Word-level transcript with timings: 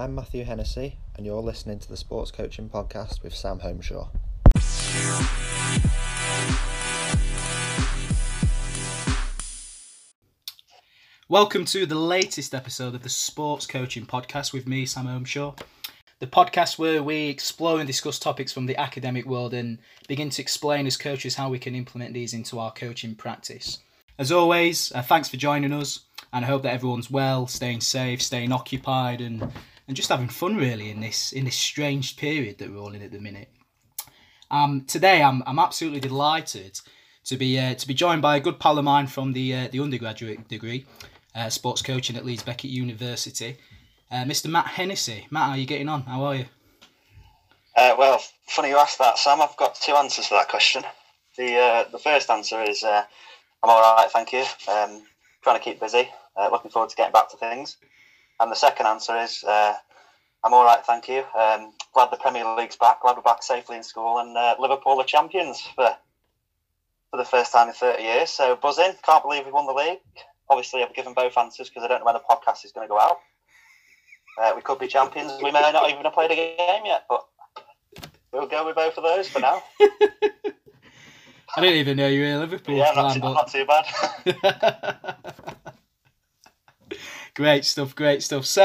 I'm 0.00 0.14
Matthew 0.14 0.44
Hennessey, 0.44 0.96
and 1.16 1.26
you're 1.26 1.42
listening 1.42 1.80
to 1.80 1.88
the 1.88 1.96
Sports 1.96 2.30
Coaching 2.30 2.68
Podcast 2.68 3.24
with 3.24 3.34
Sam 3.34 3.58
Homeshaw. 3.58 4.08
Welcome 11.28 11.64
to 11.64 11.84
the 11.84 11.96
latest 11.96 12.54
episode 12.54 12.94
of 12.94 13.02
the 13.02 13.08
Sports 13.08 13.66
Coaching 13.66 14.06
Podcast 14.06 14.52
with 14.52 14.68
me, 14.68 14.86
Sam 14.86 15.06
Homeshaw. 15.06 15.58
The 16.20 16.28
podcast 16.28 16.78
where 16.78 17.02
we 17.02 17.26
explore 17.26 17.80
and 17.80 17.86
discuss 17.88 18.20
topics 18.20 18.52
from 18.52 18.66
the 18.66 18.76
academic 18.76 19.26
world 19.26 19.52
and 19.52 19.78
begin 20.06 20.30
to 20.30 20.40
explain 20.40 20.86
as 20.86 20.96
coaches 20.96 21.34
how 21.34 21.48
we 21.50 21.58
can 21.58 21.74
implement 21.74 22.14
these 22.14 22.34
into 22.34 22.60
our 22.60 22.70
coaching 22.70 23.16
practice. 23.16 23.80
As 24.16 24.30
always, 24.30 24.92
uh, 24.92 25.02
thanks 25.02 25.28
for 25.28 25.38
joining 25.38 25.72
us, 25.72 26.02
and 26.32 26.44
I 26.44 26.48
hope 26.48 26.62
that 26.62 26.72
everyone's 26.72 27.10
well, 27.10 27.48
staying 27.48 27.80
safe, 27.80 28.22
staying 28.22 28.52
occupied, 28.52 29.20
and 29.20 29.52
and 29.88 29.96
just 29.96 30.10
having 30.10 30.28
fun 30.28 30.56
really 30.56 30.90
in 30.90 31.00
this 31.00 31.32
in 31.32 31.46
this 31.46 31.56
strange 31.56 32.16
period 32.16 32.58
that 32.58 32.70
we're 32.70 32.78
all 32.78 32.94
in 32.94 33.02
at 33.02 33.10
the 33.10 33.18
minute. 33.18 33.48
Um, 34.50 34.84
today, 34.86 35.22
I'm 35.22 35.42
I'm 35.46 35.58
absolutely 35.58 36.00
delighted 36.00 36.78
to 37.24 37.36
be 37.36 37.58
uh, 37.58 37.74
to 37.74 37.88
be 37.88 37.94
joined 37.94 38.22
by 38.22 38.36
a 38.36 38.40
good 38.40 38.60
pal 38.60 38.78
of 38.78 38.84
mine 38.84 39.06
from 39.06 39.32
the 39.32 39.54
uh, 39.54 39.68
the 39.72 39.80
undergraduate 39.80 40.46
degree, 40.46 40.86
uh, 41.34 41.48
sports 41.48 41.82
coaching 41.82 42.16
at 42.16 42.24
Leeds 42.24 42.42
Beckett 42.42 42.70
University, 42.70 43.56
uh, 44.12 44.24
Mr. 44.24 44.48
Matt 44.48 44.66
Hennessey. 44.66 45.26
Matt, 45.30 45.44
how 45.44 45.50
are 45.52 45.58
you 45.58 45.66
getting 45.66 45.88
on? 45.88 46.02
How 46.02 46.22
are 46.24 46.36
you? 46.36 46.44
Uh, 47.76 47.94
well, 47.98 48.22
funny 48.46 48.68
you 48.68 48.76
asked 48.76 48.98
that, 48.98 49.18
Sam. 49.18 49.40
I've 49.40 49.56
got 49.56 49.74
two 49.74 49.92
answers 49.94 50.26
for 50.26 50.34
that 50.34 50.48
question. 50.48 50.82
The 51.36 51.56
uh, 51.56 51.84
the 51.90 51.98
first 51.98 52.28
answer 52.30 52.62
is 52.62 52.84
I'm 52.84 53.04
all 53.62 53.80
right, 53.80 54.10
thank 54.12 54.32
you. 54.32 54.44
Um, 54.70 55.02
trying 55.42 55.58
to 55.58 55.64
keep 55.64 55.80
busy. 55.80 56.08
Looking 56.36 56.70
forward 56.70 56.90
to 56.90 56.96
getting 56.96 57.12
back 57.12 57.30
to 57.30 57.36
things. 57.36 57.78
And 58.40 58.50
the 58.50 58.56
second 58.56 58.86
answer 58.86 59.16
is 59.16 59.42
uh, 59.44 59.74
I'm 60.44 60.54
all 60.54 60.64
right, 60.64 60.84
thank 60.84 61.08
you. 61.08 61.24
Um, 61.38 61.72
glad 61.92 62.10
the 62.10 62.16
Premier 62.16 62.44
League's 62.56 62.76
back. 62.76 63.02
Glad 63.02 63.16
we're 63.16 63.22
back 63.22 63.42
safely 63.42 63.76
in 63.76 63.82
school, 63.82 64.18
and 64.18 64.36
uh, 64.36 64.54
Liverpool 64.58 65.00
are 65.00 65.04
champions 65.04 65.60
for 65.60 65.96
for 67.10 67.16
the 67.16 67.24
first 67.24 67.52
time 67.52 67.68
in 67.68 67.74
30 67.74 68.02
years. 68.02 68.30
So 68.30 68.56
buzzing. 68.56 68.92
Can't 69.02 69.22
believe 69.22 69.46
we 69.46 69.52
won 69.52 69.66
the 69.66 69.72
league. 69.72 69.98
Obviously, 70.48 70.82
I've 70.82 70.94
given 70.94 71.14
both 71.14 71.36
answers 71.36 71.68
because 71.68 71.82
I 71.82 71.88
don't 71.88 72.00
know 72.00 72.06
when 72.06 72.14
the 72.14 72.20
podcast 72.20 72.64
is 72.64 72.72
going 72.72 72.86
to 72.86 72.88
go 72.88 72.98
out. 72.98 73.18
Uh, 74.40 74.52
we 74.54 74.62
could 74.62 74.78
be 74.78 74.86
champions. 74.86 75.32
We 75.42 75.50
may 75.50 75.60
not 75.60 75.90
even 75.90 76.04
have 76.04 76.12
played 76.12 76.30
a 76.30 76.36
game 76.36 76.82
yet, 76.84 77.06
but 77.08 77.26
we'll 78.32 78.46
go 78.46 78.64
with 78.66 78.76
both 78.76 78.96
of 78.96 79.04
those 79.04 79.28
for 79.28 79.40
now. 79.40 79.62
I 81.56 81.60
didn't 81.60 81.76
even 81.76 81.96
know 81.96 82.08
you 82.08 82.20
were 82.20 82.34
a 82.34 82.38
Liverpool 82.38 82.76
yeah, 82.76 82.94
fan. 82.94 83.20
not 83.20 83.48
too, 83.48 83.64
not 83.64 83.84
too 84.32 84.44
bad. 84.44 85.54
great 87.38 87.64
stuff, 87.64 87.94
great 87.94 88.20
stuff. 88.20 88.44
So, 88.44 88.64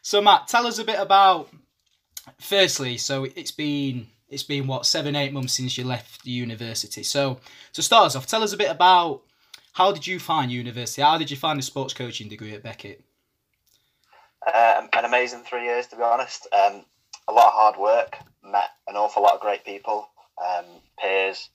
so 0.00 0.22
Matt, 0.22 0.48
tell 0.48 0.66
us 0.66 0.78
a 0.78 0.84
bit 0.84 0.98
about. 0.98 1.50
Firstly, 2.40 2.96
so 2.96 3.24
it's 3.24 3.50
been 3.50 4.06
it's 4.30 4.42
been 4.42 4.66
what 4.66 4.86
seven 4.86 5.14
eight 5.14 5.32
months 5.32 5.52
since 5.52 5.76
you 5.76 5.84
left 5.84 6.24
university. 6.24 7.02
So 7.02 7.38
to 7.74 7.82
start 7.82 8.06
us 8.06 8.16
off, 8.16 8.26
tell 8.26 8.42
us 8.42 8.54
a 8.54 8.56
bit 8.56 8.70
about 8.70 9.20
how 9.74 9.92
did 9.92 10.06
you 10.06 10.18
find 10.18 10.50
university? 10.50 11.02
How 11.02 11.18
did 11.18 11.30
you 11.30 11.36
find 11.36 11.58
the 11.58 11.62
sports 11.62 11.92
coaching 11.92 12.30
degree 12.30 12.54
at 12.54 12.62
Beckett? 12.62 13.04
Um, 14.46 14.88
an 14.94 15.04
amazing 15.04 15.42
three 15.44 15.64
years, 15.64 15.86
to 15.88 15.96
be 15.96 16.02
honest. 16.02 16.48
Um, 16.50 16.86
a 17.28 17.32
lot 17.32 17.48
of 17.48 17.52
hard 17.52 17.76
work. 17.76 18.16
Met 18.42 18.70
an 18.88 18.96
awful 18.96 19.22
lot 19.22 19.34
of 19.34 19.40
great 19.40 19.66
people, 19.66 20.08
um, 20.42 20.64
peers, 20.98 21.50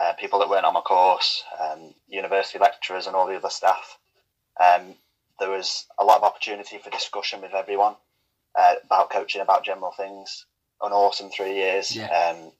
uh, 0.00 0.14
people 0.14 0.38
that 0.38 0.48
weren't 0.48 0.64
on 0.64 0.74
my 0.74 0.80
course, 0.80 1.44
um, 1.60 1.92
university 2.08 2.58
lecturers, 2.58 3.06
and 3.06 3.14
all 3.14 3.26
the 3.26 3.36
other 3.36 3.50
staff. 3.50 3.98
Um, 4.58 4.94
there 5.38 5.50
was 5.50 5.86
a 5.98 6.04
lot 6.04 6.18
of 6.18 6.24
opportunity 6.24 6.78
for 6.78 6.90
discussion 6.90 7.40
with 7.42 7.54
everyone 7.54 7.94
uh, 8.58 8.74
about 8.84 9.10
coaching, 9.10 9.40
about 9.40 9.64
general 9.64 9.92
things. 9.96 10.46
An 10.82 10.92
awesome 10.92 11.30
three 11.30 11.54
years. 11.54 11.94
Yeah. 11.96 12.06
Um, 12.06 12.52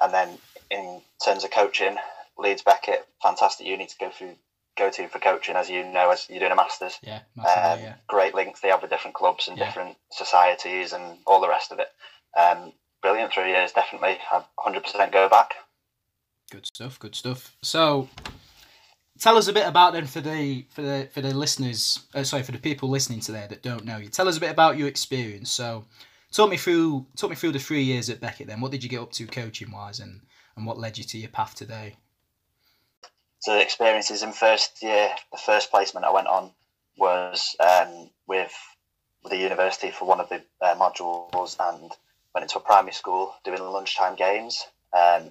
and 0.00 0.14
then 0.14 0.38
in 0.70 1.00
terms 1.24 1.44
of 1.44 1.50
coaching, 1.50 1.96
Leeds 2.38 2.62
Beckett, 2.62 3.06
fantastic 3.22 3.66
uni 3.66 3.86
to 3.86 3.94
go 3.98 4.10
through, 4.10 4.34
go 4.76 4.90
to 4.90 5.08
for 5.08 5.18
coaching, 5.18 5.56
as 5.56 5.68
you 5.68 5.84
know, 5.84 6.10
as 6.10 6.28
you're 6.28 6.40
doing 6.40 6.52
a 6.52 6.56
masters. 6.56 6.98
Yeah, 7.02 7.20
Um, 7.38 7.44
yeah. 7.80 7.94
Great 8.08 8.34
links 8.34 8.60
they 8.60 8.68
have 8.68 8.82
with 8.82 8.90
different 8.90 9.14
clubs 9.14 9.48
and 9.48 9.58
Yeah. 9.58 9.66
different 9.66 9.96
societies 10.12 10.92
and 10.92 11.18
all 11.26 11.40
the 11.40 11.48
rest 11.48 11.72
of 11.72 11.78
it. 11.80 11.88
Um, 12.36 12.72
brilliant 13.02 13.32
three 13.32 13.50
years, 13.50 13.72
definitely. 13.72 14.18
I'd 14.32 14.44
100% 14.58 15.10
go 15.12 15.28
back. 15.28 15.54
Good 16.50 16.66
stuff. 16.66 16.98
Good 16.98 17.14
stuff. 17.16 17.56
So, 17.62 18.08
tell 19.24 19.38
us 19.38 19.48
a 19.48 19.52
bit 19.54 19.66
about 19.66 19.94
then 19.94 20.06
for 20.06 20.20
the 20.20 20.66
for 20.68 20.82
the 20.82 21.08
for 21.10 21.22
the 21.22 21.32
listeners. 21.32 22.00
Uh, 22.14 22.22
sorry, 22.22 22.42
for 22.42 22.52
the 22.52 22.58
people 22.58 22.90
listening 22.90 23.20
today 23.20 23.46
that 23.48 23.62
don't 23.62 23.86
know 23.86 23.96
you. 23.96 24.08
Tell 24.08 24.28
us 24.28 24.36
a 24.36 24.40
bit 24.40 24.50
about 24.50 24.76
your 24.76 24.86
experience. 24.86 25.50
So, 25.50 25.86
talk 26.30 26.50
me 26.50 26.58
through 26.58 27.06
talk 27.16 27.30
me 27.30 27.36
through 27.36 27.52
the 27.52 27.58
three 27.58 27.82
years 27.82 28.10
at 28.10 28.20
Beckett. 28.20 28.48
Then, 28.48 28.60
what 28.60 28.70
did 28.70 28.84
you 28.84 28.90
get 28.90 29.00
up 29.00 29.12
to 29.12 29.26
coaching 29.26 29.72
wise, 29.72 29.98
and 29.98 30.20
and 30.56 30.66
what 30.66 30.78
led 30.78 30.98
you 30.98 31.04
to 31.04 31.18
your 31.18 31.30
path 31.30 31.54
today? 31.54 31.96
So 33.38 33.54
the 33.54 33.62
experiences 33.62 34.22
in 34.22 34.32
first 34.32 34.82
year, 34.82 35.10
the 35.32 35.38
first 35.38 35.70
placement 35.70 36.06
I 36.06 36.12
went 36.12 36.28
on 36.28 36.50
was 36.98 37.56
um, 37.60 38.10
with 38.26 38.54
with 39.22 39.32
the 39.32 39.38
university 39.38 39.90
for 39.90 40.06
one 40.06 40.20
of 40.20 40.28
the 40.28 40.42
uh, 40.60 40.74
modules 40.74 41.56
and 41.58 41.90
went 42.34 42.42
into 42.42 42.58
a 42.58 42.60
primary 42.60 42.92
school 42.92 43.34
doing 43.42 43.62
lunchtime 43.62 44.16
games. 44.16 44.64
Um, 44.92 45.30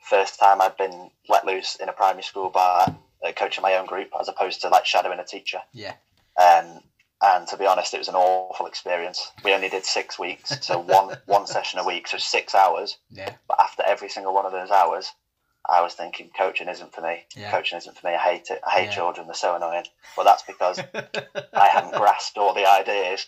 first 0.00 0.40
time 0.40 0.60
I'd 0.60 0.76
been 0.76 1.10
let 1.28 1.46
loose 1.46 1.76
in 1.76 1.88
a 1.88 1.92
primary 1.92 2.24
school 2.24 2.50
by 2.50 2.92
uh, 3.26 3.32
coaching 3.32 3.62
my 3.62 3.74
own 3.74 3.86
group 3.86 4.08
as 4.20 4.28
opposed 4.28 4.60
to 4.62 4.68
like 4.68 4.86
shadowing 4.86 5.18
a 5.18 5.24
teacher. 5.24 5.58
Yeah. 5.72 5.94
Um, 6.40 6.80
and 7.24 7.46
to 7.48 7.56
be 7.56 7.66
honest, 7.66 7.94
it 7.94 7.98
was 7.98 8.08
an 8.08 8.16
awful 8.16 8.66
experience. 8.66 9.30
We 9.44 9.54
only 9.54 9.68
did 9.68 9.84
six 9.84 10.18
weeks, 10.18 10.56
so 10.66 10.78
one 10.98 11.16
one 11.26 11.46
session 11.46 11.78
a 11.78 11.84
week, 11.86 12.08
so 12.08 12.18
six 12.18 12.54
hours. 12.54 12.98
Yeah. 13.10 13.34
But 13.48 13.60
after 13.60 13.82
every 13.86 14.08
single 14.08 14.34
one 14.34 14.46
of 14.46 14.52
those 14.52 14.70
hours, 14.70 15.12
I 15.68 15.82
was 15.82 15.94
thinking, 15.94 16.30
coaching 16.36 16.68
isn't 16.68 16.92
for 16.92 17.00
me. 17.02 17.24
Yeah. 17.36 17.50
Coaching 17.52 17.78
isn't 17.78 17.96
for 17.96 18.06
me. 18.08 18.14
I 18.14 18.18
hate 18.18 18.48
it. 18.50 18.60
I 18.66 18.70
hate 18.70 18.84
Yeah. 18.86 18.90
children. 18.96 19.26
They're 19.28 19.34
so 19.34 19.54
annoying. 19.54 19.84
Well, 20.16 20.26
that's 20.26 20.42
because 20.42 20.80
I 21.54 21.68
hadn't 21.68 21.94
grasped 21.94 22.36
all 22.38 22.54
the 22.54 22.68
ideas 22.68 23.26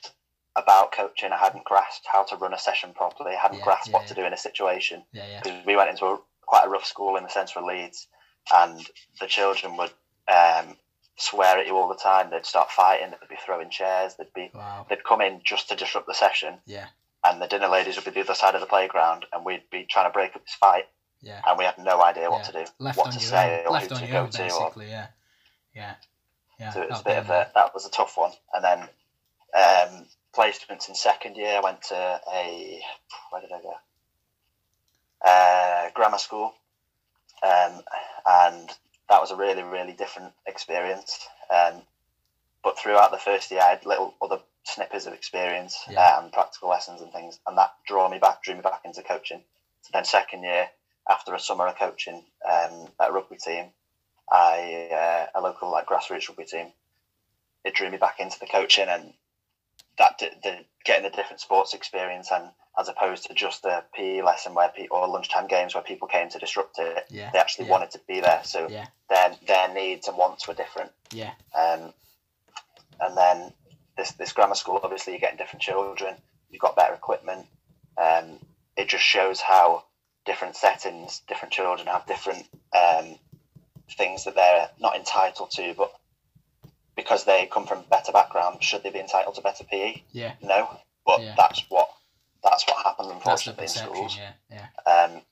about 0.56 0.91
coaching. 0.93 1.31
I 1.33 1.37
hadn't 1.37 1.65
grasped 1.65 2.06
how 2.12 2.25
to 2.25 2.37
run 2.37 2.53
a 2.54 2.59
session 2.59 2.93
properly. 2.94 3.33
I 3.37 3.41
hadn't 3.41 3.59
Yeah, 3.59 3.65
grasped 3.65 3.93
what 3.93 4.06
to 4.09 4.15
do 4.15 4.25
in 4.25 4.33
a 4.33 4.37
situation. 4.37 5.04
yeah. 5.12 5.27
Yeah. 5.28 5.41
Because 5.44 5.65
we 5.66 5.77
went 5.77 5.91
into 5.91 6.06
a, 6.06 6.19
quite 6.47 6.65
a 6.66 6.69
rough 6.69 6.84
school 6.87 7.16
in 7.16 7.22
the 7.22 7.28
centre 7.28 7.60
of 7.60 7.65
Leeds, 7.66 8.09
and 8.53 8.84
the 9.21 9.27
children 9.27 9.77
would 9.77 9.93
um, 10.28 10.77
swear 11.16 11.59
at 11.59 11.66
you 11.66 11.77
all 11.77 11.88
the 11.88 11.94
time. 11.94 12.31
They'd 12.31 12.44
start 12.47 12.71
fighting. 12.71 13.10
They'd 13.10 13.28
be 13.28 13.37
throwing 13.44 13.71
chairs. 13.71 14.15
They'd 14.16 14.32
be 14.34 14.50
Wow. 14.55 14.87
they'd 14.88 15.05
come 15.05 15.21
in 15.21 15.41
just 15.44 15.69
to 15.69 15.77
disrupt 15.77 16.06
the 16.06 16.15
session, 16.15 16.59
Yeah. 16.66 16.87
and 17.25 17.41
the 17.41 17.47
dinner 17.47 17.69
ladies 17.69 17.97
would 17.97 18.04
be 18.04 18.10
the 18.10 18.21
other 18.22 18.34
side 18.34 18.54
of 18.54 18.60
the 18.60 18.66
playground, 18.66 19.27
and 19.33 19.44
we'd 19.44 19.69
be 19.71 19.84
trying 19.84 20.06
to 20.06 20.12
break 20.12 20.34
up 20.37 20.43
this 20.44 20.54
fight, 20.54 20.88
Yeah. 21.21 21.41
and 21.47 21.59
we 21.59 21.65
had 21.65 21.78
no 21.78 22.03
idea 22.03 22.31
what 22.31 22.38
Yeah. 22.47 22.50
to 22.60 22.65
do, 22.65 22.72
Left 22.78 22.99
what 22.99 23.06
on 23.09 23.12
to 23.12 23.21
say, 23.21 23.60
own. 23.60 23.66
or 23.66 23.71
Left 23.72 23.88
who 23.91 23.94
on 23.97 24.00
to 24.03 24.06
go 24.09 24.21
own, 24.22 24.31
to. 24.31 24.53
Or. 24.54 24.83
Yeah. 24.83 25.06
Yeah. 25.75 25.94
Yeah. 26.59 26.71
so 26.72 26.83
it 26.83 26.91
was 26.91 27.00
a 27.00 27.04
bit 27.04 27.19
of 27.19 27.31
a 27.31 27.50
that 27.54 27.75
was 27.75 27.84
a 27.87 27.91
tough 27.91 28.16
one, 28.16 28.33
and 28.53 28.62
then 28.65 28.81
um, 29.54 30.06
placements 30.33 30.88
in 30.88 30.94
second 30.97 31.37
year. 31.37 31.56
I 31.56 31.60
went 31.60 31.83
to 31.83 32.21
a 32.33 32.83
where 33.31 33.41
did 33.41 33.53
I 33.53 33.60
go? 33.60 33.75
Uh, 35.25 35.91
grammar 35.94 36.19
school, 36.19 36.54
um, 37.44 37.82
and 38.27 38.69
that 39.09 39.21
was 39.21 39.31
a 39.31 39.37
really 39.37 39.62
really 39.62 39.93
different 39.93 40.32
experience. 40.47 41.28
Um, 41.50 41.82
but 42.62 42.78
throughout 42.78 43.10
the 43.10 43.19
first 43.19 43.50
year, 43.50 43.60
I 43.60 43.71
had 43.71 43.84
little 43.87 44.15
other 44.22 44.41
snippets 44.65 45.05
of 45.06 45.12
experience 45.12 45.78
Yeah. 45.88 46.19
and 46.19 46.33
practical 46.33 46.71
lessons 46.71 47.03
and 47.03 47.12
things, 47.12 47.38
and 47.47 47.59
that 47.59 47.75
drew 47.87 48.09
me 48.09 48.19
back, 48.19 48.43
drew 48.43 48.54
me 48.54 48.62
back 48.62 48.81
into 48.84 49.03
coaching. 49.03 49.43
So 49.83 49.91
then 49.93 50.04
second 50.04 50.43
year, 50.43 50.71
after 51.09 51.34
a 51.34 51.38
summer 51.38 51.66
of 51.66 51.77
coaching 51.77 52.25
um, 52.44 52.88
at 52.99 53.10
a 53.10 53.12
rugby 53.12 53.37
team, 53.37 53.66
I 54.31 54.88
uh, 54.91 55.38
a 55.38 55.41
local 55.43 55.71
like 55.71 55.87
grassroots 55.87 56.28
rugby 56.28 56.47
team, 56.47 56.72
it 57.65 57.75
drew 57.75 57.91
me 57.91 57.99
back 57.99 58.21
into 58.21 58.38
the 58.41 58.47
coaching 58.47 58.88
and 58.88 59.12
that 59.99 60.19
did, 60.19 60.34
the 60.43 60.65
getting 60.84 61.06
a 61.06 61.11
different 61.11 61.41
sports 61.41 61.75
experience 61.75 62.31
and 62.33 62.45
as 62.78 62.89
opposed 62.89 63.25
to 63.27 63.34
just 63.34 63.65
a 63.65 63.84
PE 63.95 64.21
lesson 64.22 64.53
where 64.54 64.69
people 64.69 64.97
or 64.98 65.07
lunchtime 65.09 65.47
games 65.47 65.75
where 65.75 65.83
people 65.84 66.09
came 66.09 66.28
to 66.28 66.39
disrupt 66.39 66.78
it, 66.78 67.04
Yeah. 67.09 67.31
they 67.33 67.39
actually 67.39 67.66
yeah. 67.66 67.71
wanted 67.72 67.91
to 67.92 68.01
be 68.07 68.21
there. 68.21 68.42
So 68.45 68.69
Yeah. 68.69 68.86
their 69.09 69.36
their 69.47 69.69
needs 69.69 70.09
and 70.09 70.16
wants 70.16 70.47
were 70.48 70.54
different. 70.54 70.92
Yeah. 71.10 71.33
Um, 71.54 71.92
and 73.01 73.16
then 73.16 73.53
this 73.97 74.13
this 74.13 74.33
grammar 74.33 74.57
school, 74.57 74.81
obviously, 74.83 75.13
you're 75.13 75.21
getting 75.21 75.39
different 75.39 75.63
children. 75.63 76.16
You've 76.51 76.60
got 76.60 76.77
better 76.77 76.95
equipment. 76.95 77.47
Um, 77.97 78.41
it 78.77 78.89
just 78.89 79.04
shows 79.04 79.41
how 79.41 79.84
different 80.25 80.57
settings, 80.57 81.21
different 81.28 81.53
children 81.54 81.87
have 81.87 82.07
different 82.07 82.47
um, 82.77 83.19
things 83.97 84.25
that 84.25 84.34
they're 84.34 84.69
not 84.80 84.97
entitled 84.97 85.51
to, 85.53 85.75
but 85.75 85.95
because 86.96 87.24
they 87.24 87.46
come 87.52 87.66
from 87.66 87.84
better 87.91 88.12
background, 88.12 88.62
should 88.62 88.82
they 88.82 88.91
be 88.91 89.00
entitled 89.00 89.34
to 89.36 89.41
better 89.41 89.64
PE? 89.64 90.02
Yeah. 90.12 90.34
No, 90.42 90.80
but 91.06 91.20
Yeah. 91.22 91.34
that's 91.36 91.64
what 91.68 91.91
that's 92.42 92.66
what 92.68 92.84
happens 92.84 93.08
unfortunately 93.10 93.64
in 93.64 93.68
schools. 93.70 94.16
Yeah. 94.18 94.32
Yeah. 94.50 94.66
Um, 94.92 95.22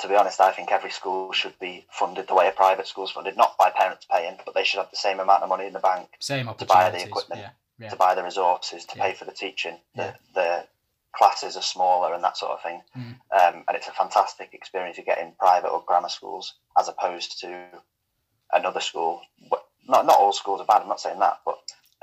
to 0.00 0.08
be 0.08 0.16
honest, 0.16 0.40
I 0.40 0.50
think 0.50 0.72
every 0.72 0.90
school 0.90 1.30
should 1.32 1.56
be 1.60 1.86
funded 1.90 2.26
the 2.26 2.34
way 2.34 2.48
a 2.48 2.52
private 2.52 2.86
school's 2.88 3.12
funded, 3.12 3.36
not 3.36 3.56
by 3.58 3.70
parents 3.70 4.06
paying, 4.10 4.36
but 4.44 4.54
they 4.54 4.64
should 4.64 4.78
have 4.78 4.90
the 4.90 4.96
same 4.96 5.20
amount 5.20 5.42
of 5.44 5.48
money 5.48 5.66
in 5.66 5.72
the 5.72 5.78
bank 5.78 6.08
Same 6.18 6.52
to 6.58 6.64
buy 6.64 6.90
the 6.90 7.04
equipment. 7.04 7.40
Yeah. 7.42 7.50
Yeah. 7.78 7.90
to 7.90 7.96
buy 7.96 8.14
the 8.14 8.22
resources 8.24 8.84
to 8.86 8.96
pay 8.96 9.14
for 9.14 9.24
the 9.24 9.32
teaching. 9.32 9.78
The, 9.94 10.02
Yeah. 10.02 10.16
the 10.34 10.66
classes 11.12 11.56
are 11.56 11.62
smaller 11.62 12.12
and 12.14 12.22
that 12.24 12.36
sort 12.36 12.52
of 12.52 12.62
thing. 12.62 12.82
Mm. 12.96 13.14
Um, 13.30 13.64
and 13.68 13.76
it's 13.76 13.88
a 13.88 13.92
fantastic 13.92 14.52
experience 14.52 14.98
you 14.98 15.04
get 15.04 15.18
in 15.18 15.32
private 15.38 15.68
or 15.68 15.82
grammar 15.86 16.08
schools 16.10 16.54
as 16.78 16.88
opposed 16.88 17.38
to 17.40 17.66
another 18.52 18.80
school. 18.80 19.22
Not 19.90 20.06
not 20.06 20.18
all 20.18 20.32
schools 20.32 20.60
are 20.60 20.66
bad. 20.66 20.82
I'm 20.82 20.88
not 20.88 21.00
saying 21.00 21.18
that, 21.18 21.40
but 21.44 21.58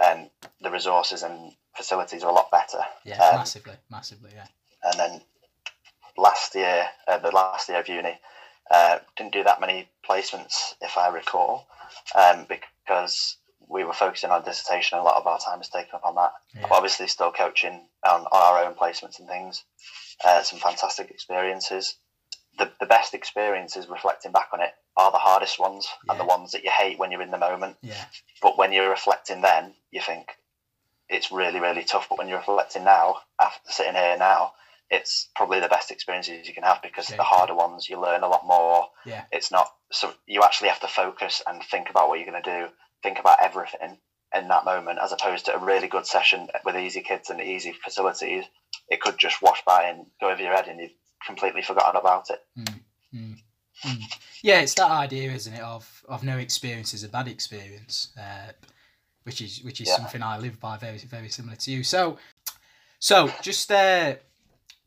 um, 0.05 0.29
the 0.61 0.69
resources 0.71 1.23
and 1.23 1.53
facilities 1.75 2.23
are 2.23 2.29
a 2.29 2.33
lot 2.33 2.51
better. 2.51 2.79
Yeah, 3.05 3.21
Um, 3.29 3.35
massively, 3.37 3.75
massively. 3.89 4.31
Yeah. 4.35 4.47
and 4.83 4.99
then 4.99 5.21
last 6.17 6.55
year, 6.55 6.87
uh, 7.07 7.17
the 7.19 7.31
last 7.31 7.69
year 7.69 7.79
of 7.79 7.87
uni, 7.87 8.19
uh, 8.71 8.99
didn't 9.15 9.33
do 9.33 9.43
that 9.43 9.61
many 9.61 9.87
placements, 10.07 10.73
if 10.81 10.97
I 10.97 11.07
recall, 11.09 11.67
um, 12.15 12.45
because 12.49 13.37
we 13.69 13.83
were 13.83 13.93
focusing 13.93 14.29
on 14.31 14.43
dissertation. 14.43 14.97
and 14.97 15.05
A 15.05 15.09
lot 15.09 15.17
of 15.17 15.27
our 15.27 15.39
time 15.39 15.59
was 15.59 15.69
taken 15.69 15.91
up 15.95 16.05
on 16.05 16.15
that. 16.15 16.33
Yeah. 16.55 16.67
Obviously, 16.71 17.07
still 17.07 17.31
coaching 17.31 17.87
on, 18.07 18.21
on 18.21 18.27
our 18.31 18.63
own 18.65 18.73
placements 18.75 19.19
and 19.19 19.27
things. 19.27 19.63
Uh, 20.25 20.41
some 20.41 20.59
fantastic 20.59 21.11
experiences. 21.11 21.95
The, 22.57 22.71
the 22.79 22.85
best 22.85 23.13
experiences, 23.13 23.87
reflecting 23.87 24.31
back 24.31 24.49
on 24.53 24.61
it, 24.61 24.71
are 24.95 25.11
the 25.11 25.17
hardest 25.17 25.59
ones 25.59 25.87
and 26.09 26.19
the 26.19 26.25
ones 26.25 26.51
that 26.51 26.63
you 26.63 26.71
hate 26.71 26.97
when 26.97 27.11
you're 27.11 27.21
in 27.21 27.31
the 27.31 27.37
moment. 27.37 27.77
Yeah. 27.81 28.05
But 28.41 28.57
when 28.57 28.73
you're 28.73 28.89
reflecting 28.89 29.41
then, 29.41 29.73
you 29.91 30.01
think 30.01 30.29
it's 31.07 31.31
really, 31.31 31.59
really 31.59 31.83
tough. 31.83 32.07
But 32.09 32.17
when 32.17 32.27
you're 32.27 32.39
reflecting 32.39 32.83
now, 32.83 33.17
after 33.39 33.71
sitting 33.71 33.93
here 33.93 34.17
now, 34.17 34.53
it's 34.89 35.29
probably 35.35 35.59
the 35.59 35.67
best 35.67 35.91
experiences 35.91 36.47
you 36.47 36.53
can 36.53 36.63
have 36.63 36.81
because 36.81 37.09
Yeah, 37.09 37.17
the 37.17 37.23
harder 37.23 37.53
ones, 37.53 37.89
you 37.89 38.01
learn 38.01 38.23
a 38.23 38.27
lot 38.27 38.45
more. 38.45 38.87
Yeah. 39.05 39.23
It's 39.31 39.51
not, 39.51 39.69
so 39.91 40.13
you 40.25 40.43
actually 40.43 40.69
have 40.69 40.79
to 40.79 40.87
focus 40.87 41.41
and 41.45 41.61
think 41.63 41.89
about 41.89 42.09
what 42.09 42.19
you're 42.19 42.29
going 42.29 42.41
to 42.41 42.61
do, 42.61 42.67
think 43.03 43.19
about 43.19 43.41
everything 43.41 43.97
in 44.33 44.47
that 44.47 44.65
moment, 44.65 44.99
as 45.01 45.11
opposed 45.11 45.45
to 45.45 45.55
a 45.55 45.63
really 45.63 45.87
good 45.87 46.05
session 46.05 46.47
with 46.65 46.75
easy 46.75 47.01
kids 47.01 47.29
and 47.29 47.41
easy 47.41 47.73
facilities. 47.73 48.45
It 48.89 49.01
could 49.01 49.17
just 49.17 49.41
wash 49.41 49.61
by 49.65 49.83
and 49.83 50.07
go 50.19 50.29
over 50.29 50.41
your 50.41 50.55
head 50.55 50.67
and 50.67 50.79
you've 50.79 50.91
completely 51.25 51.61
forgotten 51.61 51.99
about 51.99 52.29
it. 52.29 52.43
Mm. 53.13 53.37
Yeah, 54.41 54.61
it's 54.61 54.73
that 54.75 54.89
idea, 54.89 55.31
isn't 55.31 55.53
it, 55.53 55.61
of 55.61 56.03
of 56.09 56.23
no 56.23 56.37
experience 56.37 56.93
is 56.93 57.03
a 57.03 57.09
bad 57.09 57.27
experience, 57.27 58.09
uh, 58.19 58.51
which 59.23 59.41
is 59.41 59.61
which 59.63 59.81
is 59.81 59.87
Yeah. 59.87 59.97
something 59.97 60.23
I 60.23 60.37
live 60.39 60.59
by, 60.59 60.77
very 60.77 60.97
very 60.97 61.29
similar 61.29 61.55
to 61.57 61.71
you. 61.71 61.83
So, 61.83 62.17
so 62.99 63.31
just 63.41 63.71
uh, 63.71 64.15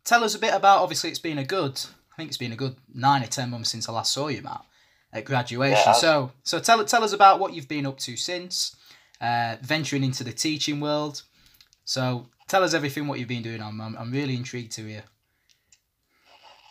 tell 0.04 0.24
us 0.24 0.34
a 0.34 0.38
bit 0.38 0.54
about. 0.54 0.82
Obviously, 0.82 1.10
it's 1.10 1.18
been 1.20 1.38
a 1.38 1.44
good. 1.44 1.80
I 2.12 2.16
think 2.16 2.28
it's 2.28 2.36
been 2.36 2.52
a 2.52 2.56
good 2.56 2.76
nine 2.92 3.22
or 3.22 3.26
ten 3.28 3.50
months 3.50 3.70
since 3.70 3.88
I 3.88 3.92
last 3.92 4.12
saw 4.12 4.28
you, 4.28 4.42
Matt, 4.42 4.64
at 5.12 5.24
graduation. 5.24 5.82
Yeah. 5.86 5.92
So, 5.92 6.32
so 6.42 6.58
tell 6.58 6.84
tell 6.84 7.04
us 7.04 7.12
about 7.12 7.38
what 7.38 7.54
you've 7.54 7.68
been 7.68 7.86
up 7.86 7.98
to 8.00 8.16
since 8.16 8.76
uh, 9.20 9.56
venturing 9.62 10.02
into 10.04 10.24
the 10.24 10.32
teaching 10.32 10.80
world. 10.80 11.22
So, 11.84 12.26
tell 12.48 12.62
us 12.64 12.74
everything 12.74 13.06
what 13.06 13.18
you've 13.20 13.28
been 13.28 13.42
doing. 13.42 13.62
I'm 13.62 13.80
I'm, 13.80 13.96
I'm 13.96 14.10
really 14.10 14.34
intrigued 14.34 14.72
to 14.72 14.86
hear. 14.86 15.04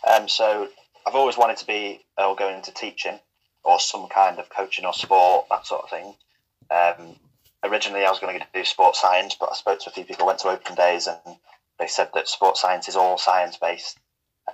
Um, 0.08 0.28
so 0.28 0.68
I've 1.06 1.16
always 1.16 1.38
wanted 1.38 1.58
to 1.58 1.66
be 1.66 2.02
or 2.18 2.36
go 2.36 2.50
into 2.50 2.72
teaching 2.72 3.20
or 3.64 3.80
some 3.80 4.08
kind 4.08 4.40
of 4.40 4.50
coaching 4.50 4.86
or 4.86 4.94
sport, 4.94 5.48
that 5.50 5.66
sort 5.66 5.84
of 5.84 5.90
thing. 5.90 6.14
Um, 6.72 7.16
originally, 7.64 8.06
I 8.06 8.10
was 8.10 8.20
going 8.20 8.40
to 8.40 8.46
do 8.54 8.64
sports 8.64 9.02
science, 9.02 9.36
but 9.40 9.50
I 9.52 9.56
spoke 9.56 9.80
to 9.82 9.90
a 9.90 9.94
few 9.94 10.06
people, 10.06 10.26
went 10.26 10.40
to 10.40 10.50
open 10.50 10.76
days, 10.76 11.08
and 11.08 11.38
they 11.78 11.88
said 11.88 12.10
that 12.14 12.28
sports 12.28 12.62
science 12.62 12.88
is 12.88 12.96
all 12.96 13.18
science 13.18 13.58
based, 13.58 13.98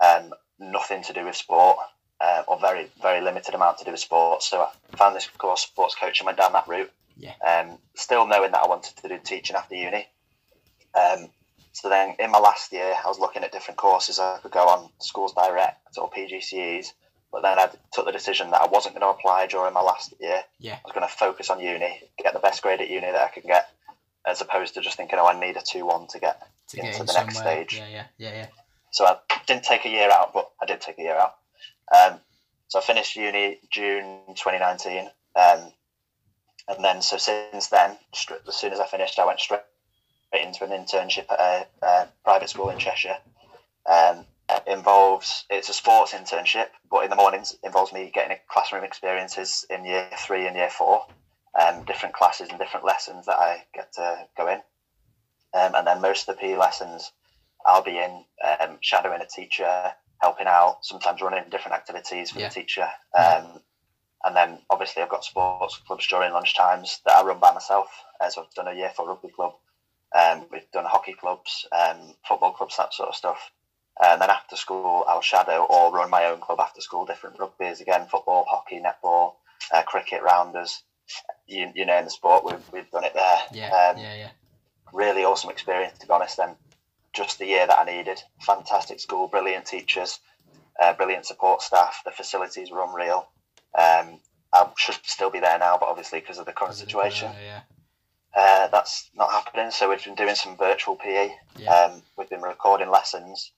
um, 0.01 0.33
nothing 0.59 1.03
to 1.03 1.13
do 1.13 1.25
with 1.25 1.35
sport, 1.35 1.77
uh, 2.21 2.43
or 2.47 2.59
very 2.59 2.89
very 3.01 3.21
limited 3.21 3.53
amount 3.53 3.77
to 3.79 3.85
do 3.85 3.91
with 3.91 3.99
sports. 3.99 4.49
So 4.49 4.61
I 4.61 4.95
found 4.95 5.15
this 5.15 5.27
course, 5.27 5.61
sports 5.61 5.95
coaching, 5.95 6.25
went 6.25 6.37
down 6.37 6.53
that 6.53 6.67
route. 6.67 6.91
Yeah. 7.17 7.33
Um, 7.45 7.77
still 7.95 8.27
knowing 8.27 8.51
that 8.51 8.63
I 8.63 8.67
wanted 8.67 8.95
to 8.97 9.07
do 9.07 9.19
teaching 9.23 9.55
after 9.55 9.75
uni. 9.75 10.07
Um, 10.93 11.29
so 11.75 11.89
then 11.89 12.15
in 12.19 12.31
my 12.31 12.39
last 12.39 12.71
year, 12.71 12.95
I 13.03 13.05
was 13.05 13.19
looking 13.19 13.43
at 13.43 13.51
different 13.51 13.77
courses 13.77 14.17
I 14.17 14.39
could 14.41 14.53
go 14.53 14.65
on, 14.65 14.89
schools 14.99 15.33
direct 15.33 15.97
or 15.97 16.09
PGCEs. 16.09 16.93
But 17.33 17.41
then 17.41 17.59
I 17.59 17.69
took 17.91 18.05
the 18.05 18.13
decision 18.13 18.49
that 18.51 18.61
I 18.61 18.67
wasn't 18.67 18.95
going 18.95 19.05
to 19.05 19.09
apply 19.09 19.47
during 19.47 19.73
my 19.73 19.81
last 19.81 20.13
year. 20.21 20.41
Yeah. 20.57 20.75
I 20.75 20.79
was 20.85 20.93
going 20.93 21.05
to 21.05 21.13
focus 21.13 21.49
on 21.49 21.59
uni, 21.59 21.99
get 22.17 22.31
the 22.31 22.39
best 22.39 22.61
grade 22.61 22.79
at 22.79 22.89
uni 22.89 23.07
that 23.07 23.21
I 23.21 23.27
could 23.27 23.43
get, 23.43 23.67
as 24.25 24.39
opposed 24.39 24.75
to 24.75 24.81
just 24.81 24.95
thinking, 24.95 25.19
oh, 25.19 25.27
I 25.27 25.37
need 25.37 25.57
a 25.57 25.61
2 25.61 25.85
1 25.85 26.07
to 26.07 26.19
get. 26.19 26.47
To 26.69 26.77
get 26.77 26.85
Into 26.85 27.01
in 27.01 27.05
the 27.07 27.13
next 27.13 27.39
stage. 27.39 27.75
Yeah, 27.75 27.89
yeah, 27.89 28.05
yeah, 28.17 28.33
yeah. 28.35 28.47
So 28.91 29.05
I 29.05 29.17
didn't 29.45 29.65
take 29.65 29.83
a 29.83 29.89
year 29.89 30.09
out, 30.09 30.33
but 30.33 30.49
I 30.61 30.65
did 30.65 30.79
take 30.79 30.97
a 30.97 31.01
year 31.01 31.17
out. 31.17 31.35
Um, 31.93 32.21
so 32.69 32.79
I 32.79 32.83
finished 32.83 33.17
uni 33.17 33.59
June 33.69 34.21
2019. 34.29 35.09
Um, 35.35 35.73
and 36.69 36.85
then, 36.85 37.01
so 37.01 37.17
since 37.17 37.67
then, 37.67 37.97
as 38.47 38.55
soon 38.55 38.71
as 38.71 38.79
I 38.79 38.87
finished, 38.87 39.19
I 39.19 39.25
went 39.25 39.41
straight 39.41 39.59
into 40.33 40.63
an 40.63 40.71
internship 40.71 41.31
at 41.31 41.39
a, 41.39 41.85
a 41.85 42.07
private 42.23 42.49
school 42.49 42.69
in 42.69 42.77
Cheshire. 42.77 43.17
Um, 43.89 44.25
it 44.49 44.63
involves 44.67 45.45
it's 45.49 45.69
a 45.69 45.73
sports 45.73 46.13
internship, 46.13 46.67
but 46.89 47.03
in 47.03 47.09
the 47.09 47.15
mornings 47.15 47.55
involves 47.63 47.93
me 47.93 48.11
getting 48.13 48.37
classroom 48.49 48.83
experiences 48.83 49.65
in 49.69 49.85
year 49.85 50.07
three 50.19 50.45
and 50.47 50.55
year 50.55 50.69
four, 50.69 51.01
um, 51.59 51.83
different 51.85 52.13
classes 52.15 52.49
and 52.49 52.59
different 52.59 52.85
lessons 52.85 53.25
that 53.25 53.37
I 53.39 53.63
get 53.73 53.93
to 53.93 54.27
go 54.37 54.47
in. 54.47 54.59
Um, 55.53 55.73
and 55.75 55.87
then 55.87 56.01
most 56.01 56.27
of 56.27 56.35
the 56.35 56.41
PE 56.41 56.57
lessons 56.57 57.11
I'll 57.65 57.83
be 57.83 57.97
in 57.97 58.23
um, 58.59 58.77
shadowing 58.81 59.21
a 59.21 59.25
teacher, 59.25 59.93
helping 60.21 60.47
out, 60.47 60.79
sometimes 60.85 61.21
running 61.21 61.43
different 61.49 61.75
activities 61.75 62.31
for 62.31 62.39
Yeah. 62.39 62.49
the 62.49 62.53
teacher. 62.53 62.87
Um, 63.17 63.61
and 64.23 64.35
then 64.35 64.59
obviously 64.69 65.01
I've 65.01 65.09
got 65.09 65.23
sports 65.23 65.77
clubs 65.87 66.07
during 66.07 66.31
lunch 66.33 66.55
times 66.55 66.99
that 67.05 67.15
I 67.15 67.23
run 67.23 67.39
by 67.39 67.53
myself. 67.53 67.87
So 68.29 68.43
I've 68.43 68.53
done 68.53 68.67
a 68.67 68.73
year 68.73 68.91
for 68.95 69.07
rugby 69.07 69.29
club. 69.29 69.53
Um, 70.13 70.45
we've 70.51 70.69
done 70.71 70.85
hockey 70.85 71.13
clubs, 71.13 71.65
um, 71.71 72.13
football 72.27 72.51
clubs, 72.51 72.77
that 72.77 72.93
sort 72.93 73.09
of 73.09 73.15
stuff. 73.15 73.51
And 74.03 74.21
then 74.21 74.29
after 74.29 74.55
school, 74.57 75.05
I'll 75.07 75.21
shadow 75.21 75.63
or 75.69 75.91
run 75.93 76.09
my 76.09 76.25
own 76.25 76.39
club 76.41 76.59
after 76.59 76.81
school, 76.81 77.05
different 77.05 77.37
rugbies 77.37 77.79
again, 77.81 78.07
football, 78.07 78.45
hockey, 78.47 78.81
netball, 78.81 79.33
uh, 79.73 79.83
cricket, 79.83 80.21
rounders. 80.21 80.83
You, 81.47 81.71
you 81.75 81.85
know, 81.85 81.97
in 81.97 82.05
the 82.05 82.11
sport, 82.11 82.43
we've, 82.43 82.71
we've 82.73 82.91
done 82.91 83.03
it 83.05 83.13
there. 83.13 83.37
Yeah, 83.53 83.67
Um, 83.67 83.97
yeah, 83.97 84.15
yeah. 84.15 84.29
really 84.93 85.23
awesome 85.23 85.49
experience 85.49 85.97
to 85.99 86.07
be 86.07 86.13
honest 86.13 86.39
and 86.39 86.55
just 87.13 87.39
the 87.39 87.45
year 87.45 87.65
that 87.65 87.79
i 87.79 87.85
needed 87.85 88.21
fantastic 88.41 88.99
school 88.99 89.27
brilliant 89.27 89.65
teachers 89.65 90.19
uh, 90.81 90.91
brilliant 90.93 91.25
support 91.25 91.61
staff 91.61 92.01
the 92.05 92.11
facilities 92.11 92.69
were 92.71 92.83
unreal 92.83 93.29
um, 93.77 94.19
i 94.53 94.67
should 94.77 94.97
still 95.05 95.29
be 95.29 95.39
there 95.39 95.57
now 95.57 95.77
but 95.77 95.87
obviously 95.87 96.19
because 96.19 96.37
of 96.39 96.45
the 96.45 96.51
current 96.51 96.75
situation 96.75 97.31
Yeah, 97.41 97.61
uh, 98.35 98.67
that's 98.67 99.09
not 99.15 99.31
happening 99.31 99.71
so 99.71 99.89
we've 99.89 100.03
been 100.03 100.15
doing 100.15 100.35
some 100.35 100.57
virtual 100.57 100.95
PE. 100.95 101.31
yeah. 101.57 101.73
um, 101.73 102.01
we've 102.17 102.29
been 102.29 102.41
recording 102.41 102.89
lessons 102.89 103.51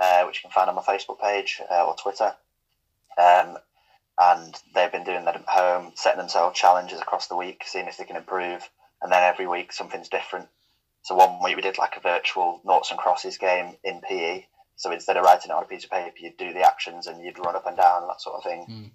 uh, 0.00 0.24
which 0.24 0.36
you 0.36 0.42
can 0.42 0.50
find 0.50 0.68
on 0.68 0.76
my 0.76 0.82
facebook 0.82 1.20
page 1.20 1.60
uh, 1.70 1.86
or 1.86 1.94
twitter 1.96 2.34
um, 3.18 3.56
and 4.20 4.54
they've 4.74 4.92
been 4.92 5.04
doing 5.04 5.24
that 5.24 5.36
at 5.36 5.44
home 5.46 5.92
setting 5.94 6.18
themselves 6.18 6.58
challenges 6.58 7.00
across 7.00 7.28
the 7.28 7.36
week 7.36 7.62
seeing 7.64 7.86
if 7.86 7.96
they 7.96 8.04
can 8.04 8.16
improve 8.16 8.68
and 9.02 9.12
then 9.12 9.22
every 9.22 9.46
week 9.46 9.72
something's 9.72 10.08
different 10.08 10.48
so 11.02 11.14
one 11.14 11.42
week 11.42 11.56
we 11.56 11.62
did 11.62 11.78
like 11.78 11.96
a 11.96 12.00
virtual 12.00 12.60
noughts 12.64 12.90
and 12.90 12.98
crosses 12.98 13.38
game 13.38 13.76
in 13.82 14.00
PE. 14.00 14.44
So 14.76 14.92
instead 14.92 15.16
of 15.16 15.24
writing 15.24 15.50
it 15.50 15.54
on 15.54 15.62
a 15.62 15.66
piece 15.66 15.84
of 15.84 15.90
paper, 15.90 16.12
you'd 16.20 16.36
do 16.36 16.52
the 16.52 16.66
actions 16.66 17.06
and 17.06 17.24
you'd 17.24 17.38
run 17.38 17.56
up 17.56 17.66
and 17.66 17.76
down 17.78 18.02
and 18.02 18.10
that 18.10 18.20
sort 18.20 18.36
of 18.36 18.44
thing. 18.44 18.90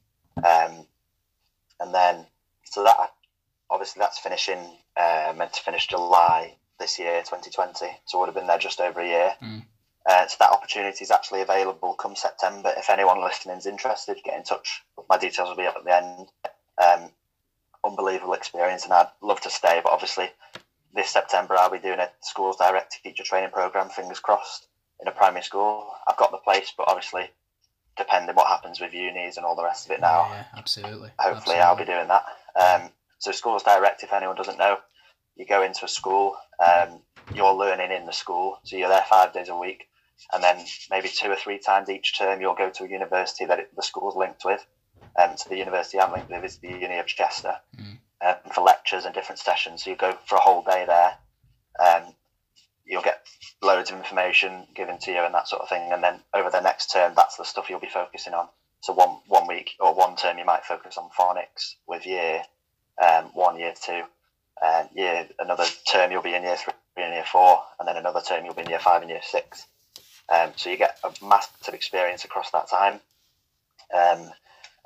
Um, 0.46 0.86
and 1.80 1.94
then, 1.94 2.28
so 2.66 2.84
that 2.84 3.14
obviously 3.70 4.00
that's 4.00 4.20
finishing, 4.20 4.60
uh, 4.98 5.34
meant 5.36 5.54
to 5.54 5.62
finish 5.62 5.88
July 5.88 6.56
this 6.80 7.00
year, 7.00 7.22
2020. 7.22 7.86
So 8.06 8.20
would 8.20 8.28
have 8.28 8.36
been 8.36 8.48
there 8.48 8.58
just 8.58 8.80
over 8.80 9.00
a 9.02 9.08
year. 9.08 9.34
Mm. 9.42 9.64
Uh, 10.06 10.28
so 10.28 10.36
that 10.40 10.52
opportunity 10.52 11.04
is 11.04 11.12
actually 11.12 11.42
available 11.42 11.94
come 11.94 12.16
September. 12.16 12.74
If 12.76 12.90
anyone 12.90 13.22
listening 13.22 13.58
is 13.58 13.66
interested, 13.66 14.18
get 14.24 14.38
in 14.38 14.44
touch. 14.44 14.84
My 15.10 15.18
details 15.18 15.50
will 15.50 15.56
be 15.56 15.66
up 15.66 15.78
at 15.78 15.86
the 15.86 15.96
end. 15.96 16.28
Um, 16.84 17.10
unbelievable 17.86 18.34
experience, 18.34 18.84
and 18.84 18.94
I'd 18.94 19.10
love 19.22 19.42
to 19.42 19.50
stay, 19.50 19.80
but 19.84 19.92
obviously 19.92 20.30
this 20.96 21.10
September 21.10 21.56
I'll 21.58 21.72
be 21.72 21.80
doing 21.80 22.00
a 22.00 22.10
schools 22.22 22.58
direct 22.58 22.98
teacher 23.04 23.24
training 23.24 23.52
program. 23.52 23.90
Fingers 23.90 24.20
crossed 24.20 24.68
in 25.02 25.08
a 25.08 25.12
primary 25.12 25.44
school. 25.44 25.90
I've 26.08 26.18
got 26.18 26.32
the 26.32 26.38
place, 26.38 26.74
but 26.78 26.88
obviously 26.88 27.30
depending 27.98 28.36
what 28.36 28.48
happens 28.48 28.80
with 28.80 28.94
unis 28.94 29.38
and 29.38 29.46
all 29.46 29.56
the 29.56 29.64
rest 29.64 29.86
of 29.86 29.92
it 29.92 30.02
now, 30.02 30.28
Yeah, 30.32 30.46
absolutely. 30.58 31.12
hopefully 31.20 31.58
absolutely. 31.58 31.62
I'll 31.62 31.76
be 31.76 31.86
doing 31.86 32.08
that. 32.08 32.26
Um, 32.56 32.90
so 33.24 33.32
schools 33.32 33.64
direct, 33.64 34.04
if 34.04 34.12
anyone 34.12 34.36
doesn't 34.36 34.58
know, 34.58 34.78
you 35.38 35.46
go 35.46 35.64
into 35.64 35.86
a 35.86 35.88
school, 35.88 36.36
um, 36.60 37.00
you're 37.34 37.54
learning 37.54 37.90
in 37.90 38.06
the 38.06 38.12
school, 38.12 38.58
so 38.66 38.76
you're 38.76 38.90
there 38.90 39.06
five 39.10 39.32
days 39.32 39.48
a 39.48 39.58
week, 39.58 39.86
and 40.34 40.44
then 40.44 40.66
maybe 40.92 41.08
two 41.08 41.32
or 41.32 41.38
three 41.38 41.58
times 41.58 41.88
each 41.90 42.18
term 42.18 42.42
you'll 42.42 42.54
go 42.54 42.70
to 42.70 42.84
a 42.84 42.90
university 42.90 43.46
that 43.46 43.60
it, 43.60 43.74
the 43.78 43.82
school's 43.82 44.18
linked 44.18 44.44
with. 44.44 44.66
Um, 45.18 45.38
so 45.38 45.48
the 45.50 45.56
university 45.56 46.02
I'm 46.02 46.12
linked 46.12 46.32
with 46.32 46.44
is 46.44 46.58
the 46.58 46.68
Uni 46.68 46.98
of 46.98 47.06
Chester 47.06 47.56
Mm. 47.80 48.00
um, 48.22 48.36
for 48.54 48.62
lectures 48.62 49.06
and 49.06 49.16
different 49.16 49.40
sessions. 49.40 49.84
So 49.84 49.92
you 49.92 49.96
go 49.96 50.18
for 50.26 50.36
a 50.36 50.42
whole 50.42 50.62
day 50.62 50.84
there. 50.86 51.14
Um, 51.80 52.14
you'll 52.84 53.04
get 53.04 53.26
loads 53.62 53.90
of 53.90 53.98
information 53.98 54.68
given 54.76 54.98
to 55.00 55.12
you 55.12 55.20
and 55.20 55.34
that 55.34 55.48
sort 55.48 55.62
of 55.62 55.70
thing. 55.70 55.94
And 55.94 56.04
then 56.04 56.20
over 56.34 56.50
the 56.50 56.60
next 56.60 56.92
term, 56.92 57.14
that's 57.16 57.38
the 57.38 57.46
stuff 57.46 57.70
you'll 57.70 57.80
be 57.80 57.88
focusing 57.88 58.34
on. 58.34 58.50
So 58.82 58.92
one 58.92 59.20
one 59.28 59.48
week 59.48 59.72
or 59.80 59.94
one 59.94 60.18
term, 60.18 60.38
you 60.38 60.46
might 60.46 60.66
focus 60.66 60.98
on 60.98 61.10
phonics 61.18 61.76
with 61.88 62.06
year 62.06 62.44
um, 63.02 63.26
one, 63.34 63.60
year 63.60 63.74
two, 63.82 64.04
Um, 64.62 64.88
year 64.94 65.28
another 65.40 65.66
term 65.92 66.12
you'll 66.12 66.22
be 66.22 66.36
in 66.36 66.44
year 66.44 66.58
three 66.58 66.74
and 66.98 67.14
year 67.14 67.26
four, 67.26 67.64
and 67.80 67.88
then 67.88 67.98
another 67.98 68.22
term 68.22 68.46
you'll 68.46 68.54
be 68.54 68.62
in 68.62 68.70
year 68.70 68.80
five 68.80 69.02
and 69.02 69.10
year 69.10 69.22
six. 69.24 69.66
Um, 70.30 70.52
so 70.56 70.70
you 70.70 70.78
get 70.78 71.00
a 71.04 71.12
massive 71.26 71.74
experience 71.74 72.24
across 72.24 72.52
that 72.52 72.70
time. 72.70 73.00
Um, 73.94 74.32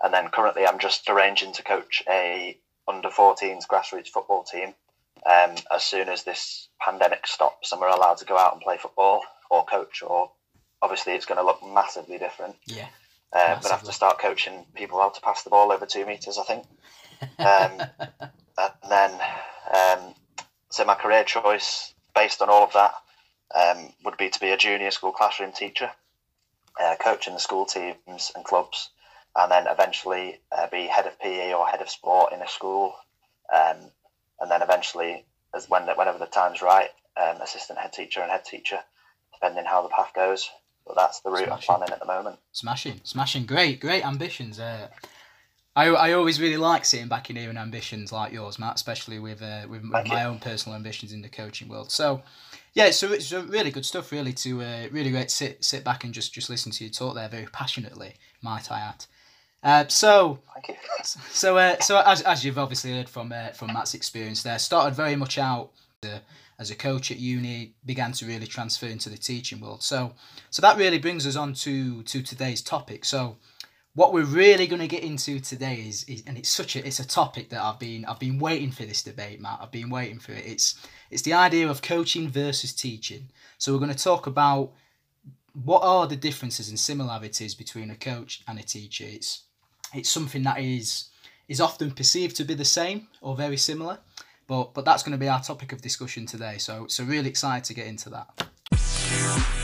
and 0.03 0.13
then 0.13 0.29
currently, 0.29 0.65
I'm 0.65 0.79
just 0.79 1.09
arranging 1.09 1.53
to 1.53 1.63
coach 1.63 2.03
a 2.09 2.57
under 2.87 3.09
14s 3.09 3.67
grassroots 3.67 4.07
football 4.07 4.43
team. 4.43 4.73
Um, 5.25 5.55
as 5.73 5.83
soon 5.83 6.09
as 6.09 6.23
this 6.23 6.69
pandemic 6.79 7.27
stops 7.27 7.71
and 7.71 7.81
we're 7.81 7.89
allowed 7.89 8.17
to 8.17 8.25
go 8.25 8.37
out 8.37 8.53
and 8.53 8.61
play 8.61 8.77
football 8.77 9.21
or 9.49 9.65
coach, 9.65 10.01
or 10.01 10.31
obviously 10.81 11.13
it's 11.13 11.25
going 11.25 11.39
to 11.39 11.45
look 11.45 11.59
massively 11.65 12.17
different. 12.17 12.55
Yeah. 12.65 12.87
Uh, 13.33 13.39
I'm 13.39 13.53
going 13.55 13.63
to 13.63 13.71
have 13.71 13.83
to 13.83 13.91
start 13.91 14.19
coaching 14.19 14.65
people 14.73 14.99
how 14.99 15.09
to 15.09 15.21
pass 15.21 15.43
the 15.43 15.49
ball 15.49 15.71
over 15.71 15.85
two 15.85 16.05
meters, 16.05 16.37
I 16.37 16.43
think. 16.43 16.63
Um, 17.21 17.81
and 18.57 18.74
then, 18.89 19.12
um, 19.74 20.13
so 20.69 20.86
my 20.86 20.95
career 20.95 21.24
choice, 21.24 21.93
based 22.15 22.41
on 22.41 22.50
all 22.50 22.63
of 22.63 22.74
that, 22.74 22.93
um, 23.55 23.93
would 24.03 24.17
be 24.17 24.29
to 24.29 24.39
be 24.39 24.50
a 24.51 24.57
junior 24.57 24.91
school 24.91 25.12
classroom 25.12 25.51
teacher, 25.51 25.91
uh, 26.81 26.95
coaching 27.00 27.33
the 27.33 27.39
school 27.39 27.65
teams 27.65 28.31
and 28.36 28.43
clubs, 28.43 28.89
and 29.36 29.51
then 29.51 29.67
eventually 29.67 30.39
uh, 30.51 30.67
be 30.67 30.88
head 30.88 31.05
of 31.07 31.19
PE 31.19 31.53
or 31.53 31.67
head 31.67 31.81
of 31.81 31.89
sport 31.89 32.33
in 32.33 32.41
a 32.41 32.47
school, 32.47 32.95
um, 33.53 33.77
and 34.41 34.51
then 34.51 34.62
eventually, 34.62 35.25
as 35.55 35.69
when 35.69 35.83
whenever 35.83 36.17
the 36.19 36.25
time's 36.25 36.62
right, 36.62 36.89
um, 37.15 37.41
assistant 37.41 37.79
head 37.79 37.93
teacher 37.93 38.21
and 38.21 38.31
head 38.31 38.45
teacher, 38.45 38.79
depending 39.33 39.65
how 39.65 39.81
the 39.81 39.89
path 39.89 40.12
goes. 40.15 40.50
But 40.86 40.95
that's 40.95 41.19
the 41.19 41.31
route 41.31 41.47
Smashing. 41.47 41.74
I'm 41.74 41.77
planning 41.79 41.93
at 41.93 42.00
the 42.00 42.05
moment. 42.05 42.39
Smashing, 42.53 43.01
smashing, 43.03 43.45
great, 43.45 43.81
great 43.81 44.05
ambitions. 44.05 44.59
Uh, 44.59 44.88
I, 45.77 45.89
I 45.89 46.13
always 46.13 46.41
really 46.41 46.57
like 46.57 46.86
sitting 46.86 47.07
back 47.07 47.29
in 47.29 47.36
here 47.36 47.50
and 47.50 47.55
hearing 47.55 47.63
ambitions 47.63 48.12
like 48.12 48.34
yours, 48.34 48.57
Matt, 48.57 48.75
especially 48.77 49.19
with 49.19 49.43
uh, 49.43 49.67
with, 49.69 49.84
with 49.84 50.07
my 50.07 50.24
own 50.24 50.39
personal 50.39 50.75
ambitions 50.75 51.13
in 51.13 51.22
the 51.22 51.29
coaching 51.29 51.69
world. 51.69 51.91
So, 51.91 52.24
yeah, 52.74 52.89
so 52.89 53.13
it's 53.13 53.31
really 53.31 53.69
good 53.69 53.86
stuff, 53.86 54.12
really, 54.12 54.34
to 54.34 54.63
uh, 54.63 54.88
really 54.91 55.12
great 55.12 55.29
sit 55.29 55.63
sit 55.63 55.84
back 55.84 56.03
and 56.03 56.15
just 56.15 56.34
just 56.34 56.50
listen 56.50 56.72
to 56.72 56.84
you 56.84 56.89
talk 56.89 57.13
there 57.13 57.29
very 57.29 57.46
passionately, 57.51 58.15
might 58.41 58.72
I 58.72 58.79
add. 58.79 59.05
Uh, 59.62 59.88
so, 59.88 60.39
so 61.03 61.57
uh, 61.60 61.79
so 61.79 62.01
as, 62.03 62.24
as 62.24 62.43
you've 62.43 62.57
obviously 62.57 62.93
heard 62.93 63.07
from 63.07 63.31
uh, 63.31 63.50
from 63.50 63.72
Matt's 63.72 63.93
experience 63.93 64.41
there, 64.41 64.57
started 64.57 64.96
very 64.96 65.15
much 65.15 65.38
out 65.38 65.69
uh, 66.03 66.17
as 66.57 66.72
a 66.72 66.75
coach 66.75 67.12
at 67.12 67.17
uni, 67.17 67.74
began 67.86 68.13
to 68.13 68.25
really 68.25 68.48
transfer 68.48 68.88
into 68.88 69.10
the 69.10 69.17
teaching 69.17 69.62
world. 69.62 69.84
So, 69.84 70.15
so 70.50 70.63
that 70.63 70.75
really 70.75 70.98
brings 70.98 71.27
us 71.27 71.36
on 71.36 71.53
to 71.53 72.01
to 72.01 72.24
today's 72.24 72.63
topic. 72.63 73.05
So, 73.05 73.38
what 73.97 74.13
we're 74.13 74.25
really 74.25 74.67
going 74.67 74.79
to 74.79 74.87
get 74.87 75.01
into 75.01 75.39
today 75.39 75.83
is, 75.87 76.03
is 76.03 76.21
and 76.27 76.37
it's 76.37 76.49
such 76.49 76.75
a 76.75 76.85
it's 76.85 76.99
a 76.99 77.07
topic 77.07 77.49
that 77.49 77.59
I've 77.59 77.79
been 77.79 78.05
I've 78.05 78.19
been 78.19 78.37
waiting 78.37 78.69
for 78.69 78.85
this 78.85 79.01
debate, 79.01 79.41
Matt. 79.41 79.57
I've 79.59 79.71
been 79.71 79.89
waiting 79.89 80.19
for 80.19 80.33
it. 80.33 80.45
It's 80.45 80.79
it's 81.09 81.23
the 81.23 81.33
idea 81.33 81.67
of 81.67 81.81
coaching 81.81 82.29
versus 82.29 82.73
teaching. 82.73 83.29
So 83.57 83.73
we're 83.73 83.79
going 83.79 83.91
to 83.91 84.03
talk 84.03 84.27
about 84.27 84.71
what 85.63 85.81
are 85.81 86.05
the 86.05 86.15
differences 86.15 86.69
and 86.69 86.79
similarities 86.79 87.55
between 87.55 87.89
a 87.89 87.95
coach 87.95 88.43
and 88.47 88.59
a 88.59 88.63
teacher. 88.63 89.05
It's 89.07 89.45
it's 89.95 90.09
something 90.09 90.43
that 90.43 90.59
is 90.59 91.09
is 91.47 91.59
often 91.59 91.89
perceived 91.89 92.35
to 92.35 92.43
be 92.43 92.53
the 92.53 92.65
same 92.65 93.07
or 93.21 93.35
very 93.35 93.57
similar, 93.57 93.97
but 94.45 94.75
but 94.75 94.85
that's 94.85 95.01
going 95.01 95.13
to 95.13 95.17
be 95.17 95.27
our 95.27 95.41
topic 95.41 95.71
of 95.71 95.81
discussion 95.81 96.27
today. 96.27 96.59
So 96.59 96.85
so 96.85 97.03
really 97.03 97.29
excited 97.29 97.63
to 97.63 97.73
get 97.73 97.87
into 97.87 98.11
that. 98.11 99.56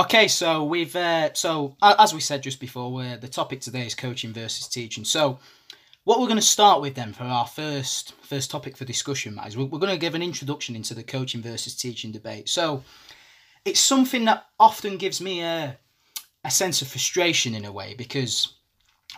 Okay, 0.00 0.28
so 0.28 0.64
we've 0.64 0.96
uh, 0.96 1.34
so 1.34 1.76
as 1.82 2.14
we 2.14 2.20
said 2.20 2.42
just 2.42 2.58
before, 2.58 3.02
the 3.20 3.28
topic 3.28 3.60
today 3.60 3.84
is 3.84 3.94
coaching 3.94 4.32
versus 4.32 4.66
teaching. 4.66 5.04
So, 5.04 5.38
what 6.04 6.18
we're 6.18 6.26
going 6.26 6.40
to 6.40 6.42
start 6.42 6.80
with 6.80 6.94
then 6.94 7.12
for 7.12 7.24
our 7.24 7.46
first 7.46 8.14
first 8.22 8.50
topic 8.50 8.78
for 8.78 8.86
discussion, 8.86 9.38
is 9.46 9.58
we're, 9.58 9.66
we're 9.66 9.78
going 9.78 9.92
to 9.92 9.98
give 9.98 10.14
an 10.14 10.22
introduction 10.22 10.74
into 10.74 10.94
the 10.94 11.02
coaching 11.02 11.42
versus 11.42 11.76
teaching 11.76 12.12
debate. 12.12 12.48
So, 12.48 12.82
it's 13.66 13.78
something 13.78 14.24
that 14.24 14.46
often 14.58 14.96
gives 14.96 15.20
me 15.20 15.42
a 15.42 15.76
a 16.44 16.50
sense 16.50 16.80
of 16.80 16.88
frustration 16.88 17.54
in 17.54 17.66
a 17.66 17.72
way 17.72 17.92
because 17.92 18.54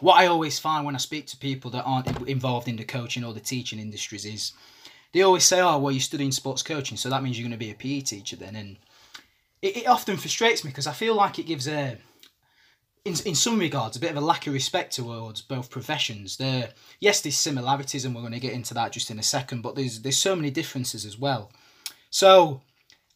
what 0.01 0.19
I 0.19 0.27
always 0.27 0.59
find 0.59 0.85
when 0.85 0.97
I 0.97 0.99
speak 0.99 1.29
to 1.29 1.37
people 1.37 1.71
that 1.71 1.85
aren't 1.85 2.27
involved 2.29 2.67
in 2.67 2.75
the 2.75 2.83
coaching 2.83 3.23
or 3.23 3.33
the 3.33 3.39
teaching 3.39 3.79
industries 3.79 4.25
is 4.25 4.53
they 5.13 5.23
always 5.23 5.45
say, 5.45 5.61
"Oh, 5.61 5.79
well, 5.79 5.93
you're 5.93 6.01
studying 6.01 6.33
sports 6.33 6.65
coaching, 6.65 6.97
so 6.97 7.09
that 7.09 7.23
means 7.23 7.39
you're 7.39 7.49
going 7.49 7.57
to 7.57 7.67
be 7.67 7.71
a 7.71 7.75
PE 7.77 8.01
teacher 8.01 8.35
then." 8.35 8.57
And 8.57 8.79
it, 9.63 9.79
it 9.79 9.89
often 9.89 10.17
frustrates 10.17 10.65
me 10.65 10.71
because 10.71 10.87
I 10.87 10.93
feel 10.93 11.15
like 11.15 11.39
it 11.39 11.47
gives 11.47 11.69
a, 11.69 11.97
in, 13.05 13.15
in 13.25 13.35
some 13.35 13.59
regards, 13.59 13.97
a 13.97 14.01
bit 14.01 14.11
of 14.11 14.17
a 14.17 14.21
lack 14.21 14.47
of 14.47 14.53
respect 14.53 14.95
towards 14.95 15.41
both 15.41 15.71
professions. 15.71 16.37
There, 16.37 16.71
yes, 17.01 17.21
there's 17.21 17.37
similarities, 17.37 18.05
and 18.05 18.15
we're 18.15 18.21
going 18.21 18.33
to 18.33 18.41
get 18.41 18.53
into 18.53 18.75
that 18.75 18.93
just 18.93 19.11
in 19.11 19.19
a 19.19 19.23
second, 19.23 19.63
but 19.63 19.75
there's 19.75 20.03
there's 20.03 20.19
so 20.19 20.37
many 20.37 20.51
differences 20.51 21.07
as 21.07 21.19
well. 21.19 21.53
So, 22.11 22.61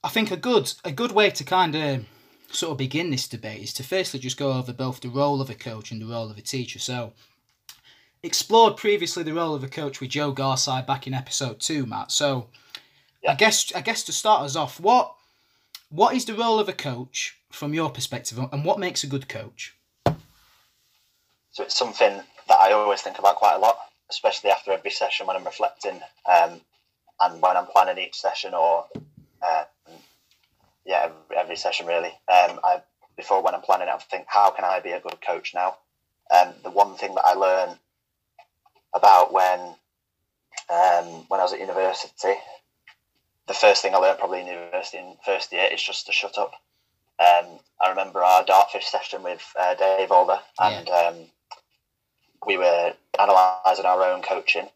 I 0.02 0.08
think 0.08 0.30
a 0.30 0.36
good 0.36 0.72
a 0.84 0.92
good 0.92 1.12
way 1.12 1.30
to 1.30 1.44
kind 1.44 1.74
of 1.74 2.04
sort 2.50 2.72
of 2.72 2.78
begin 2.78 3.10
this 3.10 3.28
debate 3.28 3.62
is 3.62 3.72
to 3.74 3.82
firstly 3.82 4.20
just 4.20 4.38
go 4.38 4.52
over 4.52 4.72
both 4.72 5.00
the 5.00 5.08
role 5.08 5.40
of 5.40 5.50
a 5.50 5.54
coach 5.54 5.90
and 5.90 6.00
the 6.00 6.06
role 6.06 6.30
of 6.30 6.38
a 6.38 6.42
teacher. 6.42 6.78
So, 6.78 7.12
explored 8.22 8.76
previously 8.76 9.24
the 9.24 9.34
role 9.34 9.54
of 9.54 9.64
a 9.64 9.68
coach 9.68 10.00
with 10.00 10.10
Joe 10.10 10.32
Garside 10.32 10.86
back 10.86 11.06
in 11.06 11.14
episode 11.14 11.60
two, 11.60 11.86
Matt. 11.86 12.12
So, 12.12 12.48
yeah. 13.22 13.32
I 13.32 13.34
guess 13.34 13.72
I 13.74 13.80
guess 13.80 14.04
to 14.04 14.12
start 14.12 14.42
us 14.42 14.56
off, 14.56 14.80
what 14.80 15.15
what 15.96 16.14
is 16.14 16.26
the 16.26 16.34
role 16.34 16.58
of 16.58 16.68
a 16.68 16.72
coach 16.74 17.38
from 17.50 17.72
your 17.72 17.90
perspective, 17.90 18.38
and 18.38 18.64
what 18.64 18.78
makes 18.78 19.02
a 19.02 19.06
good 19.06 19.28
coach? 19.28 19.74
So 21.52 21.62
it's 21.62 21.76
something 21.76 22.20
that 22.48 22.58
I 22.60 22.72
always 22.72 23.00
think 23.00 23.18
about 23.18 23.36
quite 23.36 23.54
a 23.54 23.58
lot, 23.58 23.78
especially 24.10 24.50
after 24.50 24.72
every 24.72 24.90
session 24.90 25.26
when 25.26 25.36
I'm 25.36 25.44
reflecting, 25.44 26.00
um, 26.30 26.60
and 27.20 27.40
when 27.40 27.56
I'm 27.56 27.66
planning 27.66 27.96
each 27.96 28.14
session, 28.14 28.52
or 28.52 28.84
uh, 29.42 29.64
yeah, 30.84 31.08
every, 31.34 31.56
session 31.56 31.86
really. 31.86 32.12
Um, 32.28 32.60
I 32.62 32.82
before 33.16 33.42
when 33.42 33.54
I'm 33.54 33.62
planning, 33.62 33.88
I 33.88 33.96
think, 33.96 34.26
how 34.28 34.50
can 34.50 34.66
I 34.66 34.80
be 34.80 34.90
a 34.90 35.00
good 35.00 35.18
coach 35.26 35.54
now? 35.54 35.78
And 36.30 36.50
um, 36.50 36.54
the 36.62 36.70
one 36.70 36.96
thing 36.96 37.14
that 37.14 37.24
I 37.24 37.32
learned 37.32 37.78
about 38.94 39.32
when 39.32 39.60
um, 40.68 41.24
when 41.28 41.40
I 41.40 41.44
was 41.44 41.54
at 41.54 41.60
university 41.60 42.34
the 43.46 43.54
first 43.54 43.82
thing 43.82 43.94
I 43.94 43.98
learned 43.98 44.18
probably 44.18 44.40
in 44.40 44.46
university 44.46 44.98
in 44.98 45.16
first 45.24 45.52
year 45.52 45.68
is 45.72 45.82
just 45.82 46.06
to 46.06 46.12
shut 46.12 46.38
up. 46.38 46.52
Um, 47.18 47.58
I 47.80 47.90
remember 47.90 48.22
our 48.22 48.44
dartfish 48.44 48.82
session 48.84 49.22
with 49.22 49.42
uh, 49.58 49.74
Dave 49.74 50.10
Alder, 50.10 50.40
and 50.60 50.86
yeah. 50.88 50.94
um, 50.94 51.14
we 52.46 52.58
were 52.58 52.92
analysing 53.18 53.86
our 53.86 54.02
own 54.02 54.22
coaching, 54.22 54.68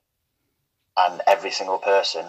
and 0.97 1.21
every 1.27 1.51
single 1.51 1.79
person 1.79 2.27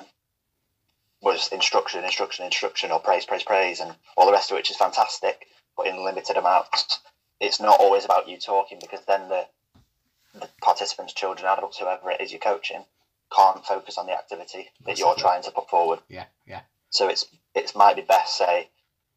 was 1.22 1.50
instruction, 1.50 2.04
instruction, 2.04 2.46
instruction, 2.46 2.92
or 2.92 3.00
praise, 3.00 3.26
praise, 3.26 3.44
praise, 3.44 3.80
and 3.80 3.94
all 4.18 4.26
the 4.26 4.32
rest 4.32 4.52
of 4.52 4.56
which 4.56 4.72
is 4.72 4.78
fantastic, 4.78 5.46
but 5.78 5.88
in 5.88 6.04
limited 6.04 6.36
amounts. 6.36 7.00
It's 7.40 7.60
not 7.62 7.80
always 7.80 8.06
about 8.06 8.28
you 8.28 8.38
talking 8.38 8.80
because 8.82 9.02
then 9.08 9.30
the, 9.30 9.46
the 10.34 10.50
participants, 10.62 11.14
children, 11.14 11.48
adults, 11.48 11.78
whoever 11.78 12.12
it 12.12 12.22
is 12.22 12.32
you're 12.32 12.40
coaching, 12.40 12.84
can't 13.36 13.66
focus 13.66 13.98
on 13.98 14.06
the 14.06 14.14
activity 14.14 14.70
that 14.86 15.00
you're 15.00 15.16
trying 15.16 15.44
to 15.44 15.52
put 15.52 15.70
forward. 15.70 16.00
Yeah, 16.10 16.26
yeah. 16.46 16.62
So 16.90 17.08
it's 17.08 17.26
it 17.56 17.72
might 17.76 17.96
be 17.96 18.02
best 18.02 18.38
say 18.38 18.70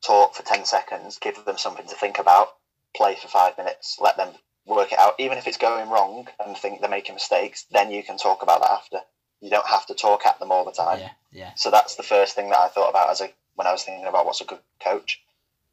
talk 0.05 0.35
for 0.35 0.43
ten 0.43 0.65
seconds, 0.65 1.19
give 1.19 1.45
them 1.45 1.59
something 1.59 1.87
to 1.87 1.95
think 1.95 2.19
about, 2.19 2.49
play 2.95 3.17
for 3.17 3.29
five 3.29 3.57
minutes, 3.59 3.99
let 4.01 4.17
them 4.17 4.31
work 4.67 4.93
it 4.93 4.99
out. 4.99 5.15
Even 5.19 5.39
if 5.39 5.47
it's 5.47 5.57
going 5.57 5.89
wrong 5.91 6.29
and 6.45 6.57
think 6.57 6.81
they're 6.81 6.91
making 6.91 7.15
mistakes, 7.15 7.67
then 7.71 7.91
you 7.91 8.03
can 8.03 8.17
talk 8.17 8.43
about 8.43 8.61
that 8.61 8.71
after. 8.71 8.99
You 9.41 9.51
don't 9.51 9.67
have 9.67 9.87
to 9.87 9.95
talk 9.95 10.25
at 10.27 10.39
them 10.39 10.53
all 10.53 10.65
the 10.65 10.73
time. 10.73 11.01
Yeah, 11.01 11.11
yeah. 11.33 11.51
So 11.57 11.71
that's 11.71 11.97
the 11.97 12.03
first 12.03 12.35
thing 12.35 12.51
that 12.51 12.59
I 12.59 12.69
thought 12.69 12.91
about 12.91 13.11
as 13.11 13.21
a 13.21 13.31
when 13.57 13.67
I 13.67 13.73
was 13.73 13.83
thinking 13.83 14.07
about 14.07 14.27
what's 14.27 14.41
a 14.41 14.45
good 14.45 14.61
coach. 14.83 15.21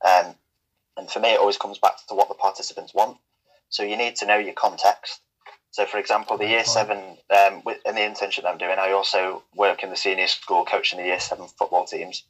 Um, 0.06 0.36
and 0.98 1.10
for 1.10 1.20
me, 1.20 1.34
it 1.34 1.40
always 1.40 1.58
comes 1.58 1.78
back 1.78 1.96
to 2.08 2.16
what 2.16 2.28
the 2.28 2.36
participants 2.36 2.94
want. 2.94 3.18
So 3.70 3.84
you 3.84 3.98
need 3.98 4.18
to 4.18 4.26
know 4.26 4.38
your 4.38 4.54
context. 4.54 5.22
So, 5.72 5.86
for 5.86 5.98
example, 5.98 6.38
the 6.38 6.48
year 6.48 6.66
seven, 6.66 6.98
um, 7.30 7.64
in 7.86 7.96
the 7.96 8.02
internship 8.02 8.46
I'm 8.46 8.58
doing, 8.58 8.78
I 8.78 8.92
also 8.92 9.44
work 9.56 9.84
in 9.84 9.90
the 9.90 9.96
senior 9.96 10.28
school 10.28 10.66
coaching 10.66 11.00
the 11.00 11.06
year 11.06 11.20
seven 11.20 11.48
football 11.48 11.86
teams. 11.86 12.24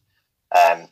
Um, 0.55 0.87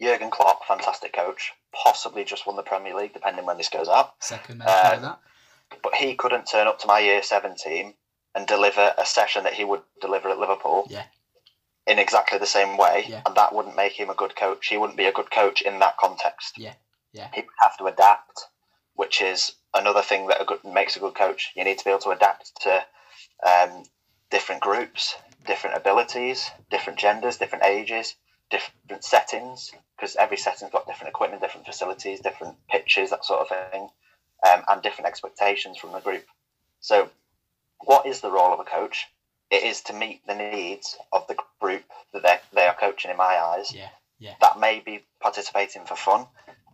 Jurgen 0.00 0.30
Klopp, 0.30 0.64
fantastic 0.66 1.12
coach, 1.12 1.52
possibly 1.72 2.24
just 2.24 2.46
won 2.46 2.56
the 2.56 2.62
Premier 2.62 2.96
League, 2.96 3.12
depending 3.12 3.44
when 3.44 3.58
this 3.58 3.68
goes 3.68 3.88
out. 3.88 4.14
Second, 4.20 4.62
um, 4.62 4.66
that. 4.66 5.18
But 5.82 5.94
he 5.94 6.14
couldn't 6.14 6.46
turn 6.46 6.66
up 6.66 6.78
to 6.80 6.86
my 6.86 7.00
year 7.00 7.22
seven 7.22 7.54
team 7.54 7.92
and 8.34 8.46
deliver 8.46 8.94
a 8.96 9.04
session 9.04 9.44
that 9.44 9.54
he 9.54 9.64
would 9.64 9.82
deliver 10.00 10.30
at 10.30 10.38
Liverpool. 10.38 10.86
Yeah. 10.88 11.04
In 11.86 11.98
exactly 11.98 12.38
the 12.38 12.46
same 12.46 12.76
way, 12.76 13.06
yeah. 13.08 13.22
and 13.24 13.34
that 13.34 13.54
wouldn't 13.54 13.76
make 13.76 13.92
him 13.92 14.10
a 14.10 14.14
good 14.14 14.36
coach. 14.36 14.66
He 14.66 14.76
wouldn't 14.76 14.98
be 14.98 15.06
a 15.06 15.12
good 15.12 15.30
coach 15.30 15.62
in 15.62 15.78
that 15.78 15.96
context. 15.96 16.58
Yeah, 16.58 16.74
yeah. 17.14 17.28
He 17.32 17.40
would 17.40 17.48
have 17.62 17.78
to 17.78 17.86
adapt, 17.86 18.44
which 18.94 19.22
is 19.22 19.52
another 19.74 20.02
thing 20.02 20.26
that 20.28 20.40
a 20.40 20.44
good, 20.44 20.64
makes 20.64 20.96
a 20.96 21.00
good 21.00 21.14
coach. 21.14 21.52
You 21.56 21.64
need 21.64 21.78
to 21.78 21.84
be 21.84 21.90
able 21.90 22.00
to 22.00 22.10
adapt 22.10 22.60
to 22.62 22.84
um, 23.46 23.84
different 24.30 24.60
groups, 24.62 25.14
different 25.46 25.76
abilities, 25.76 26.50
different 26.70 26.98
genders, 26.98 27.36
different 27.36 27.64
ages, 27.64 28.14
different 28.50 29.04
settings, 29.04 29.72
because 29.96 30.16
every 30.16 30.36
setting's 30.36 30.70
got 30.72 30.86
different 30.86 31.10
equipment, 31.10 31.42
different 31.42 31.66
facilities, 31.66 32.20
different 32.20 32.56
pitches, 32.68 33.10
that 33.10 33.24
sort 33.24 33.40
of 33.40 33.70
thing. 33.70 33.88
um, 34.48 34.62
and 34.68 34.82
different 34.82 35.08
expectations 35.08 35.78
from 35.78 35.90
the 35.92 35.98
group. 36.00 36.24
So, 36.80 37.10
what 37.80 38.06
is 38.06 38.20
the 38.20 38.30
role 38.30 38.52
of 38.52 38.60
a 38.60 38.64
coach? 38.64 39.06
It 39.50 39.64
is 39.64 39.80
to 39.82 39.92
meet 39.92 40.24
the 40.26 40.34
needs 40.34 40.96
of 41.12 41.26
the 41.26 41.36
group 41.60 41.82
that 42.12 42.22
they 42.22 42.38
they 42.52 42.66
are 42.66 42.74
coaching. 42.74 43.10
In 43.10 43.16
my 43.16 43.36
eyes, 43.36 43.72
Yeah. 43.74 43.88
Yeah. 44.18 44.34
that 44.40 44.58
may 44.60 44.78
be 44.80 45.04
participating 45.20 45.84
for 45.86 45.96
fun. 45.96 46.26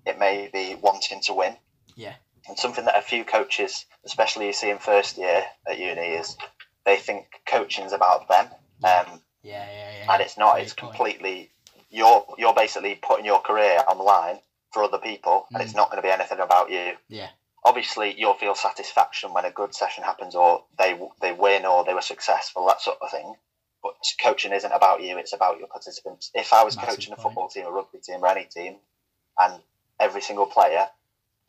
It 0.04 0.18
may 0.18 0.48
be 0.52 0.74
wanting 0.74 1.20
to 1.22 1.32
win. 1.32 1.56
Yeah. 1.96 2.16
And 2.48 2.58
something 2.58 2.84
that 2.84 2.98
a 2.98 3.02
few 3.02 3.24
coaches, 3.24 3.86
especially 4.04 4.46
you 4.46 4.52
see 4.52 4.70
in 4.70 4.78
first 4.78 5.16
year 5.16 5.44
at 5.66 5.78
uni, 5.78 6.00
is 6.02 6.36
they 6.84 6.96
think 6.96 7.26
coaching's 7.46 7.92
about 7.92 8.28
them. 8.28 8.46
Um, 8.84 9.20
Yeah. 9.42 9.66
Yeah. 9.70 9.92
Yeah. 9.98 10.12
and 10.12 10.22
it's 10.22 10.36
not. 10.36 10.54
Great 10.54 10.64
It's 10.64 10.74
point. 10.74 10.92
completely 10.94 11.50
you're 11.90 12.26
you're 12.38 12.54
basically 12.54 12.96
putting 12.96 13.24
your 13.24 13.40
career 13.40 13.82
on 13.86 13.98
the 13.98 14.04
line 14.04 14.40
for 14.72 14.82
other 14.82 14.98
people, 14.98 15.46
and 15.50 15.60
Mm. 15.62 15.64
it's 15.64 15.74
not 15.74 15.90
going 15.90 16.02
to 16.02 16.06
be 16.06 16.10
anything 16.12 16.40
about 16.40 16.70
you. 16.70 16.96
Yeah. 17.08 17.30
Obviously, 17.64 18.12
you'll 18.18 18.34
feel 18.34 18.54
satisfaction 18.54 19.32
when 19.32 19.44
a 19.46 19.50
good 19.50 19.74
session 19.74 20.02
happens, 20.04 20.34
or 20.34 20.64
they 20.76 20.98
they 21.20 21.32
win, 21.32 21.64
or 21.64 21.84
they 21.84 21.94
were 21.94 22.02
successful, 22.02 22.66
that 22.66 22.80
sort 22.82 22.98
of 23.00 23.10
thing. 23.10 23.36
But 23.82 23.94
coaching 24.20 24.52
isn't 24.52 24.72
about 24.72 25.02
you; 25.02 25.16
it's 25.18 25.32
about 25.32 25.58
your 25.58 25.68
participants. 25.68 26.30
If 26.34 26.52
I 26.52 26.64
was 26.64 26.76
Massive 26.76 26.90
coaching 26.90 27.12
a 27.12 27.16
football 27.16 27.48
team, 27.48 27.66
a 27.66 27.70
rugby 27.70 27.98
team, 27.98 28.22
or 28.24 28.28
any 28.28 28.44
team, 28.44 28.76
and 29.38 29.62
every 30.00 30.20
single 30.20 30.46
player 30.46 30.88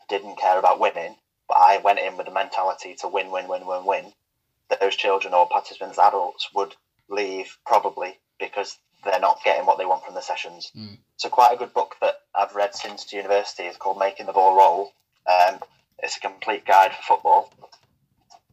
didn't 0.09 0.37
care 0.37 0.59
about 0.59 0.79
winning, 0.79 1.15
but 1.47 1.55
I 1.55 1.77
went 1.77 1.99
in 1.99 2.17
with 2.17 2.25
the 2.25 2.33
mentality 2.33 2.95
to 3.01 3.07
win, 3.07 3.31
win, 3.31 3.47
win, 3.47 3.65
win, 3.65 3.85
win, 3.85 4.13
That 4.69 4.79
those 4.79 4.95
children 4.95 5.33
or 5.33 5.47
participants, 5.47 5.99
adults, 5.99 6.49
would 6.53 6.75
leave 7.09 7.57
probably 7.65 8.17
because 8.39 8.77
they're 9.03 9.19
not 9.19 9.43
getting 9.43 9.65
what 9.65 9.77
they 9.77 9.85
want 9.85 10.03
from 10.03 10.15
the 10.15 10.21
sessions. 10.21 10.71
Mm. 10.75 10.97
So 11.17 11.29
quite 11.29 11.53
a 11.53 11.57
good 11.57 11.73
book 11.73 11.95
that 12.01 12.15
I've 12.33 12.55
read 12.55 12.75
since 12.75 13.13
university 13.13 13.63
is 13.63 13.77
called 13.77 13.99
Making 13.99 14.25
the 14.25 14.33
Ball 14.33 14.57
Roll. 14.57 14.91
Um, 15.27 15.59
it's 15.99 16.17
a 16.17 16.19
complete 16.19 16.65
guide 16.65 16.91
for 16.93 17.15
football 17.15 17.53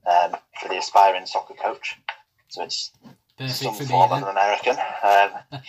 um, 0.06 0.37
for 0.61 0.68
the 0.68 0.78
aspiring 0.78 1.26
soccer 1.26 1.54
coach. 1.54 1.97
So 2.49 2.62
it's 2.62 2.92
Perfect 3.38 3.58
some 3.58 3.74
for 3.74 3.84
form 3.84 4.12
of 4.12 4.22
an 4.22 4.28
American. 4.28 4.76
Um, 5.02 5.62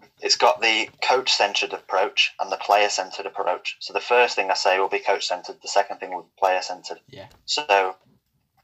it's 0.20 0.36
got 0.36 0.60
the 0.60 0.88
coach 1.02 1.32
centered 1.32 1.72
approach 1.72 2.32
and 2.40 2.50
the 2.50 2.56
player 2.56 2.88
centered 2.88 3.26
approach. 3.26 3.76
So 3.80 3.92
the 3.92 4.00
first 4.00 4.36
thing 4.36 4.50
I 4.50 4.54
say 4.54 4.78
will 4.78 4.88
be 4.88 4.98
coach 4.98 5.26
centered. 5.26 5.56
The 5.62 5.68
second 5.68 5.98
thing 5.98 6.12
will 6.12 6.22
be 6.22 6.28
player 6.38 6.60
centered. 6.60 7.00
Yeah. 7.08 7.28
So 7.46 7.96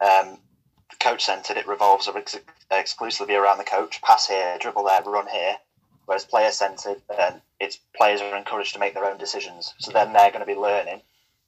um, 0.00 0.38
coach 1.00 1.24
centered, 1.24 1.56
it 1.56 1.66
revolves 1.66 2.08
ex- 2.08 2.38
exclusively 2.70 3.34
around 3.34 3.58
the 3.58 3.64
coach. 3.64 4.02
Pass 4.02 4.26
here, 4.26 4.56
dribble 4.58 4.84
there, 4.84 5.02
run 5.02 5.28
here. 5.28 5.56
Whereas 6.06 6.24
player 6.24 6.50
centered, 6.50 7.00
um, 7.18 7.40
it's 7.60 7.78
players 7.96 8.20
are 8.20 8.36
encouraged 8.36 8.74
to 8.74 8.80
make 8.80 8.94
their 8.94 9.06
own 9.06 9.16
decisions. 9.16 9.72
So 9.78 9.90
then 9.90 10.12
they're 10.12 10.30
going 10.30 10.46
to 10.46 10.46
be 10.46 10.58
learning. 10.58 11.02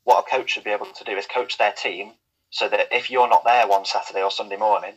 What 0.05 0.25
a 0.27 0.31
coach 0.31 0.51
should 0.51 0.65
be 0.65 0.71
able 0.71 0.87
to 0.87 1.05
do 1.05 1.17
is 1.17 1.27
coach 1.27 1.59
their 1.59 1.73
team 1.73 2.13
so 2.51 2.69
that 2.69 2.89
if 2.93 3.11
you're 3.11 3.29
not 3.29 3.45
there 3.45 3.67
one 3.67 3.85
Saturday 3.85 4.23
or 4.23 4.31
Sunday 4.31 4.57
morning, 4.57 4.95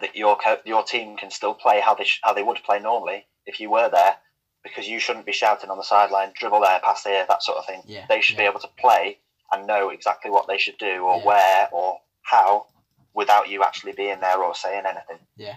that 0.00 0.16
your 0.16 0.36
co- 0.36 0.60
your 0.64 0.82
team 0.82 1.16
can 1.16 1.30
still 1.30 1.54
play 1.54 1.80
how 1.80 1.94
they 1.94 2.04
sh- 2.04 2.20
how 2.22 2.32
they 2.32 2.42
would 2.42 2.62
play 2.64 2.78
normally 2.80 3.26
if 3.46 3.60
you 3.60 3.70
were 3.70 3.88
there, 3.88 4.16
because 4.62 4.88
you 4.88 4.98
shouldn't 5.00 5.26
be 5.26 5.32
shouting 5.32 5.70
on 5.70 5.76
the 5.78 5.84
sideline, 5.84 6.32
dribble 6.34 6.60
there, 6.60 6.80
pass 6.80 7.02
there, 7.02 7.24
that 7.28 7.42
sort 7.42 7.58
of 7.58 7.66
thing. 7.66 7.82
Yeah, 7.86 8.06
they 8.08 8.20
should 8.20 8.36
be 8.36 8.44
able 8.44 8.60
to 8.60 8.68
play 8.78 9.18
and 9.52 9.66
know 9.66 9.90
exactly 9.90 10.30
what 10.30 10.46
they 10.46 10.58
should 10.58 10.78
do 10.78 11.04
or 11.04 11.18
Yeah. 11.18 11.24
where 11.24 11.68
or 11.72 12.00
how 12.22 12.66
without 13.14 13.48
you 13.48 13.62
actually 13.64 13.92
being 13.92 14.20
there 14.20 14.42
or 14.42 14.54
saying 14.54 14.84
anything. 14.86 15.18
Yeah. 15.36 15.56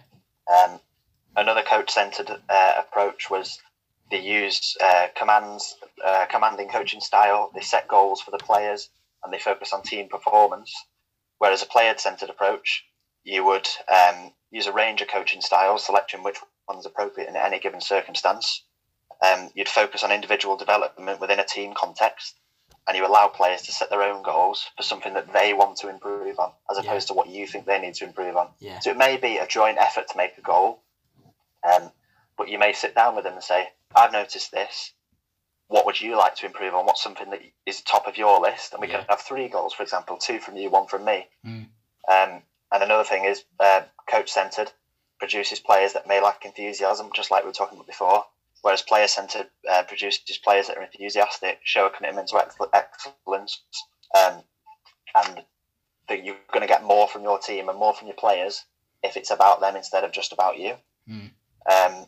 Um, 0.51 0.79
another 1.35 1.61
coach-centered 1.61 2.31
uh, 2.49 2.73
approach 2.77 3.29
was 3.29 3.59
they 4.09 4.19
use 4.19 4.75
uh, 4.83 5.07
commands, 5.15 5.75
uh, 6.03 6.25
commanding 6.25 6.69
coaching 6.69 6.99
style. 6.99 7.51
They 7.53 7.61
set 7.61 7.87
goals 7.87 8.21
for 8.21 8.31
the 8.31 8.39
players 8.39 8.89
and 9.23 9.31
they 9.31 9.37
focus 9.39 9.71
on 9.71 9.83
team 9.83 10.09
performance. 10.09 10.73
Whereas 11.37 11.61
a 11.61 11.67
player-centered 11.67 12.29
approach, 12.31 12.83
you 13.23 13.43
would 13.45 13.67
um, 13.87 14.33
use 14.51 14.67
a 14.67 14.73
range 14.73 15.01
of 15.01 15.07
coaching 15.07 15.41
styles, 15.41 15.85
selecting 15.85 16.23
which 16.23 16.37
one's 16.67 16.85
appropriate 16.85 17.29
in 17.29 17.35
any 17.35 17.59
given 17.59 17.81
circumstance. 17.81 18.63
Um, 19.25 19.49
you'd 19.55 19.69
focus 19.69 20.03
on 20.03 20.11
individual 20.11 20.57
development 20.57 21.19
within 21.19 21.39
a 21.39 21.45
team 21.45 21.73
context, 21.73 22.35
and 22.87 22.97
you 22.97 23.05
allow 23.05 23.27
players 23.27 23.61
to 23.63 23.71
set 23.71 23.89
their 23.89 24.03
own 24.03 24.23
goals 24.23 24.65
for 24.75 24.83
something 24.83 25.13
that 25.13 25.31
they 25.31 25.53
want 25.53 25.77
to 25.77 25.89
improve 25.89 26.37
on, 26.39 26.51
as 26.69 26.77
Yeah. 26.77 26.83
opposed 26.83 27.07
to 27.07 27.13
what 27.13 27.27
you 27.27 27.47
think 27.47 27.65
they 27.65 27.79
need 27.79 27.95
to 27.95 28.05
improve 28.05 28.35
on. 28.35 28.53
Yeah. 28.59 28.79
So 28.79 28.91
it 28.91 28.97
may 28.97 29.15
be 29.17 29.37
a 29.37 29.47
joint 29.47 29.77
effort 29.77 30.09
to 30.09 30.17
make 30.17 30.37
a 30.37 30.41
goal, 30.41 30.81
um, 31.63 31.91
but 32.37 32.49
you 32.49 32.57
may 32.57 32.73
sit 32.73 32.93
down 32.95 33.15
with 33.15 33.23
them 33.23 33.33
and 33.33 33.43
say, 33.43 33.71
"I've 33.95 34.11
noticed 34.11 34.51
this. 34.51 34.91
What 35.67 35.85
would 35.85 36.01
you 36.01 36.17
like 36.17 36.35
to 36.37 36.45
improve 36.45 36.75
on? 36.75 36.85
What's 36.85 37.01
something 37.01 37.29
that 37.29 37.41
is 37.65 37.81
top 37.81 38.07
of 38.07 38.17
your 38.17 38.39
list?" 38.41 38.73
And 38.73 38.81
we 38.81 38.89
Yeah. 38.89 38.97
can 38.99 39.05
have 39.07 39.21
three 39.21 39.47
goals, 39.47 39.73
for 39.73 39.83
example, 39.83 40.17
two 40.17 40.39
from 40.39 40.57
you, 40.57 40.69
one 40.69 40.87
from 40.87 41.05
me. 41.05 41.29
Mm. 41.45 41.69
Um, 42.07 42.43
and 42.73 42.83
another 42.83 43.03
thing 43.03 43.25
is 43.25 43.45
uh, 43.59 43.81
coach-centered 44.09 44.71
produces 45.19 45.59
players 45.59 45.93
that 45.93 46.07
may 46.07 46.21
lack 46.21 46.43
enthusiasm, 46.43 47.09
just 47.15 47.31
like 47.31 47.43
we 47.43 47.49
were 47.49 47.53
talking 47.53 47.77
about 47.77 47.87
before. 47.87 48.25
Whereas 48.61 48.81
player-centered 48.81 49.47
uh, 49.69 49.83
produces 49.83 50.37
players 50.43 50.67
that 50.67 50.77
are 50.77 50.83
enthusiastic, 50.83 51.59
show 51.63 51.85
a 51.85 51.89
commitment 51.89 52.29
to 52.29 52.43
excellence, 52.73 53.61
um, 54.17 54.41
and 55.15 55.43
that 56.09 56.25
you're 56.25 56.35
going 56.51 56.61
to 56.61 56.67
get 56.67 56.83
more 56.83 57.07
from 57.07 57.23
your 57.23 57.39
team 57.39 57.69
and 57.69 57.77
more 57.77 57.93
from 57.93 58.07
your 58.07 58.15
players 58.15 58.65
if 59.03 59.17
it's 59.17 59.31
about 59.31 59.61
them 59.61 59.75
instead 59.75 60.03
of 60.03 60.11
just 60.11 60.33
about 60.33 60.57
you. 60.57 60.75
Mm. 61.09 61.31
Um, 61.71 62.07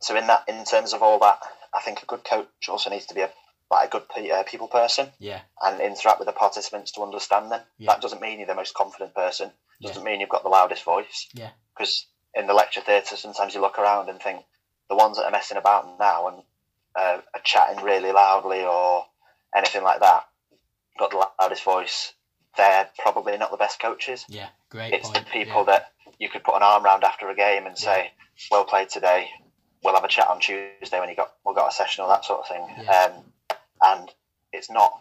so 0.00 0.16
in 0.16 0.26
that, 0.26 0.44
in 0.48 0.64
terms 0.64 0.92
of 0.92 1.02
all 1.02 1.18
that, 1.20 1.38
I 1.72 1.80
think 1.80 2.02
a 2.02 2.06
good 2.06 2.24
coach 2.24 2.68
also 2.68 2.90
needs 2.90 3.06
to 3.06 3.14
be 3.14 3.20
a 3.20 3.30
like 3.70 3.88
a 3.88 3.90
good 3.90 4.08
pe- 4.08 4.30
uh, 4.30 4.42
people 4.44 4.68
person 4.68 5.12
Yeah. 5.18 5.40
and 5.62 5.80
interact 5.80 6.18
with 6.18 6.26
the 6.26 6.32
participants 6.32 6.90
to 6.92 7.02
understand 7.02 7.52
them. 7.52 7.62
Yeah. 7.78 7.92
That 7.92 8.00
doesn't 8.00 8.20
mean 8.20 8.38
you're 8.38 8.46
the 8.48 8.54
most 8.54 8.74
confident 8.74 9.14
person. 9.14 9.52
Yeah. 9.78 9.88
Doesn't 9.88 10.04
mean 10.04 10.20
you've 10.20 10.28
got 10.28 10.42
the 10.42 10.48
loudest 10.48 10.82
voice. 10.84 11.28
Yeah. 11.34 11.50
Because 11.74 12.06
in 12.34 12.46
the 12.46 12.54
lecture 12.54 12.80
theatre, 12.80 13.16
sometimes 13.16 13.54
you 13.54 13.60
look 13.60 13.78
around 13.78 14.08
and 14.08 14.20
think 14.20 14.44
the 14.88 14.96
ones 14.96 15.16
that 15.16 15.24
are 15.24 15.30
messing 15.30 15.56
about 15.56 15.98
now 15.98 16.28
and 16.28 16.42
uh, 16.96 17.20
are 17.34 17.40
chatting 17.44 17.84
really 17.84 18.10
loudly 18.10 18.64
or 18.64 19.06
anything 19.54 19.84
like 19.84 20.00
that, 20.00 20.24
got 20.98 21.10
the 21.12 21.24
loudest 21.40 21.62
voice. 21.62 22.12
They're 22.56 22.90
probably 22.98 23.38
not 23.38 23.52
the 23.52 23.56
best 23.56 23.78
coaches. 23.80 24.24
Yeah. 24.28 24.48
Great 24.70 24.92
It's 24.92 25.08
point. 25.08 25.24
the 25.24 25.30
people 25.30 25.60
yeah. 25.60 25.72
that 25.78 25.92
you 26.18 26.28
could 26.28 26.42
put 26.42 26.56
an 26.56 26.62
arm 26.64 26.84
around 26.84 27.04
after 27.04 27.28
a 27.30 27.36
game 27.36 27.66
and 27.66 27.76
Yeah. 27.78 27.84
say, 27.84 28.12
"Well 28.50 28.64
played 28.64 28.88
today. 28.90 29.30
We'll 29.84 29.94
have 29.94 30.04
a 30.04 30.08
chat 30.08 30.28
on 30.28 30.40
Tuesday 30.40 30.98
when 30.98 31.08
you 31.08 31.14
got 31.14 31.32
we've 31.46 31.54
got 31.56 31.68
a 31.70 31.74
session 31.74 32.02
or 32.04 32.08
that 32.08 32.24
sort 32.24 32.40
of 32.40 32.48
thing." 32.48 32.84
Yeah. 32.84 33.04
Um, 33.16 33.32
and 33.82 34.08
it's 34.52 34.70
not 34.70 34.92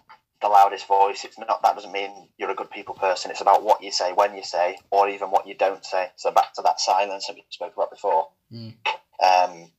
the 0.41 0.47
loudest 0.47 0.87
voice. 0.87 1.25
It's 1.25 1.37
not 1.37 1.61
that 1.61 1.75
doesn't 1.75 1.91
mean 1.91 2.29
you're 2.37 2.51
a 2.51 2.55
good 2.55 2.71
people 2.71 2.95
person. 2.95 3.31
It's 3.31 3.41
about 3.41 3.63
what 3.63 3.83
you 3.83 3.91
say, 3.91 4.13
when 4.13 4.35
you 4.35 4.43
say, 4.43 4.77
or 4.91 5.09
even 5.09 5.29
what 5.31 5.47
you 5.47 5.55
don't 5.55 5.83
say. 5.85 6.09
So 6.15 6.31
back 6.31 6.53
to 6.53 6.61
that 6.63 6.79
silence 6.79 7.27
that 7.27 7.35
we 7.35 7.43
spoke 7.49 7.73
about 7.75 7.91
before. 7.91 8.29
Mm. 8.53 8.73
Um, 9.21 9.71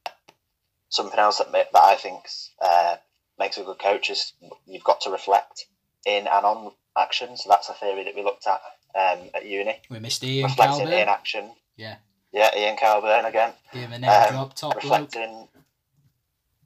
something 0.89 1.19
else 1.19 1.39
that 1.39 1.53
that 1.53 1.69
I 1.75 1.95
think 1.97 2.25
uh, 2.61 2.97
makes 3.39 3.57
a 3.59 3.63
good 3.65 3.79
coach 3.79 4.11
is 4.11 4.33
you've 4.67 4.85
got 4.85 5.01
to 5.03 5.11
reflect 5.11 5.67
in 6.05 6.27
and 6.27 6.45
on 6.45 6.73
action. 6.97 7.37
So 7.37 7.49
that's 7.49 7.69
a 7.69 7.75
theory 7.75 8.05
that 8.05 8.15
we 8.15 8.23
looked 8.23 8.47
at 8.47 8.61
um, 8.95 9.31
at 9.35 9.47
uni 9.47 9.77
We 9.89 9.99
missed 9.99 10.23
Ian 10.25 10.47
reflecting 10.51 10.89
in 10.89 11.09
action. 11.09 11.51
Yeah. 11.77 11.97
Yeah, 12.33 12.51
Ian 12.57 12.77
Calburn 12.77 13.25
again. 13.25 13.53
Give 13.73 13.83
him 13.83 13.93
a 13.95 13.99
name 13.99 14.11
Um, 14.11 14.29
drop. 14.31 14.55
Top 14.55 14.73
bloke. 14.73 14.83
reflecting 14.83 15.49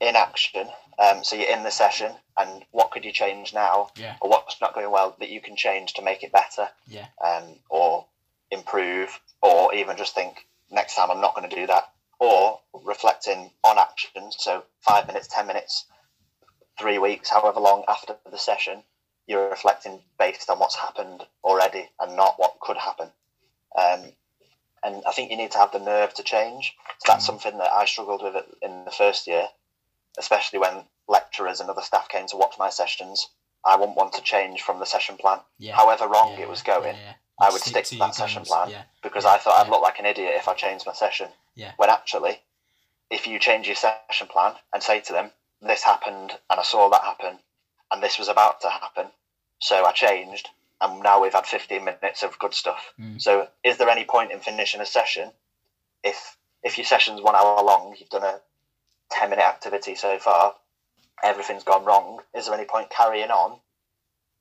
in 0.00 0.16
action. 0.16 0.66
Um, 0.98 1.24
so 1.24 1.36
you're 1.36 1.50
in 1.50 1.62
the 1.64 1.70
session, 1.70 2.12
and 2.36 2.64
what 2.70 2.90
could 2.90 3.04
you 3.04 3.12
change 3.12 3.52
now, 3.52 3.90
Yeah. 3.96 4.16
or 4.20 4.30
what's 4.30 4.60
not 4.60 4.74
going 4.74 4.90
well 4.90 5.16
that 5.18 5.28
you 5.28 5.40
can 5.40 5.56
change 5.56 5.94
to 5.94 6.02
make 6.02 6.22
it 6.22 6.32
better, 6.32 6.70
Yeah. 6.86 7.06
um, 7.20 7.60
or 7.68 8.06
improve, 8.50 9.20
or 9.42 9.74
even 9.74 9.96
just 9.96 10.14
think 10.14 10.46
next 10.70 10.94
time 10.94 11.10
I'm 11.10 11.20
not 11.20 11.34
going 11.34 11.48
to 11.48 11.56
do 11.56 11.66
that, 11.66 11.92
or 12.20 12.60
reflecting 12.72 13.50
on 13.62 13.78
action. 13.78 14.30
So 14.32 14.64
five 14.80 15.06
minutes, 15.06 15.26
ten 15.28 15.46
minutes, 15.46 15.86
three 16.78 16.98
weeks, 16.98 17.28
however 17.28 17.60
long 17.60 17.84
after 17.88 18.16
the 18.30 18.38
session, 18.38 18.82
you're 19.26 19.48
reflecting 19.48 20.02
based 20.18 20.50
on 20.50 20.58
what's 20.58 20.74
happened 20.76 21.26
already 21.42 21.88
and 22.00 22.16
not 22.16 22.38
what 22.38 22.60
could 22.60 22.76
happen. 22.76 23.10
Um, 23.76 24.12
and 24.82 25.02
I 25.06 25.12
think 25.12 25.30
you 25.30 25.36
need 25.36 25.50
to 25.52 25.58
have 25.58 25.72
the 25.72 25.78
nerve 25.78 26.12
to 26.14 26.22
change. 26.22 26.76
So 26.98 27.12
that's 27.12 27.24
Mm. 27.24 27.26
something 27.26 27.58
that 27.58 27.72
I 27.72 27.86
struggled 27.86 28.22
with 28.22 28.36
it 28.36 28.46
in 28.60 28.84
the 28.84 28.90
first 28.90 29.26
year, 29.26 29.48
especially 30.18 30.58
when 30.58 30.84
lecturers 31.08 31.60
and 31.60 31.68
other 31.70 31.82
staff 31.82 32.08
came 32.08 32.26
to 32.28 32.36
watch 32.36 32.54
my 32.58 32.70
sessions. 32.70 33.28
I 33.64 33.76
wouldn't 33.76 33.96
want 33.96 34.12
to 34.14 34.22
change 34.22 34.62
from 34.62 34.78
the 34.78 34.86
session 34.86 35.16
plan, 35.16 35.40
Yeah. 35.58 35.74
however 35.74 36.06
wrong 36.06 36.32
yeah, 36.32 36.40
it 36.40 36.48
was 36.48 36.62
going, 36.62 36.96
yeah. 36.96 37.14
I 37.40 37.50
would 37.50 37.62
stick 37.62 37.84
to 37.86 37.96
your 37.96 38.06
that 38.06 38.14
session 38.14 38.44
plan. 38.44 38.84
Because 39.02 39.24
I 39.24 39.38
thought 39.38 39.64
I'd 39.64 39.70
look 39.70 39.82
like 39.82 39.98
an 39.98 40.06
idiot 40.06 40.34
if 40.36 40.48
I 40.48 40.54
changed 40.54 40.86
my 40.86 40.92
session. 40.92 41.28
Yeah. 41.54 41.72
When 41.76 41.90
actually, 41.90 42.40
if 43.10 43.26
you 43.26 43.38
change 43.38 43.66
your 43.66 43.76
session 43.76 44.26
plan 44.28 44.54
and 44.72 44.82
say 44.82 45.00
to 45.00 45.12
them, 45.12 45.32
"This 45.60 45.82
happened, 45.82 46.38
and 46.50 46.60
I 46.60 46.62
saw 46.62 46.88
that 46.90 47.02
happen, 47.02 47.38
and 47.90 48.02
this 48.02 48.18
was 48.18 48.28
about 48.28 48.60
to 48.60 48.70
happen, 48.70 49.10
so 49.58 49.84
I 49.84 49.92
changed." 49.92 50.50
And 50.80 51.02
now 51.02 51.20
we've 51.22 51.32
had 51.32 51.46
15 51.46 51.84
minutes 51.84 52.22
of 52.22 52.38
good 52.38 52.54
stuff. 52.54 52.92
Mm. 53.00 53.20
So, 53.20 53.48
is 53.62 53.78
there 53.78 53.88
any 53.88 54.04
point 54.04 54.32
in 54.32 54.40
finishing 54.40 54.80
a 54.80 54.86
session 54.86 55.32
if 56.02 56.36
if 56.62 56.78
your 56.78 56.84
session's 56.84 57.20
one 57.20 57.34
hour 57.34 57.62
long, 57.62 57.94
you've 57.98 58.08
done 58.08 58.24
a 58.24 58.40
10 59.10 59.30
minute 59.30 59.44
activity 59.44 59.94
so 59.94 60.18
far, 60.18 60.54
everything's 61.22 61.64
gone 61.64 61.84
wrong? 61.84 62.20
Is 62.36 62.46
there 62.46 62.54
any 62.54 62.64
point 62.66 62.90
carrying 62.90 63.30
on 63.30 63.58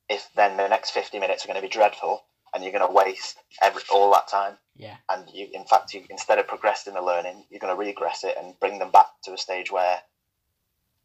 if 0.10 0.28
then 0.36 0.58
the 0.58 0.68
next 0.68 0.92
50 0.92 1.20
minutes 1.20 1.44
are 1.44 1.48
going 1.48 1.56
to 1.62 1.66
be 1.68 1.72
dreadful 1.72 2.24
and 2.54 2.64
you're 2.64 2.74
going 2.74 2.88
to 2.88 2.94
waste 2.94 3.38
every, 3.62 3.82
all 3.92 4.12
that 4.14 4.28
time 4.28 4.58
Yeah. 4.76 4.98
and 5.10 5.28
you 5.34 5.48
in 5.54 5.64
fact 5.66 5.94
you 5.94 6.04
instead 6.10 6.40
of 6.40 6.48
progressing 6.48 6.94
the 6.94 7.02
learning 7.02 7.46
you're 7.50 7.60
going 7.62 7.74
to 7.74 7.80
regress 7.80 8.24
it 8.24 8.36
and 8.38 8.60
bring 8.60 8.80
them 8.80 8.92
back 8.92 9.08
to 9.24 9.34
a 9.34 9.38
stage 9.38 9.72
where 9.72 10.00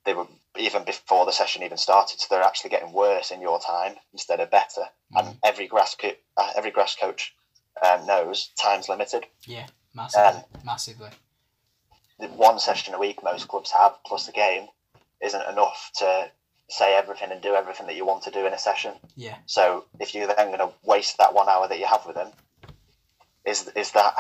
they 0.05 0.15
were 0.15 0.27
even 0.59 0.85
before 0.85 1.27
the 1.27 1.33
session 1.33 1.63
even 1.63 1.79
started 1.79 2.19
so 2.21 2.27
they're 2.29 2.43
actually 2.43 2.71
getting 2.71 2.93
worse 2.93 3.31
in 3.31 3.41
your 3.41 3.61
time 3.61 3.95
instead 4.13 4.41
of 4.41 4.51
better 4.51 4.83
and 5.15 5.37
every 5.45 5.67
grass 5.69 5.95
co- 5.95 6.13
uh, 6.37 6.51
every 6.57 6.71
grass 6.73 6.97
coach 7.01 7.35
um, 7.87 8.05
knows 8.07 8.51
time's 8.61 8.89
limited 8.89 9.25
Yeah. 9.47 9.67
Massively. 9.95 10.27
Um, 10.41 10.45
Massively. 10.65 11.11
The 12.21 12.27
one 12.29 12.59
session 12.59 12.95
a 12.95 12.99
week 12.99 13.23
most 13.23 13.49
clubs 13.49 13.71
have 13.71 13.95
plus 14.07 14.27
the 14.27 14.33
game 14.33 14.67
isn't 15.23 15.49
enough 15.49 15.91
to 15.97 16.31
say 16.71 16.97
everything 16.97 17.31
and 17.33 17.41
do 17.41 17.55
everything 17.55 17.87
that 17.87 17.97
you 17.97 18.05
want 18.05 18.23
to 18.25 18.31
do 18.31 18.47
in 18.47 18.53
a 18.53 18.59
session 18.59 18.93
Yeah. 19.17 19.37
so 19.47 19.85
if 20.01 20.15
you're 20.15 20.27
then 20.27 20.49
going 20.49 20.59
to 20.59 20.71
waste 20.85 21.17
that 21.19 21.35
one 21.35 21.49
hour 21.49 21.67
that 21.69 21.79
you 21.79 21.87
have 21.87 22.05
with 22.07 22.17
them, 22.17 22.31
is 23.45 23.69
is 23.75 23.93
that 23.93 24.15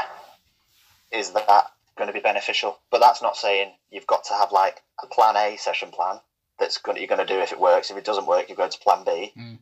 is 1.12 1.32
that 1.32 1.64
going 1.96 2.06
to 2.08 2.12
be 2.14 2.20
beneficial? 2.20 2.78
But 2.90 3.00
that's 3.00 3.20
not 3.22 3.36
saying 3.36 3.72
you've 3.90 4.06
got 4.06 4.24
to 4.24 4.34
have 4.34 4.52
like 4.52 4.82
a 5.02 5.06
plan 5.06 5.36
A 5.36 5.56
session 5.56 5.90
plan 5.90 6.20
that's 6.58 6.78
going 6.78 6.94
to, 6.96 7.00
you're 7.00 7.08
going 7.08 7.26
to 7.26 7.32
do 7.34 7.40
if 7.40 7.52
it 7.52 7.58
works. 7.60 7.90
If 7.90 7.96
it 7.96 8.04
doesn't 8.04 8.26
work, 8.26 8.48
you 8.48 8.54
go 8.54 8.68
to 8.68 8.78
plan 8.78 9.04
B. 9.04 9.32
Mm. 9.36 9.58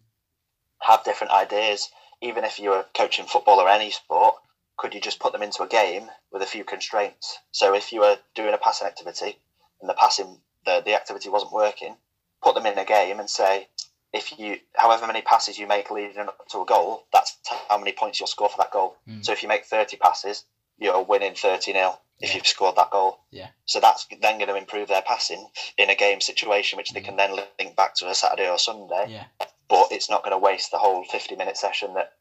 Have 0.81 1.05
different 1.05 1.33
ideas. 1.33 1.89
Even 2.21 2.45
if 2.45 2.59
you're 2.59 2.85
coaching 2.95 3.27
football 3.27 3.59
or 3.61 3.69
any 3.69 3.91
sport, 3.91 4.35
could 4.77 4.95
you 4.95 5.01
just 5.01 5.19
put 5.21 5.33
them 5.33 5.43
into 5.43 5.63
a 5.63 5.69
game 5.69 6.09
with 6.33 6.43
a 6.43 6.47
few 6.47 6.65
constraints? 6.65 7.39
So 7.53 7.75
if 7.75 7.93
you 7.93 8.01
were 8.01 8.19
doing 8.35 8.55
a 8.55 8.59
passing 8.59 8.87
activity 8.87 9.39
and 9.81 9.89
the 9.89 9.95
passing 9.95 10.39
the, 10.65 10.83
the 10.85 10.95
activity 10.95 11.29
wasn't 11.29 11.53
working, 11.53 11.97
put 12.43 12.55
them 12.55 12.67
in 12.67 12.77
a 12.79 12.85
game 12.85 13.21
and 13.21 13.31
say, 13.31 13.69
if 14.13 14.39
you 14.39 14.59
however 14.75 15.07
many 15.07 15.23
passes 15.23 15.59
you 15.59 15.67
make 15.67 15.91
leading 15.91 16.19
up 16.19 16.47
to 16.49 16.61
a 16.63 16.65
goal, 16.67 17.05
that's 17.13 17.37
how 17.69 17.79
many 17.79 17.93
points 17.93 18.19
you'll 18.21 18.27
score 18.27 18.49
for 18.49 18.59
that 18.59 18.71
goal. 18.71 18.97
Mm. 19.09 19.25
So 19.25 19.33
if 19.33 19.43
you 19.43 19.49
make 19.49 19.65
thirty 19.65 19.97
passes, 19.97 20.45
you're 20.79 21.03
winning 21.03 21.35
thirty 21.35 21.73
0 21.73 21.99
if 22.21 22.31
Yeah. 22.31 22.37
you've 22.37 22.47
scored 22.47 22.77
that 22.77 22.91
goal. 22.91 23.21
Yeah. 23.31 23.49
So 23.67 23.79
that's 23.81 24.07
then 24.23 24.39
going 24.39 24.49
to 24.49 24.57
improve 24.57 24.89
their 24.89 25.03
passing 25.03 25.49
in 25.77 25.91
a 25.91 25.95
game 25.95 26.21
situation, 26.21 26.77
which 26.79 26.93
they 26.93 27.01
can 27.03 27.17
then 27.17 27.37
link 27.59 27.77
back 27.77 27.95
to 27.97 28.09
a 28.09 28.15
Saturday 28.15 28.49
or 28.49 28.59
Sunday. 28.59 29.07
Yeah. 29.09 29.25
But 29.69 29.89
it's 29.91 30.09
not 30.09 30.23
going 30.23 30.33
to 30.33 30.39
waste 30.39 30.71
the 30.71 30.79
whole 30.79 31.05
fifty 31.05 31.37
minute 31.37 31.57
session 31.59 31.95
that 31.95 32.13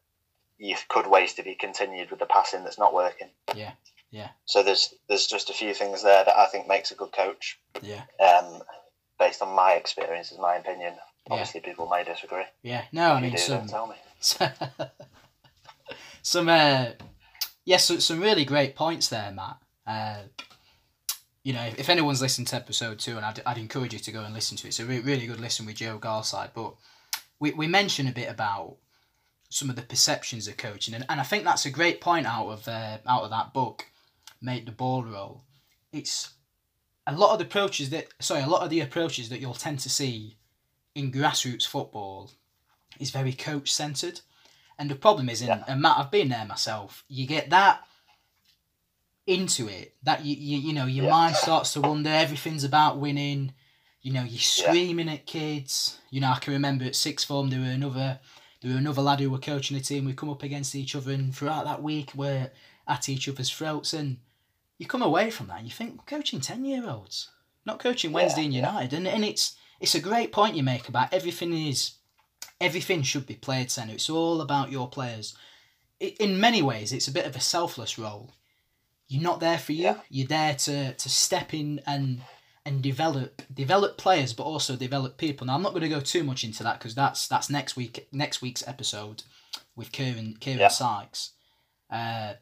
you 0.58 0.76
could 0.88 1.06
waste 1.06 1.38
if 1.38 1.46
you 1.46 1.54
continued 1.58 2.10
with 2.10 2.18
the 2.18 2.26
passing 2.26 2.64
that's 2.64 2.78
not 2.78 2.94
working. 2.94 3.28
Yeah. 3.54 3.72
Yeah. 4.10 4.28
So 4.44 4.62
there's 4.62 4.94
there's 5.08 5.26
just 5.26 5.50
a 5.50 5.54
few 5.54 5.74
things 5.74 6.02
there 6.02 6.24
that 6.24 6.36
I 6.36 6.46
think 6.46 6.68
makes 6.68 6.90
a 6.90 6.94
good 6.94 7.12
coach. 7.12 7.58
Yeah. 7.82 8.02
Um, 8.20 8.62
based 9.18 9.42
on 9.42 9.54
my 9.54 9.72
experiences, 9.72 10.38
my 10.38 10.56
opinion. 10.56 10.94
Yeah. 10.94 11.32
Obviously, 11.32 11.60
people 11.60 11.88
may 11.88 12.04
disagree. 12.04 12.44
Yeah. 12.62 12.84
No, 12.92 13.12
I 13.12 13.18
If 13.18 13.22
you 13.24 13.28
mean 13.28 13.36
do, 13.36 13.42
some 13.42 13.66
tell 13.66 13.86
me. 13.86 13.96
some 16.22 16.48
uh 16.48 16.86
yes 17.64 17.84
so, 17.84 17.98
some 17.98 18.20
really 18.20 18.44
great 18.44 18.74
points 18.74 19.08
there 19.08 19.30
matt 19.30 19.58
uh 19.86 20.22
you 21.44 21.52
know 21.52 21.62
if, 21.62 21.78
if 21.78 21.88
anyone's 21.88 22.20
listened 22.20 22.46
to 22.48 22.56
episode 22.56 22.98
two 22.98 23.16
and 23.16 23.24
I'd, 23.24 23.40
I'd 23.46 23.58
encourage 23.58 23.92
you 23.92 23.98
to 24.00 24.10
go 24.10 24.22
and 24.22 24.34
listen 24.34 24.56
to 24.56 24.66
it 24.66 24.68
it's 24.70 24.80
a 24.80 24.84
re- 24.84 25.00
really 25.00 25.26
good 25.26 25.38
listen 25.38 25.66
with 25.66 25.76
joe 25.76 25.98
garside 25.98 26.50
but 26.54 26.74
we, 27.38 27.52
we 27.52 27.66
mentioned 27.68 28.08
a 28.08 28.12
bit 28.12 28.28
about 28.28 28.76
some 29.48 29.70
of 29.70 29.76
the 29.76 29.82
perceptions 29.82 30.48
of 30.48 30.56
coaching 30.56 30.94
and, 30.94 31.04
and 31.08 31.20
i 31.20 31.24
think 31.24 31.44
that's 31.44 31.66
a 31.66 31.70
great 31.70 32.00
point 32.00 32.26
out 32.26 32.48
of 32.48 32.66
uh, 32.68 32.98
out 33.06 33.22
of 33.22 33.30
that 33.30 33.52
book 33.54 33.86
make 34.40 34.66
the 34.66 34.72
ball 34.72 35.02
roll 35.02 35.42
it's 35.92 36.30
a 37.06 37.12
lot 37.14 37.32
of 37.32 37.38
the 37.38 37.44
approaches 37.44 37.90
that 37.90 38.08
sorry 38.20 38.42
a 38.42 38.46
lot 38.48 38.62
of 38.62 38.70
the 38.70 38.80
approaches 38.80 39.28
that 39.28 39.40
you'll 39.40 39.54
tend 39.54 39.78
to 39.78 39.88
see 39.88 40.36
in 40.94 41.12
grassroots 41.12 41.66
football 41.66 42.30
is 42.98 43.10
very 43.10 43.32
coach 43.32 43.72
centered 43.72 44.20
and 44.78 44.90
the 44.90 44.94
problem 44.94 45.30
is, 45.30 45.40
in, 45.40 45.48
Yeah. 45.48 45.64
and 45.68 45.80
Matt, 45.80 45.96
I've 45.96 46.10
been 46.10 46.28
there 46.28 46.44
myself. 46.44 47.02
You 47.08 47.26
get 47.26 47.48
that 47.48 47.82
into 49.26 49.68
it 49.68 49.94
that 50.02 50.24
you 50.24 50.36
you, 50.36 50.58
you 50.58 50.72
know 50.72 50.86
your 50.86 51.06
Yeah. 51.06 51.10
mind 51.10 51.36
starts 51.36 51.72
to 51.72 51.80
wonder. 51.80 52.10
Everything's 52.10 52.64
about 52.64 52.98
winning. 52.98 53.54
You 54.02 54.12
know, 54.12 54.22
you're 54.22 54.38
screaming 54.38 55.08
at 55.08 55.26
kids. 55.26 55.98
You 56.10 56.20
know, 56.20 56.30
I 56.30 56.38
can 56.38 56.52
remember 56.52 56.84
at 56.84 56.94
sixth 56.94 57.26
form 57.26 57.50
there 57.50 57.60
were 57.60 57.66
another 57.66 58.20
there 58.66 58.74
were 58.74 58.80
another 58.80 59.02
lad 59.02 59.20
who 59.20 59.30
were 59.30 59.38
coaching 59.38 59.76
a 59.76 59.80
team. 59.80 60.04
We 60.04 60.12
come 60.12 60.28
up 60.30 60.42
against 60.42 60.74
each 60.74 60.96
other, 60.96 61.12
and 61.12 61.34
throughout 61.34 61.64
that 61.66 61.82
week 61.82 62.10
we're 62.14 62.50
at 62.88 63.08
each 63.08 63.28
other's 63.28 63.50
throats. 63.50 63.92
And 63.92 64.18
you 64.78 64.86
come 64.86 65.02
away 65.02 65.30
from 65.30 65.46
that, 65.46 65.58
and 65.58 65.66
you 65.66 65.72
think 65.72 66.04
coaching 66.06 66.40
ten 66.40 66.64
year 66.64 66.88
olds, 66.88 67.30
not 67.64 67.78
coaching 67.78 68.12
Wednesday 68.12 68.40
Yeah, 68.40 68.44
and 68.46 68.54
yeah. 68.54 68.66
United. 68.70 68.96
And 68.96 69.06
and 69.06 69.24
it's 69.24 69.56
it's 69.80 69.94
a 69.94 70.00
great 70.00 70.32
point 70.32 70.56
you 70.56 70.62
make 70.64 70.88
about 70.88 71.12
everything 71.12 71.52
is 71.52 71.92
everything 72.60 73.02
should 73.02 73.26
be 73.26 73.34
played 73.34 73.70
centre. 73.70 73.94
It's 73.94 74.10
all 74.10 74.40
about 74.40 74.72
your 74.72 74.88
players. 74.88 75.36
I- 76.02 76.16
In 76.18 76.40
many 76.40 76.60
ways, 76.62 76.92
it's 76.92 77.08
a 77.08 77.12
bit 77.12 77.26
of 77.26 77.36
a 77.36 77.40
selfless 77.40 77.98
role. 77.98 78.32
You're 79.08 79.22
not 79.22 79.38
there 79.38 79.58
for 79.58 79.72
you. 79.72 79.82
Yeah. 79.84 80.00
You're 80.10 80.26
there 80.26 80.54
to, 80.56 80.92
to 80.94 81.08
step 81.08 81.54
in 81.54 81.80
and 81.86 82.22
and 82.66 82.82
develop 82.82 83.42
develop 83.54 83.96
players, 83.96 84.32
but 84.32 84.42
also 84.42 84.74
develop 84.76 85.16
people. 85.16 85.46
Now, 85.46 85.54
I'm 85.54 85.62
not 85.62 85.70
going 85.70 85.82
to 85.82 85.88
go 85.88 86.00
too 86.00 86.24
much 86.24 86.42
into 86.44 86.64
that 86.64 86.78
because 86.78 86.94
that's 86.94 87.28
that's 87.28 87.48
next 87.48 87.76
week 87.76 88.08
next 88.12 88.42
week's 88.42 88.66
episode 88.66 89.22
with 89.76 89.92
Kieran 89.92 90.36
Kieran 90.40 90.60
Yeah. 90.60 90.68
Sykes. 90.68 91.30
Uh, 91.88 92.34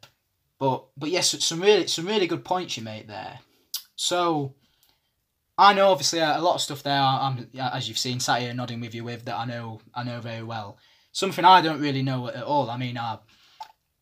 but 0.59 0.87
but 0.97 1.11
yes, 1.11 1.45
some 1.45 1.61
really 1.61 1.87
some 1.87 2.07
really 2.07 2.27
good 2.27 2.45
points 2.45 2.77
you 2.77 2.83
made 2.83 3.07
there. 3.07 3.41
So 3.97 4.55
I 5.59 5.75
know 5.75 5.91
obviously 5.91 6.21
a, 6.21 6.39
a 6.39 6.41
lot 6.41 6.55
of 6.55 6.63
stuff 6.63 6.83
there. 6.83 6.99
I'm 7.01 7.51
as 7.59 7.87
you've 7.87 7.99
seen 7.99 8.19
sat 8.19 8.41
here 8.41 8.55
nodding 8.55 8.81
with 8.81 8.95
you 8.95 9.05
with 9.05 9.27
that 9.27 9.37
I 9.37 9.45
know 9.45 9.81
I 9.95 10.03
know 10.05 10.21
very 10.21 10.43
well. 10.43 10.79
Something 11.13 11.45
I 11.45 11.61
don't 11.61 11.81
really 11.81 12.03
know 12.03 12.29
at 12.29 12.43
all. 12.43 12.71
I 12.71 12.79
mean, 12.79 12.97
I 12.97 13.19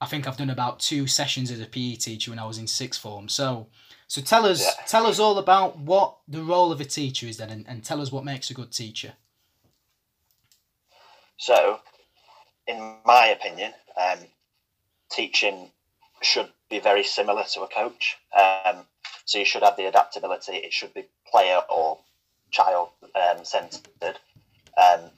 I 0.01 0.07
think 0.07 0.27
I've 0.27 0.37
done 0.37 0.51
about 0.51 0.79
two 0.79 1.09
sessions 1.09 1.51
as 1.51 1.61
a 1.61 1.67
PE 1.67 1.97
teacher 1.97 2.31
when 2.31 2.39
I 2.39 2.47
was 2.47 2.59
in 2.59 2.69
sixth 2.69 3.01
form. 3.01 3.29
So 3.29 3.69
so 4.13 4.21
tell 4.21 4.45
us 4.45 4.61
Yeah. 4.61 4.85
tell 4.85 5.07
us 5.07 5.19
all 5.19 5.39
about 5.39 5.79
what 5.79 6.19
the 6.29 6.43
role 6.43 6.71
of 6.71 6.83
a 6.83 6.85
teacher 6.85 7.27
is 7.27 7.39
then, 7.39 7.49
and, 7.49 7.67
and 7.67 7.83
tell 7.83 7.99
us 7.99 8.13
what 8.13 8.25
makes 8.27 8.51
a 8.51 8.53
good 8.53 8.71
teacher. 8.71 9.15
So, 11.39 11.81
in 12.67 12.99
my 13.07 13.29
opinion, 13.29 13.73
um, 13.97 14.19
teaching 15.11 15.73
should 16.21 16.53
be 16.69 16.79
very 16.79 17.05
similar 17.05 17.45
to 17.55 17.63
a 17.63 17.69
coach. 17.69 18.19
Um, 18.39 18.87
so 19.25 19.39
you 19.39 19.47
should 19.47 19.63
have 19.63 19.79
the 19.79 19.87
adaptability. 19.87 20.57
It 20.57 20.75
should 20.75 20.93
be 20.93 21.07
player 21.31 21.63
or 21.71 21.99
child 22.51 22.91
um, 23.15 23.47
centered. 23.47 24.19
Um, 24.77 25.11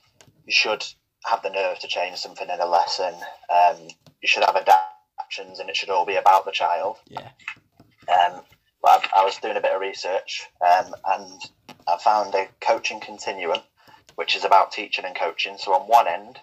you 0.46 0.52
should 0.52 0.84
have 1.24 1.42
the 1.42 1.50
nerve 1.50 1.80
to 1.80 1.88
change 1.88 2.18
something 2.18 2.48
in 2.48 2.60
a 2.60 2.66
lesson. 2.66 3.14
Um, 3.50 3.88
you 4.22 4.28
should 4.28 4.44
have 4.44 4.54
adaptations, 4.54 5.58
and 5.58 5.68
it 5.68 5.74
should 5.74 5.90
all 5.90 6.06
be 6.06 6.14
about 6.14 6.44
the 6.44 6.52
child. 6.52 6.98
Yeah. 7.08 7.30
But 8.84 9.08
I, 9.14 9.22
I 9.22 9.24
was 9.24 9.38
doing 9.38 9.56
a 9.56 9.62
bit 9.62 9.74
of 9.74 9.80
research, 9.80 10.46
um, 10.60 10.94
and 11.06 11.40
I 11.88 11.96
found 11.96 12.34
a 12.34 12.48
coaching 12.60 13.00
continuum, 13.00 13.60
which 14.16 14.36
is 14.36 14.44
about 14.44 14.72
teaching 14.72 15.06
and 15.06 15.16
coaching. 15.16 15.56
So 15.56 15.72
on 15.72 15.88
one 15.88 16.06
end, 16.06 16.38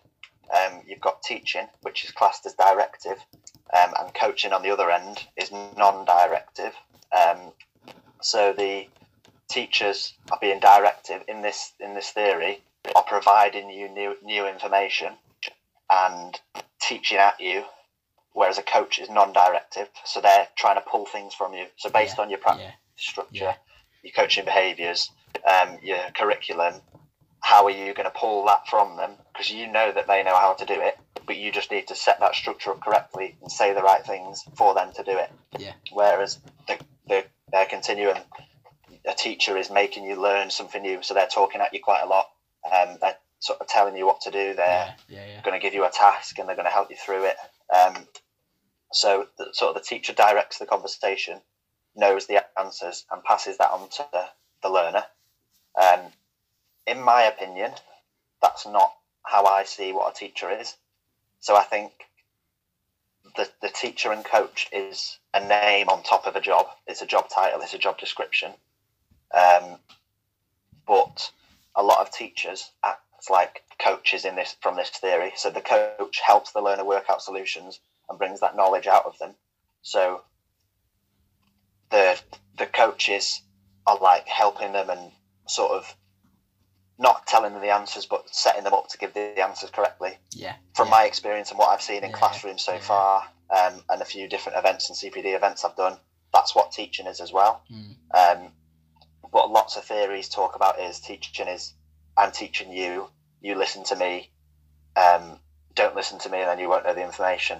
um, 0.51 0.82
you've 0.88 1.01
got 1.01 1.21
teaching, 1.21 1.67
which 1.84 2.04
is 2.04 2.10
classed 2.10 2.47
as 2.47 2.56
directive, 2.56 3.19
um, 3.77 3.93
and 3.99 4.12
coaching 4.15 4.54
on 4.54 4.63
the 4.63 4.71
other 4.71 4.89
end 4.89 5.23
is 5.38 5.51
non-directive. 5.51 6.73
Um, 7.15 7.51
so 8.23 8.54
the 8.54 8.88
teachers 9.47 10.15
are 10.32 10.39
being 10.41 10.60
directive 10.60 11.21
in 11.27 11.41
this 11.43 11.73
in 11.80 11.93
this 11.93 12.10
theory 12.10 12.63
are 12.95 13.04
providing 13.04 13.69
you 13.69 13.88
new 13.89 14.15
new 14.23 14.47
information 14.47 15.13
and 15.91 16.39
teaching 16.82 17.17
at 17.17 17.39
you, 17.39 17.65
whereas 18.33 18.57
a 18.57 18.63
coach 18.63 18.99
is 18.99 19.09
non-directive. 19.09 19.89
So 20.05 20.21
they're 20.21 20.47
trying 20.55 20.75
to 20.75 20.81
pull 20.89 21.05
things 21.05 21.33
from 21.33 21.53
you. 21.53 21.65
So 21.77 21.89
based 21.89 22.17
Yeah, 22.17 22.23
on 22.23 22.29
your 22.29 22.39
practice 22.39 22.65
Yeah. 22.65 22.71
structure, 22.95 23.43
Yeah. 23.45 23.55
your 24.03 24.13
coaching 24.13 24.45
behaviours, 24.45 25.09
um, 25.45 25.79
your 25.81 25.99
curriculum, 26.15 26.81
how 27.41 27.65
are 27.65 27.71
you 27.71 27.93
going 27.93 28.05
to 28.09 28.17
pull 28.17 28.45
that 28.45 28.67
from 28.67 28.97
them? 28.97 29.17
Because 29.33 29.49
you 29.51 29.67
know 29.67 29.91
that 29.91 30.07
they 30.07 30.23
know 30.23 30.35
how 30.35 30.53
to 30.53 30.65
do 30.65 30.79
it, 30.79 30.97
but 31.25 31.35
you 31.37 31.51
just 31.51 31.71
need 31.71 31.87
to 31.87 31.95
set 31.95 32.19
that 32.19 32.35
structure 32.35 32.71
up 32.71 32.81
correctly 32.81 33.35
and 33.41 33.51
say 33.51 33.73
the 33.73 33.81
right 33.81 34.05
things 34.05 34.43
for 34.55 34.73
them 34.73 34.91
to 34.93 35.03
do 35.03 35.17
it. 35.17 35.31
Yeah. 35.57 35.73
Whereas 35.91 36.39
the, 36.67 36.77
the 37.07 37.25
their 37.51 37.65
continuum, 37.65 38.17
a 39.05 39.13
teacher 39.13 39.57
is 39.57 39.69
making 39.69 40.05
you 40.05 40.15
learn 40.15 40.49
something 40.49 40.81
new, 40.81 41.01
so 41.01 41.13
they're 41.13 41.27
talking 41.27 41.59
at 41.61 41.73
you 41.73 41.81
quite 41.81 42.01
a 42.01 42.05
lot. 42.05 42.27
Um, 42.71 42.97
they're 43.01 43.17
sort 43.39 43.59
of 43.59 43.67
telling 43.67 43.97
you 43.97 44.05
what 44.05 44.21
to 44.21 44.31
do. 44.31 44.53
They're 44.53 44.67
Yeah. 44.67 44.93
Yeah. 45.07 45.25
Yeah. 45.25 45.41
going 45.41 45.59
to 45.59 45.63
give 45.63 45.73
you 45.73 45.83
a 45.83 45.89
task 45.89 46.37
and 46.39 46.47
they're 46.47 46.55
going 46.55 46.67
to 46.67 46.71
help 46.71 46.89
you 46.91 46.95
through 46.95 47.25
it. 47.25 47.35
Um, 47.75 48.07
so 48.91 49.27
the, 49.38 49.47
sort 49.54 49.75
of 49.75 49.82
the 49.82 49.88
teacher 49.88 50.13
directs 50.13 50.58
the 50.58 50.65
conversation, 50.65 51.39
knows 51.95 52.27
the 52.27 52.43
answers, 52.60 53.06
and 53.12 53.23
passes 53.23 53.58
that 53.58 53.71
on 53.71 53.89
to 53.89 54.06
the, 54.12 54.25
the 54.63 54.69
learner. 54.69 55.04
Um, 55.82 55.99
in 56.88 57.01
my 57.01 57.23
opinion, 57.23 57.71
that's 58.41 58.65
not 58.65 58.93
how 59.23 59.45
I 59.45 59.63
see 59.63 59.91
what 59.91 60.13
a 60.13 60.17
teacher 60.17 60.49
is. 60.49 60.75
So 61.39 61.56
I 61.56 61.63
think 61.63 61.91
the, 63.36 63.49
the 63.62 63.69
teacher 63.69 64.12
and 64.12 64.25
coach 64.25 64.67
is 64.71 65.17
a 65.34 65.39
name 65.39 65.89
on 65.89 66.04
top 66.04 66.27
of 66.27 66.36
a 66.36 66.41
job. 66.41 66.67
It's 66.88 67.01
a 67.01 67.06
job 67.06 67.30
title, 67.34 67.62
it's 67.62 67.73
a 67.73 67.80
job 67.80 67.97
description. 67.97 68.51
Um, 69.34 69.77
but 70.86 71.32
a 71.75 71.84
lot 71.84 71.99
of 71.99 72.12
teachers 72.12 72.71
act 72.84 73.01
act 73.21 73.30
like 73.30 73.63
coaches 73.80 74.25
in 74.25 74.36
this 74.36 74.56
from 74.62 74.75
this 74.75 74.89
theory. 74.89 75.32
So 75.36 75.49
the 75.49 75.62
coach 75.62 76.19
helps 76.25 76.51
the 76.51 76.62
learner 76.62 76.86
work 76.86 77.06
out 77.10 77.21
solutions 77.21 77.80
and 78.12 78.19
brings 78.19 78.39
that 78.41 78.56
knowledge 78.56 78.88
out 78.88 79.06
of 79.06 79.17
them. 79.17 79.34
So 79.82 80.21
the 81.89 82.19
the 82.58 82.65
coaches 82.67 83.41
are 83.88 83.97
like 84.00 84.28
helping 84.28 84.74
them 84.74 84.89
and 84.89 85.12
sort 85.47 85.71
of 85.71 85.95
not 87.00 87.26
telling 87.26 87.54
them 87.54 87.62
the 87.62 87.69
answers, 87.69 88.06
but 88.06 88.34
setting 88.34 88.63
them 88.63 88.74
up 88.74 88.88
to 88.89 88.97
give 88.97 89.13
the 89.13 89.41
answers 89.41 89.71
correctly. 89.71 90.17
Yeah. 90.36 90.56
From 90.76 90.88
yeah. 90.88 90.91
my 90.91 91.06
experience 91.06 91.50
and 91.50 91.58
what 91.58 91.69
I've 91.69 91.82
seen 91.82 92.04
in 92.04 92.12
Yeah, 92.12 92.17
classrooms 92.17 92.63
so 92.63 92.74
yeah. 92.74 92.80
far, 92.80 93.24
um, 93.50 93.84
and 93.89 94.02
a 94.02 94.06
few 94.06 94.28
different 94.28 94.60
events 94.60 94.88
and 94.89 94.97
CPD 94.97 95.36
events 95.36 95.65
I've 95.65 95.76
done, 95.76 95.97
that's 96.32 96.56
what 96.56 96.71
teaching 96.71 97.08
is 97.08 97.19
as 97.19 97.34
well. 97.34 97.63
Mm. 97.71 97.95
Um, 98.13 98.52
what 99.32 99.50
lots 99.50 99.78
of 99.78 99.84
theories 99.84 100.30
talk 100.30 100.56
about 100.56 100.80
is 100.80 101.00
teaching 101.00 101.47
is 101.47 101.74
I'm 102.17 102.32
teaching 102.32 102.71
you, 102.71 103.10
you 103.41 103.56
listen 103.56 103.84
to 103.86 103.95
me, 103.95 104.30
um, 104.95 105.39
don't 105.74 105.95
listen 105.95 106.19
to 106.19 106.30
me, 106.30 106.39
and 106.39 106.50
then 106.50 106.60
you 106.60 106.69
won't 106.69 106.86
know 106.86 106.93
the 106.93 107.04
information. 107.04 107.60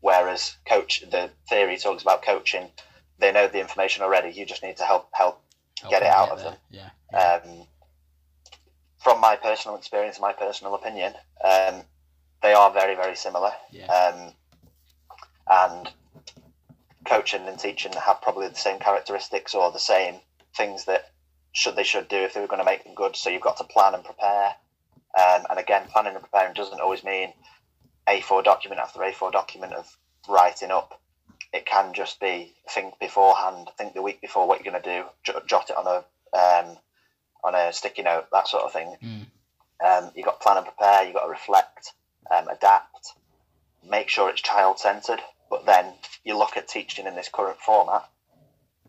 Whereas 0.00 0.56
coach, 0.66 1.02
the 1.10 1.30
theory 1.48 1.76
talks 1.76 2.02
about 2.02 2.22
coaching, 2.22 2.70
they 3.18 3.32
know 3.32 3.48
the 3.48 3.60
information 3.60 4.02
already. 4.02 4.30
You 4.30 4.46
just 4.46 4.62
need 4.62 4.76
to 4.76 4.84
help 4.84 5.08
help 5.12 5.42
Help 5.80 5.90
get 5.92 6.02
it 6.02 6.08
out 6.08 6.30
of 6.30 6.38
there. 6.38 6.56
them. 6.70 6.90
Yeah. 7.12 7.40
um, 7.44 7.66
from 9.02 9.20
my 9.20 9.36
personal 9.36 9.76
experience 9.76 10.18
my 10.20 10.32
personal 10.32 10.74
opinion, 10.74 11.14
um, 11.44 11.82
they 12.42 12.52
are 12.52 12.70
very, 12.72 12.94
very 12.96 13.16
similar. 13.16 13.52
Yeah. 13.70 13.86
Um, 13.86 14.32
and 15.50 15.90
coaching 17.06 17.46
and 17.46 17.58
teaching 17.58 17.92
have 17.92 18.20
probably 18.20 18.48
the 18.48 18.54
same 18.56 18.78
characteristics 18.78 19.54
or 19.54 19.70
the 19.72 19.78
same 19.78 20.16
things 20.56 20.84
that 20.84 21.10
should 21.52 21.76
they 21.76 21.84
should 21.84 22.08
do 22.08 22.16
if 22.16 22.34
they 22.34 22.40
were 22.40 22.46
going 22.46 22.58
to 22.60 22.64
make 22.64 22.84
them 22.84 22.94
good. 22.94 23.16
So 23.16 23.30
you've 23.30 23.40
got 23.42 23.56
to 23.58 23.64
plan 23.64 23.94
and 23.94 24.04
prepare. 24.04 24.54
Um, 25.18 25.46
and 25.50 25.58
again, 25.58 25.84
planning 25.90 26.14
and 26.14 26.22
preparing 26.22 26.54
doesn't 26.54 26.80
always 26.80 27.02
mean 27.02 27.32
A4 28.08 28.42
document 28.42 28.80
after 28.80 29.00
A4 29.00 29.30
document 29.32 29.72
of 29.74 29.96
writing 30.28 30.70
up. 30.70 31.00
It 31.52 31.66
can 31.66 31.92
just 31.94 32.20
be 32.20 32.54
think 32.68 32.98
beforehand, 32.98 33.68
think 33.78 33.94
the 33.94 34.02
week 34.02 34.20
before 34.20 34.46
what 34.46 34.62
you're 34.62 34.70
going 34.72 34.82
to 34.82 34.90
do, 35.02 35.04
j- 35.24 35.38
jot 35.46 35.70
it 35.70 35.76
on 35.76 35.86
a 35.86 36.36
um, 36.36 36.76
on 37.44 37.54
a 37.54 37.72
sticky 37.72 38.02
note, 38.02 38.26
that 38.32 38.48
sort 38.48 38.64
of 38.64 38.72
thing. 38.72 38.96
Mm. 39.02 39.26
Um, 39.80 40.10
you've 40.14 40.26
got 40.26 40.40
to 40.40 40.44
plan 40.44 40.56
and 40.58 40.66
prepare. 40.66 41.04
You've 41.04 41.14
got 41.14 41.24
to 41.24 41.30
reflect, 41.30 41.92
um, 42.30 42.48
adapt, 42.48 43.12
make 43.88 44.08
sure 44.08 44.28
it's 44.28 44.40
child 44.42 44.78
centered. 44.78 45.20
But 45.48 45.64
then 45.64 45.94
you 46.24 46.36
look 46.36 46.56
at 46.56 46.68
teaching 46.68 47.06
in 47.06 47.14
this 47.14 47.28
current 47.32 47.58
format. 47.60 48.08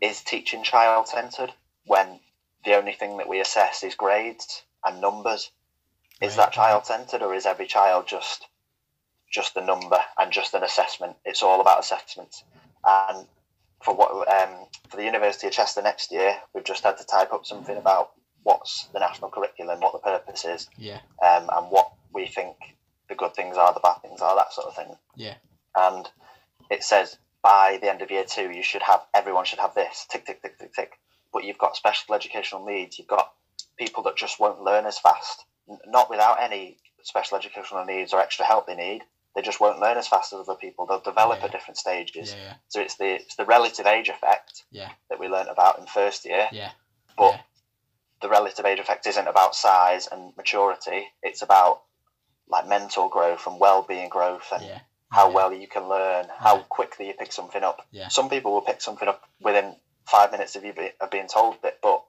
Is 0.00 0.22
teaching 0.22 0.62
child 0.64 1.08
centered 1.08 1.52
when 1.86 2.20
the 2.64 2.74
only 2.74 2.92
thing 2.92 3.16
that 3.18 3.28
we 3.28 3.40
assess 3.40 3.82
is 3.82 3.94
grades 3.94 4.62
and 4.84 5.00
numbers? 5.00 5.50
Is 6.20 6.36
Right. 6.36 6.44
that 6.46 6.52
child 6.52 6.84
centered, 6.86 7.22
or 7.22 7.34
is 7.34 7.46
every 7.46 7.66
child 7.66 8.06
just 8.06 8.46
just 9.30 9.56
a 9.56 9.64
number 9.64 9.98
and 10.18 10.32
just 10.32 10.54
an 10.54 10.62
assessment? 10.62 11.16
It's 11.24 11.42
all 11.42 11.60
about 11.60 11.80
assessments. 11.80 12.44
And 12.84 13.26
for 13.82 13.94
what 13.94 14.10
um, 14.28 14.66
for 14.88 14.96
the 14.96 15.04
University 15.04 15.46
of 15.46 15.52
Chester 15.52 15.82
next 15.82 16.12
year, 16.12 16.34
we've 16.54 16.64
just 16.64 16.84
had 16.84 16.98
to 16.98 17.04
type 17.04 17.32
up 17.32 17.46
something 17.46 17.76
about 17.76 18.10
what's 18.42 18.88
the 18.92 18.98
national 19.00 19.30
curriculum, 19.30 19.80
what 19.80 19.92
the 19.92 19.98
purpose 19.98 20.44
is, 20.44 20.68
Yeah. 20.78 21.00
um, 21.24 21.48
and 21.52 21.66
what 21.70 21.92
we 22.12 22.26
think 22.26 22.56
the 23.08 23.14
good 23.14 23.34
things 23.34 23.56
are, 23.56 23.72
the 23.74 23.80
bad 23.80 24.00
things 24.02 24.20
are, 24.20 24.34
that 24.36 24.52
sort 24.52 24.66
of 24.68 24.76
thing. 24.76 24.94
Yeah. 25.16 25.34
And 25.76 26.08
it 26.70 26.82
says 26.82 27.18
by 27.42 27.78
the 27.80 27.90
end 27.90 28.02
of 28.02 28.10
year 28.10 28.24
two, 28.24 28.50
you 28.50 28.62
should 28.62 28.82
have 28.82 29.00
everyone 29.14 29.44
should 29.44 29.58
have 29.58 29.74
this 29.74 30.06
tick 30.10 30.26
tick 30.26 30.42
tick 30.42 30.58
tick 30.58 30.74
tick. 30.74 30.92
But 31.32 31.44
you've 31.44 31.58
got 31.58 31.76
special 31.76 32.14
educational 32.14 32.64
needs. 32.66 32.98
You've 32.98 33.08
got 33.08 33.32
people 33.78 34.02
that 34.04 34.16
just 34.16 34.40
won't 34.40 34.62
learn 34.62 34.84
as 34.84 34.98
fast, 34.98 35.44
not 35.86 36.10
without 36.10 36.42
any 36.42 36.76
special 37.02 37.38
educational 37.38 37.84
needs 37.84 38.12
or 38.12 38.20
extra 38.20 38.44
help 38.44 38.66
they 38.66 38.74
need. 38.74 39.02
They 39.34 39.42
just 39.42 39.60
won't 39.60 39.78
learn 39.80 39.96
as 39.96 40.08
fast 40.08 40.32
as 40.32 40.40
other 40.40 40.56
people. 40.58 40.86
They'll 40.86 41.00
develop 41.00 41.38
Yeah. 41.38 41.46
at 41.46 41.52
different 41.52 41.78
stages. 41.78 42.34
Yeah. 42.34 42.54
So 42.68 42.80
it's 42.80 42.96
the 42.96 43.14
it's 43.14 43.36
the 43.36 43.44
relative 43.44 43.86
age 43.86 44.08
effect 44.08 44.64
Yeah. 44.70 44.90
that 45.08 45.18
we 45.18 45.28
learnt 45.28 45.48
about 45.48 45.78
in 45.78 45.86
first 45.86 46.24
year. 46.24 46.48
Yeah. 46.52 46.72
But 47.16 47.32
Yeah. 47.34 47.40
the 48.22 48.28
relative 48.28 48.66
age 48.66 48.80
effect 48.80 49.06
isn't 49.06 49.28
about 49.28 49.54
size 49.54 50.06
and 50.08 50.36
maturity. 50.36 51.12
It's 51.22 51.42
about 51.42 51.82
like 52.48 52.66
mental 52.66 53.08
growth 53.08 53.46
and 53.46 53.60
well-being 53.60 54.08
growth 54.08 54.50
and 54.52 54.64
Yeah. 54.64 54.80
how 55.12 55.28
Yeah. 55.28 55.34
well 55.34 55.52
you 55.52 55.68
can 55.68 55.88
learn, 55.88 56.28
how 56.28 56.56
Yeah. 56.56 56.62
quickly 56.68 57.06
you 57.06 57.14
pick 57.14 57.32
something 57.32 57.62
up. 57.62 57.86
Yeah. 57.92 58.08
Some 58.08 58.28
people 58.28 58.50
will 58.52 58.62
pick 58.62 58.80
something 58.82 59.06
up 59.08 59.22
within 59.40 59.80
five 60.06 60.32
minutes 60.32 60.56
of 60.56 60.64
you 60.64 60.72
be, 60.72 60.90
of 61.00 61.10
being 61.10 61.28
told 61.28 61.64
it, 61.64 61.78
but 61.80 62.04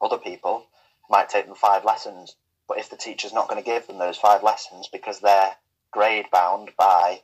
other 0.00 0.18
people 0.18 0.66
might 1.08 1.28
take 1.28 1.46
them 1.46 1.54
five 1.54 1.84
lessons. 1.84 2.34
But 2.66 2.78
if 2.78 2.90
the 2.90 2.96
teacher's 2.96 3.32
not 3.32 3.46
going 3.48 3.62
to 3.62 3.70
give 3.70 3.86
them 3.86 3.98
those 3.98 4.18
five 4.18 4.42
lessons 4.42 4.88
because 4.88 5.20
they're 5.20 5.56
grade 5.90 6.26
bound 6.32 6.70
by 6.78 7.22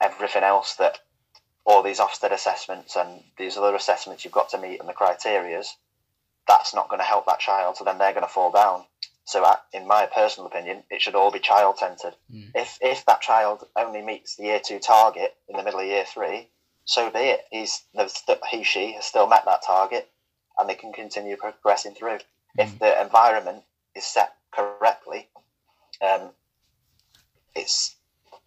everything 0.00 0.42
else 0.42 0.74
that 0.76 1.00
all 1.64 1.82
these 1.82 2.00
Ofsted 2.00 2.32
assessments 2.32 2.96
and 2.96 3.22
these 3.36 3.56
other 3.56 3.74
assessments 3.74 4.24
you've 4.24 4.32
got 4.32 4.48
to 4.50 4.58
meet 4.58 4.80
and 4.80 4.88
the 4.88 4.92
criterias, 4.94 5.68
that's 6.46 6.74
not 6.74 6.88
going 6.88 7.00
to 7.00 7.04
help 7.04 7.26
that 7.26 7.40
child. 7.40 7.76
So 7.76 7.84
then 7.84 7.98
they're 7.98 8.12
going 8.12 8.24
to 8.26 8.32
fall 8.32 8.50
down. 8.50 8.84
So, 9.24 9.44
I- 9.44 9.58
in 9.74 9.86
my 9.86 10.06
personal 10.06 10.46
opinion, 10.46 10.84
it 10.90 11.02
should 11.02 11.14
all 11.14 11.30
be 11.30 11.38
child 11.40 11.78
centered. 11.78 12.14
Mm. 12.32 12.50
If 12.54 12.78
if 12.80 13.04
that 13.04 13.20
child 13.20 13.66
only 13.76 14.00
meets 14.00 14.36
the 14.36 14.44
year 14.44 14.60
two 14.64 14.78
target 14.78 15.36
in 15.48 15.56
the 15.58 15.62
middle 15.62 15.80
of 15.80 15.86
year 15.86 16.06
three, 16.06 16.48
so 16.86 17.10
be 17.10 17.18
it. 17.18 17.44
He's 17.50 17.82
he 18.50 18.64
she 18.64 18.92
has 18.92 19.04
still 19.04 19.26
met 19.26 19.44
that 19.44 19.62
target, 19.62 20.10
and 20.56 20.66
they 20.66 20.74
can 20.74 20.94
continue 20.94 21.36
progressing 21.36 21.94
through. 21.94 22.20
If 22.56 22.70
Mm. 22.70 22.78
the 22.78 23.00
environment 23.02 23.64
is 23.94 24.06
set 24.06 24.34
correctly, 24.50 25.28
um, 26.00 26.30
it's 27.58 27.96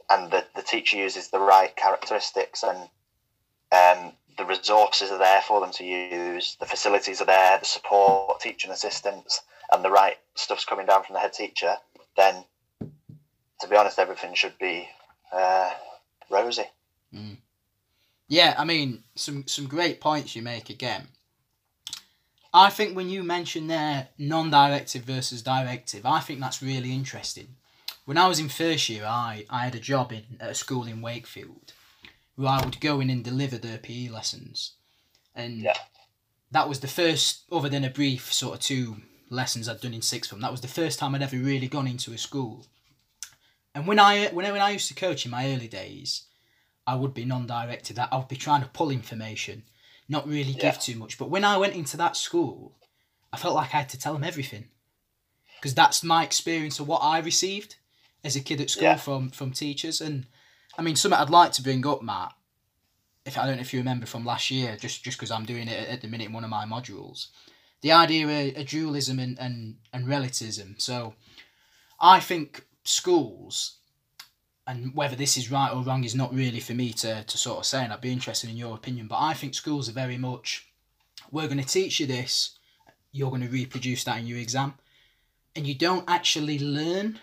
and 0.10 0.32
the, 0.32 0.46
the 0.56 0.62
teacher 0.62 0.98
uses 0.98 1.30
the 1.30 1.40
right 1.40 1.76
characteristics 1.76 2.64
and 2.64 2.78
um, 3.72 4.14
the 4.38 4.46
resources 4.46 5.12
are 5.12 5.18
there 5.18 5.42
for 5.42 5.62
them 5.62 5.72
to 5.72 5.86
use, 5.86 6.58
the 6.60 6.66
facilities 6.66 7.22
are 7.22 7.26
there, 7.26 7.58
the 7.60 7.66
support, 7.66 8.42
teaching 8.42 8.72
assistants, 8.72 9.42
and 9.72 9.84
the 9.86 9.92
right 9.92 10.18
stuff's 10.36 10.66
coming 10.66 10.86
down 10.86 11.04
from 11.04 11.14
the 11.14 11.20
head 11.20 11.32
teacher, 11.32 11.76
then 12.18 12.44
to 13.62 13.68
be 13.70 13.76
honest, 13.76 14.00
everything 14.00 14.34
should 14.34 14.58
be 14.60 14.90
uh, 15.32 15.70
rosy. 16.30 16.64
Yeah, 18.28 18.56
I 18.58 18.66
mean, 18.66 19.04
some 19.16 19.46
some 19.48 19.68
great 19.68 20.00
points 20.00 20.36
you 20.36 20.42
make 20.42 20.70
again. 20.70 21.10
I 22.54 22.70
think 22.70 22.96
when 22.96 23.10
you 23.10 23.24
mention 23.24 23.68
there 23.68 24.10
non-directive 24.18 25.04
versus 25.04 25.42
directive, 25.42 26.06
I 26.06 26.20
think 26.20 26.40
that's 26.40 26.62
really 26.62 26.94
interesting. 26.94 27.56
When 28.06 28.18
I 28.18 28.28
was 28.28 28.40
in 28.40 28.50
first 28.50 28.90
year, 28.90 29.06
I, 29.06 29.46
I 29.50 29.64
had 29.66 29.76
a 29.76 29.80
job 29.80 30.12
in 30.12 30.24
at 30.40 30.50
a 30.52 30.56
school 30.56 30.86
in 30.86 31.02
Wakefield, 31.02 31.74
where 32.36 32.50
I 32.50 32.64
would 32.64 32.80
go 32.82 33.00
in 33.00 33.10
and 33.10 33.24
deliver 33.24 33.58
their 33.58 33.78
PE 33.78 34.08
lessons, 34.10 34.74
and 35.36 35.62
Yeah. 35.62 35.78
that 36.52 36.68
was 36.68 36.80
the 36.80 36.88
first, 36.88 37.44
other 37.52 37.70
than 37.70 37.84
a 37.84 37.90
brief 37.90 38.34
sort 38.34 38.56
of 38.56 38.62
two 38.62 39.02
lessons 39.30 39.70
I'd 39.70 39.82
done 39.82 39.94
in 39.94 40.02
sixth 40.02 40.30
form. 40.30 40.42
That 40.42 40.52
was 40.52 40.62
the 40.62 40.68
first 40.68 41.00
time 41.00 41.16
I'd 41.16 41.22
ever 41.22 41.38
really 41.38 41.68
gone 41.68 41.88
into 41.88 42.12
a 42.12 42.18
school. 42.18 42.66
And 43.74 43.88
when 43.88 44.00
I 44.00 44.28
when 44.30 44.46
I, 44.46 44.52
when 44.52 44.62
I 44.62 44.72
used 44.72 44.90
to 44.90 44.94
coach 44.94 45.24
in 45.26 45.32
my 45.32 45.54
early 45.54 45.68
days, 45.70 46.24
I 46.86 46.96
would 46.96 47.14
be 47.14 47.24
non-directed. 47.24 47.98
I 48.00 48.18
would 48.18 48.28
be 48.28 48.36
trying 48.36 48.62
to 48.64 48.68
pull 48.68 48.90
information, 48.92 49.64
not 50.10 50.28
really 50.28 50.52
Yeah. 50.52 50.62
give 50.72 50.80
too 50.80 50.96
much. 50.98 51.18
But 51.18 51.30
when 51.30 51.46
I 51.46 51.56
went 51.58 51.76
into 51.76 51.96
that 51.98 52.18
school, 52.18 52.76
I 53.32 53.38
felt 53.38 53.56
like 53.56 53.74
I 53.74 53.78
had 53.78 53.90
to 53.90 53.98
tell 54.00 54.14
them 54.14 54.26
everything, 54.26 54.70
because 55.56 55.74
that's 55.76 56.04
my 56.04 56.24
experience 56.26 56.80
of 56.82 56.88
what 56.88 57.00
I 57.00 57.20
received 57.20 57.76
as 58.24 58.36
a 58.36 58.42
kid 58.42 58.62
at 58.62 58.70
school 58.70 58.84
Yeah. 58.84 58.98
from 58.98 59.30
from 59.30 59.52
teachers. 59.52 60.02
And 60.02 60.26
I 60.78 60.82
mean, 60.82 60.96
something 60.96 61.20
I'd 61.20 61.30
like 61.30 61.52
to 61.54 61.64
bring 61.64 61.86
up, 61.86 62.02
Matt. 62.02 62.34
If 63.26 63.38
I 63.38 63.46
don't 63.46 63.58
know 63.58 63.62
if 63.62 63.74
you 63.74 63.80
remember 63.80 64.06
from 64.06 64.26
last 64.26 64.50
year, 64.50 64.78
just 64.78 65.04
just 65.04 65.18
because 65.18 65.32
I'm 65.32 65.46
doing 65.46 65.68
it 65.68 65.90
at 65.90 66.02
the 66.02 66.08
minute 66.08 66.28
in 66.28 66.34
one 66.34 66.44
of 66.44 66.50
my 66.50 66.66
modules, 66.66 67.28
the 67.82 67.92
idea 67.92 68.56
of, 68.60 68.66
dualism 68.68 69.20
and, 69.20 69.40
and 69.40 69.78
and 69.94 70.08
relativism. 70.08 70.76
So, 70.80 71.14
I 72.00 72.20
think 72.20 72.66
schools 72.84 73.78
and 74.68 74.94
whether 74.96 75.16
this 75.16 75.38
is 75.38 75.52
right 75.52 75.72
or 75.74 75.84
wrong 75.84 76.04
is 76.04 76.16
not 76.16 76.34
really 76.34 76.60
for 76.60 76.74
me 76.74 76.94
to, 76.94 77.24
to 77.24 77.38
sort 77.38 77.60
of 77.60 77.66
say, 77.66 77.84
and 77.84 77.92
I'd 77.92 78.02
be 78.02 78.12
interested 78.12 78.50
in 78.50 78.58
your 78.58 78.76
opinion. 78.76 79.08
But 79.08 79.20
I 79.20 79.34
think 79.34 79.54
schools 79.54 79.90
are 79.90 79.94
very 79.94 80.18
much, 80.18 80.72
we're 81.32 81.48
going 81.48 81.60
to 81.60 81.66
teach 81.66 82.00
you 82.00 82.06
this, 82.06 82.58
you're 83.12 83.32
going 83.32 83.42
to 83.42 83.50
reproduce 83.50 84.04
that 84.06 84.20
in 84.20 84.28
your 84.28 84.38
exam, 84.38 84.76
and 85.56 85.68
you 85.68 85.76
don't 85.76 86.10
actually 86.10 86.60
learn. 86.60 87.20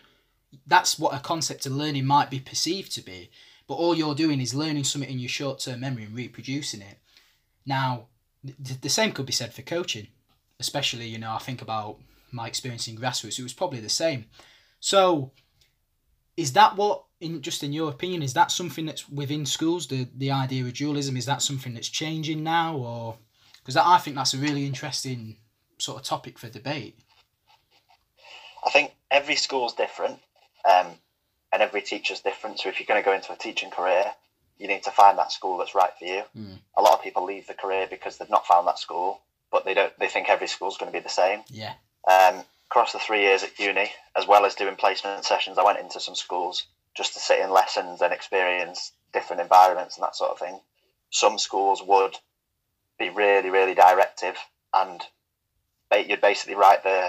That's 0.66 0.98
what 0.98 1.14
a 1.14 1.20
concept 1.20 1.66
of 1.66 1.72
learning 1.72 2.06
might 2.06 2.30
be 2.30 2.40
perceived 2.40 2.92
to 2.92 3.02
be, 3.02 3.30
but 3.66 3.74
all 3.74 3.94
you're 3.94 4.14
doing 4.14 4.40
is 4.40 4.54
learning 4.54 4.84
something 4.84 5.10
in 5.10 5.18
your 5.18 5.28
short 5.28 5.60
term 5.60 5.80
memory 5.80 6.04
and 6.04 6.14
reproducing 6.14 6.80
it. 6.80 6.98
Now, 7.66 8.06
th- 8.44 8.80
the 8.80 8.88
same 8.88 9.12
could 9.12 9.26
be 9.26 9.32
said 9.32 9.52
for 9.52 9.62
coaching, 9.62 10.08
especially, 10.58 11.06
you 11.06 11.18
know, 11.18 11.32
I 11.32 11.38
think 11.38 11.60
about 11.60 11.98
my 12.32 12.46
experience 12.46 12.88
in 12.88 12.96
grassroots, 12.96 13.38
it 13.38 13.42
was 13.42 13.52
probably 13.52 13.80
the 13.80 13.88
same. 13.88 14.26
So, 14.80 15.32
is 16.36 16.52
that 16.52 16.76
what 16.76 17.04
in 17.20 17.42
just 17.42 17.62
in 17.62 17.72
your 17.72 17.90
opinion 17.90 18.22
is 18.22 18.34
that 18.34 18.50
something 18.50 18.86
that's 18.86 19.08
within 19.08 19.44
schools 19.44 19.88
the 19.88 20.08
the 20.16 20.30
idea 20.30 20.62
of 20.64 20.72
dualism 20.72 21.16
is 21.16 21.26
that 21.26 21.42
something 21.42 21.74
that's 21.74 21.88
changing 21.88 22.44
now 22.44 22.76
or 22.76 23.16
because 23.58 23.76
i 23.76 23.98
think 23.98 24.14
that's 24.14 24.34
a 24.34 24.38
really 24.38 24.64
interesting 24.64 25.36
sort 25.78 25.98
of 25.98 26.04
topic 26.04 26.38
for 26.38 26.48
debate 26.48 26.96
I 28.64 28.70
think 28.70 28.92
every 29.10 29.36
school's 29.36 29.74
different, 29.74 30.20
um, 30.64 30.86
and 31.52 31.62
every 31.62 31.82
teacher's 31.82 32.20
different. 32.20 32.60
So 32.60 32.68
if 32.68 32.78
you're 32.78 32.86
going 32.86 33.02
to 33.02 33.04
go 33.04 33.14
into 33.14 33.32
a 33.32 33.36
teaching 33.36 33.70
career, 33.70 34.04
you 34.58 34.68
need 34.68 34.82
to 34.84 34.90
find 34.90 35.18
that 35.18 35.32
school 35.32 35.58
that's 35.58 35.74
right 35.74 35.92
for 35.98 36.04
you. 36.04 36.22
Mm. 36.36 36.58
A 36.76 36.82
lot 36.82 36.94
of 36.94 37.02
people 37.02 37.24
leave 37.24 37.46
the 37.46 37.54
career 37.54 37.86
because 37.88 38.18
they've 38.18 38.30
not 38.30 38.46
found 38.46 38.66
that 38.66 38.78
school, 38.78 39.20
but 39.50 39.64
they 39.64 39.74
don't. 39.74 39.96
They 39.98 40.08
think 40.08 40.28
every 40.28 40.48
school's 40.48 40.76
going 40.76 40.92
to 40.92 40.98
be 40.98 41.02
the 41.02 41.08
same. 41.08 41.40
Yeah. 41.48 41.74
Um, 42.10 42.44
across 42.70 42.92
the 42.92 42.98
three 42.98 43.22
years 43.22 43.42
at 43.42 43.58
uni, 43.58 43.90
as 44.16 44.26
well 44.26 44.44
as 44.44 44.54
doing 44.54 44.76
placement 44.76 45.24
sessions, 45.24 45.58
I 45.58 45.64
went 45.64 45.78
into 45.78 46.00
some 46.00 46.14
schools 46.14 46.64
just 46.94 47.14
to 47.14 47.20
sit 47.20 47.38
in 47.38 47.50
lessons 47.50 48.02
and 48.02 48.12
experience 48.12 48.92
different 49.12 49.40
environments 49.40 49.96
and 49.96 50.02
that 50.02 50.16
sort 50.16 50.32
of 50.32 50.38
thing. 50.38 50.60
Some 51.10 51.38
schools 51.38 51.82
would 51.82 52.16
be 52.98 53.08
really, 53.08 53.50
really 53.50 53.74
directive, 53.74 54.36
and 54.74 55.00
you'd 56.06 56.20
basically 56.20 56.56
write 56.56 56.82
the 56.82 57.08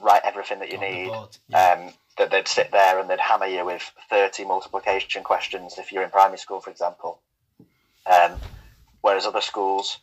write 0.00 0.22
everything 0.24 0.60
that 0.60 0.70
you 0.70 0.78
On 0.78 0.84
need. 0.84 1.10
Yeah. 1.48 1.72
Um, 1.72 1.92
that 2.20 2.30
they'd 2.30 2.46
sit 2.46 2.70
there 2.70 3.00
and 3.00 3.08
they'd 3.08 3.18
hammer 3.18 3.46
you 3.46 3.64
with 3.64 3.90
thirty 4.10 4.44
multiplication 4.44 5.24
questions 5.24 5.78
if 5.78 5.90
you're 5.90 6.02
in 6.02 6.10
primary 6.10 6.36
school, 6.36 6.60
for 6.60 6.70
example. 6.70 7.18
Um, 8.06 8.36
whereas 9.00 9.24
other 9.24 9.40
schools, 9.40 9.98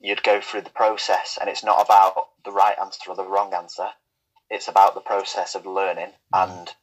you'd 0.00 0.24
go 0.24 0.40
through 0.40 0.62
the 0.62 0.70
process, 0.70 1.38
and 1.40 1.48
it's 1.48 1.64
not 1.64 1.84
about 1.84 2.30
the 2.44 2.50
right 2.50 2.76
answer 2.80 3.08
or 3.08 3.14
the 3.14 3.24
wrong 3.24 3.54
answer. 3.54 3.86
It's 4.50 4.66
about 4.66 4.94
the 4.94 5.00
process 5.00 5.54
of 5.54 5.64
learning. 5.64 6.10
Mm. 6.34 6.50
And 6.50 6.74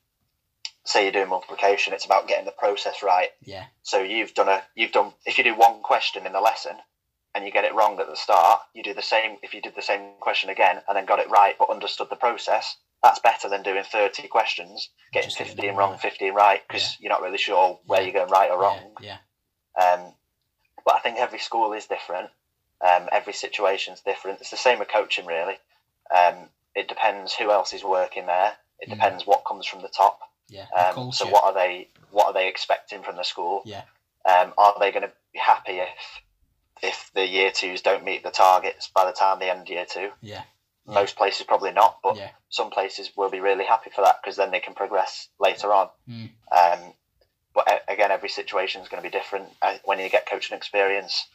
say 0.85 1.03
you're 1.03 1.11
doing 1.11 1.29
multiplication, 1.29 1.93
it's 1.93 2.05
about 2.05 2.29
getting 2.29 2.45
the 2.45 2.51
process 2.51 3.03
right. 3.03 3.29
yeah. 3.43 3.65
So 3.83 3.99
you've 4.01 4.33
done 4.33 4.47
a 4.47 4.63
you've 4.75 4.93
done 4.93 5.11
if 5.25 5.37
you 5.37 5.43
do 5.43 5.55
one 5.55 5.81
question 5.81 6.25
in 6.25 6.31
the 6.31 6.39
lesson 6.39 6.77
and 7.35 7.45
you 7.45 7.51
get 7.51 7.65
it 7.65 7.75
wrong 7.75 7.99
at 7.99 8.07
the 8.07 8.15
start, 8.15 8.61
you 8.73 8.81
do 8.81 8.93
the 8.93 9.01
same 9.01 9.37
if 9.43 9.53
you 9.53 9.61
did 9.61 9.75
the 9.75 9.81
same 9.81 10.13
question 10.21 10.49
again 10.49 10.81
and 10.87 10.95
then 10.95 11.05
got 11.05 11.19
it 11.19 11.29
right 11.29 11.55
but 11.59 11.69
understood 11.69 12.07
the 12.09 12.15
process. 12.15 12.77
That's 13.01 13.19
better 13.19 13.47
than 13.47 13.63
doing 13.63 13.83
thirty 13.83 14.27
questions, 14.27 14.89
getting 15.13 15.29
Just 15.29 15.37
fifteen 15.37 15.75
wrong, 15.75 15.91
right. 15.91 16.01
fifteen 16.01 16.33
right 16.33 16.61
because 16.67 16.97
you're 16.99 17.09
not 17.11 17.21
really 17.21 17.37
sure 17.37 17.79
where 17.85 18.01
Yeah. 18.01 18.05
you're 18.07 18.13
going 18.13 18.31
right 18.31 18.51
or 18.51 18.59
wrong. 18.59 18.95
Yeah. 18.99 19.17
Um, 19.81 20.13
but 20.85 20.95
I 20.95 20.99
think 20.99 21.17
every 21.17 21.39
school 21.39 21.71
is 21.73 21.85
different. 21.85 22.29
Um, 22.81 23.07
every 23.11 23.33
situation's 23.33 24.01
different. 24.01 24.41
It's 24.41 24.49
the 24.51 24.57
same 24.57 24.79
with 24.79 24.89
coaching, 24.89 25.25
really. 25.25 25.57
Um, 26.13 26.49
it 26.75 26.87
depends 26.87 27.33
who 27.33 27.51
else 27.51 27.73
is 27.73 27.83
working 27.83 28.25
there. 28.25 28.57
It 28.79 28.87
Mm. 28.89 28.93
depends 28.93 29.25
what 29.25 29.45
comes 29.45 29.65
from 29.65 29.81
the 29.81 29.89
top. 29.89 30.19
Yeah. 30.47 30.65
Um, 30.75 31.11
so 31.11 31.25
what 31.27 31.43
are 31.43 31.53
they? 31.53 31.89
What 32.11 32.27
are 32.27 32.33
they 32.33 32.47
expecting 32.47 33.03
from 33.03 33.15
the 33.17 33.23
school? 33.23 33.61
Yeah. 33.65 33.83
Um, 34.25 34.53
are 34.57 34.75
they 34.79 34.91
going 34.91 35.03
to 35.03 35.11
be 35.31 35.39
happy 35.39 35.79
if 35.79 36.21
if 36.81 37.11
the 37.13 37.25
year 37.25 37.51
twos 37.51 37.81
don't 37.81 38.03
meet 38.03 38.23
the 38.23 38.31
targets 38.31 38.87
by 38.87 39.05
the 39.05 39.11
time 39.13 39.39
they 39.39 39.49
end 39.49 39.69
year 39.69 39.85
two? 39.85 40.11
Yeah. 40.21 40.43
Most 40.93 41.15
places 41.15 41.45
probably 41.45 41.71
not, 41.71 41.99
but 42.01 42.15
Yeah. 42.17 42.31
some 42.49 42.69
places 42.69 43.15
will 43.15 43.29
be 43.29 43.39
really 43.39 43.65
happy 43.65 43.89
for 43.89 44.01
that 44.01 44.21
because 44.21 44.35
then 44.35 44.51
they 44.51 44.59
can 44.59 44.73
progress 44.73 45.29
later 45.39 45.73
on. 45.73 45.89
Mm. 46.07 46.31
Um, 46.51 46.93
but 47.53 47.83
again, 47.87 48.11
every 48.11 48.29
situation 48.29 48.81
is 48.81 48.89
going 48.89 49.01
to 49.01 49.09
be 49.09 49.17
different. 49.17 49.55
Uh, 49.61 49.77
When 49.83 49.99
you 49.99 50.09
get 50.09 50.25
coaching 50.25 50.55
experience, 50.57 51.27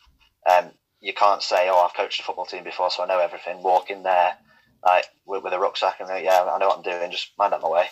um, 0.46 0.72
you 1.00 1.12
can't 1.12 1.42
say, 1.42 1.68
"Oh, 1.68 1.78
I've 1.78 1.94
coached 1.94 2.20
a 2.20 2.22
football 2.22 2.46
team 2.46 2.64
before, 2.64 2.90
so 2.90 3.02
I 3.02 3.06
know 3.06 3.18
everything." 3.18 3.62
Walk 3.62 3.90
in 3.90 4.02
there 4.02 4.36
like 4.82 5.06
with, 5.24 5.42
with 5.42 5.52
a 5.52 5.58
rucksack 5.58 6.00
and 6.00 6.08
"Yeah, 6.22 6.44
I 6.44 6.58
know 6.58 6.68
what 6.68 6.78
I'm 6.78 6.82
doing. 6.82 7.10
Just 7.10 7.36
mind 7.38 7.54
out 7.54 7.62
my 7.62 7.68
way." 7.68 7.90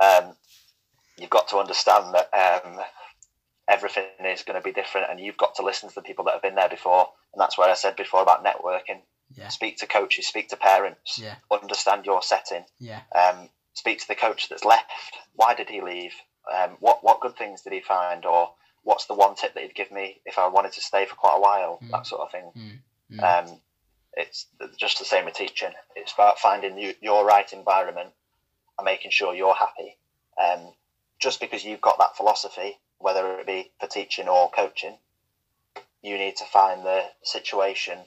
Um, 0.00 0.36
you've 1.16 1.30
got 1.30 1.48
to 1.48 1.58
understand 1.58 2.14
that 2.14 2.62
um, 2.64 2.80
everything 3.68 4.04
is 4.24 4.42
going 4.42 4.60
to 4.60 4.64
be 4.64 4.72
different, 4.72 5.10
and 5.10 5.20
you've 5.20 5.36
got 5.36 5.54
to 5.56 5.62
listen 5.62 5.88
to 5.88 5.94
the 5.94 6.02
people 6.02 6.24
that 6.24 6.32
have 6.32 6.42
been 6.42 6.54
there 6.54 6.68
before. 6.68 7.08
And 7.32 7.40
that's 7.40 7.56
where 7.56 7.70
I 7.70 7.74
said 7.74 7.96
before 7.96 8.22
about 8.22 8.44
networking. 8.44 9.02
Yeah. 9.34 9.48
Speak 9.48 9.78
to 9.78 9.86
coaches, 9.86 10.26
speak 10.26 10.48
to 10.48 10.56
parents, 10.56 11.18
Yeah. 11.18 11.36
understand 11.50 12.04
your 12.06 12.22
setting 12.22 12.64
Yeah. 12.78 13.02
um, 13.14 13.48
speak 13.74 14.00
to 14.00 14.08
the 14.08 14.14
coach 14.16 14.48
that's 14.48 14.64
left. 14.64 14.90
Why 15.34 15.54
did 15.54 15.68
he 15.70 15.80
leave? 15.80 16.14
Um, 16.50 16.76
what 16.80 17.04
what 17.04 17.20
good 17.20 17.36
things 17.36 17.62
did 17.62 17.72
he 17.72 17.80
find, 17.80 18.24
or 18.26 18.52
what's 18.82 19.06
the 19.06 19.14
one 19.14 19.34
tip 19.36 19.54
that 19.54 19.62
he'd 19.62 19.74
give 19.74 19.90
me 19.90 20.20
if 20.24 20.38
I 20.38 20.48
wanted 20.48 20.72
to 20.72 20.80
stay 20.80 21.06
for 21.06 21.14
quite 21.14 21.36
a 21.36 21.40
while? 21.40 21.78
Mm. 21.82 21.90
That 21.90 22.06
sort 22.06 22.22
of 22.22 22.30
thing. 22.32 22.50
Mm. 22.56 23.18
Mm. 23.18 23.50
Um, 23.50 23.60
it's 24.14 24.46
just 24.76 24.98
the 24.98 25.04
same 25.04 25.24
with 25.26 25.34
teaching. 25.34 25.72
It's 25.94 26.12
about 26.12 26.38
finding 26.40 26.76
you, 26.78 26.94
your 27.00 27.24
right 27.24 27.50
environment 27.52 28.10
and 28.76 28.84
making 28.84 29.12
sure 29.12 29.34
you're 29.34 29.54
happy. 29.54 29.96
Um, 30.36 30.72
just 31.20 31.38
because 31.38 31.64
you've 31.64 31.80
got 31.80 31.98
that 31.98 32.16
philosophy, 32.16 32.78
whether 32.98 33.38
it 33.38 33.46
be 33.46 33.70
for 33.78 33.86
teaching 33.86 34.26
or 34.28 34.50
coaching, 34.50 34.96
you 36.02 36.18
need 36.18 36.36
to 36.36 36.44
find 36.44 36.84
the 36.84 37.04
situation 37.22 37.98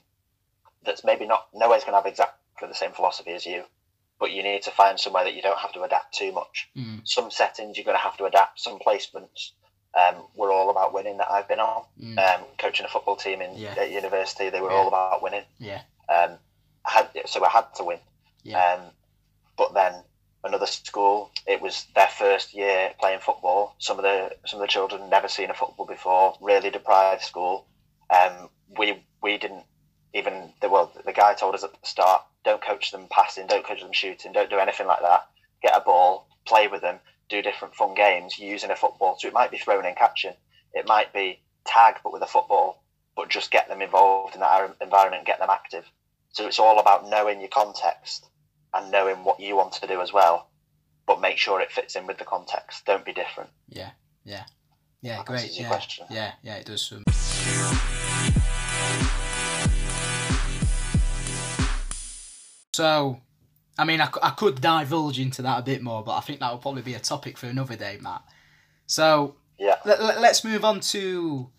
that's 0.85 1.03
maybe 1.03 1.25
not 1.25 1.47
No 1.53 1.67
nowhere's 1.67 1.83
going 1.83 1.93
to 1.93 1.97
have 2.01 2.05
exactly 2.05 2.67
the 2.67 2.73
same 2.75 2.91
philosophy 2.91 3.31
as 3.31 3.45
you, 3.45 3.63
but 4.19 4.31
you 4.31 4.43
need 4.43 4.63
to 4.63 4.71
find 4.71 4.99
somewhere 4.99 5.23
that 5.23 5.33
you 5.33 5.41
don't 5.41 5.57
have 5.59 5.73
to 5.73 5.83
adapt 5.83 6.13
too 6.15 6.31
much. 6.31 6.69
Mm. 6.77 7.01
Some 7.07 7.31
settings 7.31 7.77
you're 7.77 7.85
going 7.85 7.97
to 7.97 8.03
have 8.03 8.17
to 8.17 8.25
adapt. 8.25 8.59
Some 8.59 8.79
placements 8.79 9.51
um, 9.99 10.15
were 10.35 10.51
all 10.51 10.69
about 10.69 10.93
winning 10.93 11.17
that 11.17 11.29
I've 11.31 11.47
been 11.47 11.59
on. 11.59 11.83
Mm. 12.01 12.17
Um, 12.17 12.45
coaching 12.57 12.85
a 12.85 12.89
football 12.89 13.15
team 13.15 13.41
in 13.41 13.57
Yeah. 13.57 13.75
at 13.77 13.91
university, 13.91 14.49
they 14.49 14.61
were 14.61 14.71
Yeah. 14.71 14.77
all 14.77 14.87
about 14.87 15.21
winning. 15.21 15.45
Yeah. 15.59 15.81
Um, 16.09 16.37
I 16.85 16.91
had 16.91 17.09
so 17.25 17.45
I 17.45 17.49
had 17.49 17.73
to 17.75 17.83
win. 17.83 17.99
Yeah. 18.43 18.73
Um, 18.73 18.91
but 19.57 19.73
then 19.73 20.03
another 20.43 20.65
school, 20.65 21.31
it 21.47 21.61
was 21.61 21.85
their 21.95 22.07
first 22.07 22.53
year 22.53 22.93
playing 22.99 23.19
football. 23.19 23.75
Some 23.79 23.99
of 23.99 24.03
the 24.03 24.35
some 24.45 24.59
of 24.59 24.61
the 24.61 24.71
children 24.71 25.09
never 25.09 25.27
seen 25.27 25.49
a 25.49 25.53
football 25.53 25.85
before. 25.85 26.37
Really 26.41 26.69
deprived 26.69 27.21
school. 27.21 27.65
Um, 28.09 28.49
we 28.77 29.05
we 29.21 29.37
didn't 29.37 29.63
even 30.13 30.53
the 30.61 30.69
well 30.69 30.91
the 31.05 31.13
guy 31.13 31.33
told 31.33 31.55
us 31.55 31.63
at 31.63 31.71
the 31.71 31.87
start 31.87 32.23
don't 32.43 32.61
coach 32.61 32.91
them 32.91 33.07
passing, 33.09 33.47
don't 33.47 33.65
coach 33.65 33.81
them 33.81 33.93
shooting, 33.93 34.33
don't 34.33 34.49
do 34.49 34.59
anything 34.59 34.87
like 34.87 35.01
that. 35.01 35.27
Get 35.61 35.75
a 35.75 35.79
ball, 35.79 36.27
play 36.45 36.67
with 36.67 36.81
them, 36.81 36.99
do 37.29 37.41
different 37.41 37.75
fun 37.75 37.95
games 37.95 38.37
using 38.37 38.69
a 38.69 38.75
football. 38.75 39.17
So 39.17 39.27
it 39.27 39.33
might 39.33 39.51
be 39.51 39.57
throwing 39.57 39.85
and 39.85 39.95
catching. 39.95 40.33
It 40.73 40.87
might 40.87 41.13
be 41.13 41.39
tag 41.65 41.95
but 42.03 42.11
with 42.11 42.21
a 42.21 42.27
football, 42.27 42.83
but 43.15 43.29
just 43.29 43.51
get 43.51 43.69
them 43.69 43.81
involved 43.81 44.35
in 44.35 44.41
that 44.41 44.75
environment, 44.81 45.25
get 45.25 45.39
them 45.39 45.49
active. 45.49 45.85
So 46.31 46.47
it's 46.47 46.59
all 46.59 46.79
about 46.79 47.09
knowing 47.09 47.39
your 47.39 47.49
context 47.49 48.27
and 48.73 48.91
knowing 48.91 49.23
what 49.23 49.39
you 49.39 49.55
want 49.55 49.73
to 49.73 49.87
do 49.87 50.01
as 50.01 50.11
well, 50.11 50.49
but 51.07 51.21
make 51.21 51.37
sure 51.37 51.61
it 51.61 51.71
fits 51.71 51.95
in 51.95 52.07
with 52.07 52.17
the 52.17 52.25
context. 52.25 52.85
Don't 52.85 53.05
be 53.05 53.13
different. 53.13 53.51
Yeah. 53.69 53.91
Yeah. 54.25 54.43
Yeah. 55.01 55.17
That 55.17 55.25
Great. 55.27 55.59
Yeah. 55.59 55.67
question. 55.67 56.07
Yeah. 56.09 56.33
Yeah. 56.41 56.55
It 56.55 56.65
does. 56.65 56.91
Um, 56.91 57.03
So, 62.73 63.19
I 63.77 63.85
mean, 63.85 64.01
I, 64.01 64.09
I 64.21 64.31
could 64.31 64.59
divulge 64.59 65.19
into 65.19 65.41
that 65.43 65.59
a 65.59 65.61
bit 65.61 65.81
more, 65.81 66.03
but 66.03 66.17
I 66.17 66.21
think 66.21 66.39
that 66.39 66.51
will 66.51 66.57
probably 66.59 66.81
be 66.81 66.95
a 66.95 66.99
topic 66.99 67.37
for 67.37 67.45
another 67.47 67.75
day, 67.75 67.97
Matt. 68.01 68.23
So, 68.87 69.35
Yeah. 69.57 69.75
let, 69.85 70.01
let, 70.01 70.19
let's 70.19 70.43
move 70.43 70.65
on 70.65 70.79
to 70.81 71.49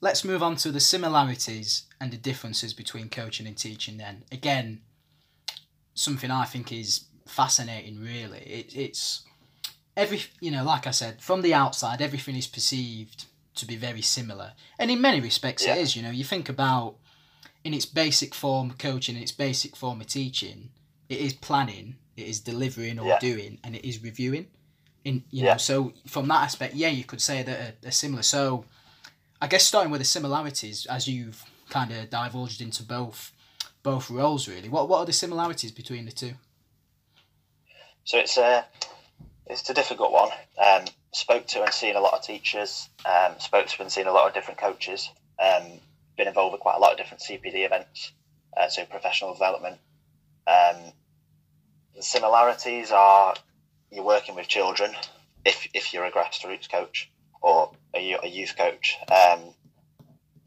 let's 0.00 0.24
move 0.24 0.42
on 0.42 0.54
to 0.56 0.70
the 0.70 0.80
similarities 0.80 1.84
and 2.00 2.12
the 2.12 2.16
differences 2.18 2.74
between 2.74 3.08
coaching 3.08 3.46
and 3.46 3.56
teaching. 3.56 3.96
Then 3.98 4.24
again, 4.32 4.80
something 5.94 6.30
I 6.30 6.44
think 6.44 6.72
is 6.72 7.04
fascinating. 7.26 8.00
Really, 8.00 8.40
it, 8.40 8.76
it's 8.76 9.22
every 9.96 10.22
you 10.40 10.50
know, 10.50 10.64
like 10.64 10.86
I 10.86 10.90
said, 10.92 11.22
from 11.22 11.42
the 11.42 11.54
outside, 11.54 12.02
everything 12.02 12.36
is 12.36 12.46
perceived 12.46 13.26
to 13.56 13.66
be 13.66 13.76
very 13.76 14.02
similar, 14.02 14.52
and 14.78 14.90
in 14.90 15.00
many 15.00 15.20
respects, 15.20 15.64
Yeah. 15.66 15.74
it 15.74 15.82
is. 15.82 15.96
You 15.96 16.02
know, 16.02 16.10
you 16.10 16.24
think 16.24 16.48
about 16.48 16.96
in 17.64 17.74
its 17.74 17.86
basic 17.86 18.34
form 18.34 18.70
of 18.70 18.78
coaching, 18.78 19.16
in 19.16 19.22
its 19.22 19.32
basic 19.32 19.74
form 19.74 20.00
of 20.00 20.06
teaching, 20.06 20.70
it 21.08 21.18
is 21.18 21.32
planning, 21.32 21.96
it 22.16 22.26
is 22.28 22.40
delivering 22.40 22.98
or 22.98 23.06
Yeah. 23.08 23.18
doing, 23.18 23.58
and 23.64 23.74
it 23.74 23.84
is 23.88 24.02
reviewing. 24.02 24.50
In 25.04 25.24
you 25.30 25.44
Yeah. 25.44 25.52
know, 25.52 25.58
so 25.58 25.92
from 26.06 26.28
that 26.28 26.42
aspect, 26.42 26.74
yeah, 26.74 26.88
you 26.88 27.04
could 27.04 27.20
say 27.20 27.42
that 27.42 27.76
are 27.84 27.90
similar. 27.90 28.22
So, 28.22 28.64
I 29.40 29.46
guess 29.46 29.64
starting 29.64 29.90
with 29.90 30.00
the 30.00 30.06
similarities, 30.06 30.86
as 30.86 31.08
you've 31.08 31.44
kind 31.68 31.90
of 31.92 32.08
divulged 32.10 32.60
into 32.60 32.82
both 32.82 33.32
both 33.82 34.08
roles, 34.08 34.48
really. 34.48 34.68
What 34.68 34.88
what 34.88 35.00
are 35.00 35.06
the 35.06 35.12
similarities 35.12 35.72
between 35.72 36.06
the 36.06 36.12
two? 36.12 36.34
So 38.04 38.18
it's 38.18 38.36
a 38.38 38.66
it's 39.46 39.68
a 39.68 39.74
difficult 39.74 40.12
one. 40.12 40.30
Um, 40.58 40.84
spoke 41.12 41.46
to 41.48 41.62
and 41.62 41.72
seen 41.72 41.96
a 41.96 42.00
lot 42.00 42.14
of 42.14 42.22
teachers. 42.22 42.88
Um, 43.04 43.38
spoke 43.38 43.66
to 43.66 43.82
and 43.82 43.92
seen 43.92 44.06
a 44.06 44.12
lot 44.12 44.26
of 44.26 44.34
different 44.34 44.58
coaches. 44.58 45.10
Um, 45.38 45.80
been 46.16 46.28
involved 46.28 46.52
with 46.52 46.60
quite 46.60 46.76
a 46.76 46.78
lot 46.78 46.92
of 46.92 46.98
different 46.98 47.22
CPD 47.22 47.64
events, 47.66 48.12
uh, 48.56 48.68
so 48.68 48.84
professional 48.84 49.32
development. 49.32 49.78
Um, 50.46 50.92
the 51.96 52.02
similarities 52.02 52.90
are 52.92 53.34
you're 53.90 54.04
working 54.04 54.34
with 54.34 54.48
children 54.48 54.92
if 55.44 55.68
if 55.74 55.92
you're 55.92 56.04
a 56.04 56.10
grassroots 56.10 56.70
coach 56.70 57.10
or 57.40 57.72
a, 57.94 58.16
a 58.22 58.28
youth 58.28 58.56
coach. 58.56 58.96
Um, 59.10 59.40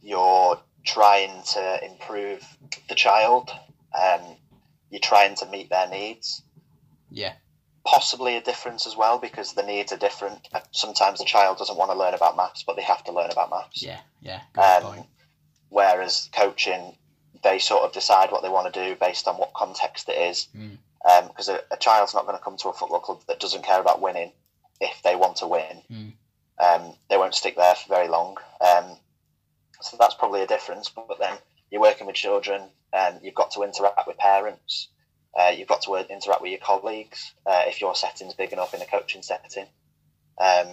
you're 0.01 0.59
trying 0.85 1.41
to 1.53 1.85
improve 1.85 2.45
the 2.89 2.95
child. 2.95 3.49
Um, 3.93 4.21
you're 4.89 5.01
trying 5.01 5.35
to 5.35 5.45
meet 5.47 5.69
their 5.69 5.87
needs 5.89 6.43
Yeah, 7.11 7.33
possibly 7.85 8.37
a 8.37 8.41
difference 8.41 8.87
as 8.87 8.95
well 8.95 9.17
because 9.17 9.53
the 9.53 9.63
needs 9.63 9.91
are 9.91 9.97
different. 9.97 10.47
Sometimes 10.71 11.19
the 11.19 11.25
child 11.25 11.57
doesn't 11.57 11.77
want 11.77 11.91
to 11.91 11.97
learn 11.97 12.13
about 12.13 12.37
maths, 12.37 12.63
but 12.63 12.75
they 12.77 12.83
have 12.83 13.03
to 13.05 13.11
learn 13.11 13.31
about 13.31 13.49
maths. 13.49 13.83
yeah, 13.83 13.99
yeah. 14.21 14.41
Good 14.53 14.61
Um, 14.63 14.83
point. 14.83 15.05
Whereas 15.69 16.29
coaching, 16.33 16.95
they 17.43 17.59
sort 17.59 17.83
of 17.83 17.93
decide 17.93 18.31
what 18.31 18.41
they 18.41 18.49
want 18.49 18.73
to 18.73 18.87
do 18.87 18.95
based 18.95 19.27
on 19.27 19.35
what 19.35 19.53
context 19.53 20.09
it 20.09 20.17
is. 20.17 20.47
Mm. 20.55 20.77
because 21.27 21.49
a, 21.49 21.59
a 21.71 21.77
child's 21.77 22.13
not 22.13 22.25
going 22.25 22.37
to 22.37 22.43
come 22.43 22.57
to 22.57 22.69
a 22.69 22.73
football 22.73 22.99
club 22.99 23.21
that 23.27 23.39
doesn't 23.39 23.63
care 23.63 23.79
about 23.79 24.01
winning 24.01 24.31
if 24.79 25.01
they 25.03 25.15
want 25.15 25.37
to 25.37 25.47
win. 25.47 25.81
Mm. 25.91 26.13
Um, 26.59 26.93
they 27.09 27.17
won't 27.17 27.35
stick 27.35 27.55
there 27.55 27.75
for 27.75 27.89
very 27.89 28.07
long. 28.07 28.37
Um, 28.61 28.97
so 29.81 29.97
that's 29.99 30.15
probably 30.15 30.41
a 30.41 30.47
difference. 30.47 30.89
But, 30.89 31.19
then 31.19 31.37
you're 31.71 31.81
working 31.81 32.07
with 32.07 32.15
children, 32.15 32.63
and 32.93 33.19
you've 33.21 33.35
got 33.35 33.51
to 33.51 33.63
interact 33.63 34.07
with 34.07 34.17
parents. 34.17 34.87
Uh, 35.37 35.49
you've 35.49 35.67
got 35.67 35.81
to 35.83 35.91
uh, 35.95 36.03
interact 36.09 36.41
with 36.41 36.51
your 36.51 36.59
colleagues 36.59 37.33
uh, 37.45 37.63
if 37.65 37.81
your 37.81 37.93
setting's 37.93 38.33
big 38.33 38.53
enough 38.53 38.73
in 38.73 38.81
a 38.81 38.85
coaching 38.85 39.21
setting. 39.21 39.67
Um, 40.39 40.67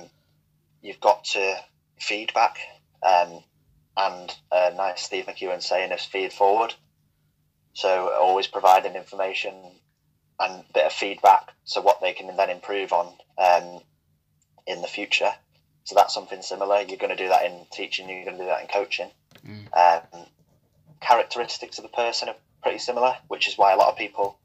you've 0.81 1.01
got 1.01 1.25
to 1.25 1.57
feedback, 1.99 2.59
um, 3.03 3.43
and 3.97 4.35
uh, 4.51 4.71
nice 4.77 5.03
Steve 5.03 5.27
McEwen 5.27 5.63
saying 5.63 5.93
is 5.93 6.05
feed 6.05 6.33
forward. 6.33 6.75
So 7.75 8.13
always 8.21 8.47
providing 8.47 8.95
information 8.95 9.55
and 10.41 10.61
a 10.61 10.73
bit 10.73 10.87
of 10.87 10.93
feedback, 10.93 11.53
so 11.65 11.81
what 11.81 12.01
they 12.01 12.13
can 12.13 12.37
then 12.37 12.51
improve 12.51 12.93
on 12.93 13.13
um, 13.39 13.81
in 14.67 14.81
the 14.83 14.89
future. 14.89 15.31
So 15.85 15.95
that's 15.95 16.15
something 16.15 16.43
similar. 16.43 16.81
You're 16.81 16.97
going 16.99 17.17
to 17.17 17.23
do 17.23 17.29
that 17.29 17.45
in 17.45 17.67
teaching. 17.73 18.09
You're 18.09 18.25
going 18.25 18.39
to 18.39 18.43
do 18.45 18.49
that 18.49 18.63
in 18.63 18.69
coaching. 18.69 19.11
Mm. 19.47 19.77
Um, 19.77 20.27
characteristics 21.01 21.79
of 21.79 21.83
the 21.83 21.91
person 21.91 22.29
are 22.29 22.37
pretty 22.63 22.79
similar, 22.79 23.17
which 23.29 23.47
is 23.47 23.59
why 23.59 23.73
a 23.73 23.77
lot 23.77 23.89
of 23.91 23.97
people 23.99 24.39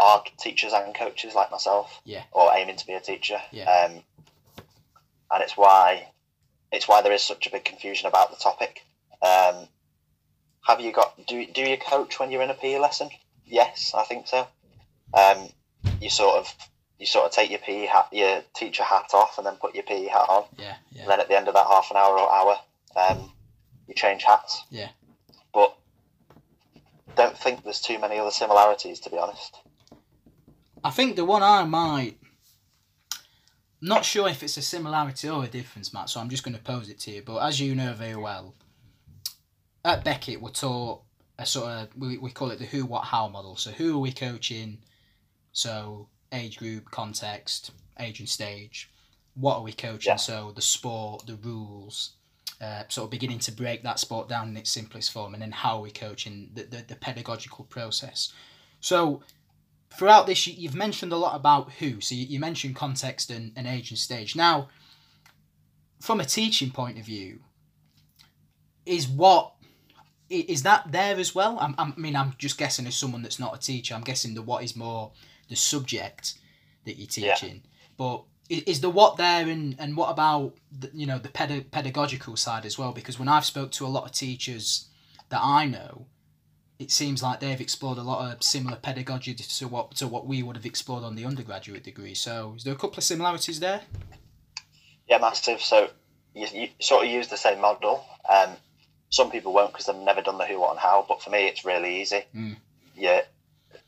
are 0.00 0.22
teachers 0.38 0.72
and 0.72 0.94
coaches 0.94 1.34
like 1.34 1.50
myself, 1.50 2.00
Yeah. 2.04 2.22
or 2.32 2.50
aiming 2.54 2.76
to 2.76 2.86
be 2.86 2.94
a 2.94 3.00
teacher. 3.00 3.40
Yeah. 3.52 3.68
Um, 3.70 4.02
and 5.30 5.42
it's 5.42 5.56
why 5.56 6.08
it's 6.72 6.88
why 6.88 7.02
there 7.02 7.12
is 7.12 7.22
such 7.22 7.46
a 7.46 7.50
big 7.50 7.64
confusion 7.64 8.06
about 8.08 8.30
the 8.30 8.36
topic. 8.36 8.84
Um, 9.22 9.68
have 10.62 10.80
you 10.80 10.92
got 10.92 11.26
do 11.26 11.46
do 11.46 11.62
you 11.62 11.76
coach 11.78 12.20
when 12.20 12.30
you're 12.30 12.42
in 12.42 12.50
a 12.50 12.54
PE 12.54 12.78
lesson? 12.78 13.08
Yes, 13.46 13.94
I 13.96 14.04
think 14.04 14.26
so. 14.28 14.46
Um, 15.14 15.48
you 16.00 16.10
sort 16.10 16.36
of 16.36 16.54
you 16.98 17.06
sort 17.06 17.26
of 17.26 17.32
take 17.32 17.50
your 17.50 17.60
PE 17.60 17.86
hat, 17.86 18.08
your 18.12 18.42
teacher 18.54 18.82
hat 18.82 19.10
off, 19.14 19.38
and 19.38 19.46
then 19.46 19.54
put 19.54 19.74
your 19.74 19.84
PE 19.84 20.06
hat 20.06 20.26
on. 20.28 20.44
Yeah, 20.58 20.74
yeah, 20.92 21.02
And 21.02 21.10
then 21.10 21.20
at 21.20 21.28
the 21.28 21.36
end 21.36 21.48
of 21.48 21.54
that 21.54 21.66
half 21.66 21.90
an 21.90 21.96
hour 21.96 22.18
or 22.18 22.32
hour, 22.32 22.56
um, 22.96 23.32
you 23.86 23.94
change 23.94 24.24
hats. 24.24 24.64
Yeah. 24.70 24.88
But 25.54 25.76
don't 27.16 27.38
think 27.38 27.62
there's 27.62 27.80
too 27.80 27.98
many 27.98 28.18
other 28.18 28.30
similarities, 28.30 29.00
to 29.00 29.10
be 29.10 29.18
honest. 29.18 29.56
I 30.82 30.90
think 30.90 31.16
the 31.16 31.24
one 31.24 31.42
I 31.42 31.64
might. 31.64 32.18
Not 33.80 34.04
sure 34.04 34.28
if 34.28 34.42
it's 34.42 34.56
a 34.56 34.62
similarity 34.62 35.28
or 35.28 35.44
a 35.44 35.46
difference, 35.46 35.94
Matt. 35.94 36.10
So 36.10 36.18
I'm 36.18 36.28
just 36.28 36.42
going 36.42 36.56
to 36.56 36.62
pose 36.62 36.88
it 36.88 36.98
to 37.00 37.12
you. 37.12 37.22
But 37.22 37.38
as 37.38 37.60
you 37.60 37.76
know 37.76 37.92
very 37.92 38.16
well, 38.16 38.54
at 39.88 40.04
Beckett 40.04 40.40
we're 40.40 40.50
taught 40.50 41.02
a 41.38 41.46
sort 41.46 41.70
of 41.70 41.88
we, 41.96 42.18
we 42.18 42.30
call 42.30 42.50
it 42.50 42.58
the 42.58 42.64
who, 42.66 42.84
what, 42.84 43.04
how 43.04 43.28
model. 43.28 43.56
So 43.56 43.70
who 43.70 43.96
are 43.96 44.00
we 44.00 44.12
coaching? 44.12 44.78
So 45.52 46.08
age 46.32 46.58
group, 46.58 46.90
context, 46.90 47.70
age 47.98 48.20
and 48.20 48.28
stage. 48.28 48.90
What 49.34 49.56
are 49.56 49.62
we 49.62 49.72
coaching? 49.72 50.12
Yeah. 50.12 50.16
So 50.16 50.52
the 50.54 50.62
sport, 50.62 51.26
the 51.26 51.36
rules, 51.36 52.12
uh, 52.60 52.82
sort 52.88 53.04
of 53.04 53.10
beginning 53.10 53.38
to 53.40 53.52
break 53.52 53.84
that 53.84 54.00
sport 54.00 54.28
down 54.28 54.48
in 54.48 54.56
its 54.56 54.70
simplest 54.70 55.12
form, 55.12 55.32
and 55.32 55.42
then 55.42 55.52
how 55.52 55.76
are 55.76 55.82
we 55.82 55.90
coaching 55.92 56.50
the, 56.54 56.64
the, 56.64 56.84
the 56.88 56.96
pedagogical 56.96 57.64
process. 57.66 58.32
So 58.80 59.22
throughout 59.96 60.26
this, 60.26 60.44
you- 60.46 60.54
you've 60.56 60.74
mentioned 60.74 61.12
a 61.12 61.16
lot 61.16 61.36
about 61.36 61.70
who. 61.74 62.00
So 62.00 62.16
you, 62.16 62.26
you 62.26 62.40
mentioned 62.40 62.74
context 62.74 63.30
and, 63.30 63.52
and 63.54 63.66
age 63.66 63.90
and 63.90 63.98
stage. 63.98 64.34
Now, 64.34 64.68
from 66.00 66.18
a 66.20 66.24
teaching 66.24 66.70
point 66.72 66.98
of 66.98 67.04
view, 67.04 67.40
is 68.84 69.06
what 69.06 69.52
is 70.30 70.62
that 70.62 70.92
there 70.92 71.16
as 71.16 71.34
well? 71.34 71.58
I'm, 71.60 71.74
I'm, 71.78 71.94
I 71.96 72.00
mean, 72.00 72.16
I'm 72.16 72.34
just 72.38 72.58
guessing 72.58 72.86
as 72.86 72.94
someone 72.96 73.22
that's 73.22 73.38
not 73.38 73.54
a 73.56 73.58
teacher. 73.58 73.94
I'm 73.94 74.02
guessing 74.02 74.34
the 74.34 74.42
what 74.42 74.62
is 74.62 74.76
more 74.76 75.12
the 75.48 75.56
subject 75.56 76.34
that 76.84 76.96
you're 76.98 77.26
Yeah. 77.26 77.34
teaching. 77.34 77.62
But 77.96 78.24
is 78.48 78.80
the 78.80 78.88
what 78.90 79.16
there 79.16 79.46
and, 79.48 79.76
and 79.78 79.96
what 79.96 80.10
about 80.10 80.54
the, 80.72 80.90
you 80.94 81.06
know 81.06 81.18
the 81.18 81.28
peda- 81.28 81.70
pedagogical 81.70 82.36
side 82.36 82.64
as 82.64 82.78
well? 82.78 82.92
Because 82.92 83.18
when 83.18 83.28
I've 83.28 83.44
spoke 83.44 83.72
to 83.72 83.86
a 83.86 83.88
lot 83.88 84.04
of 84.04 84.12
teachers 84.12 84.88
that 85.28 85.40
I 85.42 85.66
know, 85.66 86.06
it 86.78 86.90
seems 86.90 87.22
like 87.22 87.40
they've 87.40 87.60
explored 87.60 87.98
a 87.98 88.02
lot 88.02 88.32
of 88.32 88.42
similar 88.42 88.76
pedagogy 88.76 89.34
to 89.34 89.68
what 89.68 89.90
to 89.96 90.06
what 90.06 90.26
we 90.26 90.42
would 90.42 90.56
have 90.56 90.64
explored 90.66 91.04
on 91.04 91.14
the 91.16 91.24
undergraduate 91.26 91.84
degree. 91.84 92.14
So 92.14 92.54
is 92.56 92.64
there 92.64 92.72
a 92.72 92.76
couple 92.76 92.98
of 92.98 93.04
similarities 93.04 93.60
there? 93.60 93.82
Yeah, 95.08 95.18
massive. 95.18 95.60
So 95.60 95.90
you, 96.34 96.46
you 96.52 96.68
sort 96.80 97.04
of 97.06 97.10
use 97.10 97.28
the 97.28 97.36
same 97.36 97.60
model. 97.60 98.04
Um, 98.28 98.50
some 99.10 99.30
people 99.30 99.52
won't 99.52 99.72
because 99.72 99.86
they've 99.86 99.96
never 99.96 100.22
done 100.22 100.38
the 100.38 100.44
who, 100.46 100.60
what, 100.60 100.70
and 100.70 100.80
how. 100.80 101.04
But 101.08 101.22
for 101.22 101.30
me, 101.30 101.46
it's 101.46 101.64
really 101.64 102.00
easy. 102.00 102.24
Mm. 102.34 102.56
You 102.96 103.20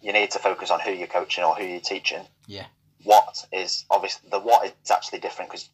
you 0.03 0.13
need 0.13 0.31
to 0.31 0.39
focus 0.39 0.71
on 0.71 0.81
who 0.81 0.93
you're 0.93 1.07
coaching 1.07 1.45
or 1.45 1.55
who 1.55 1.65
you're 1.65 1.81
teaching. 1.81 2.25
Yeah. 2.47 2.67
What 3.05 3.45
is 3.53 3.85
obviously 3.91 4.31
the 4.31 4.41
what 4.41 4.67
is 4.67 4.91
actually 4.91 5.21
different 5.21 5.51
because 5.51 5.69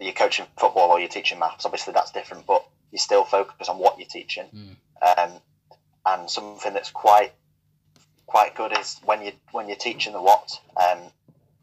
you're 0.00 0.12
coaching 0.12 0.46
football 0.58 0.90
or 0.90 1.00
you're 1.00 1.08
teaching 1.08 1.38
maths. 1.38 1.64
Obviously, 1.64 1.92
that's 1.92 2.10
different, 2.10 2.46
but 2.46 2.64
you 2.90 2.98
still 2.98 3.24
focus 3.24 3.68
on 3.68 3.78
what 3.78 3.98
you're 3.98 4.08
teaching. 4.08 4.46
Mm. 4.54 4.76
Um, 5.18 5.40
and 6.06 6.30
something 6.30 6.72
that's 6.72 6.90
quite 6.90 7.32
quite 8.26 8.54
good 8.54 8.76
is 8.78 8.98
when 9.04 9.22
you 9.22 9.32
when 9.52 9.68
you're 9.68 9.76
teaching 9.76 10.12
the 10.12 10.22
what. 10.22 10.60
Um, 10.76 10.98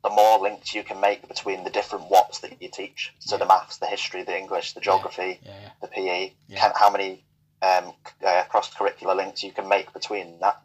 the 0.06 0.12
more 0.12 0.38
links 0.39 0.76
you 0.76 0.84
can 0.84 1.01
make 1.01 1.28
between 1.28 1.64
the 1.64 1.70
different 1.72 2.06
whats 2.12 2.38
that 2.41 2.62
you 2.62 2.70
teach, 2.70 3.12
so 3.18 3.38
the 3.39 3.45
maths, 3.45 3.78
the 3.78 3.88
history, 3.88 4.22
the 4.22 4.38
English, 4.38 4.74
the 4.74 4.80
geography, 4.80 5.39
Yeah, 5.41 5.51
yeah, 5.64 5.70
the 5.82 5.88
PE, 5.88 6.34
Yeah. 6.47 6.60
can, 6.60 6.72
how 6.76 6.91
many 6.91 7.24
um, 7.64 7.91
uh, 8.24 8.43
cross 8.47 8.72
curricular 8.72 9.16
links 9.16 9.41
you 9.41 9.51
can 9.51 9.68
make 9.68 9.91
between 9.93 10.39
that 10.41 10.62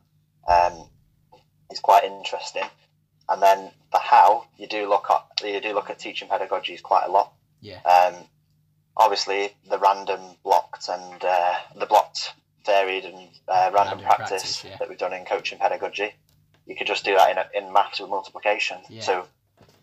um, 0.46 0.86
is 1.70 1.80
quite 1.80 2.04
interesting. 2.04 2.64
And 3.30 3.40
then 3.40 3.70
the 3.92 3.98
how 3.98 4.44
you 4.58 4.66
do 4.66 4.86
look 4.90 5.06
at 5.08 5.24
you 5.42 5.58
do 5.62 5.72
look 5.72 5.88
at 5.88 5.98
teaching 5.98 6.28
pedagogies 6.28 6.82
quite 6.82 7.06
a 7.06 7.10
lot. 7.10 7.32
yeah, 7.62 7.80
Um, 7.80 8.14
obviously, 8.94 9.56
the 9.70 9.78
random 9.78 10.20
blocked 10.44 10.88
and 10.90 11.24
uh, 11.24 11.54
the 11.76 11.86
blocked 11.86 12.34
varied 12.66 13.06
and 13.06 13.16
uh, 13.48 13.70
random, 13.72 13.74
Random 13.74 14.00
practice, 14.00 14.28
practice, 14.28 14.64
yeah. 14.64 14.76
that 14.78 14.88
we've 14.90 14.98
done 14.98 15.14
in 15.14 15.24
coaching 15.24 15.58
pedagogy. 15.58 16.12
You 16.70 16.76
could 16.76 16.86
just 16.86 17.04
do 17.04 17.16
that 17.16 17.30
in 17.32 17.38
a, 17.38 17.46
in 17.66 17.72
maths 17.72 17.98
with 18.00 18.10
multiplication. 18.10 18.78
Yeah. 18.88 19.02
So 19.02 19.26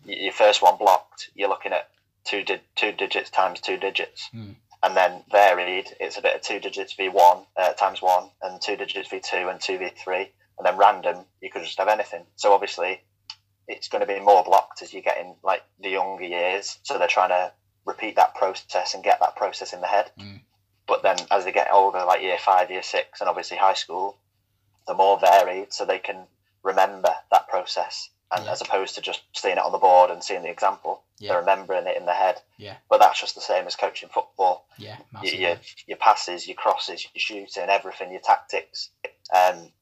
your 0.06 0.32
first 0.32 0.62
one 0.62 0.78
blocked, 0.78 1.28
you're 1.34 1.50
looking 1.50 1.72
at 1.72 1.90
two 2.24 2.42
di- 2.42 2.62
two 2.76 2.92
digits 2.92 3.28
times 3.30 3.60
two 3.60 3.76
digits, 3.76 4.28
Hmm. 4.32 4.52
and 4.82 4.96
then 4.96 5.22
varied, 5.30 5.86
it's 6.00 6.16
a 6.16 6.22
bit 6.22 6.34
of 6.36 6.40
two 6.40 6.60
digits 6.60 6.94
v 6.94 7.10
one 7.10 7.44
uh, 7.56 7.72
times 7.74 8.00
one, 8.00 8.30
and 8.42 8.60
two 8.60 8.76
digits 8.76 9.08
v 9.10 9.20
two 9.20 9.48
and 9.50 9.60
two 9.60 9.76
v 9.76 9.90
three, 10.02 10.24
and 10.56 10.64
then 10.66 10.78
random, 10.78 11.26
you 11.42 11.50
could 11.50 11.62
just 11.62 11.78
have 11.78 11.88
anything. 11.88 12.24
So 12.36 12.52
obviously, 12.54 13.02
it's 13.66 13.88
going 13.88 14.00
to 14.06 14.12
be 14.14 14.18
more 14.20 14.42
blocked 14.42 14.80
as 14.80 14.94
you 14.94 15.02
get 15.02 15.18
in 15.18 15.34
like 15.42 15.62
the 15.82 15.90
younger 15.90 16.24
years. 16.24 16.78
So 16.84 16.98
they're 16.98 17.06
trying 17.18 17.34
to 17.36 17.52
repeat 17.84 18.16
that 18.16 18.34
process 18.34 18.94
and 18.94 19.04
get 19.04 19.20
that 19.20 19.36
process 19.36 19.74
in 19.74 19.82
the 19.82 19.86
head. 19.86 20.10
Mm. 20.18 20.40
But 20.86 21.02
then 21.02 21.18
as 21.30 21.44
they 21.44 21.52
get 21.52 21.68
older, 21.70 22.02
like 22.06 22.22
year 22.22 22.38
five, 22.38 22.70
year 22.70 22.82
six, 22.82 23.20
and 23.20 23.28
obviously 23.28 23.58
high 23.58 23.74
school, 23.84 24.16
they're 24.86 24.96
more 24.96 25.18
varied, 25.20 25.72
so 25.74 25.84
they 25.84 25.98
can 25.98 26.26
remember 26.68 27.14
that 27.30 27.48
process. 27.48 28.10
And 28.30 28.44
Yeah. 28.44 28.52
as 28.52 28.60
opposed 28.60 28.94
to 28.96 29.00
just 29.00 29.22
seeing 29.34 29.56
it 29.56 29.64
on 29.64 29.72
the 29.72 29.78
board 29.78 30.10
and 30.10 30.22
seeing 30.22 30.42
the 30.42 30.50
example, 30.50 31.02
Yeah. 31.16 31.30
they're 31.32 31.40
remembering 31.40 31.86
it 31.86 31.96
in 31.96 32.04
their 32.04 32.14
head. 32.14 32.42
Yeah. 32.58 32.76
But 32.90 33.00
that's 33.00 33.18
just 33.18 33.34
the 33.34 33.40
same 33.40 33.66
as 33.66 33.74
coaching 33.74 34.10
football. 34.10 34.66
yeah, 34.76 34.98
Your, 35.22 35.34
your, 35.34 35.60
your 35.86 35.96
passes, 35.96 36.46
your 36.46 36.54
crosses, 36.56 37.04
your 37.14 37.20
shooting, 37.20 37.68
everything, 37.70 38.12
your 38.12 38.20
tactics. 38.20 38.90
Um, 39.34 39.72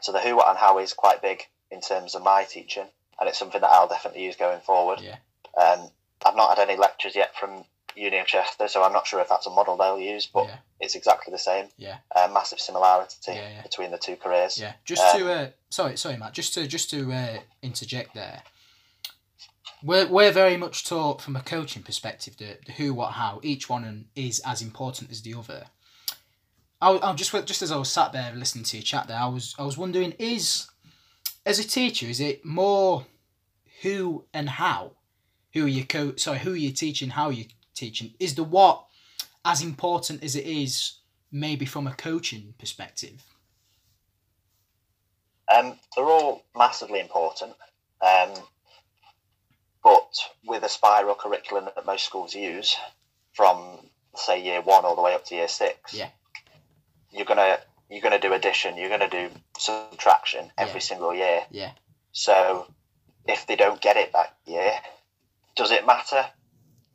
so 0.00 0.12
the 0.12 0.20
who, 0.20 0.36
what, 0.36 0.48
and 0.48 0.58
how 0.58 0.78
is 0.78 0.92
quite 0.94 1.20
big 1.22 1.42
in 1.72 1.80
terms 1.80 2.14
of 2.14 2.22
my 2.22 2.44
teaching, 2.44 2.86
and 3.18 3.28
it's 3.28 3.38
something 3.38 3.60
that 3.60 3.70
I'll 3.70 3.88
definitely 3.88 4.24
use 4.24 4.36
going 4.36 4.60
forward. 4.60 5.00
Yeah. 5.00 5.16
Um, 5.56 5.90
I've 6.24 6.36
not 6.36 6.56
had 6.56 6.68
any 6.68 6.78
lectures 6.78 7.16
yet 7.16 7.34
from 7.36 7.64
Uni 7.96 8.18
of 8.18 8.26
Chester, 8.26 8.68
so 8.68 8.82
I'm 8.82 8.92
not 8.92 9.06
sure 9.06 9.20
if 9.20 9.28
that's 9.28 9.46
a 9.46 9.50
model 9.50 9.76
they'll 9.76 9.98
use, 9.98 10.26
but 10.26 10.46
yeah, 10.46 10.56
it's 10.80 10.94
exactly 10.94 11.30
the 11.30 11.38
same. 11.38 11.66
Yeah. 11.76 11.98
Uh, 12.14 12.28
massive 12.32 12.60
similarity 12.60 13.14
Yeah, 13.28 13.34
yeah. 13.34 13.62
between 13.62 13.90
the 13.90 13.98
two 13.98 14.16
careers. 14.16 14.58
yeah. 14.58 14.72
Just 14.84 15.02
Um, 15.02 15.20
to 15.20 15.32
uh, 15.32 15.48
sorry, 15.70 15.96
sorry, 15.96 16.16
Matt. 16.16 16.32
Just 16.32 16.54
to 16.54 16.66
just 16.66 16.90
to 16.90 17.12
uh, 17.12 17.38
interject 17.62 18.14
there. 18.14 18.42
We're, 19.84 20.06
we're 20.06 20.30
very 20.30 20.56
much 20.56 20.84
taught 20.84 21.20
from 21.20 21.34
a 21.34 21.40
coaching 21.40 21.82
perspective 21.82 22.36
the, 22.36 22.56
the 22.66 22.72
who, 22.72 22.94
what, 22.94 23.14
how. 23.14 23.40
Each 23.42 23.68
one 23.68 24.04
is 24.14 24.40
as 24.46 24.62
important 24.62 25.10
as 25.10 25.22
the 25.22 25.34
other. 25.34 25.64
I, 26.80 26.98
I'm 27.02 27.16
just 27.16 27.32
just 27.46 27.62
as 27.62 27.72
I 27.72 27.76
was 27.76 27.90
sat 27.90 28.12
there 28.12 28.32
listening 28.34 28.64
to 28.64 28.76
your 28.76 28.84
chat 28.84 29.08
there, 29.08 29.18
I 29.18 29.26
was 29.26 29.54
I 29.58 29.62
was 29.64 29.76
wondering 29.78 30.12
is 30.18 30.68
as 31.44 31.58
a 31.58 31.64
teacher 31.66 32.06
is 32.06 32.20
it 32.20 32.44
more 32.44 33.06
who 33.82 34.24
and 34.32 34.48
how, 34.48 34.92
who 35.52 35.64
are 35.64 35.68
you 35.68 35.84
co 35.84 36.14
sorry 36.16 36.38
who 36.40 36.52
are 36.52 36.56
you 36.56 36.70
teaching, 36.70 37.10
how 37.10 37.26
are 37.26 37.32
you 37.32 37.46
teaching? 37.74 38.14
Is 38.18 38.34
the 38.34 38.44
what 38.44 38.86
as 39.44 39.62
important 39.62 40.22
as 40.22 40.36
it 40.36 40.46
is 40.46 40.94
maybe 41.30 41.64
from 41.66 41.86
a 41.86 41.94
coaching 41.94 42.54
perspective? 42.58 43.22
Um, 45.54 45.78
they're 45.94 46.04
all 46.04 46.44
massively 46.56 47.00
important, 47.00 47.52
um, 48.00 48.30
but 49.82 50.14
with 50.46 50.62
a 50.62 50.68
spiral 50.68 51.14
curriculum 51.14 51.68
that 51.74 51.84
most 51.84 52.04
schools 52.04 52.34
use, 52.34 52.76
from 53.34 53.78
say 54.14 54.42
year 54.42 54.60
one 54.62 54.84
all 54.84 54.94
the 54.94 55.02
way 55.02 55.14
up 55.14 55.24
to 55.26 55.34
year 55.34 55.48
six, 55.48 55.92
Yeah. 55.94 56.10
you're 57.10 57.26
gonna 57.26 57.58
you're 57.90 58.00
gonna 58.00 58.18
do 58.18 58.32
addition, 58.32 58.78
you're 58.78 58.88
gonna 58.88 59.10
do 59.10 59.30
subtraction 59.58 60.50
every 60.56 60.74
Yeah. 60.80 60.86
single 60.86 61.14
year. 61.14 61.46
Yeah. 61.50 61.72
So 62.12 62.72
if 63.26 63.46
they 63.46 63.56
don't 63.56 63.82
get 63.82 63.98
it 63.98 64.12
that 64.12 64.34
year, 64.46 64.80
does 65.56 65.70
it 65.70 65.84
matter? 65.84 66.30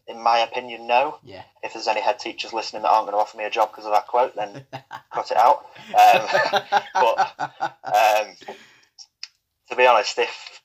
In 0.08 0.22
my 0.22 0.40
opinion, 0.40 0.88
no. 0.88 1.20
Yeah. 1.24 1.44
If 1.64 1.74
there's 1.74 1.88
any 1.88 2.02
head 2.02 2.20
teachers 2.20 2.54
listening 2.54 2.84
that 2.84 2.90
aren't 2.90 3.08
going 3.08 3.18
to 3.18 3.22
offer 3.22 3.38
me 3.38 3.44
a 3.44 3.50
job 3.50 3.72
because 3.72 3.86
of 3.86 3.92
that 3.92 4.08
quote, 4.08 4.36
then 4.36 4.66
cut 5.14 5.32
it 5.32 5.38
out. 5.38 5.66
Um, 5.90 6.82
but 6.94 7.54
um, 7.84 8.36
to 9.70 9.76
be 9.76 9.86
honest, 9.86 10.18
if 10.18 10.62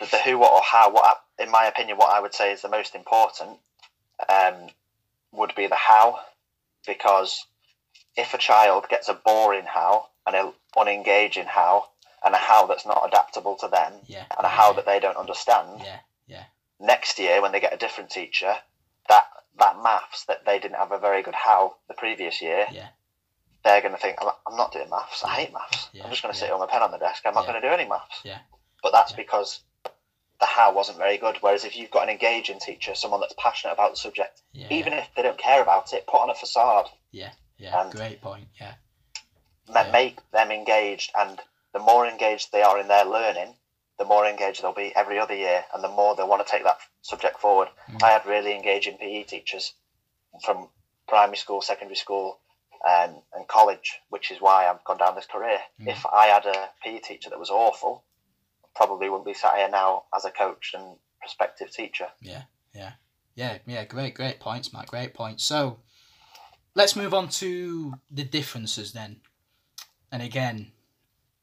the, 0.00 0.06
the 0.06 0.18
who, 0.18 0.38
what, 0.38 0.52
or 0.52 0.62
how, 0.62 0.92
what 0.92 1.04
I, 1.04 1.42
in 1.42 1.50
my 1.50 1.66
opinion, 1.66 1.96
what 1.96 2.12
I 2.12 2.20
would 2.20 2.34
say 2.34 2.52
is 2.52 2.62
the 2.62 2.68
most 2.68 2.94
important 2.94 3.58
um, 4.28 4.68
would 5.32 5.54
be 5.54 5.66
the 5.66 5.76
how, 5.76 6.18
because 6.86 7.46
if 8.16 8.34
a 8.34 8.38
child 8.38 8.86
gets 8.88 9.08
a 9.08 9.14
boring 9.14 9.64
how 9.66 10.06
and 10.26 10.34
an 10.34 10.52
unengaging 10.76 11.46
how 11.46 11.84
and 12.24 12.34
a 12.34 12.38
how 12.38 12.66
that's 12.66 12.86
not 12.86 13.06
adaptable 13.06 13.56
to 13.56 13.68
them 13.68 13.92
yeah. 14.06 14.24
and 14.36 14.44
a 14.44 14.48
how 14.48 14.72
that 14.72 14.86
they 14.86 14.98
don't 14.98 15.16
understand, 15.16 15.80
Yeah. 15.84 15.98
Yeah. 16.80 16.86
next 16.86 17.18
year 17.18 17.40
when 17.42 17.52
they 17.52 17.60
get 17.60 17.72
a 17.74 17.76
different 17.76 18.10
teacher, 18.10 18.54
that 19.08 19.24
that 19.58 19.82
maths 19.82 20.24
that 20.26 20.44
they 20.46 20.58
didn't 20.58 20.76
have 20.76 20.92
a 20.92 20.98
very 20.98 21.22
good 21.22 21.34
how 21.34 21.76
the 21.88 21.94
previous 21.94 22.40
year, 22.40 22.66
Yeah. 22.70 22.88
they're 23.64 23.80
going 23.80 23.94
to 23.94 23.98
think, 24.00 24.18
I'm, 24.20 24.56
not 24.56 24.72
doing 24.72 24.88
maths. 24.88 25.24
I 25.24 25.30
hate 25.30 25.52
maths. 25.52 25.88
Yeah, 25.92 26.04
I'm 26.04 26.10
just 26.10 26.22
going 26.22 26.32
to 26.32 26.38
yeah. 26.38 26.46
sit 26.46 26.52
with 26.52 26.60
my 26.60 26.66
pen 26.66 26.82
on 26.82 26.92
the 26.92 26.98
desk. 26.98 27.22
I'm 27.26 27.34
not 27.34 27.44
Yeah. 27.44 27.50
going 27.52 27.62
to 27.62 27.68
do 27.68 27.74
any 27.74 27.88
maths. 27.88 28.20
Yeah. 28.22 28.38
But 28.84 28.92
that's 28.92 29.10
Yeah. 29.12 29.16
because 29.16 29.60
the 30.38 30.46
how 30.46 30.72
wasn't 30.72 30.98
very 30.98 31.18
good. 31.18 31.38
Whereas 31.40 31.64
if 31.64 31.76
you've 31.76 31.90
got 31.90 32.04
an 32.04 32.08
engaging 32.10 32.60
teacher, 32.60 32.94
someone 32.94 33.18
that's 33.20 33.34
passionate 33.36 33.72
about 33.72 33.90
the 33.90 33.96
subject, 33.96 34.42
Yeah. 34.52 34.68
even 34.70 34.92
if 34.92 35.08
they 35.16 35.22
don't 35.22 35.38
care 35.38 35.60
about 35.60 35.92
it, 35.92 36.06
put 36.06 36.20
on 36.20 36.30
a 36.30 36.34
facade, 36.36 36.88
Yeah. 37.10 37.32
and- 37.60 37.90
Great 37.90 38.20
point. 38.22 38.46
Yeah. 38.60 38.74
Yeah. 39.66 39.90
make 39.90 40.30
them 40.30 40.52
engaged. 40.52 41.10
And 41.16 41.40
the 41.72 41.80
more 41.80 42.06
engaged 42.06 42.52
they 42.52 42.62
are 42.62 42.78
in 42.78 42.86
their 42.86 43.04
learning, 43.04 43.56
the 43.98 44.04
more 44.04 44.26
engaged 44.26 44.62
they'll 44.62 44.72
be 44.72 44.92
every 44.94 45.18
other 45.18 45.34
year, 45.34 45.64
and 45.74 45.82
the 45.82 45.88
more 45.88 46.14
they'll 46.14 46.28
want 46.28 46.46
to 46.46 46.50
take 46.50 46.64
that 46.64 46.78
subject 47.02 47.40
forward. 47.40 47.68
Mm. 47.90 48.02
I 48.02 48.10
had 48.10 48.26
really 48.26 48.54
engaging 48.54 48.96
PE 48.96 49.24
teachers 49.24 49.74
from 50.44 50.68
primary 51.08 51.36
school, 51.36 51.60
secondary 51.60 51.96
school, 51.96 52.40
um, 52.86 53.16
and 53.34 53.48
college, 53.48 53.98
which 54.08 54.30
is 54.30 54.40
why 54.40 54.68
I've 54.68 54.84
gone 54.84 54.98
down 54.98 55.16
this 55.16 55.26
career. 55.26 55.58
Mm. 55.80 55.88
If 55.88 56.06
I 56.06 56.26
had 56.26 56.46
a 56.46 56.70
PE 56.84 57.00
teacher 57.00 57.30
that 57.30 57.38
was 57.38 57.50
awful, 57.50 58.04
I 58.64 58.68
probably 58.76 59.08
wouldn't 59.08 59.26
be 59.26 59.34
sat 59.34 59.56
here 59.56 59.68
now 59.68 60.04
as 60.14 60.24
a 60.24 60.30
coach 60.30 60.72
and 60.74 60.96
prospective 61.20 61.72
teacher. 61.72 62.06
Yeah, 62.20 62.42
yeah, 62.74 62.92
yeah, 63.34 63.58
yeah. 63.66 63.84
great, 63.84 64.14
great 64.14 64.38
points, 64.38 64.72
Matt. 64.72 64.86
Great 64.86 65.12
points. 65.12 65.42
So, 65.42 65.80
let's 66.76 66.94
move 66.94 67.14
on 67.14 67.28
to 67.28 67.94
the 68.10 68.24
differences 68.24 68.92
then. 68.92 69.20
And 70.12 70.22
again, 70.22 70.72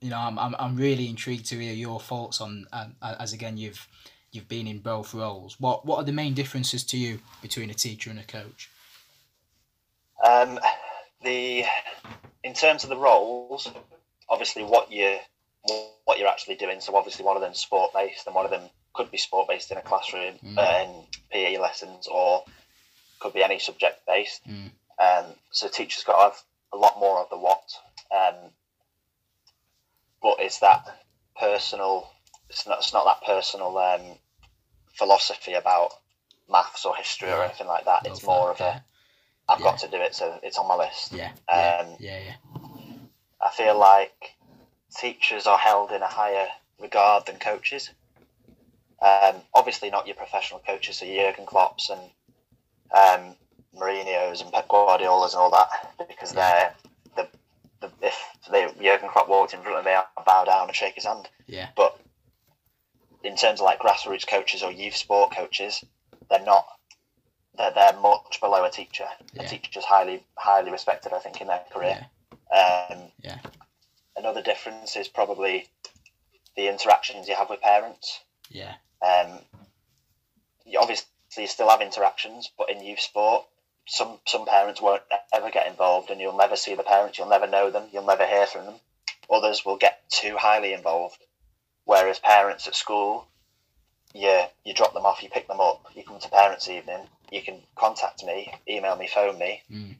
you 0.05 0.11
know, 0.11 0.19
I'm, 0.19 0.37
I'm, 0.37 0.55
I'm 0.59 0.75
really 0.75 1.09
intrigued 1.09 1.47
to 1.47 1.57
hear 1.57 1.73
your 1.73 1.99
thoughts 1.99 2.39
on 2.39 2.67
um, 2.71 2.95
as 3.01 3.33
again 3.33 3.57
you've 3.57 3.87
you've 4.31 4.47
been 4.47 4.67
in 4.67 4.77
both 4.77 5.15
roles. 5.15 5.59
What 5.59 5.83
what 5.83 5.97
are 5.97 6.03
the 6.03 6.11
main 6.11 6.35
differences 6.35 6.83
to 6.85 6.97
you 6.97 7.19
between 7.41 7.71
a 7.71 7.73
teacher 7.73 8.11
and 8.11 8.19
a 8.19 8.23
coach? 8.23 8.69
Um, 10.23 10.59
the 11.23 11.63
in 12.43 12.53
terms 12.53 12.83
of 12.83 12.91
the 12.91 12.97
roles, 12.97 13.67
obviously 14.29 14.63
what 14.63 14.91
you 14.91 15.17
what 16.03 16.19
you're 16.19 16.27
actually 16.27 16.55
doing. 16.55 16.81
So 16.81 16.95
obviously 16.95 17.25
one 17.25 17.35
of 17.35 17.41
them 17.41 17.55
sport 17.55 17.91
based, 17.91 18.27
and 18.27 18.35
one 18.35 18.45
of 18.45 18.51
them 18.51 18.69
could 18.93 19.09
be 19.09 19.17
sport 19.17 19.47
based 19.47 19.71
in 19.71 19.77
a 19.77 19.81
classroom 19.81 20.35
Mm. 20.43 20.57
uh, 20.59 21.01
PE 21.31 21.57
lessons, 21.57 22.05
or 22.05 22.45
could 23.19 23.33
be 23.33 23.43
any 23.43 23.57
subject 23.57 24.05
based. 24.05 24.41
Mm. 24.47 24.69
Um, 24.99 25.33
so 25.49 25.67
teachers 25.67 26.03
got 26.03 26.17
to 26.17 26.23
have 26.25 26.43
a 26.73 26.77
lot 26.77 26.99
more 26.99 27.21
of 27.21 27.29
the 27.31 27.37
what. 27.39 27.63
Um, 28.11 28.51
but 30.25 30.37
it's 30.39 30.57
that 30.59 30.83
personal. 31.39 32.09
It's 32.49 32.65
not. 32.67 32.79
It's 32.79 32.93
not 32.93 33.05
that 33.05 33.25
personal 33.25 33.77
um, 33.77 34.01
philosophy 34.95 35.53
about 35.53 35.91
maths 36.49 36.83
or 36.83 36.95
history 36.95 37.29
or 37.29 37.43
anything 37.43 37.67
like 37.67 37.85
that. 37.85 38.07
It's 38.07 38.23
more 38.23 38.49
of 38.49 38.59
a. 38.59 38.83
I've 39.47 39.59
got 39.61 39.77
to 39.79 39.87
do 39.87 39.97
it, 39.97 40.15
so 40.15 40.39
it's 40.41 40.57
on 40.57 40.67
my 40.67 40.75
list. 40.75 41.13
yeah, 41.13 41.31
yeah, 41.47 41.77
Um, 41.85 41.95
yeah, 41.99 42.19
yeah, 42.25 42.35
I 43.39 43.51
feel 43.51 43.77
like 43.77 44.35
teachers 44.97 45.45
are 45.45 45.59
held 45.59 45.91
in 45.91 46.01
a 46.01 46.07
higher 46.07 46.47
regard 46.81 47.27
than 47.27 47.37
coaches. 47.37 47.91
Um, 48.99 49.35
obviously, 49.53 49.91
not 49.91 50.07
your 50.07 50.15
professional 50.15 50.61
coaches, 50.65 50.97
so 50.97 51.05
Jurgen 51.05 51.45
Klopps 51.45 51.91
and 51.91 52.01
um, 52.91 53.35
Mourinho's 53.79 54.41
and 54.41 54.51
Pep 54.51 54.67
Guardiola's 54.67 55.35
and 55.35 55.41
all 55.41 55.51
that, 55.51 56.07
because 56.07 56.31
they're 56.31 56.73
the, 57.15 57.23
the 57.23 57.29
if 58.01 58.15
they, 58.51 58.67
Jurgen 58.81 59.09
Klopp 59.09 59.27
walked 59.29 59.53
in 59.53 59.61
front 59.61 59.77
of 59.79 59.85
me, 59.85 59.91
I'd 59.91 60.25
bow 60.25 60.43
down 60.45 60.67
and 60.67 60.75
shake 60.75 60.95
his 60.95 61.05
hand. 61.05 61.27
yeah, 61.47 61.69
But 61.75 61.99
in 63.23 63.35
terms 63.35 63.59
of 63.59 63.65
like 63.65 63.79
grassroots 63.79 64.27
coaches 64.27 64.63
or 64.63 64.71
youth 64.71 64.95
sport 64.95 65.31
coaches, 65.35 65.83
they're 66.29 66.43
not. 66.43 66.65
They're, 67.57 67.71
they're 67.71 67.99
much 68.01 68.39
below 68.41 68.65
a 68.65 68.69
teacher. 68.69 69.07
Yeah. 69.33 69.43
A 69.43 69.47
teacher's 69.47 69.85
highly 69.85 70.23
highly 70.37 70.71
respected, 70.71 71.13
I 71.13 71.19
think, 71.19 71.39
in 71.41 71.47
their 71.47 71.63
career. 71.71 72.05
yeah, 72.51 72.85
Um, 72.91 73.11
Yeah. 73.21 73.37
Another 74.17 74.41
difference 74.41 74.95
is 74.95 75.07
probably 75.07 75.67
the 76.55 76.67
interactions 76.69 77.27
you 77.27 77.35
have 77.35 77.49
with 77.49 77.61
parents. 77.61 78.21
yeah, 78.49 78.75
Um, 79.01 79.39
you 80.65 80.79
obviously 80.79 81.07
you 81.37 81.47
still 81.47 81.69
have 81.69 81.81
interactions, 81.81 82.49
but 82.57 82.69
in 82.69 82.81
youth 82.83 82.99
sport, 83.01 83.45
some 83.87 84.19
some 84.25 84.45
parents 84.45 84.81
won't 84.81 85.03
ever 85.33 85.49
get 85.51 85.67
involved, 85.67 86.09
and 86.09 86.19
you'll 86.19 86.37
never 86.37 86.55
see 86.55 86.75
the 86.75 86.83
parents. 86.83 87.17
You'll 87.17 87.29
never 87.29 87.47
know 87.47 87.69
them. 87.69 87.87
You'll 87.91 88.05
never 88.05 88.25
hear 88.25 88.45
from 88.47 88.65
them. 88.65 88.75
Others 89.29 89.63
will 89.65 89.77
get 89.77 90.09
too 90.09 90.37
highly 90.37 90.73
involved, 90.73 91.17
whereas 91.85 92.19
parents 92.19 92.67
at 92.67 92.75
school, 92.75 93.27
you 94.13 94.43
you 94.63 94.73
drop 94.73 94.93
them 94.93 95.05
off, 95.05 95.21
you 95.23 95.29
pick 95.29 95.47
them 95.47 95.59
up, 95.59 95.85
you 95.95 96.03
come 96.03 96.19
to 96.19 96.29
parents' 96.29 96.69
evening, 96.69 97.01
you 97.31 97.41
can 97.41 97.59
contact 97.75 98.23
me, 98.23 98.53
email 98.67 98.95
me, 98.95 99.07
phone 99.07 99.37
me, 99.37 99.61
Mm. 99.71 99.95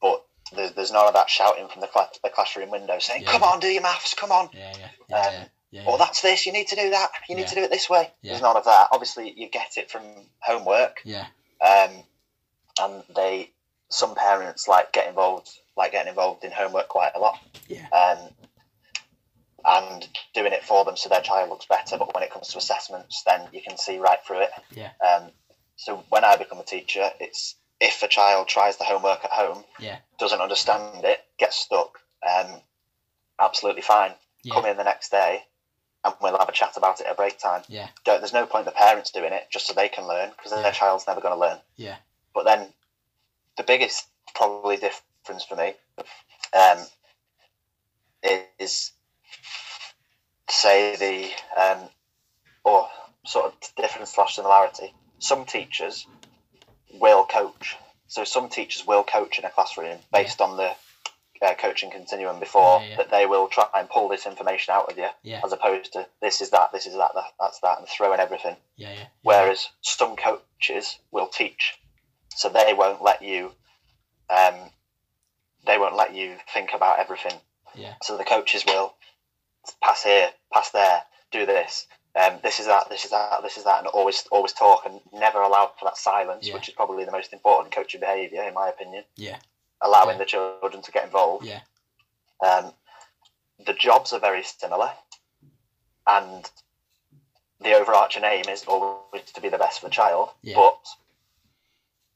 but 0.00 0.24
there's, 0.54 0.72
there's 0.72 0.92
none 0.92 1.06
of 1.06 1.14
that 1.14 1.28
shouting 1.28 1.68
from 1.68 1.80
the, 1.82 1.86
cla- 1.88 2.08
the 2.22 2.30
classroom 2.30 2.70
window 2.70 2.98
saying, 2.98 3.22
Yeah. 3.22 3.32
"Come 3.32 3.42
on, 3.42 3.60
do 3.60 3.66
your 3.68 3.82
maths, 3.82 4.14
come 4.14 4.32
on." 4.32 4.48
yeah, 4.52 4.72
yeah, 4.78 4.88
yeah, 5.08 5.16
Um, 5.20 5.32
yeah, 5.32 5.44
yeah, 5.70 5.84
Or 5.86 5.98
that's 5.98 6.22
this. 6.22 6.46
You 6.46 6.52
need 6.52 6.68
to 6.68 6.76
do 6.76 6.88
that. 6.90 7.10
You 7.28 7.34
need 7.36 7.42
Yeah. 7.42 7.48
to 7.48 7.54
do 7.56 7.62
it 7.64 7.70
this 7.70 7.90
way. 7.90 8.10
Yeah. 8.22 8.32
There's 8.32 8.42
none 8.42 8.56
of 8.56 8.64
that. 8.64 8.88
Obviously, 8.92 9.34
you 9.36 9.48
get 9.50 9.76
it 9.76 9.90
from 9.90 10.02
homework, 10.40 11.02
yeah, 11.04 11.26
um, 11.60 12.04
and 12.80 13.02
they 13.14 13.50
some 13.90 14.14
parents 14.14 14.68
like 14.68 14.92
get 14.92 15.08
involved, 15.08 15.48
like 15.76 15.92
getting 15.92 16.10
involved 16.10 16.44
in 16.44 16.50
homework 16.50 16.88
quite 16.88 17.12
a 17.14 17.18
lot, 17.18 17.38
yeah, 17.68 17.86
um, 17.90 18.28
and 19.64 20.08
doing 20.34 20.52
it 20.52 20.64
for 20.64 20.84
them 20.84 20.96
so 20.96 21.08
their 21.08 21.20
child 21.20 21.50
looks 21.50 21.66
better. 21.66 21.96
But 21.98 22.14
when 22.14 22.22
it 22.22 22.30
comes 22.30 22.48
to 22.48 22.58
assessments, 22.58 23.22
then 23.26 23.48
you 23.52 23.60
can 23.66 23.76
see 23.76 23.98
right 23.98 24.18
through 24.26 24.40
it. 24.42 24.50
Yeah. 24.70 24.90
Um, 25.06 25.30
so 25.76 26.04
when 26.08 26.24
I 26.24 26.36
become 26.36 26.58
a 26.58 26.64
teacher, 26.64 27.10
it's 27.20 27.54
if 27.80 28.02
a 28.02 28.08
child 28.08 28.48
tries 28.48 28.76
the 28.76 28.84
homework 28.84 29.24
at 29.24 29.30
home, 29.30 29.64
Yeah. 29.78 29.98
doesn't 30.18 30.40
understand 30.40 31.04
it, 31.04 31.20
gets 31.38 31.56
stuck, 31.56 32.00
um, 32.28 32.60
absolutely 33.38 33.82
fine. 33.82 34.12
yeah, 34.42 34.54
Come 34.54 34.66
in 34.66 34.76
the 34.76 34.82
next 34.84 35.10
day, 35.10 35.42
and 36.04 36.12
we'll 36.20 36.36
have 36.38 36.48
a 36.48 36.52
chat 36.52 36.76
about 36.76 37.00
it 37.00 37.06
at 37.06 37.16
break 37.16 37.38
time. 37.38 37.62
yeah, 37.68 37.88
Don't, 38.04 38.20
there's 38.20 38.32
no 38.32 38.46
point 38.46 38.64
the 38.64 38.72
parents 38.72 39.10
doing 39.12 39.32
it 39.32 39.46
just 39.52 39.66
so 39.68 39.74
they 39.74 39.88
can 39.88 40.06
learn 40.08 40.30
because 40.30 40.50
Yeah. 40.52 40.62
their 40.62 40.72
child's 40.72 41.06
never 41.06 41.20
going 41.20 41.34
to 41.34 41.40
learn. 41.40 41.58
yeah, 41.76 41.96
But 42.34 42.44
then 42.44 42.68
the 43.56 43.62
biggest 43.62 44.06
probably 44.34 44.76
difference 44.76 45.44
for 45.48 45.56
me 45.56 45.72
um, 46.56 46.78
is 48.58 48.92
say 50.48 50.96
the 50.96 51.60
um, 51.60 51.88
or 52.64 52.88
sort 53.26 53.46
of 53.46 53.54
difference 53.76 54.14
slash 54.14 54.36
similarity. 54.36 54.94
Some 55.18 55.44
teachers 55.44 56.06
will 56.94 57.24
coach. 57.24 57.76
So 58.06 58.24
some 58.24 58.48
teachers 58.48 58.86
will 58.86 59.04
coach 59.04 59.38
in 59.38 59.44
a 59.44 59.50
classroom 59.50 59.98
based 60.12 60.40
on 60.40 60.56
the 60.56 60.72
uh, 61.42 61.54
coaching 61.54 61.90
continuum 61.90 62.40
before 62.40 62.80
Yeah, 62.80 62.88
yeah. 62.88 62.96
that 62.96 63.10
they 63.10 63.26
will 63.26 63.48
try 63.48 63.66
and 63.74 63.88
pull 63.88 64.08
this 64.08 64.26
information 64.26 64.74
out 64.74 64.90
of 64.90 64.98
you 64.98 65.08
yeah, 65.22 65.40
as 65.44 65.52
opposed 65.52 65.92
to 65.92 66.06
this 66.20 66.40
is 66.40 66.50
that, 66.50 66.72
this 66.72 66.86
is 66.86 66.94
that, 66.94 67.12
that 67.14 67.32
that's 67.38 67.60
that, 67.60 67.78
and 67.78 67.86
throwing 67.88 68.18
everything. 68.20 68.56
yeah, 68.76 68.92
yeah. 68.92 69.06
Whereas 69.22 69.68
some 69.82 70.16
coaches 70.16 70.98
will 71.10 71.28
teach, 71.28 71.78
so 72.38 72.48
they 72.48 72.72
won't 72.72 73.02
let 73.02 73.20
you, 73.20 73.50
um, 74.30 74.54
they 75.66 75.76
won't 75.76 75.96
let 75.96 76.14
you 76.14 76.36
think 76.54 76.70
about 76.72 77.00
everything. 77.00 77.32
Yeah. 77.74 77.94
So 78.00 78.16
the 78.16 78.22
coaches 78.22 78.64
will 78.64 78.94
pass 79.82 80.04
here, 80.04 80.28
pass 80.52 80.70
there, 80.70 81.02
do 81.32 81.46
this. 81.46 81.88
Um, 82.14 82.38
this 82.44 82.60
is 82.60 82.66
that, 82.66 82.88
this 82.90 83.04
is 83.04 83.10
that, 83.10 83.42
this 83.42 83.56
is 83.56 83.64
that, 83.64 83.80
and 83.80 83.88
always, 83.88 84.22
always 84.30 84.52
talk, 84.52 84.86
and 84.86 85.00
never 85.12 85.40
allow 85.42 85.72
for 85.78 85.86
that 85.86 85.96
silence, 85.96 86.46
Yeah. 86.46 86.54
which 86.54 86.68
is 86.68 86.74
probably 86.74 87.04
the 87.04 87.10
most 87.10 87.32
important 87.32 87.74
coaching 87.74 87.98
behaviour, 88.00 88.44
in 88.44 88.54
my 88.54 88.68
opinion. 88.68 89.02
Yeah. 89.16 89.38
Allowing 89.80 90.10
Yeah. 90.10 90.18
the 90.18 90.24
children 90.24 90.80
to 90.80 90.92
get 90.92 91.04
involved. 91.04 91.44
Yeah. 91.44 91.62
Um, 92.40 92.72
the 93.66 93.72
jobs 93.74 94.12
are 94.12 94.20
very 94.20 94.44
similar, 94.44 94.92
and 96.06 96.48
the 97.58 97.74
overarching 97.74 98.22
aim 98.22 98.44
is 98.48 98.64
always 98.64 99.24
to 99.34 99.40
be 99.40 99.48
the 99.48 99.58
best 99.58 99.80
for 99.80 99.86
the 99.88 99.92
child. 99.92 100.30
Yeah. 100.42 100.54
But 100.54 100.78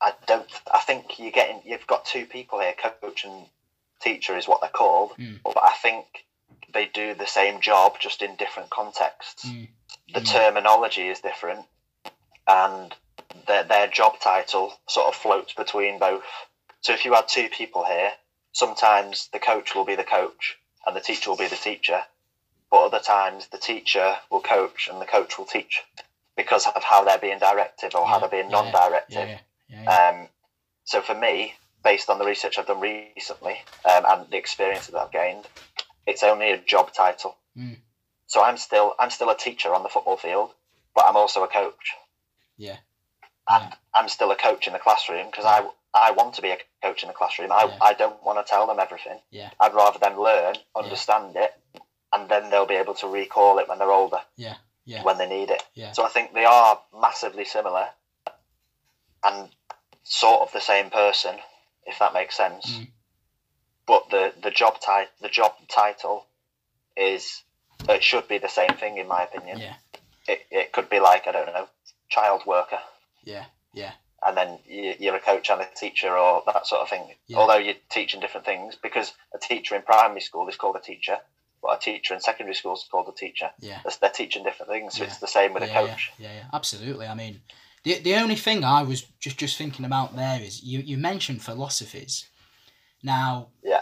I 0.02 0.12
don't. 0.26 0.46
I 0.72 0.80
think 0.80 1.18
you're 1.18 1.30
getting. 1.30 1.62
You've 1.64 1.86
got 1.86 2.04
two 2.04 2.26
people 2.26 2.60
here, 2.60 2.74
coach 2.74 3.24
and 3.24 3.46
teacher 4.00 4.36
is 4.36 4.48
what 4.48 4.60
they're 4.60 4.70
called. 4.70 5.12
Mm. 5.18 5.40
But 5.44 5.56
I 5.62 5.72
think 5.80 6.06
they 6.74 6.86
do 6.86 7.14
the 7.14 7.26
same 7.26 7.60
job 7.60 7.98
just 8.00 8.20
in 8.22 8.34
different 8.36 8.70
contexts. 8.70 9.46
Mm. 9.46 9.68
The 10.14 10.20
Mm. 10.20 10.32
terminology 10.32 11.08
is 11.08 11.20
different, 11.20 11.66
and 12.46 12.94
their 13.46 13.62
their 13.62 13.86
job 13.86 14.18
title 14.20 14.74
sort 14.88 15.06
of 15.06 15.14
floats 15.14 15.52
between 15.54 15.98
both. 15.98 16.24
So 16.80 16.92
if 16.92 17.04
you 17.04 17.14
had 17.14 17.28
two 17.28 17.48
people 17.48 17.84
here, 17.84 18.12
sometimes 18.52 19.28
the 19.32 19.38
coach 19.38 19.74
will 19.74 19.84
be 19.84 19.94
the 19.94 20.04
coach 20.04 20.58
and 20.84 20.96
the 20.96 21.00
teacher 21.00 21.30
will 21.30 21.36
be 21.36 21.46
the 21.46 21.56
teacher, 21.56 22.02
but 22.70 22.84
other 22.84 22.98
times 22.98 23.46
the 23.48 23.58
teacher 23.58 24.16
will 24.30 24.40
coach 24.40 24.88
and 24.88 25.00
the 25.00 25.06
coach 25.06 25.38
will 25.38 25.44
teach 25.46 25.82
because 26.36 26.66
of 26.66 26.82
how 26.82 27.04
they're 27.04 27.18
being 27.18 27.38
directive 27.38 27.94
or 27.94 28.06
how 28.06 28.18
they're 28.18 28.28
being 28.28 28.50
yeah, 28.50 28.62
non-directive. 28.62 29.28
Yeah, 29.28 29.38
yeah, 29.72 29.82
yeah. 29.84 30.08
Um, 30.22 30.28
so 30.84 31.00
for 31.00 31.14
me, 31.14 31.54
based 31.82 32.10
on 32.10 32.18
the 32.18 32.24
research 32.24 32.58
I've 32.58 32.66
done 32.66 32.80
recently 32.80 33.56
um, 33.90 34.04
and 34.06 34.30
the 34.30 34.36
experience 34.36 34.86
that 34.86 34.96
I've 34.98 35.12
gained, 35.12 35.46
it's 36.06 36.22
only 36.22 36.50
a 36.52 36.58
job 36.58 36.92
title. 36.92 37.36
Mm. 37.56 37.78
So 38.26 38.42
I'm 38.42 38.56
still 38.56 38.94
I'm 38.98 39.10
still 39.10 39.30
a 39.30 39.36
teacher 39.36 39.74
on 39.74 39.82
the 39.82 39.88
football 39.88 40.16
field, 40.16 40.50
but 40.94 41.04
I'm 41.06 41.16
also 41.16 41.42
a 41.42 41.48
coach. 41.48 41.94
Yeah. 42.56 42.76
And 43.48 43.72
I'm 43.94 44.08
still 44.08 44.30
a 44.30 44.36
coach 44.36 44.66
in 44.66 44.72
the 44.72 44.78
classroom 44.78 45.26
because 45.26 45.44
I 45.44 45.66
I 45.94 46.12
want 46.12 46.34
to 46.34 46.42
be 46.42 46.50
a 46.50 46.58
coach 46.82 47.02
in 47.02 47.08
the 47.08 47.14
classroom. 47.14 47.52
I, 47.52 47.64
Yeah. 47.64 47.78
I 47.82 47.92
don't 47.94 48.22
want 48.24 48.44
to 48.44 48.48
tell 48.48 48.66
them 48.66 48.78
everything. 48.78 49.18
Yeah. 49.30 49.50
I'd 49.60 49.74
rather 49.74 49.98
them 49.98 50.18
learn, 50.18 50.54
understand 50.74 51.36
it, 51.36 51.52
and 52.12 52.28
then 52.28 52.50
they'll 52.50 52.66
be 52.66 52.76
able 52.76 52.94
to 52.94 53.06
recall 53.08 53.58
it 53.58 53.68
when 53.68 53.78
they're 53.78 53.92
older, 53.92 54.20
yeah, 54.36 54.56
yeah, 54.86 55.02
when 55.02 55.18
they 55.18 55.28
need 55.28 55.50
it. 55.50 55.62
yeah, 55.74 55.92
So 55.92 56.04
I 56.04 56.08
think 56.08 56.32
they 56.32 56.44
are 56.46 56.80
massively 56.98 57.44
similar 57.44 57.88
and 59.24 59.48
sort 60.02 60.40
of 60.42 60.52
the 60.52 60.60
same 60.60 60.90
person, 60.90 61.36
if 61.86 61.98
that 61.98 62.12
makes 62.14 62.36
sense. 62.36 62.70
Mm. 62.78 62.88
But 63.86 64.10
the, 64.10 64.32
the 64.42 64.50
job 64.50 64.78
ti- 64.80 65.10
the 65.20 65.28
job 65.28 65.52
title 65.68 66.26
is 66.96 67.42
it 67.88 68.02
should 68.02 68.28
be 68.28 68.38
the 68.38 68.48
same 68.48 68.74
thing 68.78 68.96
in 68.98 69.08
my 69.08 69.22
opinion. 69.24 69.58
yeah, 69.58 69.74
It, 70.28 70.40
it 70.50 70.72
could 70.72 70.88
be 70.88 71.00
like 71.00 71.26
I 71.26 71.32
don't 71.32 71.46
know, 71.46 71.66
child 72.08 72.42
worker, 72.46 72.78
yeah, 73.24 73.46
yeah, 73.72 73.92
and 74.24 74.36
then 74.36 74.58
you, 74.66 74.94
you're 75.00 75.16
a 75.16 75.20
coach 75.20 75.50
and 75.50 75.60
a 75.60 75.66
teacher 75.76 76.16
or 76.16 76.42
that 76.46 76.66
sort 76.66 76.82
of 76.82 76.88
thing. 76.88 77.14
Yeah. 77.26 77.38
Although 77.38 77.56
you're 77.58 77.74
teaching 77.90 78.20
different 78.20 78.46
things, 78.46 78.76
because 78.80 79.12
a 79.34 79.38
teacher 79.38 79.74
in 79.74 79.82
primary 79.82 80.20
school 80.20 80.48
is 80.48 80.56
called 80.56 80.76
a 80.76 80.80
teacher, 80.80 81.16
but 81.60 81.76
a 81.76 81.78
teacher 81.80 82.14
in 82.14 82.20
secondary 82.20 82.54
school 82.54 82.74
is 82.74 82.84
called 82.88 83.08
a 83.08 83.18
teacher. 83.18 83.50
yeah. 83.58 83.80
They're, 83.82 83.92
they're 84.00 84.10
teaching 84.10 84.44
different 84.44 84.70
things, 84.70 84.94
so 84.94 85.02
Yeah. 85.02 85.08
it's 85.08 85.18
the 85.18 85.26
same 85.26 85.54
with 85.54 85.64
yeah, 85.64 85.80
a 85.80 85.86
coach. 85.88 86.12
Yeah, 86.18 86.32
yeah, 86.34 86.44
absolutely. 86.52 87.06
I 87.08 87.14
mean, 87.14 87.40
the 87.84 87.98
the 88.00 88.14
only 88.14 88.36
thing 88.36 88.64
I 88.64 88.82
was 88.82 89.02
just 89.20 89.38
just 89.38 89.56
thinking 89.56 89.84
about 89.84 90.14
there 90.16 90.40
is 90.40 90.62
you 90.62 90.80
you 90.80 90.96
mentioned 90.98 91.42
philosophies. 91.42 92.26
Now, 93.02 93.48
Yeah. 93.64 93.80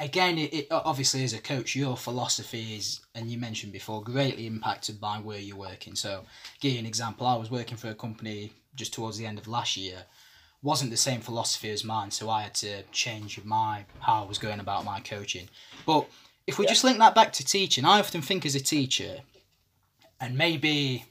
again, 0.00 0.38
it, 0.38 0.54
it 0.54 0.66
obviously 0.70 1.24
as 1.24 1.32
a 1.32 1.38
coach, 1.40 1.76
your 1.76 1.96
philosophy 1.96 2.76
is, 2.76 3.00
and 3.14 3.30
you 3.30 3.38
mentioned 3.38 3.72
before, 3.72 4.02
greatly 4.02 4.46
impacted 4.46 5.00
by 5.00 5.18
where 5.18 5.38
you're 5.38 5.56
working. 5.56 5.94
So, 5.94 6.24
give 6.60 6.72
you 6.72 6.78
an 6.78 6.86
example. 6.86 7.26
I 7.26 7.36
was 7.36 7.50
working 7.50 7.76
for 7.76 7.88
a 7.88 7.94
company 7.94 8.52
just 8.74 8.94
towards 8.94 9.18
the 9.18 9.26
end 9.26 9.38
of 9.38 9.48
last 9.48 9.76
year. 9.76 10.04
Wasn't 10.62 10.90
the 10.90 10.96
same 10.96 11.20
philosophy 11.20 11.70
as 11.70 11.84
mine, 11.84 12.10
so 12.10 12.30
I 12.30 12.42
had 12.42 12.54
to 12.56 12.82
change 12.92 13.42
my 13.44 13.84
how 14.00 14.22
I 14.24 14.26
was 14.26 14.38
going 14.38 14.58
about 14.60 14.84
my 14.84 15.00
coaching. 15.00 15.48
But 15.86 16.08
if 16.46 16.58
we 16.58 16.64
Yeah. 16.64 16.70
just 16.70 16.82
link 16.84 16.98
that 16.98 17.14
back 17.14 17.32
to 17.34 17.44
teaching, 17.44 17.84
I 17.84 18.00
often 18.00 18.22
think 18.22 18.44
as 18.46 18.54
a 18.54 18.60
teacher, 18.60 19.20
and 20.20 20.36
maybe, 20.36 21.04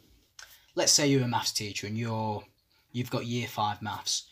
let's 0.78 0.92
say 0.92 1.08
you're 1.08 1.24
a 1.24 1.28
maths 1.28 1.52
teacher 1.52 1.88
and 1.88 1.98
you're 1.98 2.44
you've 2.92 3.10
got 3.10 3.26
year 3.26 3.48
five 3.48 3.82
maths, 3.82 4.24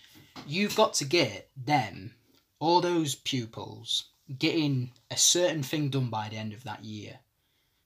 you've 0.48 0.76
got 0.76 0.94
to 0.94 1.06
get 1.06 1.50
them, 1.58 2.14
all 2.60 2.82
those 2.82 3.16
pupils, 3.16 4.06
getting 4.38 4.92
a 5.10 5.18
certain 5.18 5.64
thing 5.64 5.90
done 5.90 6.10
by 6.10 6.30
the 6.30 6.38
end 6.38 6.54
of 6.54 6.64
that 6.64 6.86
year. 6.86 7.20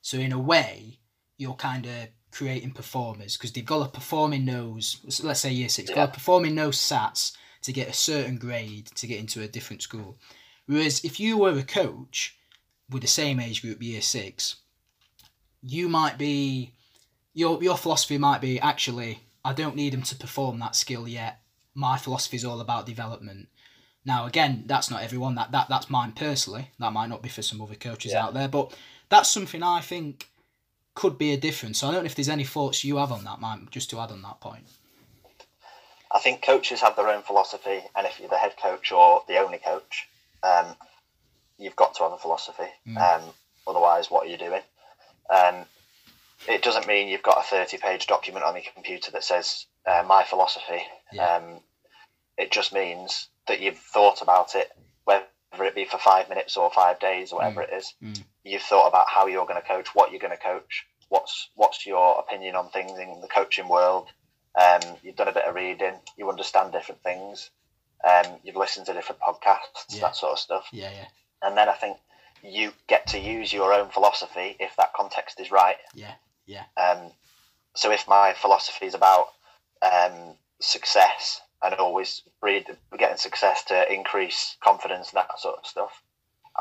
So 0.01 0.17
in 0.17 0.33
a 0.33 0.39
way, 0.39 0.99
you're 1.37 1.53
kind 1.55 1.85
of 1.85 2.09
creating 2.31 2.71
performers 2.71 3.37
because 3.37 3.53
they've 3.53 3.65
got 3.65 3.83
to 3.85 3.89
perform 3.99 4.33
in 4.33 4.45
those. 4.45 4.97
Let's 5.23 5.39
say 5.39 5.51
year 5.51 5.69
six, 5.69 5.89
got 5.89 5.95
Yeah. 5.95 6.05
to 6.07 6.11
perform 6.11 6.45
in 6.45 6.55
those 6.55 6.77
sats 6.77 7.31
to 7.61 7.73
get 7.73 7.87
a 7.89 7.93
certain 7.93 8.37
grade 8.37 8.87
to 8.95 9.07
get 9.07 9.19
into 9.19 9.41
a 9.41 9.47
different 9.47 9.81
school. 9.81 10.17
Whereas 10.65 11.03
if 11.03 11.19
you 11.19 11.37
were 11.37 11.57
a 11.57 11.63
coach 11.63 12.37
with 12.89 13.01
the 13.01 13.07
same 13.07 13.39
age 13.39 13.61
group, 13.61 13.81
year 13.81 14.01
six, 14.01 14.57
you 15.61 15.89
might 15.89 16.17
be 16.17 16.73
your 17.39 17.63
your 17.63 17.77
philosophy 17.77 18.17
might 18.17 18.41
be 18.41 18.59
actually 18.59 19.21
I 19.43 19.53
don't 19.53 19.75
need 19.75 19.93
them 19.93 20.03
to 20.03 20.15
perform 20.15 20.59
that 20.59 20.75
skill 20.75 21.07
yet. 21.07 21.39
My 21.73 21.97
philosophy 21.97 22.35
is 22.35 22.43
all 22.43 22.59
about 22.59 22.85
development. 22.85 23.47
Now 24.03 24.25
again, 24.25 24.63
that's 24.67 24.91
not 24.91 25.01
everyone. 25.01 25.35
That 25.35 25.51
that 25.53 25.69
that's 25.69 25.89
mine 25.89 26.11
personally. 26.11 26.71
That 26.79 26.93
might 26.93 27.07
not 27.07 27.21
be 27.21 27.29
for 27.29 27.41
some 27.41 27.61
other 27.61 27.75
coaches 27.75 28.11
Yeah. 28.11 28.25
out 28.25 28.33
there, 28.33 28.49
but 28.49 28.75
that's 29.07 29.31
something 29.31 29.63
I 29.63 29.79
think 29.79 30.27
could 30.95 31.17
be 31.17 31.31
a 31.31 31.37
difference. 31.37 31.79
So 31.79 31.87
I 31.87 31.91
don't 31.91 32.03
know 32.03 32.07
if 32.07 32.15
there's 32.15 32.29
any 32.29 32.43
thoughts 32.43 32.83
you 32.83 32.97
have 32.97 33.11
on 33.11 33.23
that, 33.23 33.39
Mike, 33.39 33.69
just 33.71 33.89
to 33.91 33.99
add 34.01 34.11
on 34.11 34.21
that 34.23 34.41
point. 34.41 34.65
I 36.11 36.19
think 36.19 36.41
coaches 36.41 36.81
have 36.81 36.95
their 36.95 37.07
own 37.07 37.21
philosophy, 37.21 37.79
and 37.95 38.05
if 38.05 38.19
you're 38.19 38.29
the 38.29 38.37
head 38.37 38.55
coach 38.61 38.91
or 38.91 39.23
the 39.27 39.37
only 39.37 39.59
coach, 39.59 40.09
um, 40.43 40.75
you've 41.57 41.75
got 41.75 41.93
to 41.95 42.03
have 42.03 42.11
a 42.11 42.17
philosophy. 42.17 42.67
Mm. 42.87 42.97
Um, 42.97 43.29
otherwise, 43.67 44.09
what 44.09 44.25
are 44.25 44.29
you 44.29 44.37
doing? 44.37 44.63
Um, 45.29 45.65
it 46.47 46.63
doesn't 46.63 46.87
mean 46.87 47.07
you've 47.07 47.23
got 47.23 47.39
a 47.39 47.43
30 47.43 47.77
page 47.77 48.07
document 48.07 48.45
on 48.45 48.55
your 48.55 48.63
computer 48.73 49.11
that 49.11 49.23
says 49.23 49.65
uh, 49.85 50.03
my 50.07 50.23
philosophy. 50.23 50.81
Yeah. 51.11 51.35
Um, 51.37 51.59
it 52.37 52.51
just 52.51 52.73
means 52.73 53.27
that 53.47 53.59
you've 53.59 53.77
thought 53.77 54.21
about 54.21 54.55
it, 54.55 54.71
whether 55.03 55.25
it 55.59 55.75
be 55.75 55.85
for 55.85 55.97
five 55.97 56.29
minutes 56.29 56.55
or 56.55 56.71
five 56.71 56.99
days 56.99 57.31
or 57.31 57.39
whatever 57.39 57.61
it 57.63 57.73
is. 57.73 57.93
Mm. 58.01 58.23
You've 58.43 58.61
thought 58.61 58.87
about 58.87 59.07
how 59.09 59.27
you're 59.27 59.45
going 59.45 59.61
to 59.61 59.67
coach, 59.67 59.89
what 59.93 60.11
you're 60.11 60.21
going 60.21 60.35
to 60.35 60.41
coach, 60.41 60.85
what's 61.09 61.49
what's 61.55 61.85
your 61.85 62.19
opinion 62.19 62.55
on 62.55 62.69
things 62.69 62.97
in 62.97 63.19
the 63.21 63.27
coaching 63.27 63.67
world. 63.67 64.07
Um, 64.59 64.81
you've 65.03 65.15
done 65.15 65.27
a 65.27 65.33
bit 65.33 65.45
of 65.45 65.55
reading, 65.55 65.93
you 66.17 66.29
understand 66.29 66.71
different 66.71 67.03
things, 67.03 67.49
um, 68.07 68.25
you've 68.43 68.55
listened 68.55 68.85
to 68.87 68.93
different 68.93 69.21
podcasts, 69.21 69.85
Yeah. 69.89 70.01
that 70.01 70.15
sort 70.15 70.31
of 70.33 70.39
stuff. 70.39 70.67
Yeah, 70.71 70.89
yeah, 70.91 71.05
And 71.43 71.55
then 71.57 71.69
I 71.69 71.73
think 71.73 71.97
you 72.41 72.71
get 72.87 73.07
to 73.07 73.19
use 73.19 73.51
your 73.53 73.73
own 73.73 73.89
philosophy 73.89 74.55
if 74.59 74.75
that 74.77 74.93
context 74.93 75.39
is 75.39 75.51
right. 75.51 75.75
yeah, 75.93 76.13
yeah, 76.55 76.65
Um, 76.77 77.11
so 77.75 77.91
if 77.91 78.07
my 78.07 78.33
philosophy 78.33 78.85
is 78.87 78.95
about 78.95 79.27
um, 79.81 80.35
success 80.59 81.41
and 81.61 81.73
always 81.75 82.23
breed, 82.41 82.65
getting 82.97 83.17
success 83.17 83.63
to 83.65 83.93
increase 83.93 84.57
confidence, 84.61 85.09
and 85.11 85.17
that 85.17 85.39
sort 85.39 85.57
of 85.59 85.65
stuff, 85.65 86.01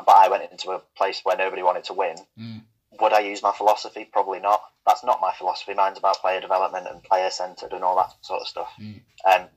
but 0.05 0.15
I 0.15 0.29
went 0.29 0.49
into 0.51 0.71
a 0.71 0.79
place 0.95 1.21
where 1.23 1.37
nobody 1.37 1.63
wanted 1.63 1.83
to 1.85 1.93
win, 1.93 2.17
Mm. 2.37 2.61
would 3.01 3.13
I 3.13 3.19
use 3.19 3.41
my 3.43 3.51
philosophy? 3.51 4.05
Probably 4.05 4.39
not. 4.39 4.61
That's 4.85 5.03
not 5.03 5.21
my 5.21 5.33
philosophy. 5.33 5.73
Mine's 5.73 5.97
about 5.97 6.21
player 6.21 6.39
development 6.41 6.87
and 6.87 7.03
player 7.03 7.29
centered 7.29 7.73
and 7.73 7.83
all 7.83 7.95
that 7.97 8.13
sort 8.21 8.41
of 8.41 8.47
stuff. 8.47 8.71
Mm. 8.79 9.01
Um, 9.25 9.47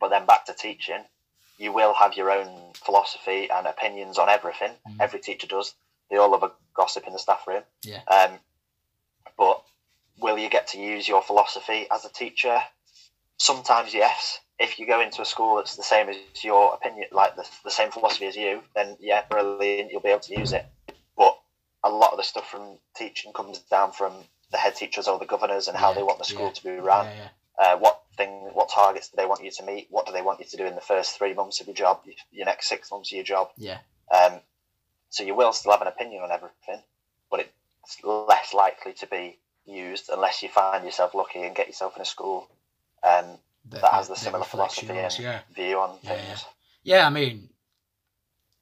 but 0.00 0.08
then 0.08 0.26
back 0.26 0.44
to 0.46 0.54
teaching, 0.54 1.04
you 1.58 1.72
will 1.72 1.94
have 1.94 2.16
your 2.16 2.30
own 2.30 2.72
philosophy 2.74 3.50
and 3.50 3.66
opinions 3.66 4.18
on 4.18 4.28
everything. 4.28 4.72
Mm. 4.88 4.96
Every 5.00 5.20
teacher 5.20 5.46
does. 5.46 5.74
They 6.10 6.16
all 6.16 6.30
love 6.30 6.42
a 6.44 6.52
gossip 6.74 7.06
in 7.06 7.12
the 7.12 7.18
staff 7.18 7.46
room. 7.46 7.62
Yeah. 7.82 8.02
Um, 8.06 8.38
but 9.36 9.62
will 10.18 10.38
you 10.38 10.48
get 10.48 10.68
to 10.68 10.78
use 10.80 11.06
your 11.08 11.22
philosophy 11.22 11.86
as 11.90 12.04
a 12.04 12.12
teacher? 12.12 12.58
Sometimes, 13.38 13.94
yes. 13.94 14.40
If 14.58 14.78
you 14.78 14.86
go 14.86 15.00
into 15.00 15.22
a 15.22 15.24
school 15.24 15.56
that's 15.56 15.76
the 15.76 15.84
same 15.84 16.08
as 16.08 16.16
your 16.42 16.74
opinion, 16.74 17.06
like 17.12 17.36
the, 17.36 17.46
the 17.64 17.70
same 17.70 17.90
philosophy 17.92 18.26
as 18.26 18.34
you, 18.36 18.62
then 18.74 18.96
yeah, 19.00 19.22
brilliant, 19.30 19.92
you'll 19.92 20.00
be 20.00 20.08
able 20.08 20.20
to 20.20 20.38
use 20.38 20.52
it. 20.52 20.66
But 21.16 21.38
a 21.84 21.88
lot 21.88 22.10
of 22.10 22.16
the 22.18 22.24
stuff 22.24 22.50
from 22.50 22.78
teaching 22.96 23.32
comes 23.32 23.60
down 23.60 23.92
from 23.92 24.12
the 24.50 24.56
head 24.58 24.74
teachers 24.74 25.06
or 25.06 25.18
the 25.18 25.26
governors 25.26 25.68
and 25.68 25.76
how 25.76 25.90
Yeah, 25.90 25.96
they 25.96 26.02
want 26.02 26.18
the 26.18 26.24
school 26.24 26.46
yeah, 26.46 26.52
to 26.52 26.64
be 26.64 26.70
run. 26.70 27.06
yeah. 27.06 27.28
Uh, 27.56 27.76
what 27.76 28.02
thing, 28.16 28.50
what 28.52 28.68
targets 28.68 29.08
do 29.10 29.16
they 29.16 29.26
want 29.26 29.44
you 29.44 29.50
to 29.50 29.64
meet? 29.64 29.86
What 29.90 30.06
do 30.06 30.12
they 30.12 30.22
want 30.22 30.40
you 30.40 30.46
to 30.46 30.56
do 30.56 30.66
in 30.66 30.74
the 30.74 30.80
first 30.80 31.16
three 31.16 31.34
months 31.34 31.60
of 31.60 31.66
your 31.66 31.74
job, 31.76 32.00
your 32.32 32.46
next 32.46 32.68
six 32.68 32.90
months 32.90 33.12
of 33.12 33.16
your 33.16 33.24
job? 33.24 33.50
Yeah. 33.56 33.78
Um, 34.12 34.40
so 35.10 35.22
you 35.22 35.34
will 35.34 35.52
still 35.52 35.72
have 35.72 35.82
an 35.82 35.88
opinion 35.88 36.22
on 36.22 36.30
everything, 36.32 36.82
it's 37.88 38.04
less 38.04 38.52
likely 38.52 38.92
to 38.92 39.06
be 39.06 39.38
used 39.64 40.10
unless 40.12 40.42
you 40.42 40.48
find 40.50 40.84
yourself 40.84 41.14
lucky 41.14 41.42
and 41.42 41.56
get 41.56 41.66
yourself 41.66 41.96
in 41.96 42.02
a 42.02 42.04
school 42.04 42.46
um, 43.02 43.38
That, 43.70 43.80
that 43.80 43.92
has 43.92 44.08
the 44.08 44.14
similar 44.14 44.44
philosophy 44.44 44.92
and 44.92 45.18
yeah. 45.18 45.40
view 45.54 45.78
on 45.78 45.98
Yeah, 46.02 46.14
things. 46.14 46.44
Yeah, 46.82 47.06
I 47.06 47.10
mean, 47.10 47.48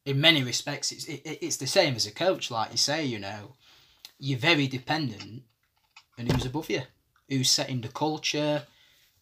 in 0.04 0.20
many 0.20 0.44
respects, 0.44 0.92
it's 0.92 1.06
it, 1.06 1.22
it's 1.42 1.56
the 1.56 1.66
same 1.66 1.96
as 1.96 2.06
a 2.06 2.12
coach. 2.12 2.50
Like 2.50 2.70
you 2.70 2.76
say, 2.76 3.04
you 3.04 3.18
know, 3.18 3.54
you're 4.18 4.38
very 4.38 4.68
dependent 4.68 5.42
on 6.18 6.26
who's 6.26 6.46
above 6.46 6.70
you, 6.70 6.82
who's 7.28 7.50
setting 7.50 7.80
the 7.80 7.88
culture, 7.88 8.62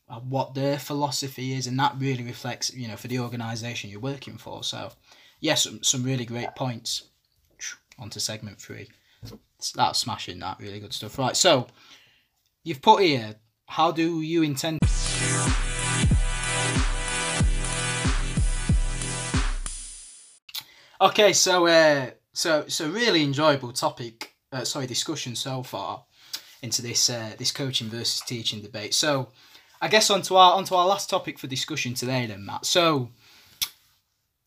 uh, 0.08 0.20
what 0.20 0.54
their 0.54 0.78
philosophy 0.78 1.54
is, 1.54 1.66
and 1.66 1.78
that 1.78 1.94
really 1.98 2.24
reflects, 2.24 2.74
you 2.74 2.88
know, 2.88 2.96
for 2.96 3.08
the 3.08 3.18
organisation 3.18 3.90
you're 3.90 4.00
working 4.00 4.36
for. 4.36 4.62
So, 4.62 4.92
yes, 5.40 5.64
some, 5.64 5.82
some 5.82 6.02
really 6.02 6.26
great 6.26 6.54
points. 6.54 7.04
On 7.96 8.10
to 8.10 8.18
segment 8.18 8.60
three. 8.60 8.88
That's 9.72 9.98
smashing. 9.98 10.38
That 10.40 10.58
really 10.60 10.80
good 10.80 10.92
stuff. 10.92 11.18
Right, 11.18 11.36
so 11.36 11.66
you've 12.62 12.82
put 12.82 13.02
here. 13.02 13.36
How 13.66 13.90
do 13.90 14.20
you 14.20 14.42
intend? 14.42 14.78
Okay, 21.00 21.32
so 21.32 21.66
uh, 21.66 22.10
So, 22.34 22.66
so 22.66 22.90
really 22.90 23.22
enjoyable 23.22 23.72
topic. 23.72 24.34
Uh, 24.52 24.64
sorry, 24.64 24.86
discussion 24.86 25.36
so 25.36 25.62
far 25.62 26.04
into 26.62 26.82
this 26.82 27.08
uh, 27.08 27.32
this 27.38 27.52
coaching 27.52 27.88
versus 27.88 28.20
teaching 28.20 28.60
debate. 28.60 28.92
So, 28.92 29.28
I 29.80 29.88
guess 29.88 30.10
onto 30.10 30.34
our 30.34 30.54
onto 30.54 30.74
our 30.74 30.86
last 30.86 31.08
topic 31.08 31.38
for 31.38 31.46
discussion 31.46 31.94
today, 31.94 32.26
then, 32.26 32.44
Matt. 32.44 32.66
So, 32.66 33.10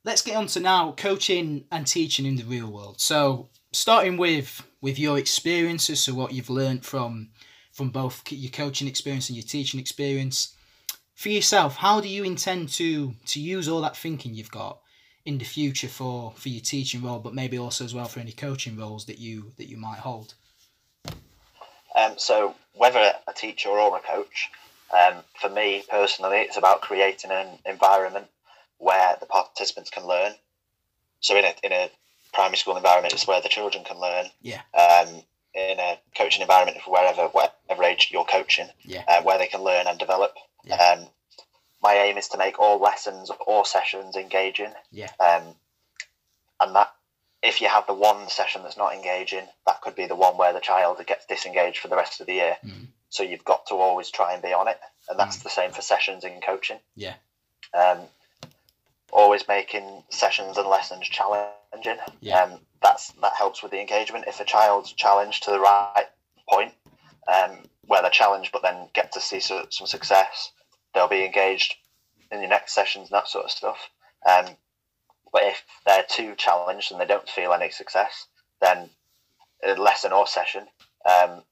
let's 0.04 0.22
get 0.22 0.36
on 0.36 0.48
to 0.48 0.60
now 0.60 0.92
coaching 0.92 1.66
and 1.72 1.88
teaching 1.88 2.26
in 2.26 2.36
the 2.36 2.44
real 2.44 2.68
world. 2.68 3.00
So, 3.00 3.50
starting 3.72 4.18
with 4.18 4.64
with 4.82 5.00
your 5.00 5.18
experiences, 5.18 6.04
so 6.04 6.14
what 6.14 6.34
you've 6.34 6.50
learned 6.50 6.86
from 6.86 7.30
from 7.72 7.90
both 7.90 8.24
your 8.32 8.52
coaching 8.52 8.88
experience 8.88 9.30
and 9.30 9.38
your 9.38 9.46
teaching 9.46 9.80
experience. 9.80 10.56
For 11.16 11.30
yourself, 11.30 11.78
how 11.78 12.00
do 12.02 12.08
you 12.08 12.24
intend 12.24 12.70
to 12.74 13.14
to 13.26 13.40
use 13.40 13.68
all 13.68 13.82
that 13.82 13.98
thinking 13.98 14.34
you've 14.34 14.52
got 14.52 14.80
in 15.26 15.38
the 15.38 15.46
future 15.46 15.88
for 15.88 16.34
for 16.38 16.50
your 16.50 16.62
teaching 16.62 17.04
role, 17.04 17.20
but 17.20 17.34
maybe 17.34 17.58
also 17.58 17.84
as 17.86 17.94
well 17.94 18.06
for 18.06 18.20
any 18.20 18.32
coaching 18.32 18.78
roles 18.78 19.06
that 19.06 19.20
you 19.20 19.52
that 19.58 19.70
you 19.70 19.78
might 19.78 20.00
hold? 20.00 20.36
Um, 21.96 22.14
so 22.18 22.56
whether 22.74 23.00
a 23.28 23.34
teacher 23.34 23.70
or 23.70 23.98
a 23.98 24.02
coach, 24.02 24.50
um, 24.94 25.24
for 25.40 25.50
me 25.50 25.84
personally, 25.90 26.38
it's 26.38 26.58
about 26.58 26.82
creating 26.82 27.32
an 27.32 27.60
environment 27.66 28.28
where 28.78 29.18
the 29.20 29.26
participants 29.26 29.90
can 29.90 30.06
learn. 30.06 30.34
So 31.20 31.36
in 31.36 31.46
a 31.46 31.54
in 31.64 31.72
a 31.72 31.90
primary 32.34 32.58
school 32.58 32.78
environment, 32.78 33.14
is 33.14 33.28
where 33.28 33.42
the 33.42 33.50
children 33.50 33.84
can 33.84 34.00
learn. 34.00 34.26
Yeah. 34.42 34.62
Um, 34.74 35.24
in 35.54 35.80
a 35.80 36.00
coaching 36.16 36.42
environment, 36.42 36.80
for 36.84 36.92
wherever 36.92 37.28
whatever 37.30 37.84
age 37.84 38.10
you're 38.12 38.26
coaching, 38.26 38.68
Yeah. 38.84 39.04
uh, 39.08 39.24
where 39.24 39.38
they 39.40 39.48
can 39.48 39.62
learn 39.64 39.88
and 39.88 39.98
develop. 39.98 40.36
Yeah. 40.64 40.76
Um, 40.76 41.08
my 41.82 41.94
aim 41.94 42.18
is 42.18 42.28
to 42.30 42.38
make 42.38 42.60
all 42.60 42.80
lessons 42.80 43.32
or 43.46 43.66
sessions 43.66 44.16
engaging. 44.16 44.74
Yeah. 44.92 45.12
Um, 45.20 45.56
and 46.60 46.76
that 46.76 46.94
if 47.44 47.62
you 47.62 47.70
have 47.70 47.88
the 47.88 47.94
one 47.94 48.30
session 48.30 48.64
that's 48.64 48.78
not 48.78 48.94
engaging, 48.94 49.48
that 49.66 49.82
could 49.82 49.96
be 49.96 50.06
the 50.06 50.16
one 50.16 50.38
where 50.38 50.54
the 50.54 50.60
child 50.60 51.04
gets 51.06 51.26
disengaged 51.26 51.80
for 51.80 51.88
the 51.88 51.96
rest 51.96 52.20
of 52.20 52.28
the 52.28 52.34
year. 52.34 52.58
Mm. 52.66 52.88
So 53.10 53.24
you've 53.24 53.46
got 53.46 53.68
to 53.68 53.76
always 53.76 54.10
try 54.10 54.34
and 54.34 54.42
be 54.42 54.54
on 54.54 54.68
it, 54.68 54.80
and 55.10 55.18
that's 55.20 55.38
the 55.38 55.50
same 55.50 55.72
for 55.72 55.82
sessions 55.82 56.24
in 56.24 56.42
coaching. 56.42 56.80
Yeah. 56.96 57.14
Um, 57.74 58.00
always 59.12 59.48
making 59.48 60.04
sessions 60.10 60.58
and 60.58 60.68
lessons 60.68 61.08
challenging. 61.08 61.54
Yeah. 62.22 62.42
Um, 62.42 62.60
that's 62.82 63.12
that 63.22 63.34
helps 63.38 63.62
with 63.62 63.72
the 63.72 63.80
engagement. 63.80 64.26
If 64.28 64.40
a 64.40 64.46
child's 64.46 64.94
challenged 64.94 65.44
to 65.44 65.52
the 65.52 65.60
right 65.60 66.06
point, 66.50 66.74
um, 67.28 67.60
where 67.86 68.02
they're 68.02 68.12
challenged 68.12 68.52
but 68.52 68.62
then 68.62 68.90
get 68.94 69.12
to 69.14 69.22
see 69.22 69.40
so, 69.40 69.66
some 69.70 69.88
success, 69.88 70.52
they'll 70.94 71.08
be 71.08 71.26
engaged 71.26 71.76
in 72.32 72.42
the 72.42 72.48
next 72.48 72.74
sessions 72.74 73.10
and 73.10 73.16
that 73.16 73.28
sort 73.28 73.46
of 73.46 73.52
stuff. 73.52 73.90
Um, 74.28 74.46
but 75.32 75.44
if 75.44 75.64
they're 75.86 76.06
too 76.10 76.36
challenged 76.36 76.92
and 76.92 77.00
they 77.00 77.06
don't 77.06 77.28
feel 77.30 77.54
any 77.54 77.70
success, 77.70 78.28
then 78.62 78.90
a 79.64 79.74
lesson 79.76 80.12
or 80.12 80.28
session, 80.28 80.68
um, 81.06 81.44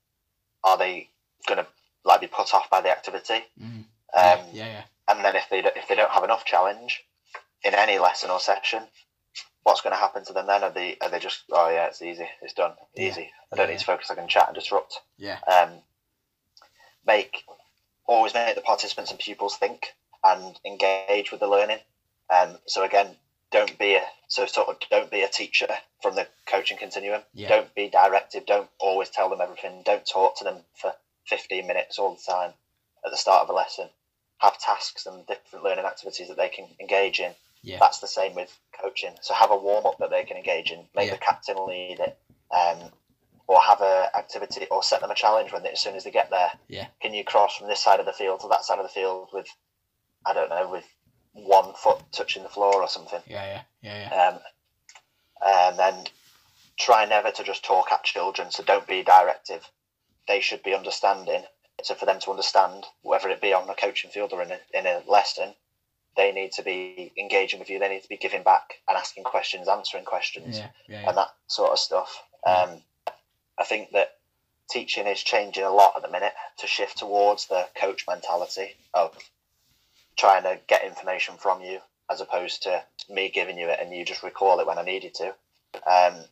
are 0.63 0.77
they 0.77 1.09
going 1.47 1.59
to 1.59 1.67
like 2.03 2.21
be 2.21 2.27
put 2.27 2.53
off 2.53 2.69
by 2.69 2.81
the 2.81 2.89
activity? 2.89 3.45
Mm. 3.61 3.67
Um, 3.67 3.85
yeah, 4.13 4.39
yeah, 4.53 4.65
yeah. 4.67 4.83
and 5.07 5.25
then 5.25 5.35
if 5.35 5.49
they 5.49 5.61
don't, 5.61 5.75
if 5.75 5.87
they 5.87 5.95
don't 5.95 6.11
have 6.11 6.23
enough 6.23 6.45
challenge 6.45 7.03
in 7.63 7.73
any 7.73 7.99
lesson 7.99 8.29
or 8.29 8.39
session, 8.39 8.83
what's 9.65 9.81
going 9.81 9.91
to 9.93 9.99
happen 9.99 10.23
to 10.23 10.31
them 10.33 10.45
then? 10.47 10.63
Are 10.63 10.69
they 10.69 10.95
are 11.01 11.09
they 11.09 11.19
just 11.19 11.43
oh 11.51 11.69
yeah 11.69 11.87
it's 11.87 12.01
easy 12.01 12.27
it's 12.41 12.53
done 12.53 12.73
Yeah. 12.95 13.09
easy 13.09 13.29
I 13.51 13.55
don't 13.55 13.67
Yeah, 13.67 13.73
need 13.73 13.79
to 13.79 13.85
focus 13.85 14.09
I 14.11 14.15
can 14.15 14.27
chat 14.27 14.47
and 14.47 14.55
disrupt. 14.55 15.01
Yeah. 15.17 15.39
Um, 15.51 15.81
make 17.05 17.43
always 18.07 18.33
make 18.33 18.55
the 18.55 18.61
participants 18.61 19.11
and 19.11 19.19
pupils 19.19 19.57
think 19.57 19.93
and 20.23 20.57
engage 20.65 21.31
with 21.31 21.39
the 21.39 21.47
learning. 21.47 21.79
Um, 22.29 22.57
so 22.67 22.83
again, 22.83 23.15
don't 23.51 23.77
be 23.77 23.95
a 23.95 24.03
so 24.27 24.45
sort 24.45 24.67
of 24.69 24.77
don't 24.91 25.09
be 25.11 25.23
a 25.23 25.27
teacher 25.27 25.67
from 26.01 26.15
the 26.15 26.27
coaching 26.45 26.77
continuum. 26.77 27.21
Yeah. 27.33 27.49
Don't 27.49 27.73
be 27.75 27.89
directive. 27.89 28.45
Don't 28.45 28.69
always 28.79 29.09
tell 29.09 29.29
them 29.29 29.41
everything. 29.41 29.81
Don't 29.83 30.05
talk 30.05 30.37
to 30.37 30.43
them 30.43 30.57
for 30.79 30.93
fifteen 31.25 31.65
minutes 31.65 31.97
all 31.97 32.13
the 32.15 32.31
time 32.31 32.53
at 33.03 33.11
the 33.11 33.17
start 33.17 33.41
of 33.43 33.49
a 33.49 33.53
lesson. 33.53 33.89
Have 34.39 34.59
tasks 34.59 35.07
and 35.07 35.25
different 35.25 35.65
learning 35.65 35.85
activities 35.85 36.27
that 36.27 36.37
they 36.37 36.49
can 36.49 36.67
engage 36.79 37.19
in. 37.19 37.31
Yeah. 37.65 37.79
That's 37.79 37.99
the 37.99 38.07
same 38.07 38.35
with 38.35 38.57
coaching. 38.79 39.15
So 39.21 39.33
have 39.33 39.51
a 39.51 39.57
warm 39.57 39.85
up 39.85 39.97
that 39.99 40.11
they 40.11 40.23
can 40.23 40.37
engage 40.37 40.71
in. 40.71 40.87
Make 40.95 41.07
Yeah. 41.07 41.13
the 41.15 41.19
captain 41.19 41.65
lead 41.65 41.99
it, 41.99 42.17
um, 42.51 42.91
or 43.47 43.59
have 43.59 43.81
a 43.81 44.09
activity, 44.15 44.67
or 44.69 44.83
set 44.83 45.01
them 45.01 45.11
a 45.11 45.15
challenge 45.15 45.51
when 45.51 45.63
they, 45.63 45.71
as 45.71 45.79
soon 45.79 45.95
as 45.95 46.03
they 46.03 46.11
get 46.11 46.29
there. 46.29 46.51
Yeah. 46.67 46.87
Can 47.01 47.13
you 47.13 47.23
cross 47.23 47.57
from 47.57 47.67
this 47.67 47.81
side 47.81 47.99
of 47.99 48.05
the 48.05 48.13
field 48.13 48.41
to 48.41 48.47
that 48.49 48.65
side 48.65 48.77
of 48.79 48.85
the 48.85 48.89
field 48.91 49.29
with, 49.33 49.47
I 50.25 50.33
don't 50.33 50.49
know, 50.49 50.69
with 50.69 50.85
one 51.33 51.73
foot 51.73 51.99
touching 52.11 52.43
the 52.43 52.49
floor 52.49 52.81
or 52.81 52.87
something? 52.87 53.21
Yeah, 53.25 53.45
yeah, 53.45 53.61
yeah, 53.81 54.09
yeah. 54.09 54.27
Um, 54.27 54.39
and 55.45 55.79
then 55.79 56.07
try 56.77 57.05
never 57.05 57.31
to 57.31 57.43
just 57.43 57.63
talk 57.65 57.91
at 57.91 58.03
children. 58.03 58.51
So 58.51 58.63
don't 58.63 58.87
be 58.87 59.03
directive. 59.03 59.67
They 60.27 60.39
should 60.39 60.61
be 60.63 60.73
understanding. 60.75 61.43
So 61.83 61.95
for 61.95 62.05
them 62.05 62.19
to 62.21 62.31
understand, 62.31 62.85
whether 63.01 63.29
it 63.29 63.41
be 63.41 63.53
on 63.53 63.69
a 63.69 63.75
coaching 63.75 64.11
field 64.11 64.33
or 64.33 64.41
in 64.43 64.51
a, 64.51 64.59
in 64.73 64.85
a 64.85 65.01
lesson, 65.07 65.55
they 66.17 66.31
need 66.31 66.51
to 66.53 66.63
be 66.63 67.11
engaging 67.17 67.59
with 67.59 67.69
you. 67.69 67.79
They 67.79 67.89
need 67.89 68.03
to 68.03 68.09
be 68.09 68.17
giving 68.17 68.43
back 68.43 68.75
and 68.87 68.97
asking 68.97 69.23
questions, 69.25 69.67
answering 69.67 70.05
questions, 70.05 70.57
Yeah, 70.57 70.67
yeah, 70.87 71.01
yeah. 71.01 71.09
and 71.09 71.17
that 71.17 71.29
sort 71.47 71.71
of 71.71 71.79
stuff. 71.79 72.23
Um, 72.45 72.81
I 73.57 73.63
think 73.63 73.91
that 73.91 74.17
teaching 74.69 75.07
is 75.07 75.21
changing 75.21 75.63
a 75.63 75.69
lot 75.71 75.93
at 75.95 76.01
the 76.01 76.09
minute 76.09 76.33
to 76.59 76.67
shift 76.67 76.97
towards 76.97 77.47
the 77.47 77.67
coach 77.75 78.05
mentality 78.07 78.75
of 78.93 79.15
trying 80.17 80.43
to 80.43 80.59
get 80.67 80.85
information 80.85 81.35
from 81.37 81.61
you 81.61 81.79
as 82.09 82.21
opposed 82.21 82.63
to 82.63 82.83
me 83.09 83.29
giving 83.29 83.57
you 83.57 83.67
it 83.67 83.79
and 83.81 83.93
you 83.93 84.05
just 84.05 84.23
recall 84.23 84.59
it 84.59 84.67
when 84.67 84.77
I 84.77 84.83
need 84.83 85.03
you 85.03 85.11
to. 85.15 85.27
Um, 85.89 86.23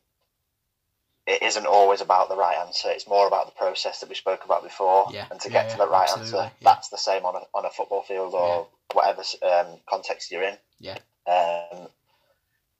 it 1.25 1.41
isn't 1.41 1.65
always 1.65 2.01
about 2.01 2.29
the 2.29 2.35
right 2.35 2.57
answer. 2.57 2.89
It's 2.89 3.07
more 3.07 3.27
about 3.27 3.45
the 3.45 3.57
process 3.57 3.99
that 3.99 4.09
we 4.09 4.15
spoke 4.15 4.43
about 4.45 4.63
before, 4.63 5.07
Yeah, 5.11 5.25
and 5.31 5.39
to 5.41 5.49
yeah, 5.49 5.63
get 5.63 5.71
to 5.71 5.77
the 5.77 5.87
right 5.87 6.09
absolutely, 6.09 6.39
answer. 6.39 6.55
That's 6.61 6.89
the 6.89 6.97
same 6.97 7.25
on 7.25 7.35
a 7.35 7.41
on 7.53 7.65
a 7.65 7.69
football 7.69 8.03
field 8.03 8.33
or 8.33 8.67
whatever 8.93 9.23
um, 9.43 9.79
context 9.89 10.31
you're 10.31 10.43
in. 10.43 10.57
Yeah. 10.79 10.97
Um, 11.27 11.87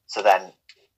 so 0.08 0.22
then, 0.22 0.52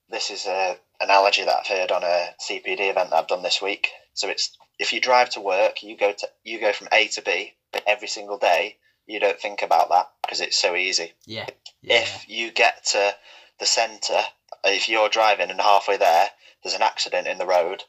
this 0.10 0.30
is 0.32 0.46
a 0.46 0.78
analogy 1.02 1.44
that 1.44 1.56
I've 1.60 1.68
heard 1.68 1.92
on 1.92 2.04
a 2.04 2.30
CPD 2.50 2.90
event 2.90 3.12
that 3.12 3.16
I've 3.16 3.28
done 3.28 3.44
this 3.44 3.62
week. 3.62 3.90
So 4.14 4.30
it's 4.30 4.58
if 4.80 4.92
you 4.92 5.00
drive 5.00 5.30
to 5.32 5.42
work, 5.42 5.84
you 5.84 5.96
go 5.98 6.12
to 6.14 6.28
you 6.44 6.60
go 6.60 6.74
from 6.74 6.88
A 6.92 7.08
to 7.10 7.22
B 7.22 7.54
every 7.86 8.08
single 8.08 8.38
day. 8.38 8.78
You 9.08 9.20
don't 9.20 9.40
think 9.40 9.62
about 9.62 9.90
that 9.90 10.10
because 10.24 10.42
it's 10.42 10.58
so 10.58 10.76
easy 10.76 11.14
yeah, 11.28 11.46
yeah, 11.84 12.02
if 12.02 12.28
you 12.28 12.52
get 12.52 12.84
to 12.88 13.14
the 13.60 13.66
centre, 13.68 14.22
if 14.64 14.90
you're 14.90 15.10
driving 15.10 15.52
and 15.52 15.62
halfway 15.62 15.98
there, 15.98 16.28
there's 16.66 16.76
an 16.76 16.82
accident 16.82 17.28
in 17.28 17.38
the 17.38 17.46
road, 17.46 17.84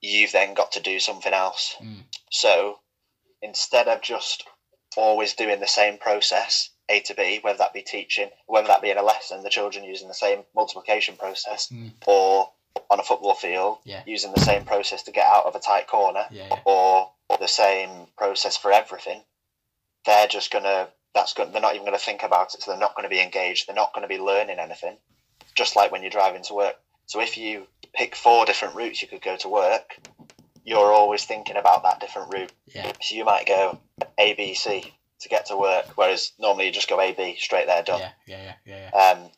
you've 0.00 0.30
then 0.32 0.54
got 0.54 0.70
to 0.72 0.80
do 0.80 1.00
something 1.00 1.32
else. 1.32 1.74
Mm. 1.80 2.04
So 2.30 2.78
instead 3.42 3.88
of 3.88 4.00
just 4.00 4.44
always 4.96 5.34
doing 5.34 5.58
the 5.58 5.66
same 5.66 5.98
process, 5.98 6.70
A 6.88 7.00
to 7.00 7.14
B, 7.14 7.40
whether 7.42 7.58
that 7.58 7.74
be 7.74 7.82
teaching, 7.82 8.30
whether 8.46 8.68
that 8.68 8.80
be 8.80 8.90
in 8.90 8.96
a 8.98 9.02
lesson, 9.02 9.42
the 9.42 9.50
children 9.50 9.84
using 9.84 10.06
the 10.08 10.14
same 10.14 10.44
multiplication 10.54 11.16
process, 11.16 11.66
Mm. 11.68 11.90
or 12.06 12.52
on 12.90 13.00
a 13.00 13.02
football 13.02 13.34
field, 13.34 13.78
Yeah. 13.84 14.02
using 14.06 14.32
the 14.32 14.40
same 14.44 14.64
process 14.64 15.02
to 15.02 15.10
get 15.10 15.26
out 15.26 15.46
of 15.46 15.56
a 15.56 15.60
tight 15.60 15.88
corner, 15.88 16.26
yeah, 16.30 16.46
yeah, 16.48 16.60
or 16.64 17.10
the 17.40 17.48
same 17.48 18.06
process 18.16 18.56
for 18.56 18.70
everything, 18.72 19.24
they're 20.04 20.28
just 20.28 20.50
gonna 20.52 20.88
that's 21.12 21.32
good 21.32 21.50
they're 21.52 21.62
not 21.62 21.74
even 21.74 21.86
gonna 21.86 21.98
think 21.98 22.22
about 22.22 22.54
it, 22.54 22.62
so 22.62 22.70
they're 22.70 22.78
not 22.78 22.94
gonna 22.94 23.08
be 23.08 23.20
engaged, 23.20 23.66
they're 23.66 23.74
not 23.74 23.92
gonna 23.94 24.06
be 24.06 24.18
learning 24.18 24.58
anything. 24.58 24.98
Just 25.54 25.74
like 25.74 25.90
when 25.90 26.02
you're 26.02 26.10
driving 26.10 26.42
to 26.44 26.54
work. 26.54 26.78
So 27.06 27.20
if 27.20 27.36
you 27.38 27.66
pick 27.94 28.14
four 28.14 28.44
different 28.44 28.74
routes 28.74 29.00
you 29.00 29.08
could 29.08 29.22
go 29.22 29.36
to 29.36 29.48
work, 29.48 29.96
you're 30.64 30.92
always 30.92 31.24
thinking 31.24 31.56
about 31.56 31.84
that 31.84 32.00
different 32.00 32.32
route. 32.32 32.52
yeah, 32.66 32.92
So 33.00 33.14
you 33.14 33.24
might 33.24 33.46
go 33.46 33.80
A 34.18 34.34
B 34.34 34.54
C 34.54 34.92
to 35.20 35.28
get 35.28 35.46
to 35.46 35.56
work, 35.56 35.86
whereas 35.96 36.32
normally 36.38 36.66
you 36.66 36.72
just 36.72 36.88
go 36.88 37.00
A 37.00 37.12
B 37.12 37.36
straight 37.38 37.66
there 37.66 37.82
done. 37.82 38.00
yeah, 38.00 38.10
yeah, 38.26 38.54
yeah, 38.66 38.90
yeah, 38.92 38.98
Um, 38.98 39.30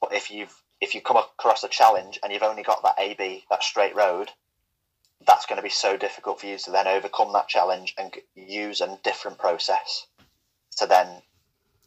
but 0.00 0.12
if 0.12 0.30
you've 0.30 0.54
if 0.80 0.94
you 0.94 1.00
come 1.00 1.16
across 1.16 1.64
a 1.64 1.68
challenge 1.68 2.18
and 2.22 2.32
you've 2.32 2.42
only 2.42 2.62
got 2.62 2.82
that 2.82 2.96
A 2.98 3.14
B 3.14 3.44
that 3.50 3.62
straight 3.62 3.96
road, 3.96 4.30
that's 5.26 5.46
going 5.46 5.56
to 5.56 5.62
be 5.62 5.70
so 5.70 5.96
difficult 5.96 6.40
for 6.40 6.46
you 6.46 6.58
to 6.58 6.70
then 6.70 6.86
overcome 6.86 7.32
that 7.32 7.48
challenge 7.48 7.94
and 7.96 8.14
use 8.34 8.82
a 8.82 8.98
different 9.02 9.38
process 9.38 10.06
to 10.76 10.86
then 10.86 11.22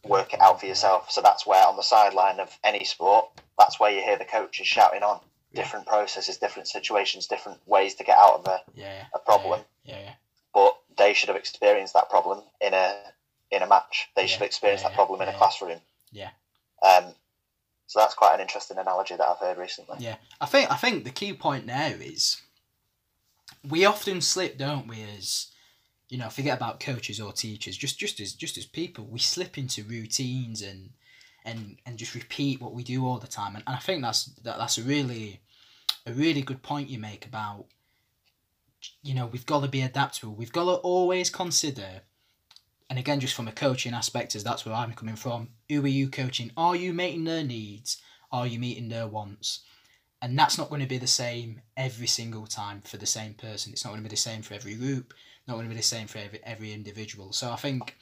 work 0.07 0.33
it 0.33 0.41
out 0.41 0.59
for 0.59 0.65
yourself. 0.65 1.11
So 1.11 1.21
that's 1.21 1.45
where 1.45 1.65
on 1.65 1.75
the 1.75 1.83
sideline 1.83 2.39
of 2.39 2.57
any 2.63 2.83
sport, 2.83 3.25
that's 3.57 3.79
where 3.79 3.91
you 3.91 4.01
hear 4.01 4.17
the 4.17 4.25
coaches 4.25 4.67
shouting 4.67 5.03
on 5.03 5.19
different 5.53 5.87
processes, 5.87 6.37
different 6.37 6.67
situations, 6.67 7.25
different 7.27 7.59
ways 7.65 7.95
to 7.95 8.03
get 8.03 8.17
out 8.17 8.35
of 8.35 8.47
a, 8.47 8.61
yeah, 8.75 9.05
a 9.13 9.19
problem. 9.19 9.61
Yeah, 9.83 9.99
yeah, 9.99 10.13
But 10.53 10.77
they 10.97 11.13
should 11.13 11.29
have 11.29 11.37
experienced 11.37 11.93
that 11.93 12.09
problem 12.09 12.41
in 12.61 12.73
a 12.73 12.95
in 13.49 13.61
a 13.61 13.67
match. 13.67 14.09
They 14.15 14.27
should 14.27 14.39
have 14.39 14.47
experienced 14.47 14.83
that 14.83 14.93
problem 14.93 15.21
in 15.21 15.29
a 15.29 15.33
classroom. 15.33 15.79
Yeah. 16.11 16.29
Um, 16.83 17.13
so 17.87 17.99
that's 17.99 18.13
quite 18.13 18.35
an 18.35 18.41
interesting 18.41 18.77
analogy 18.77 19.15
that 19.15 19.25
I've 19.25 19.39
heard 19.39 19.57
recently. 19.57 19.95
yeah. 19.99 20.17
I 20.41 20.45
think 20.45 20.69
I 20.71 20.75
think 20.75 21.03
the 21.05 21.09
key 21.09 21.33
point 21.33 21.65
now 21.65 21.87
is 21.87 22.41
we 23.67 23.85
often 23.85 24.21
slip, 24.21 24.57
don't 24.57 24.87
we? 24.87 25.03
As 25.17 25.47
you 26.09 26.17
know, 26.17 26.29
forget 26.29 26.57
about 26.57 26.79
coaches 26.79 27.19
or 27.19 27.33
teachers. 27.33 27.77
Just 27.77 27.99
just 27.99 28.19
as 28.19 28.33
just 28.33 28.57
as 28.57 28.65
people, 28.65 29.05
we 29.05 29.19
slip 29.19 29.57
into 29.57 29.83
routines 29.83 30.61
and 30.61 30.91
and 31.45 31.77
and 31.85 31.97
just 31.97 32.15
repeat 32.15 32.61
what 32.61 32.73
we 32.73 32.83
do 32.83 33.05
all 33.05 33.17
the 33.17 33.27
time. 33.27 33.55
And, 33.55 33.63
and 33.67 33.75
I 33.75 33.79
think 33.79 34.01
that's 34.01 34.25
that, 34.43 34.57
that's 34.57 34.77
a 34.77 34.83
really 34.83 35.41
a 36.05 36.13
really 36.13 36.41
good 36.41 36.63
point 36.63 36.89
you 36.89 36.99
make 36.99 37.25
about 37.25 37.65
you 39.01 39.13
know 39.13 39.25
we've 39.25 39.45
got 39.45 39.61
to 39.61 39.67
be 39.67 39.81
adaptable. 39.81 40.33
We've 40.33 40.51
got 40.51 40.65
to 40.65 40.75
always 40.81 41.29
consider, 41.29 42.01
and 42.89 42.97
again, 42.97 43.19
just 43.19 43.33
from 43.33 43.47
a 43.47 43.53
coaching 43.53 43.93
aspect, 43.93 44.35
as 44.35 44.43
that's 44.43 44.65
where 44.65 44.75
I'm 44.75 44.93
coming 44.93 45.15
from. 45.15 45.49
Who 45.69 45.83
are 45.83 45.87
you 45.87 46.09
coaching? 46.09 46.51
Are 46.55 46.75
you 46.75 46.93
meeting 46.93 47.25
their 47.25 47.43
needs? 47.43 48.01
Are 48.31 48.47
you 48.47 48.59
meeting 48.59 48.89
their 48.89 49.07
wants? 49.07 49.61
And 50.21 50.37
that's 50.37 50.57
not 50.57 50.69
going 50.69 50.81
to 50.81 50.87
be 50.87 50.97
the 50.97 51.07
same 51.07 51.61
every 51.75 52.07
single 52.07 52.47
time 52.47 52.81
for 52.81 52.97
the 52.97 53.05
same 53.05 53.35
person. 53.35 53.71
It's 53.71 53.85
not 53.85 53.91
going 53.91 54.01
to 54.01 54.09
be 54.09 54.15
the 54.15 54.17
same 54.17 54.41
for 54.41 54.55
every 54.55 54.73
group. 54.73 55.13
Not 55.47 55.55
going 55.55 55.65
to 55.65 55.69
be 55.69 55.75
the 55.75 55.83
same 55.83 56.07
for 56.07 56.17
every 56.19 56.39
every 56.43 56.73
individual. 56.73 57.31
So 57.31 57.51
I 57.51 57.55
think, 57.55 57.95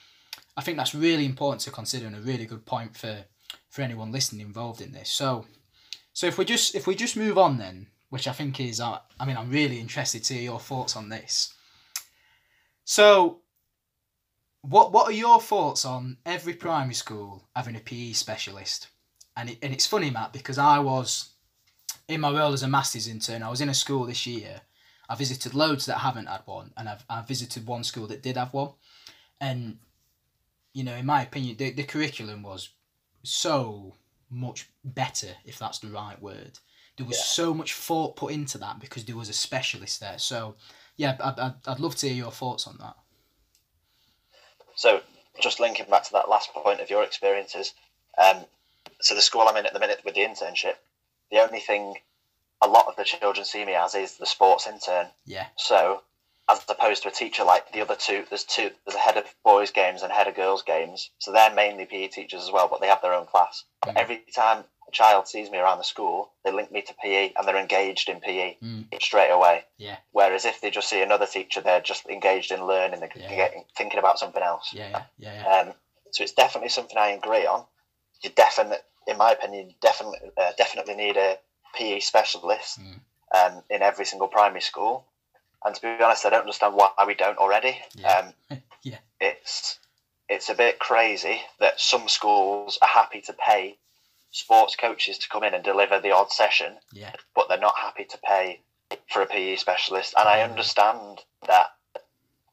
I 0.58 0.62
think 0.62 0.78
that's 0.78 0.96
really 0.96 1.26
important 1.26 1.62
to 1.62 1.72
consider 1.72 2.08
and 2.08 2.16
a 2.16 2.22
really 2.22 2.46
good 2.46 2.66
point 2.66 2.96
for 2.98 3.26
for 3.70 3.82
anyone 3.82 4.12
listening 4.12 4.46
involved 4.46 4.82
in 4.82 4.92
this. 4.92 5.10
So, 5.10 5.46
so 6.14 6.28
if 6.28 6.38
we 6.38 6.46
just 6.46 6.76
if 6.76 6.88
we 6.88 6.96
just 6.96 7.18
move 7.18 7.38
on 7.38 7.58
then, 7.58 7.88
which 8.10 8.28
I 8.28 8.32
think 8.32 8.60
is, 8.60 8.80
uh, 8.80 9.00
I 9.20 9.26
mean, 9.26 9.38
I'm 9.38 9.52
really 9.52 9.80
interested 9.80 10.24
to 10.24 10.34
hear 10.34 10.44
your 10.44 10.60
thoughts 10.60 10.96
on 10.96 11.10
this. 11.10 11.54
So, 12.86 13.42
what 14.62 14.92
what 14.92 15.08
are 15.08 15.14
your 15.14 15.42
thoughts 15.42 15.86
on 15.86 16.18
every 16.26 16.54
primary 16.54 16.94
school 16.94 17.48
having 17.56 17.76
a 17.76 17.80
PE 17.80 18.14
specialist? 18.14 18.88
And 19.38 19.50
it, 19.50 19.58
and 19.62 19.74
it's 19.74 19.86
funny, 19.86 20.10
Matt, 20.10 20.34
because 20.34 20.58
I 20.58 20.80
was 20.80 21.32
in 22.08 22.22
my 22.22 22.32
role 22.32 22.54
as 22.54 22.64
a 22.64 22.68
masters 22.68 23.08
intern. 23.08 23.44
I 23.44 23.50
was 23.50 23.62
in 23.62 23.70
a 23.70 23.74
school 23.74 24.06
this 24.06 24.26
year. 24.26 24.62
I 25.10 25.16
visited 25.16 25.54
loads 25.54 25.86
that 25.86 26.00
haven't 26.00 26.28
had 26.28 26.42
one, 26.46 26.72
and 26.78 26.90
I've 26.90 27.04
I 27.10 27.22
visited 27.22 27.68
one 27.68 27.84
school 27.84 28.08
that 28.08 28.24
did 28.24 28.38
have 28.38 28.54
one, 28.54 28.72
and 29.40 29.78
you 30.74 30.84
know, 30.84 30.96
in 30.96 31.06
my 31.06 31.24
opinion, 31.24 31.56
the, 31.58 31.72
the 31.72 31.84
curriculum 31.84 32.44
was 32.44 32.70
so 33.24 33.96
much 34.30 34.70
better, 34.84 35.30
if 35.46 35.58
that's 35.58 35.80
the 35.80 35.88
right 35.88 36.22
word. 36.22 36.60
There 36.98 37.06
was 37.08 37.18
Yeah. 37.18 37.24
so 37.24 37.54
much 37.54 37.74
thought 37.74 38.18
put 38.18 38.34
into 38.34 38.58
that 38.58 38.80
because 38.80 39.06
there 39.06 39.16
was 39.16 39.30
a 39.30 39.34
specialist 39.34 40.02
there. 40.02 40.18
So, 40.20 40.56
yeah, 40.98 41.16
I'd, 41.24 41.40
I'd, 41.40 41.54
I'd 41.66 41.80
love 41.80 41.96
to 41.98 42.08
hear 42.08 42.16
your 42.18 42.32
thoughts 42.32 42.68
on 42.68 42.78
that. 42.80 42.96
So, 44.76 45.02
just 45.40 45.62
linking 45.62 45.86
back 45.90 46.04
to 46.04 46.12
that 46.14 46.30
last 46.30 46.52
point 46.54 46.82
of 46.82 46.90
your 46.90 47.04
experiences, 47.04 47.74
um, 48.18 48.46
so 49.00 49.16
the 49.16 49.22
school 49.22 49.42
I'm 49.48 49.56
in 49.58 49.66
at 49.66 49.74
the 49.74 49.80
minute 49.80 50.02
with 50.04 50.16
the 50.16 50.22
internship, 50.22 50.76
the 51.32 51.40
only 51.40 51.60
thing 51.60 51.96
a 52.66 52.68
lot 52.68 52.88
of 52.88 52.96
the 52.96 53.04
children 53.04 53.46
see 53.46 53.64
me 53.64 53.74
as 53.76 53.96
is 53.96 54.18
the 54.18 54.26
sports 54.26 54.68
intern. 54.68 55.08
Yeah, 55.26 55.48
So, 55.58 56.02
as 56.50 56.64
opposed 56.70 57.04
to 57.04 57.10
a 57.10 57.12
teacher 57.12 57.44
like 57.44 57.72
the 57.72 57.82
other 57.82 57.96
two, 57.96 58.26
there's 58.30 58.44
two, 58.44 58.70
there's 58.86 58.96
a 58.96 59.00
head 59.00 59.18
of 59.18 59.24
boys 59.44 59.72
games 59.72 60.02
and 60.04 60.12
head 60.12 60.28
of 60.28 60.36
girls 60.36 60.62
games. 60.64 61.10
So 61.20 61.32
they're 61.32 61.54
mainly 61.54 61.86
PE 61.86 62.08
teachers 62.10 62.44
as 62.44 62.52
well, 62.52 62.68
but 62.68 62.82
they 62.82 62.88
have 62.88 63.02
their 63.02 63.14
own 63.14 63.26
class. 63.26 63.64
Mm. 63.86 63.94
Every 63.96 64.24
time 64.36 64.64
a 64.88 64.92
child 64.92 65.28
sees 65.28 65.50
me 65.50 65.58
around 65.58 65.80
the 65.80 65.84
school, 65.84 66.32
they 66.44 66.52
link 66.52 66.72
me 66.72 66.82
to 66.84 66.94
PE 67.04 67.34
and 67.36 67.48
they're 67.48 67.58
engaged 67.58 68.10
in 68.10 68.20
PE 68.20 68.58
Mm. 68.62 69.02
straight 69.02 69.32
away. 69.32 69.66
yeah, 69.78 69.98
Whereas 70.12 70.46
if 70.46 70.62
they 70.62 70.70
just 70.70 70.90
see 70.90 71.02
another 71.02 71.26
teacher, 71.26 71.62
they're 71.62 71.82
just 71.82 72.06
engaged 72.08 72.52
in 72.52 72.66
learning, 72.68 73.00
they're 73.00 73.10
Yeah. 73.16 73.36
getting, 73.36 73.66
thinking 73.76 74.00
about 74.00 74.20
something 74.20 74.44
else. 74.44 74.72
yeah, 74.74 74.90
yeah, 74.90 75.04
yeah, 75.18 75.34
yeah. 75.44 75.58
Um, 75.60 75.74
so 76.12 76.24
it's 76.24 76.34
definitely 76.34 76.70
something 76.70 76.98
I 76.98 77.10
agree 77.10 77.46
on. 77.48 77.66
You 78.22 78.30
definitely, 78.30 78.78
in 79.08 79.18
my 79.18 79.32
opinion, 79.32 79.74
definitely 79.82 80.20
uh, 80.38 80.52
definitely 80.58 80.96
need 80.96 81.18
a 81.18 81.38
PE 81.76 82.00
specialist 82.00 82.80
Mm. 82.80 83.00
um, 83.38 83.64
in 83.70 83.82
every 83.82 84.06
single 84.06 84.28
primary 84.28 84.62
school. 84.62 85.06
And 85.64 85.74
to 85.76 85.82
be 85.82 86.04
honest, 86.04 86.26
I 86.26 86.30
don't 86.30 86.42
understand 86.42 86.76
why 86.76 86.92
we 87.08 87.16
don't 87.16 87.38
already. 87.38 87.80
Yeah. 87.96 88.32
Um, 88.52 88.62
Yeah. 88.84 89.00
It's 89.20 89.80
it's 90.30 90.50
a 90.50 90.54
bit 90.54 90.78
crazy 90.78 91.42
that 91.60 91.80
some 91.80 92.08
schools 92.08 92.78
are 92.84 92.88
happy 92.88 93.22
to 93.22 93.34
pay 93.34 93.78
sports 94.32 94.76
coaches 94.76 95.18
to 95.20 95.30
come 95.30 95.44
in 95.44 95.54
and 95.56 95.64
deliver 95.64 96.00
the 96.00 96.12
odd 96.12 96.32
session, 96.32 96.78
yeah, 96.92 97.14
but 97.36 97.48
they're 97.48 97.58
not 97.70 97.78
happy 97.78 98.06
to 98.06 98.18
pay 98.20 98.60
for 99.10 99.22
a 99.24 99.26
PE 99.26 99.56
specialist. 99.56 100.14
And 100.18 100.28
I 100.30 100.42
understand 100.42 101.22
that 101.48 101.68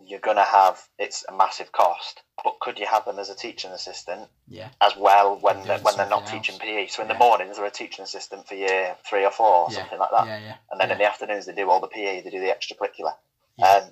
you're 0.07 0.21
going 0.21 0.37
to 0.37 0.45
have 0.45 0.81
it's 0.99 1.25
a 1.29 1.37
massive 1.37 1.73
cost, 1.73 2.23
but 2.43 2.59
could 2.61 2.79
you 2.79 2.87
have 2.87 3.05
them 3.05 3.19
as 3.19 3.31
a 3.31 3.35
teaching 3.35 3.71
assistant 3.71 4.29
yeah, 4.49 4.69
as 4.81 4.93
well 4.97 5.39
when 5.41 5.63
they're, 5.67 5.79
when 5.79 5.97
they're 5.97 6.09
not 6.09 6.29
something 6.29 6.43
teaching. 6.43 6.59
PE? 6.59 6.87
So 6.89 7.03
in 7.03 7.09
Yeah. 7.09 7.15
the 7.15 7.19
mornings 7.19 7.57
they're 7.57 7.67
a 7.67 7.71
teaching 7.71 8.03
assistant 8.03 8.47
for 8.49 8.55
year 8.55 8.97
three 9.09 9.25
or 9.25 9.31
four 9.31 9.65
or 9.65 9.69
yeah, 9.71 9.79
something 9.79 9.99
like 9.99 10.11
that, 10.11 10.27
yeah, 10.27 10.39
yeah, 10.39 10.57
and 10.71 10.81
then 10.81 10.89
yeah. 10.89 10.93
in 10.95 10.99
the 10.99 11.05
afternoons 11.07 11.47
they 11.47 11.55
do 11.55 11.71
all 11.71 11.81
the 11.81 11.89
PE, 11.89 12.23
they 12.23 12.31
do 12.31 12.41
the 12.41 12.47
extracurricular. 12.47 13.15
Yeah. 13.59 13.67
Um, 13.67 13.85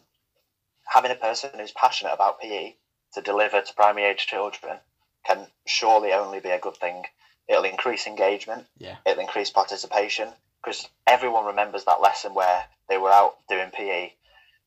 having 0.87 1.11
a 1.11 1.15
person 1.17 1.51
who's 1.57 1.73
passionate 1.73 2.13
about 2.13 2.41
PE 2.41 2.75
to 3.15 3.21
deliver 3.23 3.61
to 3.61 3.75
primary 3.75 4.07
age 4.09 4.27
children 4.27 4.79
can 5.27 5.47
surely 5.67 6.13
only 6.13 6.41
be 6.41 6.51
a 6.51 6.59
good 6.59 6.77
thing. 6.77 7.05
It'll 7.49 7.65
increase 7.65 8.07
engagement. 8.07 8.67
Yeah. 8.79 8.97
It'll 9.07 9.21
increase 9.21 9.51
participation 9.51 10.29
because 10.63 10.89
everyone 11.07 11.47
remembers 11.47 11.85
that 11.85 12.01
lesson 12.01 12.35
where 12.35 12.65
they 12.89 12.99
were 12.99 13.11
out 13.11 13.37
doing 13.49 13.71
PE, 13.71 14.13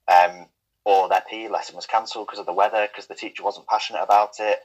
um, 0.08 0.48
or 0.86 1.10
their 1.10 1.24
PE 1.30 1.48
lesson 1.50 1.76
was 1.76 1.86
cancelled 1.86 2.28
because 2.28 2.40
of 2.40 2.46
the 2.46 2.54
weather, 2.54 2.88
because 2.92 3.08
the 3.08 3.16
teacher 3.16 3.44
wasn't 3.44 3.68
passionate 3.68 4.02
about 4.04 4.32
it, 4.40 4.60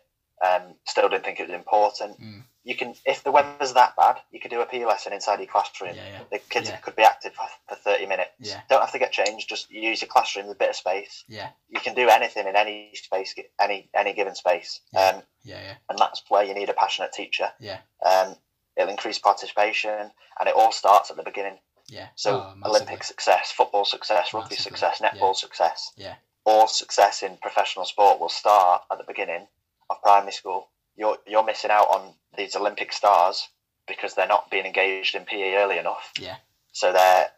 um, 0.45 0.75
still 0.87 1.09
didn't 1.09 1.25
think 1.25 1.41
it 1.41 1.49
was 1.49 1.55
important. 1.57 2.21
Mm. 2.21 2.43
You 2.65 2.77
can, 2.77 2.95
if 3.07 3.25
the 3.25 3.31
weather's 3.33 3.73
that 3.75 3.97
bad, 3.97 4.19
you 4.31 4.41
could 4.41 4.51
do 4.51 4.61
a 4.61 4.67
PE 4.67 4.85
lesson 4.85 5.13
inside 5.13 5.39
your 5.39 5.49
classroom. 5.49 5.95
yeah, 5.97 6.09
yeah, 6.11 6.21
The 6.31 6.39
kids 6.39 6.69
Yeah. 6.69 6.77
could 6.79 6.97
be 6.97 7.03
active 7.03 7.33
for, 7.35 7.47
for 7.69 7.77
30 7.77 8.07
minutes. 8.07 8.31
Yeah. 8.41 8.61
Don't 8.69 8.81
have 8.81 8.93
to 8.93 8.99
get 8.99 9.11
changed. 9.11 9.49
Just 9.49 9.71
use 9.71 10.03
your 10.03 10.09
classroom 10.09 10.47
with 10.49 10.57
a 10.57 10.59
bit 10.59 10.71
of 10.71 10.77
space. 10.77 11.25
yeah, 11.29 11.51
You 11.69 11.81
can 11.81 11.95
do 11.95 12.09
anything 12.09 12.47
in 12.47 12.57
any 12.57 12.91
space, 12.95 13.35
any 13.61 13.89
any 13.95 14.13
given 14.13 14.35
space, 14.35 14.81
um, 14.97 15.23
yeah, 15.45 15.63
yeah, 15.63 15.75
and 15.89 15.99
that's 15.99 16.23
where 16.29 16.45
you 16.45 16.53
need 16.55 16.69
a 16.69 16.75
passionate 16.75 17.13
teacher. 17.13 17.51
Yeah. 17.59 17.79
Um, 18.05 18.37
it'll 18.77 18.91
increase 18.91 19.19
participation, 19.19 19.91
and 20.39 20.49
it 20.49 20.55
all 20.55 20.71
starts 20.73 21.11
at 21.11 21.17
the 21.17 21.23
beginning. 21.25 21.59
Yeah. 21.89 22.09
So 22.17 22.41
Oh. 22.41 22.69
Olympic 22.69 23.03
success, 23.05 23.51
football 23.51 23.85
success, 23.85 24.33
rugby 24.35 24.55
Massively. 24.55 24.79
success, 24.79 25.01
netball 25.01 25.35
success. 25.35 25.93
Yeah. 25.97 26.17
All 26.45 26.67
success 26.69 27.23
in 27.23 27.37
professional 27.39 27.85
sport 27.85 28.21
will 28.21 28.29
start 28.29 28.83
at 28.91 28.99
the 28.99 29.05
beginning 29.05 29.47
of 29.91 30.01
primary 30.03 30.33
school. 30.33 30.69
You're 30.97 31.19
you're 31.27 31.45
missing 31.45 31.71
out 31.71 31.89
on 31.89 32.15
these 32.37 32.55
Olympic 32.57 32.93
stars 32.93 33.49
because 33.87 34.15
they're 34.15 34.27
not 34.27 34.51
being 34.51 34.67
engaged 34.67 35.15
in 35.15 35.25
PE 35.25 35.55
early 35.55 35.79
enough. 35.79 36.13
Yeah. 36.19 36.37
So 36.73 36.93
they're 36.93 37.31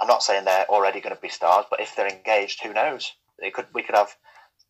I'm 0.00 0.08
not 0.08 0.22
saying 0.22 0.44
they're 0.44 0.68
already 0.70 1.00
going 1.00 1.14
to 1.14 1.20
be 1.20 1.28
stars, 1.28 1.66
but 1.68 1.80
if 1.80 1.94
they're 1.94 2.08
engaged, 2.08 2.62
who 2.62 2.72
knows? 2.72 3.12
They 3.40 3.50
could 3.50 3.66
we 3.74 3.82
could 3.82 3.94
have 3.96 4.14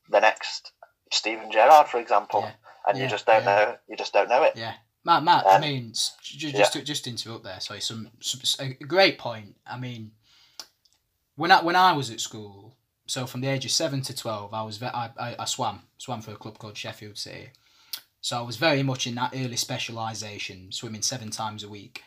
the 0.09 0.21
next 0.21 0.73
Steven 1.13 1.51
Gerrard, 1.51 1.89
for 1.89 1.99
example, 2.01 2.41
Yeah. 2.41 2.53
and 2.87 2.99
Yeah, 2.99 3.05
you 3.05 3.11
just 3.11 3.27
don't 3.27 3.45
yeah. 3.45 3.57
know 3.67 3.77
you 3.89 3.97
just 3.97 4.13
don't 4.13 4.29
know 4.29 4.43
it. 4.43 4.55
Yeah, 4.57 4.75
Matt. 5.05 5.25
Matt. 5.25 5.47
I 5.47 5.55
Um, 5.57 5.61
mean, 5.61 5.91
s- 5.91 6.17
j- 6.23 6.53
just 6.53 6.73
to, 6.75 6.83
just 6.83 7.05
to 7.05 7.11
interrupt 7.11 7.45
there. 7.45 7.61
Sorry, 7.61 7.81
some, 7.81 8.11
some 8.21 8.41
a 8.67 8.73
great 8.85 9.19
point. 9.19 9.57
I 9.67 9.79
mean, 9.79 10.13
when 11.37 11.51
I 11.51 11.63
when 11.63 11.77
I 11.77 11.93
was 11.93 12.11
at 12.11 12.21
school, 12.21 12.77
so 13.07 13.27
from 13.27 13.41
the 13.41 13.49
age 13.49 13.65
of 13.65 13.71
seven 13.71 14.03
to 14.03 14.15
twelve, 14.15 14.53
I 14.55 14.63
was 14.63 14.83
I, 14.83 15.11
I, 15.19 15.37
I 15.41 15.45
swam 15.47 15.83
swam 15.99 16.23
for 16.23 16.33
a 16.33 16.37
club 16.37 16.59
called 16.59 16.77
Sheffield 16.77 17.19
City. 17.19 17.51
So 18.21 18.39
I 18.39 18.43
was 18.43 18.57
very 18.57 18.83
much 18.85 19.07
in 19.09 19.17
that 19.17 19.33
early 19.35 19.57
specialisation, 19.57 20.73
swimming 20.73 21.03
seven 21.03 21.31
times 21.31 21.65
a 21.65 21.69
week. 21.69 22.03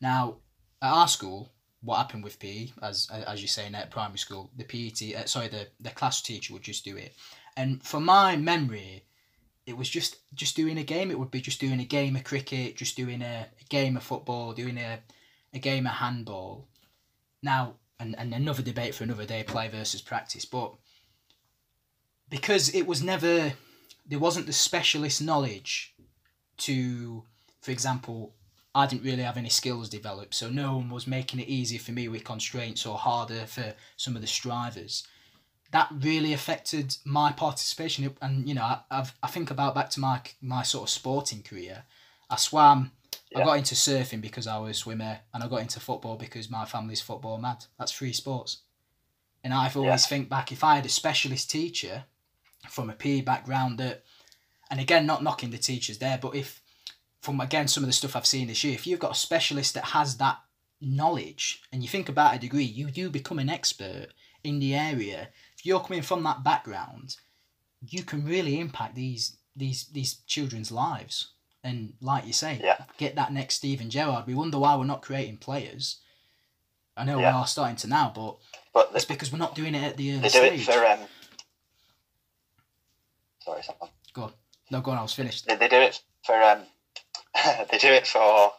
Now, 0.00 0.36
at 0.80 0.90
our 0.92 1.08
school, 1.08 1.52
what 1.82 1.98
happened 1.98 2.24
with 2.24 2.38
PE, 2.38 2.68
as 2.80 3.08
as 3.10 3.42
you 3.42 3.48
say, 3.48 3.66
in 3.66 3.74
at 3.74 3.90
primary 3.90 4.18
school, 4.18 4.50
the 4.56 4.64
PE, 4.64 5.14
uh, 5.14 5.26
sorry, 5.26 5.48
the 5.48 5.68
the 5.80 5.90
class 5.90 6.22
teacher 6.22 6.52
would 6.54 6.62
just 6.62 6.84
do 6.84 6.96
it, 6.96 7.14
and 7.56 7.82
from 7.84 8.04
my 8.04 8.36
memory, 8.36 9.04
it 9.68 9.76
was 9.76 9.88
just 9.88 10.16
just 10.34 10.56
doing 10.56 10.78
a 10.78 10.82
game. 10.82 11.10
It 11.10 11.18
would 11.18 11.30
be 11.30 11.42
just 11.42 11.60
doing 11.60 11.78
a 11.78 11.84
game 11.84 12.16
of 12.16 12.24
cricket, 12.24 12.76
just 12.76 12.96
doing 12.96 13.20
a, 13.20 13.46
a 13.60 13.64
game 13.68 13.98
of 13.98 14.02
football, 14.02 14.54
doing 14.54 14.78
a, 14.78 15.00
a 15.52 15.58
game 15.58 15.86
of 15.86 15.92
handball. 15.92 16.66
Now, 17.42 17.74
and, 18.00 18.18
and 18.18 18.32
another 18.32 18.62
debate 18.62 18.94
for 18.94 19.04
another 19.04 19.26
day, 19.26 19.42
play 19.42 19.68
versus 19.68 20.00
practice. 20.00 20.46
But 20.46 20.72
because 22.30 22.74
it 22.74 22.86
was 22.86 23.02
never, 23.02 23.52
there 24.06 24.18
wasn't 24.18 24.46
the 24.46 24.54
specialist 24.54 25.20
knowledge 25.20 25.94
to, 26.58 27.24
for 27.60 27.70
example, 27.70 28.32
I 28.74 28.86
didn't 28.86 29.04
really 29.04 29.22
have 29.22 29.36
any 29.36 29.50
skills 29.50 29.90
developed, 29.90 30.34
so 30.34 30.48
no 30.48 30.76
one 30.76 30.88
was 30.88 31.06
making 31.06 31.40
it 31.40 31.48
easier 31.48 31.78
for 31.78 31.92
me 31.92 32.08
with 32.08 32.24
constraints 32.24 32.86
or 32.86 32.96
harder 32.96 33.44
for 33.46 33.74
some 33.98 34.16
of 34.16 34.22
the 34.22 34.28
strivers 34.28 35.06
that 35.70 35.88
really 36.00 36.32
affected 36.32 36.96
my 37.04 37.32
participation. 37.32 38.14
And 38.20 38.48
you 38.48 38.54
know, 38.54 38.62
I, 38.62 38.80
I've, 38.90 39.14
I 39.22 39.28
think 39.28 39.50
about 39.50 39.74
back 39.74 39.90
to 39.90 40.00
my 40.00 40.20
my 40.40 40.62
sort 40.62 40.84
of 40.84 40.90
sporting 40.90 41.42
career. 41.42 41.84
I 42.30 42.36
swam. 42.36 42.92
I 43.36 43.44
got 43.44 43.58
into 43.58 43.74
surfing 43.74 44.22
because 44.22 44.46
I 44.46 44.58
was 44.58 44.70
a 44.70 44.80
swimmer, 44.80 45.20
and 45.34 45.42
I 45.42 45.48
got 45.48 45.60
into 45.60 45.80
football 45.80 46.16
because 46.16 46.50
my 46.50 46.64
family's 46.64 47.02
football 47.02 47.36
mad. 47.38 47.66
That's 47.78 47.92
three 47.92 48.14
sports. 48.14 48.58
And 49.44 49.52
I've 49.52 49.76
always 49.76 50.06
think 50.06 50.28
back 50.28 50.50
if 50.50 50.64
I 50.64 50.76
had 50.76 50.86
a 50.86 50.90
specialist 50.90 51.50
teacher 51.50 52.04
from 52.68 52.90
a 52.90 52.94
PE 52.94 53.20
background 53.20 53.78
that, 53.78 54.02
and 54.70 54.80
again, 54.80 55.06
not 55.06 55.22
knocking 55.22 55.50
the 55.50 55.58
teachers 55.58 55.98
there, 55.98 56.18
but 56.20 56.34
if 56.34 56.60
from 57.20 57.40
again 57.40 57.68
some 57.68 57.82
of 57.82 57.88
the 57.88 57.92
stuff 57.92 58.16
I've 58.16 58.26
seen 58.26 58.48
this 58.48 58.64
year, 58.64 58.74
if 58.74 58.86
you've 58.86 59.00
got 59.00 59.12
a 59.12 59.18
specialist 59.18 59.74
that 59.74 59.86
has 59.86 60.16
that 60.16 60.38
knowledge 60.80 61.62
and 61.72 61.82
you 61.82 61.88
think 61.88 62.08
about 62.08 62.34
a 62.34 62.38
degree, 62.38 62.64
you 62.64 62.90
do 62.90 63.10
become 63.10 63.38
an 63.38 63.50
expert 63.50 64.08
in 64.44 64.58
the 64.58 64.74
area. 64.74 65.28
If 65.58 65.66
you're 65.66 65.80
coming 65.80 66.02
from 66.02 66.22
that 66.22 66.44
background, 66.44 67.16
you 67.86 68.02
can 68.04 68.24
really 68.24 68.60
impact 68.60 68.94
these 68.94 69.36
these 69.56 69.86
these 69.88 70.14
children's 70.26 70.70
lives. 70.70 71.32
And 71.64 71.94
like 72.00 72.26
you 72.26 72.32
say, 72.32 72.60
Yeah. 72.62 72.84
get 72.98 73.16
that 73.16 73.32
next 73.32 73.56
Steven 73.56 73.90
Gerrard. 73.90 74.26
We 74.26 74.34
wonder 74.34 74.58
why 74.58 74.76
we're 74.76 74.84
not 74.84 75.02
creating 75.02 75.38
players 75.38 76.00
I 76.98 77.04
know 77.04 77.20
Yeah. 77.20 77.32
we 77.32 77.38
are 77.38 77.46
starting 77.46 77.76
to 77.76 77.86
now, 77.86 78.10
but 78.14 78.38
But 78.74 78.90
it's 78.94 79.04
because 79.04 79.30
we're 79.30 79.38
not 79.38 79.54
doing 79.54 79.74
it 79.76 79.84
at 79.84 79.96
the 79.96 80.10
early 80.12 80.20
they 80.20 80.28
do 80.30 80.42
it 80.42 80.60
stage. 80.60 80.66
for 80.66 80.84
um. 80.84 80.98
Sorry, 83.40 83.62
someone. 83.62 83.90
No, 84.70 84.82
go 84.82 84.90
on. 84.90 84.98
I 84.98 85.02
was 85.02 85.14
finished. 85.14 85.46
They, 85.46 85.54
they 85.54 85.68
do 85.68 85.76
it 85.80 86.02
for 86.24 86.34
um. 86.42 86.62
they 87.70 87.78
do 87.78 87.88
it 87.88 88.06
for 88.06 88.52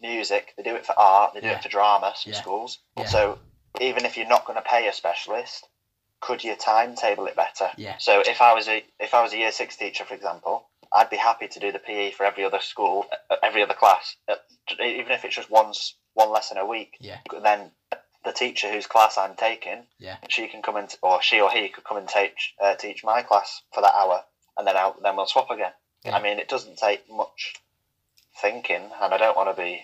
music. 0.00 0.52
They 0.56 0.62
do 0.62 0.76
it 0.76 0.84
for 0.86 0.96
art. 0.98 1.34
They 1.34 1.40
do 1.40 1.46
Yeah. 1.48 1.54
it 1.56 1.62
for 1.62 1.68
drama. 1.70 2.12
Some 2.16 2.34
schools. 2.34 2.78
So 3.06 3.38
even 3.80 4.04
if 4.04 4.16
you're 4.16 4.28
not 4.28 4.44
going 4.44 4.56
to 4.62 4.68
pay 4.68 4.86
a 4.86 4.92
specialist, 4.92 5.66
could 6.20 6.44
you 6.44 6.54
timetable 6.56 7.26
it 7.26 7.36
better? 7.36 7.70
Yeah. 7.76 7.96
So 7.98 8.20
if 8.20 8.40
I 8.42 8.54
was 8.54 8.68
a 8.68 8.84
if 8.98 9.14
I 9.14 9.22
was 9.22 9.32
a 9.32 9.38
year 9.38 9.52
six 9.52 9.76
teacher, 9.76 10.04
for 10.04 10.14
example, 10.14 10.66
I'd 10.92 11.10
be 11.10 11.16
happy 11.16 11.48
to 11.48 11.60
do 11.60 11.72
the 11.72 11.78
PE 11.78 12.10
for 12.12 12.24
every 12.24 12.44
other 12.44 12.60
school, 12.60 13.06
uh, 13.30 13.36
every 13.42 13.62
other 13.62 13.74
class, 13.74 14.16
uh, 14.28 14.34
even 14.82 15.12
if 15.12 15.24
it's 15.24 15.36
just 15.36 15.50
once 15.50 15.94
one 16.14 16.30
lesson 16.30 16.58
a 16.58 16.66
week. 16.66 16.96
Yeah. 17.00 17.18
Then 17.42 17.70
the 18.24 18.32
teacher 18.32 18.70
whose 18.70 18.86
class 18.86 19.16
I'm 19.16 19.34
taking, 19.34 19.84
Yeah. 19.98 20.16
she 20.28 20.46
can 20.48 20.60
come 20.62 20.76
and 20.76 20.94
or 21.02 21.22
she 21.22 21.40
or 21.40 21.50
he 21.50 21.68
could 21.68 21.84
come 21.84 21.96
and 21.96 22.08
teach 22.08 22.54
uh, 22.60 22.74
teach 22.74 23.02
my 23.04 23.22
class 23.22 23.62
for 23.72 23.80
that 23.80 23.94
hour, 23.94 24.24
and 24.58 24.66
then 24.66 24.76
I'll, 24.76 24.96
then 25.02 25.16
we'll 25.16 25.26
swap 25.26 25.50
again. 25.50 25.72
Yeah. 26.04 26.16
I 26.16 26.22
mean, 26.22 26.38
it 26.38 26.48
doesn't 26.48 26.76
take 26.78 27.08
much 27.10 27.54
thinking, 28.40 28.90
and 29.00 29.14
I 29.14 29.18
don't 29.18 29.36
want 29.36 29.54
to 29.54 29.62
be 29.62 29.82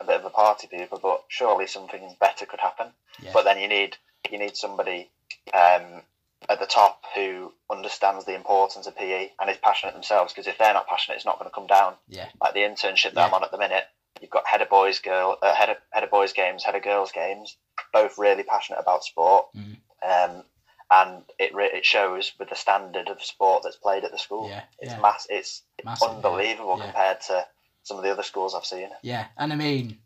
a 0.00 0.04
bit 0.04 0.16
of 0.20 0.24
a 0.24 0.30
party 0.30 0.66
people, 0.68 0.98
but 1.02 1.24
surely 1.28 1.66
something 1.66 2.16
better 2.18 2.46
could 2.46 2.60
happen. 2.60 2.88
Yeah. 3.22 3.30
But 3.34 3.44
then 3.44 3.58
you 3.58 3.68
need 3.68 3.96
you 4.30 4.38
need 4.38 4.56
somebody 4.56 5.10
um, 5.54 6.02
at 6.48 6.58
the 6.58 6.66
top 6.66 7.02
who 7.14 7.52
understands 7.70 8.24
the 8.24 8.34
importance 8.34 8.86
of 8.86 8.96
PE 8.96 9.30
and 9.40 9.50
is 9.50 9.56
passionate 9.62 9.92
themselves. 9.94 10.32
Because 10.32 10.46
if 10.46 10.58
they're 10.58 10.72
not 10.74 10.88
passionate, 10.88 11.16
it's 11.16 11.24
not 11.26 11.38
going 11.38 11.50
to 11.50 11.54
come 11.54 11.66
down. 11.66 11.94
Yeah. 12.08 12.28
Like 12.40 12.54
the 12.54 12.60
internship 12.60 13.12
that 13.14 13.28
I'm 13.28 13.34
on 13.34 13.44
at 13.44 13.50
the 13.50 13.58
minute, 13.58 13.84
you've 14.20 14.30
got 14.30 14.46
head 14.46 14.62
of 14.62 14.68
boys, 14.70 14.98
girl, 15.00 15.38
uh, 15.42 15.54
head 15.54 15.70
of 15.70 15.76
head 15.90 16.04
of 16.04 16.10
boys 16.10 16.32
games, 16.32 16.64
head 16.64 16.74
of 16.74 16.82
girls 16.82 17.12
games, 17.12 17.56
both 17.92 18.18
really 18.18 18.42
passionate 18.42 18.78
about 18.80 19.04
sport. 19.04 19.46
Mhm. 19.56 19.76
Um, 20.02 20.44
and 20.92 21.22
it 21.38 21.54
re- 21.54 21.70
it 21.72 21.84
shows 21.86 22.32
with 22.38 22.48
the 22.48 22.56
standard 22.56 23.08
of 23.08 23.22
sport 23.22 23.62
that's 23.62 23.76
played 23.76 24.02
at 24.04 24.10
the 24.10 24.18
school. 24.18 24.48
Yeah. 24.48 24.64
It's 24.80 24.92
Yeah. 24.92 25.00
mass. 25.00 25.26
It's 25.30 25.62
Massive, 25.84 26.08
unbelievable 26.10 26.76
Yeah. 26.78 26.84
compared 26.86 27.20
to 27.22 27.46
some 27.84 27.96
of 27.96 28.02
the 28.02 28.10
other 28.10 28.22
schools 28.24 28.54
I've 28.54 28.66
seen. 28.66 28.90
Yeah, 29.02 29.28
and 29.36 29.52
I 29.52 29.56
mean, 29.56 30.00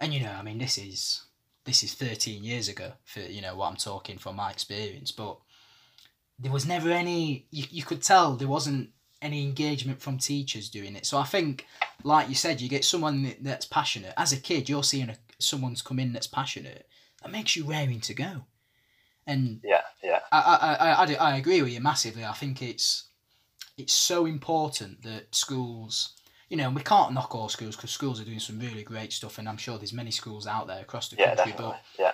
and 0.00 0.12
you 0.12 0.20
know, 0.20 0.32
I 0.32 0.42
mean, 0.42 0.58
this 0.58 0.76
is 0.76 1.22
this 1.68 1.82
is 1.82 1.92
thirteen 1.92 2.42
years 2.42 2.68
ago 2.68 2.92
for 3.04 3.20
you 3.20 3.42
know 3.42 3.54
what 3.54 3.68
I'm 3.68 3.76
talking 3.76 4.18
from 4.18 4.36
my 4.36 4.50
experience, 4.50 5.12
but 5.12 5.36
there 6.38 6.52
was 6.52 6.66
never 6.66 6.90
any. 6.90 7.46
You, 7.50 7.64
you 7.70 7.82
could 7.82 8.02
tell 8.02 8.34
there 8.34 8.48
wasn't 8.48 8.90
any 9.20 9.44
engagement 9.44 10.00
from 10.00 10.16
teachers 10.18 10.70
doing 10.70 10.96
it. 10.96 11.04
So 11.04 11.18
I 11.18 11.24
think, 11.24 11.66
like 12.04 12.28
you 12.28 12.34
said, 12.34 12.60
you 12.60 12.68
get 12.68 12.84
someone 12.84 13.34
that's 13.40 13.66
passionate. 13.66 14.14
As 14.16 14.32
a 14.32 14.36
kid, 14.36 14.68
you're 14.68 14.84
seeing 14.84 15.10
a, 15.10 15.16
someone's 15.38 15.82
come 15.82 15.98
in 15.98 16.12
that's 16.12 16.28
passionate. 16.28 16.86
That 17.22 17.32
makes 17.32 17.56
you 17.56 17.64
raring 17.64 18.00
to 18.00 18.14
go, 18.14 18.44
and 19.26 19.60
Yeah, 19.62 19.82
yeah, 20.02 20.20
I, 20.32 20.38
I, 20.38 20.74
I, 20.74 21.04
I, 21.04 21.32
I 21.32 21.36
agree 21.36 21.60
with 21.62 21.72
you 21.72 21.80
massively. 21.80 22.24
I 22.24 22.32
think 22.32 22.62
it's 22.62 23.08
it's 23.76 23.92
so 23.92 24.26
important 24.26 25.02
that 25.02 25.34
schools, 25.34 26.14
you 26.48 26.56
know, 26.56 26.70
we 26.70 26.82
can't 26.82 27.12
knock 27.12 27.34
all 27.34 27.48
schools 27.48 27.76
because 27.76 27.90
schools 27.90 28.20
are 28.20 28.24
doing 28.24 28.38
some 28.38 28.58
really 28.58 28.82
great 28.82 29.12
stuff, 29.12 29.38
and 29.38 29.48
I'm 29.48 29.56
sure 29.58 29.76
there's 29.78 29.92
many 29.92 30.10
schools 30.10 30.46
out 30.46 30.66
there 30.66 30.80
across 30.80 31.08
the 31.08 31.16
yeah, 31.16 31.34
country. 31.34 31.52
definitely. 31.52 31.76
But 31.96 32.02
Yeah, 32.02 32.12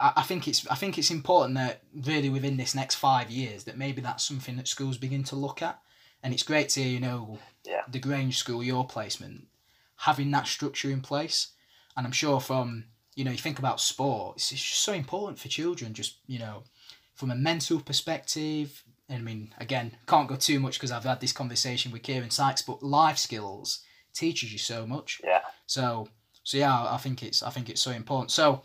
I, 0.00 0.12
I 0.16 0.22
think 0.22 0.46
it's 0.48 0.66
I 0.68 0.74
think 0.74 0.98
it's 0.98 1.10
important 1.10 1.56
that 1.56 1.82
really 1.94 2.28
within 2.30 2.56
this 2.56 2.74
next 2.74 2.96
five 2.96 3.30
years 3.30 3.64
that 3.64 3.78
maybe 3.78 4.00
that's 4.00 4.24
something 4.24 4.56
that 4.56 4.68
schools 4.68 4.98
begin 4.98 5.24
to 5.24 5.36
look 5.36 5.62
at, 5.62 5.80
and 6.22 6.32
it's 6.32 6.42
great 6.42 6.68
to 6.70 6.82
hear 6.82 6.92
you 6.92 7.00
know 7.00 7.38
Yeah. 7.64 7.82
the 7.88 7.98
Grange 7.98 8.38
School 8.38 8.62
your 8.62 8.86
placement 8.86 9.48
having 9.96 10.30
that 10.32 10.46
structure 10.48 10.90
in 10.90 11.00
place, 11.00 11.48
and 11.96 12.06
I'm 12.06 12.12
sure 12.12 12.40
from 12.40 12.84
you 13.14 13.24
know 13.24 13.30
you 13.30 13.38
think 13.38 13.58
about 13.58 13.80
sport, 13.80 14.36
it's, 14.36 14.52
it's 14.52 14.62
just 14.62 14.80
so 14.80 14.92
important 14.92 15.38
for 15.38 15.48
children. 15.48 15.94
Just 15.94 16.18
you 16.26 16.38
know, 16.38 16.64
from 17.14 17.30
a 17.30 17.36
mental 17.36 17.80
perspective, 17.80 18.84
I 19.10 19.18
mean 19.18 19.54
again 19.58 19.96
can't 20.06 20.28
go 20.28 20.36
too 20.36 20.60
much 20.60 20.74
because 20.74 20.92
I've 20.92 21.04
had 21.04 21.20
this 21.20 21.32
conversation 21.32 21.92
with 21.92 22.02
Kieran 22.02 22.30
Sykes, 22.30 22.62
but 22.62 22.82
life 22.82 23.18
skills 23.18 23.80
teaches 24.14 24.52
you 24.52 24.58
so 24.58 24.86
much. 24.86 25.20
yeah. 25.24 25.40
So 25.66 26.08
so 26.44 26.58
yeah, 26.58 26.86
I 26.88 26.96
think 26.96 27.22
it's 27.22 27.42
I 27.42 27.50
think 27.50 27.68
it's 27.68 27.80
so 27.80 27.90
important. 27.90 28.30
So 28.30 28.62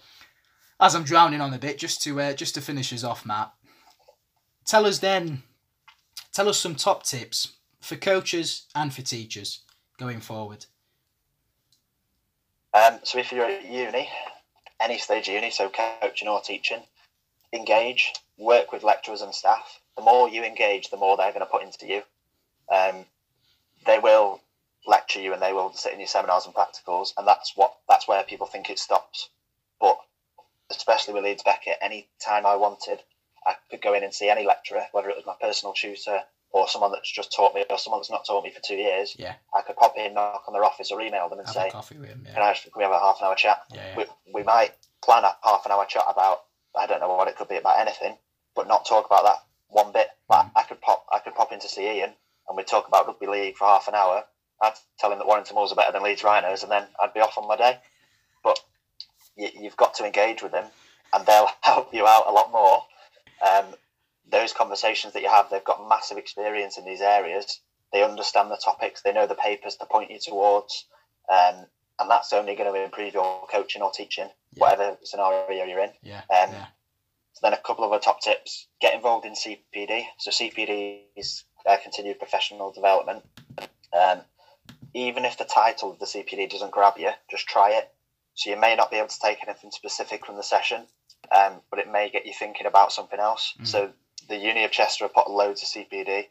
as 0.80 0.96
I'm 0.96 1.04
drowning 1.04 1.42
on 1.42 1.54
a 1.54 1.60
bit, 1.60 1.78
just 1.78 2.02
to 2.04 2.20
uh, 2.20 2.34
just 2.34 2.56
to 2.56 2.62
finish 2.62 2.94
us 2.94 3.04
off, 3.04 3.26
Matt, 3.26 3.52
tell 4.66 4.86
us 4.86 5.00
then, 5.00 5.44
tell 6.34 6.50
us 6.50 6.60
some 6.60 6.76
top 6.76 7.04
tips 7.04 7.54
for 7.82 7.96
coaches 7.96 8.66
and 8.76 8.94
for 8.94 9.02
teachers 9.02 9.62
going 9.98 10.20
forward. 10.20 10.66
Um, 12.74 13.00
so 13.04 13.18
if 13.18 13.32
you're 13.32 13.46
at 13.46 13.66
uni, 13.66 14.10
any 14.80 14.98
stage 14.98 15.28
of 15.28 15.34
uni, 15.34 15.50
so 15.50 15.70
coaching 16.02 16.28
or 16.28 16.42
teaching, 16.42 16.84
engage, 17.54 18.14
work 18.38 18.72
with 18.72 18.84
lecturers 18.84 19.22
and 19.22 19.34
staff. 19.34 19.80
The 19.98 20.04
more 20.04 20.30
you 20.30 20.44
engage, 20.44 20.90
the 20.90 20.98
more 20.98 21.18
they're 21.18 21.32
going 21.34 21.46
to 21.46 21.52
put 21.52 21.64
into 21.64 21.88
you. 21.88 22.04
Um, 22.72 23.06
they 23.86 24.00
will 24.00 24.42
lecture 24.86 25.20
you 25.20 25.34
and 25.34 25.42
they 25.42 25.54
will 25.54 25.74
sit 25.74 25.94
in 25.94 26.00
your 26.00 26.08
seminars 26.08 26.46
and 26.46 26.54
practicals, 26.56 27.14
and 27.18 27.28
that's 27.28 27.54
what 27.56 27.74
that's 27.90 28.08
where 28.08 28.24
people 28.24 28.48
think 28.48 28.70
it 28.70 28.80
stops. 28.80 29.30
But 29.82 29.98
especially 30.70 31.14
with 31.14 31.24
Leeds 31.24 31.44
Beckett, 31.44 31.78
any 31.82 32.08
time 32.24 32.46
I 32.46 32.56
wanted, 32.56 33.00
I 33.46 33.56
could 33.72 33.82
go 33.82 33.94
in 33.94 34.04
and 34.04 34.14
see 34.14 34.30
any 34.30 34.46
lecturer, 34.46 34.84
whether 34.92 35.10
it 35.10 35.16
was 35.16 35.26
my 35.26 35.36
personal 35.42 35.74
tutor 35.74 36.22
or 36.52 36.68
someone 36.68 36.92
that's 36.92 37.12
just 37.12 37.34
taught 37.36 37.54
me 37.54 37.66
or 37.70 37.78
someone 37.78 38.00
that's 38.00 38.12
not 38.12 38.26
taught 38.26 38.44
me 38.44 38.52
for 38.52 38.62
two 38.66 38.76
years. 38.76 39.16
Yeah. 39.18 39.34
I 39.54 39.62
could 39.62 39.76
pop 39.76 39.98
in, 39.98 40.14
knock 40.14 40.44
on 40.48 40.54
their 40.54 40.64
office, 40.64 40.92
or 40.92 41.02
email 41.02 41.28
them 41.30 41.40
and 41.40 41.48
Have 41.48 41.56
say, 41.56 41.70
coffee 41.70 41.98
with 41.98 42.10
him. 42.10 42.26
can 42.26 42.42
I 42.42 42.54
can 42.54 42.72
we 42.76 42.84
have 42.84 42.92
a 42.92 43.00
half 43.00 43.18
an 43.20 43.28
hour 43.28 43.36
chat? 43.36 43.64
yeah, 43.74 43.82
yeah. 43.90 43.96
We, 43.98 44.34
we 44.34 44.44
might 44.44 44.72
plan 45.04 45.24
a 45.24 45.36
half 45.44 45.66
an 45.66 45.72
hour 45.72 45.86
chat 45.86 46.04
about 46.08 46.44
I 46.78 46.86
don't 46.86 47.00
know 47.00 47.14
what 47.16 47.28
it 47.28 47.36
could 47.38 47.48
be 47.50 47.56
about 47.58 47.80
anything, 47.80 48.16
but 48.56 48.68
not 48.68 48.86
talk 48.86 49.06
about 49.08 49.24
that 49.24 49.38
one 49.70 49.92
bit. 49.92 50.08
Like 50.30 50.48
I 50.56 50.64
could 50.64 50.82
pop 50.82 51.06
I 51.12 51.20
could 51.20 51.36
pop 51.36 51.52
into 51.52 51.68
see 51.68 51.90
Ian 52.00 52.14
and 52.48 52.56
we'd 52.58 52.68
talk 52.68 52.88
about 52.88 53.08
rugby 53.08 53.28
league 53.28 53.58
for 53.58 53.66
half 53.66 53.88
an 53.88 53.96
hour. 53.96 54.24
I'd 54.62 54.74
tell 55.00 55.12
him 55.12 55.20
that 55.20 55.28
Warrington 55.28 55.56
Wolves 55.56 55.72
are 55.72 55.76
better 55.76 55.92
than 55.92 56.02
Leeds 56.04 56.24
Rhinos, 56.24 56.64
and 56.64 56.72
then 56.72 56.84
I'd 57.00 57.14
be 57.14 57.20
off 57.20 57.38
on 57.38 57.48
my 57.48 57.56
day. 57.58 57.78
But 58.44 58.60
you, 59.36 59.50
you've 59.60 59.78
got 59.78 59.94
to 59.96 60.06
engage 60.06 60.42
with 60.42 60.52
them, 60.52 60.66
and 61.14 61.26
they'll 61.26 61.50
help 61.62 61.94
you 61.94 62.08
out 62.08 62.28
a 62.28 62.32
lot 62.32 62.52
more. 62.52 62.84
Um, 63.48 63.66
those 64.32 64.54
conversations 64.54 65.14
that 65.14 65.22
you 65.22 65.30
have, 65.30 65.50
they've 65.52 65.64
got 65.64 65.88
massive 65.88 66.18
experience 66.18 66.78
in 66.78 66.86
these 66.86 67.02
areas. 67.02 67.60
They 67.94 68.04
understand 68.04 68.50
the 68.50 68.58
topics. 68.64 69.02
They 69.02 69.14
know 69.14 69.28
the 69.28 69.36
papers 69.36 69.76
to 69.76 69.86
point 69.86 70.10
you 70.10 70.20
towards, 70.20 70.86
um, 71.32 71.66
and 72.00 72.10
that's 72.10 72.34
only 72.34 72.56
going 72.56 72.74
to 72.74 72.84
improve 72.84 73.14
your 73.14 73.46
coaching 73.52 73.82
or 73.84 73.92
teaching, 73.92 74.30
Yeah. 74.54 74.62
whatever 74.64 74.98
scenario 75.04 75.66
you're 75.66 75.80
in. 75.84 75.92
Yeah, 76.02 76.22
Um, 76.32 76.52
yeah, 76.52 76.66
so 77.38 77.42
then 77.44 77.54
a 77.54 77.62
couple 77.62 77.84
of 77.86 77.92
other 77.92 78.02
top 78.02 78.20
tips: 78.20 78.68
get 78.82 78.96
involved 78.96 79.28
in 79.28 79.34
CPD. 79.34 80.06
So 80.18 80.32
CPD 80.32 81.02
is 81.16 81.44
uh, 81.68 81.78
continued 81.84 82.18
professional 82.18 82.72
development. 82.72 83.24
Um, 83.94 84.22
even 84.96 85.24
if 85.24 85.38
the 85.38 85.46
title 85.46 85.92
of 85.92 86.00
the 86.00 86.08
CPD 86.08 86.50
doesn't 86.50 86.72
grab 86.72 86.96
you, 86.98 87.12
just 87.30 87.48
try 87.48 87.74
it. 87.74 87.92
So 88.34 88.50
you 88.50 88.60
may 88.60 88.76
not 88.76 88.90
be 88.90 88.98
able 88.98 89.10
to 89.10 89.20
take 89.20 89.38
anything 89.48 89.70
specific 89.70 90.26
from 90.26 90.36
the 90.36 90.42
session, 90.42 90.88
um, 91.32 91.62
but 91.70 91.80
it 91.80 91.92
may 91.92 92.10
get 92.10 92.26
you 92.26 92.34
thinking 92.34 92.66
about 92.66 92.92
something 92.92 93.20
else. 93.20 93.54
Mm. 93.62 93.68
So 93.68 93.94
the 94.30 94.38
Uni 94.38 94.64
of 94.64 94.72
Chester 94.72 95.06
have 95.06 95.14
put 95.14 95.30
loads 95.30 95.62
of 95.62 95.70
CPD 95.70 96.26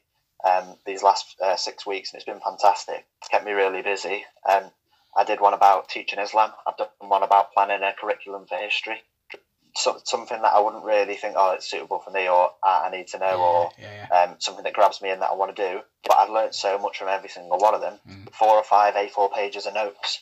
um, 0.45 0.77
these 0.87 1.05
last 1.05 1.37
uh, 1.41 1.55
six 1.55 1.87
weeks, 1.87 2.13
and 2.13 2.19
it's 2.19 2.27
been 2.27 2.41
fantastic. 2.41 3.07
It's 3.21 3.29
kept 3.29 3.45
me 3.45 3.53
really 3.53 3.83
busy. 3.83 4.25
Um, 4.49 4.65
I 5.17 5.23
did 5.23 5.41
one 5.41 5.55
about 5.55 5.89
teaching 5.89 6.19
Islam. 6.19 6.51
I've 6.67 6.77
done 6.77 6.89
one 6.99 7.23
about 7.23 7.53
planning 7.53 7.85
a 7.85 7.93
curriculum 7.93 8.47
for 8.47 8.59
history. 8.59 9.03
So, 9.77 10.01
something 10.05 10.41
that 10.41 10.55
I 10.55 10.61
wouldn't 10.61 10.85
really 10.85 11.17
think, 11.17 11.35
oh, 11.37 11.53
it's 11.53 11.71
suitable 11.71 11.99
for 11.99 12.11
me, 12.11 12.29
or 12.29 12.51
I 12.63 12.89
need 12.91 13.09
to 13.09 13.19
know, 13.19 13.27
yeah, 13.27 13.37
or 13.37 13.71
yeah, 13.79 14.07
yeah. 14.11 14.23
um, 14.23 14.37
something 14.39 14.65
that 14.65 14.73
grabs 14.73 15.03
me 15.03 15.11
and 15.11 15.21
that 15.23 15.31
I 15.31 15.35
want 15.35 15.55
to 15.55 15.71
do. 15.71 15.81
But 16.05 16.17
I've 16.17 16.31
learned 16.31 16.55
so 16.55 16.79
much 16.79 16.99
from 16.99 17.09
every 17.09 17.29
single 17.29 17.59
one 17.59 17.75
of 17.75 17.81
them. 17.81 17.99
Mm. 18.09 18.33
Four 18.33 18.57
or 18.57 18.65
five 18.65 18.95
A4 18.95 19.33
pages 19.33 19.67
of 19.67 19.75
notes, 19.75 20.21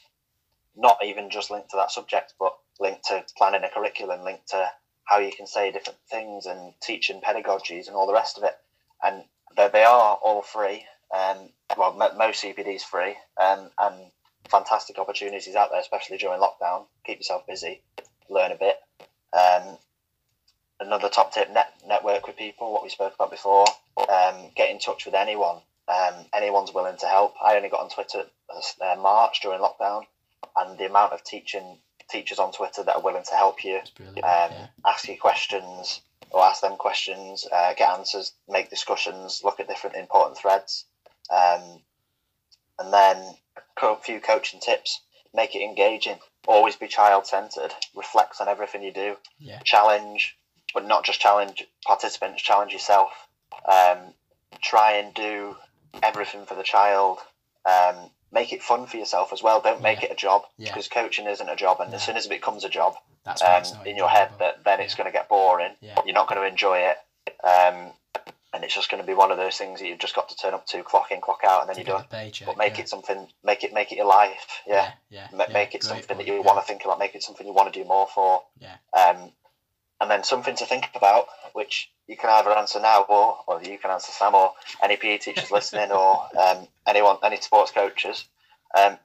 not 0.76 0.98
even 1.04 1.30
just 1.30 1.50
linked 1.50 1.70
to 1.70 1.76
that 1.76 1.92
subject, 1.92 2.34
but 2.38 2.52
linked 2.80 3.04
to 3.04 3.24
planning 3.36 3.62
a 3.64 3.68
curriculum, 3.68 4.24
linked 4.24 4.48
to 4.48 4.70
how 5.04 5.18
you 5.18 5.32
can 5.32 5.46
say 5.46 5.70
different 5.70 5.98
things 6.10 6.46
and 6.46 6.74
teaching 6.82 7.20
pedagogies 7.20 7.86
and 7.86 7.96
all 7.96 8.06
the 8.06 8.12
rest 8.12 8.38
of 8.38 8.44
it. 8.44 8.56
And 9.02 9.24
they, 9.56 9.68
they 9.68 9.84
are 9.84 10.18
all 10.22 10.42
free. 10.42 10.84
Um, 11.14 11.50
well, 11.76 11.92
mo 11.94 12.10
most 12.16 12.42
CPDs 12.42 12.82
free, 12.82 13.14
um, 13.40 13.70
and 13.78 14.10
fantastic 14.48 14.98
opportunities 14.98 15.54
out 15.54 15.70
there, 15.70 15.80
especially 15.80 16.16
during 16.16 16.40
lockdown. 16.40 16.86
Keep 17.04 17.18
yourself 17.18 17.46
busy, 17.46 17.82
learn 18.28 18.52
a 18.52 18.56
bit. 18.56 18.76
Um, 19.34 19.78
another 20.80 21.08
top 21.08 21.32
tip: 21.32 21.50
net, 21.52 21.74
network 21.86 22.26
with 22.26 22.36
people. 22.36 22.72
What 22.72 22.82
we 22.82 22.88
spoke 22.88 23.14
about 23.14 23.30
before. 23.30 23.66
Um, 23.96 24.50
get 24.54 24.70
in 24.70 24.78
touch 24.78 25.06
with 25.06 25.14
anyone. 25.14 25.58
Um, 25.86 26.14
anyone's 26.32 26.72
willing 26.72 26.96
to 26.98 27.06
help. 27.06 27.34
I 27.42 27.56
only 27.56 27.68
got 27.68 27.80
on 27.80 27.90
Twitter 27.90 28.24
uh, 28.50 28.96
March 29.00 29.40
during 29.42 29.60
lockdown, 29.60 30.04
and 30.56 30.78
the 30.78 30.86
amount 30.86 31.12
of 31.12 31.22
teaching 31.24 31.78
teachers 32.08 32.38
on 32.38 32.52
Twitter 32.52 32.82
that 32.82 32.96
are 32.96 33.02
willing 33.02 33.24
to 33.24 33.34
help 33.34 33.64
you, 33.64 33.76
um, 33.76 34.14
yeah. 34.22 34.66
ask 34.84 35.08
you 35.08 35.18
questions 35.18 36.00
or 36.30 36.42
ask 36.42 36.62
them 36.62 36.76
questions, 36.76 37.46
uh, 37.52 37.74
get 37.74 37.90
answers, 37.90 38.32
make 38.48 38.68
discussions, 38.68 39.42
look 39.44 39.60
at 39.60 39.68
different 39.68 39.96
important 39.96 40.36
threads, 40.36 40.84
um, 41.30 41.80
and 42.78 42.92
then 42.92 43.34
a 43.82 43.96
few 43.96 44.20
coaching 44.20 44.60
tips. 44.60 45.00
Make 45.32 45.54
it 45.54 45.62
engaging. 45.62 46.18
Always 46.46 46.76
be 46.76 46.88
child 46.88 47.26
centered, 47.26 47.72
reflect 47.94 48.40
on 48.40 48.48
everything 48.48 48.82
you 48.82 48.92
do, 48.92 49.16
Yeah. 49.38 49.60
challenge, 49.64 50.36
but 50.72 50.84
not 50.84 51.04
just 51.04 51.20
challenge 51.20 51.64
participants, 51.86 52.42
challenge 52.42 52.72
yourself. 52.72 53.10
Um, 53.64 54.14
try 54.60 54.92
and 54.92 55.14
do 55.14 55.56
everything 56.02 56.44
for 56.46 56.54
the 56.54 56.62
child. 56.62 57.18
Um, 57.64 58.10
make 58.32 58.52
it 58.52 58.62
fun 58.62 58.86
for 58.86 58.96
yourself 58.96 59.32
as 59.32 59.42
well. 59.42 59.60
Don't 59.60 59.80
make 59.80 60.00
Yeah. 60.00 60.06
it 60.06 60.12
a 60.12 60.16
job 60.16 60.44
Yeah. 60.58 60.70
because 60.70 60.88
coaching 60.88 61.26
isn't 61.26 61.48
a 61.48 61.56
job, 61.56 61.80
and 61.80 61.90
No. 61.90 61.96
as 61.96 62.02
soon 62.04 62.16
as 62.16 62.26
it 62.26 62.30
becomes 62.30 62.64
a 62.64 62.68
job 62.68 62.96
That's 63.24 63.40
um, 63.42 63.86
in 63.86 63.96
your 63.96 64.08
head, 64.10 64.32
that 64.38 64.64
then 64.64 64.80
it's 64.80 64.92
Yeah. 64.94 64.98
going 64.98 65.12
to 65.12 65.18
get 65.18 65.28
boring. 65.28 65.76
Yeah. 65.80 65.94
You're 66.04 66.14
not 66.14 66.26
going 66.28 66.40
to 66.40 66.46
enjoy 66.46 66.78
it. 66.80 66.98
And 68.54 68.62
it's 68.62 68.74
just 68.74 68.88
going 68.88 69.02
to 69.02 69.06
be 69.06 69.14
one 69.14 69.32
of 69.32 69.36
those 69.36 69.56
things 69.56 69.80
that 69.80 69.86
you've 69.88 69.98
just 69.98 70.14
got 70.14 70.28
to 70.28 70.36
turn 70.36 70.54
up 70.54 70.64
to, 70.68 70.82
clock 70.84 71.10
in, 71.10 71.20
clock 71.20 71.40
out, 71.44 71.62
and 71.62 71.68
then 71.68 71.74
To 71.76 71.82
you're 71.90 71.98
done. 71.98 72.06
paycheck, 72.08 72.46
But 72.46 72.56
make 72.56 72.76
yeah. 72.76 72.82
it 72.84 72.88
something, 72.88 73.26
make 73.42 73.64
it 73.64 73.72
make 73.74 73.90
it 73.90 73.96
your 73.96 74.06
life. 74.06 74.62
Yeah, 74.64 74.92
yeah, 75.10 75.26
Ma- 75.32 75.46
yeah, 75.48 75.52
make 75.52 75.74
it 75.74 75.82
something 75.82 76.06
point, 76.06 76.18
that 76.18 76.26
you 76.28 76.34
yeah. 76.34 76.40
want 76.40 76.60
to 76.62 76.66
think 76.66 76.84
about. 76.84 77.00
Make 77.00 77.16
it 77.16 77.22
something 77.24 77.44
you 77.44 77.52
want 77.52 77.72
to 77.72 77.82
do 77.82 77.86
more 77.86 78.06
for. 78.06 78.44
Yeah. 78.60 78.76
Um, 78.96 79.32
and 80.00 80.08
then 80.10 80.22
something 80.22 80.54
to 80.56 80.66
think 80.66 80.88
about, 80.94 81.26
which 81.52 81.90
you 82.06 82.16
can 82.16 82.30
either 82.30 82.56
answer 82.56 82.78
now, 82.80 83.02
or 83.02 83.38
or 83.48 83.60
you 83.62 83.76
can 83.76 83.90
answer 83.90 84.12
Sam, 84.12 84.34
or 84.36 84.52
any 84.82 84.96
PE 84.96 85.18
teachers 85.18 85.50
listening, 85.58 85.90
or 85.90 86.24
um, 86.38 86.68
anyone, 86.86 87.16
any 87.24 87.40
sports 87.40 87.72
coaches. 87.72 88.24
Um, 88.78 88.98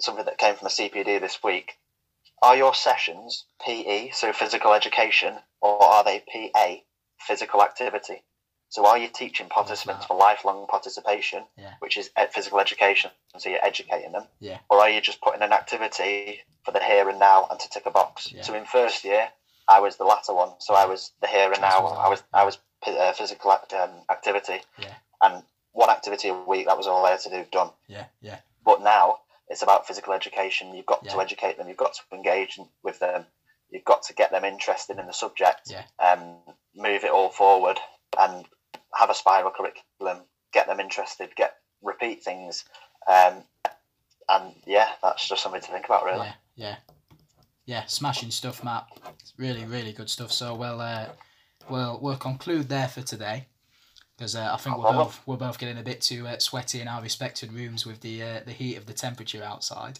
something 0.00 0.24
that 0.24 0.38
came 0.38 0.56
from 0.56 0.66
a 0.66 0.70
CPD 0.70 1.20
this 1.20 1.38
week. 1.44 1.74
Are 2.42 2.56
your 2.56 2.74
sessions 2.74 3.44
PE, 3.64 4.10
so 4.10 4.32
physical 4.32 4.74
education, 4.74 5.34
or 5.60 5.80
are 5.82 6.02
they 6.04 6.20
PA, 6.52 6.74
physical 7.20 7.62
activity? 7.62 8.22
So 8.74 8.84
are 8.86 8.98
you 8.98 9.06
teaching 9.06 9.48
participants 9.48 10.04
for 10.06 10.16
lifelong 10.16 10.66
participation, 10.66 11.44
Yeah. 11.56 11.74
which 11.78 11.96
is 11.96 12.10
physical 12.32 12.58
education, 12.58 13.12
so 13.38 13.48
you're 13.48 13.64
educating 13.64 14.10
them? 14.10 14.26
Yeah. 14.40 14.58
Or 14.68 14.80
are 14.80 14.90
you 14.90 15.00
just 15.00 15.20
putting 15.20 15.42
an 15.42 15.52
activity 15.52 16.40
for 16.64 16.72
the 16.72 16.82
here 16.82 17.08
and 17.08 17.20
now 17.20 17.46
and 17.48 17.60
to 17.60 17.68
tick 17.68 17.86
a 17.86 17.92
box? 17.92 18.32
Yeah. 18.32 18.42
So 18.42 18.52
in 18.52 18.64
first 18.64 19.04
year, 19.04 19.30
I 19.68 19.78
was 19.78 19.96
the 19.96 20.02
latter 20.02 20.34
one. 20.34 20.54
So 20.58 20.74
I 20.74 20.86
was 20.86 21.12
the 21.20 21.28
here 21.28 21.52
and 21.52 21.60
now. 21.60 21.86
I 21.86 22.08
was. 22.08 22.24
I 22.32 22.44
was 22.44 22.58
p- 22.84 22.98
uh, 22.98 23.12
physical 23.12 23.52
act, 23.52 23.72
um, 23.74 23.92
activity. 24.10 24.60
Yeah. 24.76 24.94
And 25.22 25.44
one 25.70 25.88
activity 25.88 26.26
a 26.30 26.34
week. 26.34 26.66
That 26.66 26.76
was 26.76 26.88
all 26.88 27.06
I 27.06 27.12
had 27.12 27.20
to 27.20 27.30
do. 27.30 27.46
Done. 27.52 27.70
Yeah, 27.86 28.06
yeah, 28.20 28.40
But 28.64 28.82
now 28.82 29.20
it's 29.46 29.62
about 29.62 29.86
physical 29.86 30.14
education. 30.14 30.74
You've 30.74 30.86
got 30.86 31.04
to 31.10 31.20
educate 31.20 31.58
them. 31.58 31.68
You've 31.68 31.76
got 31.76 31.94
to 31.94 32.02
engage 32.12 32.58
with 32.82 32.98
them. 32.98 33.26
You've 33.70 33.84
got 33.84 34.02
to 34.08 34.14
get 34.14 34.32
them 34.32 34.44
interested 34.44 34.98
in 34.98 35.06
the 35.06 35.12
subject. 35.12 35.70
Yeah. 35.70 35.84
Um, 36.00 36.38
move 36.74 37.04
it 37.04 37.12
all 37.12 37.30
forward 37.30 37.78
and 38.18 38.44
have 38.96 39.10
a 39.10 39.14
spiral 39.14 39.50
curriculum. 39.50 40.24
Get 40.52 40.66
them 40.66 40.80
interested. 40.80 41.34
Get 41.36 41.54
repeat 41.82 42.22
things. 42.22 42.64
Um, 43.06 43.42
and 44.28 44.54
yeah, 44.66 44.88
that's 45.02 45.28
just 45.28 45.42
something 45.42 45.60
to 45.60 45.68
think 45.70 45.84
about, 45.84 46.04
really. 46.04 46.26
yeah, 46.26 46.32
yeah, 46.56 46.76
yeah. 47.66 47.84
Smashing 47.86 48.30
stuff, 48.30 48.64
Matt. 48.64 48.86
It's 49.20 49.34
really, 49.36 49.64
really 49.64 49.92
good 49.92 50.08
stuff. 50.08 50.32
So 50.32 50.54
we'll 50.54 50.80
uh, 50.80 51.08
we'll 51.68 51.98
we'll 52.00 52.16
conclude 52.16 52.68
there 52.68 52.88
for 52.88 53.02
today 53.02 53.46
because 54.16 54.36
uh, 54.36 54.50
I 54.52 54.56
think 54.56 54.78
we're 54.78 54.92
both 54.92 55.20
we're 55.26 55.36
both 55.36 55.58
getting 55.58 55.78
a 55.78 55.82
bit 55.82 56.00
too 56.00 56.26
uh, 56.26 56.38
sweaty 56.38 56.80
in 56.80 56.88
our 56.88 57.02
respected 57.02 57.52
rooms 57.52 57.84
with 57.84 58.00
the 58.00 58.22
uh, 58.22 58.40
the 58.46 58.52
heat 58.52 58.76
of 58.76 58.86
the 58.86 58.92
temperature 58.94 59.42
outside. 59.42 59.98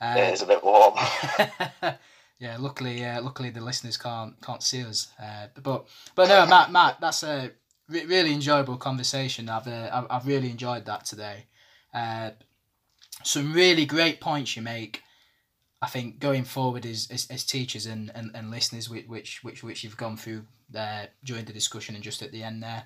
Uh, 0.00 0.14
It 0.18 0.34
is 0.34 0.42
a 0.42 0.46
bit 0.46 0.62
warm. 0.62 0.94
yeah, 2.38 2.56
luckily, 2.58 3.04
uh, 3.04 3.22
luckily 3.22 3.50
the 3.50 3.60
listeners 3.60 3.96
can't 3.96 4.40
can't 4.42 4.62
see 4.62 4.82
us. 4.84 5.08
Uh, 5.22 5.46
but 5.62 5.86
but 6.14 6.28
no, 6.28 6.46
Matt, 6.46 6.70
Matt, 6.72 7.00
that's 7.00 7.22
a 7.22 7.52
re- 7.88 8.06
really 8.06 8.32
enjoyable 8.32 8.76
conversation. 8.76 9.48
I've 9.48 9.68
uh, 9.68 10.06
I've, 10.10 10.26
really 10.26 10.50
enjoyed 10.50 10.86
that 10.86 11.04
today. 11.04 11.46
Uh, 11.92 12.30
some 13.22 13.52
really 13.52 13.86
great 13.86 14.20
points 14.20 14.56
you 14.56 14.62
make. 14.62 15.02
I 15.82 15.86
think 15.86 16.18
going 16.18 16.44
forward 16.44 16.86
as, 16.86 17.08
as, 17.10 17.26
as 17.30 17.44
teachers 17.44 17.86
and, 17.86 18.10
and, 18.14 18.30
and 18.34 18.50
listeners, 18.50 18.88
which, 18.88 19.06
which 19.06 19.44
which 19.44 19.62
which 19.62 19.84
you've 19.84 19.96
gone 19.96 20.16
through 20.16 20.44
there 20.70 21.08
during 21.22 21.44
the 21.44 21.52
discussion 21.52 21.94
and 21.94 22.02
just 22.02 22.22
at 22.22 22.32
the 22.32 22.42
end 22.42 22.62
there, 22.62 22.84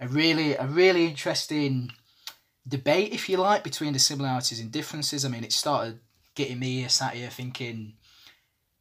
a 0.00 0.08
really 0.08 0.54
a 0.54 0.66
really 0.66 1.06
interesting 1.06 1.90
debate, 2.68 3.12
if 3.12 3.28
you 3.28 3.36
like, 3.36 3.64
between 3.64 3.92
the 3.92 3.98
similarities 3.98 4.60
and 4.60 4.70
differences. 4.70 5.24
I 5.24 5.28
mean, 5.28 5.44
it 5.44 5.52
started 5.52 6.00
getting 6.34 6.58
me 6.58 6.86
sat 6.88 7.14
here 7.14 7.30
thinking, 7.30 7.94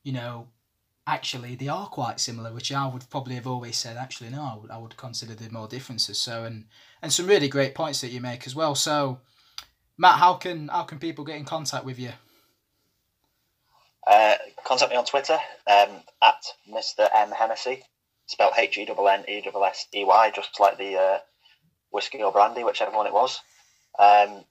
you 0.03 0.11
know, 0.11 0.47
actually 1.07 1.55
they 1.55 1.67
are 1.67 1.87
quite 1.87 2.19
similar, 2.19 2.51
which 2.51 2.71
I 2.71 2.87
would 2.87 3.09
probably 3.09 3.35
have 3.35 3.47
always 3.47 3.77
said. 3.77 3.97
Actually, 3.97 4.29
no, 4.29 4.43
I 4.43 4.55
would, 4.59 4.71
I 4.71 4.77
would 4.77 4.97
consider 4.97 5.33
there 5.33 5.49
more 5.49 5.67
differences. 5.67 6.17
So, 6.17 6.43
and 6.43 6.65
and 7.01 7.11
some 7.13 7.27
really 7.27 7.47
great 7.47 7.75
points 7.75 8.01
that 8.01 8.09
you 8.09 8.21
make 8.21 8.47
as 8.47 8.55
well. 8.55 8.75
So, 8.75 9.19
Matt, 9.97 10.19
how 10.19 10.35
can 10.35 10.67
how 10.67 10.83
can 10.83 10.99
people 10.99 11.25
get 11.25 11.37
in 11.37 11.45
contact 11.45 11.85
with 11.85 11.99
you? 11.99 12.11
Uh, 14.07 14.35
contact 14.63 14.91
me 14.91 14.97
on 14.97 15.05
Twitter 15.05 15.37
um, 15.67 16.01
at 16.21 16.43
Mr. 16.71 17.07
M 17.13 17.31
Hennessey, 17.31 17.83
spelled 18.27 18.53
H 18.57 18.77
E 18.77 18.87
N 18.87 18.95
N 18.97 19.25
E 19.27 19.41
S 19.45 19.53
S 19.55 19.87
E 19.95 20.03
Y, 20.03 20.31
just 20.35 20.59
like 20.59 20.77
the 20.77 20.95
uh, 20.95 21.17
whiskey 21.91 22.21
or 22.21 22.31
brandy, 22.31 22.63
whichever 22.63 22.95
one 22.95 23.07
it 23.07 23.13
was. 23.13 23.39
Um, 23.97 24.43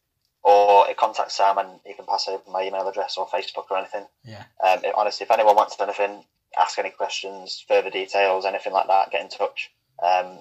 or 0.43 0.87
contact 0.99 1.33
Sam 1.33 1.57
and 1.59 1.81
he 1.87 1.95
can 1.95 2.05
pass 2.05 2.29
over 2.29 2.43
my 2.51 2.65
email 2.65 2.87
address 2.87 3.17
or 3.17 3.27
Facebook 3.27 3.65
or 3.71 3.79
anything. 3.79 4.07
Yeah. 4.25 4.45
Um, 4.63 4.85
it- 4.85 4.95
honestly, 4.95 5.25
if 5.25 5.31
anyone 5.31 5.57
wants 5.57 5.77
anything, 5.81 6.25
ask 6.59 6.79
any 6.79 6.91
questions, 6.91 7.65
further 7.67 7.91
details, 7.91 8.45
anything 8.45 8.73
like 8.73 8.87
that, 8.89 9.11
get 9.11 9.23
in 9.23 9.29
touch. 9.29 9.71
Um, 10.03 10.39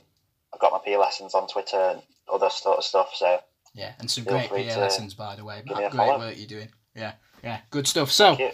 I've 0.54 0.60
got 0.60 0.72
my 0.72 0.80
PE 0.84 0.98
lessons 0.98 1.34
on 1.34 1.48
Twitter 1.48 1.78
and 1.78 2.02
other 2.32 2.50
sort 2.50 2.78
of 2.78 2.84
stuff. 2.84 3.12
So 3.16 3.40
Yeah, 3.74 3.94
and 4.00 4.10
some 4.10 4.24
great 4.24 4.50
to 4.50 4.80
lessons, 4.80 5.14
by 5.14 5.36
the 5.36 5.44
way. 5.44 5.64
Matt, 5.66 5.76
great 5.78 5.92
follow. 5.94 6.20
work 6.20 6.38
you're 6.38 6.48
doing. 6.48 6.70
Yeah, 6.96 7.14
yeah, 7.44 7.60
good 7.72 7.88
stuff. 7.88 8.12
So, 8.12 8.36
thank 8.36 8.40
you. 8.40 8.52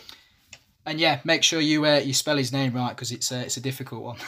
and 0.86 1.00
yeah, 1.00 1.20
make 1.24 1.44
sure 1.44 1.60
you 1.60 1.86
uh, 1.86 1.98
you 1.98 2.14
spell 2.14 2.38
his 2.38 2.54
name 2.54 2.74
right 2.74 2.90
because 2.96 3.12
it's 3.12 3.32
uh, 3.32 3.44
it's 3.46 3.58
a 3.58 3.62
difficult 3.62 4.04
one. 4.04 4.18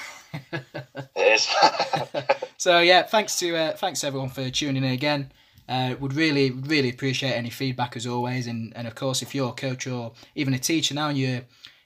It 1.15 1.33
is. 1.33 1.47
So 2.57 2.77
yeah, 2.79 3.01
thanks 3.01 3.39
to 3.39 3.55
uh, 3.57 3.75
thanks 3.75 4.03
everyone 4.03 4.29
for 4.29 4.47
tuning 4.51 4.83
in 4.83 4.91
again. 4.91 5.31
Uh, 5.67 5.95
would 5.99 6.13
really 6.13 6.51
really 6.51 6.89
appreciate 6.89 7.31
any 7.33 7.49
feedback 7.49 7.95
as 7.95 8.05
always, 8.05 8.45
and 8.45 8.71
and 8.75 8.85
of 8.87 8.93
course 8.93 9.23
if 9.23 9.33
you're 9.33 9.49
a 9.49 9.53
coach 9.53 9.87
or 9.87 10.13
even 10.35 10.53
a 10.53 10.59
teacher 10.59 10.93
now 10.93 11.09
and 11.09 11.17
you're 11.17 11.41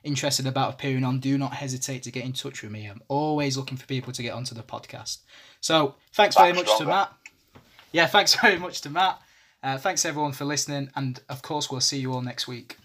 interested 0.05 0.47
about 0.47 0.73
appearing 0.73 1.03
on, 1.03 1.19
do 1.19 1.37
not 1.37 1.53
hesitate 1.53 2.03
to 2.03 2.11
get 2.11 2.23
in 2.23 2.33
touch 2.33 2.61
with 2.61 2.71
me. 2.71 2.85
I'm 2.85 3.01
always 3.07 3.57
looking 3.57 3.77
for 3.77 3.85
people 3.85 4.13
to 4.13 4.23
get 4.23 4.33
onto 4.33 4.55
the 4.55 4.63
podcast. 4.63 5.19
So 5.61 5.95
thanks 6.13 6.35
very 6.35 6.53
much 6.53 6.77
to 6.77 6.85
Matt. 6.85 7.11
Yeah, 7.91 8.07
thanks 8.15 8.35
very 8.35 8.57
much 8.57 8.81
to 8.81 8.89
Matt. 8.89 9.19
Uh, 9.63 9.77
thanks 9.77 10.05
everyone 10.05 10.31
for 10.31 10.45
listening, 10.45 10.89
and 10.95 11.19
of 11.27 11.41
course, 11.41 11.71
we'll 11.71 11.81
see 11.81 11.97
you 11.97 12.13
all 12.13 12.21
next 12.21 12.47
week. 12.47 12.77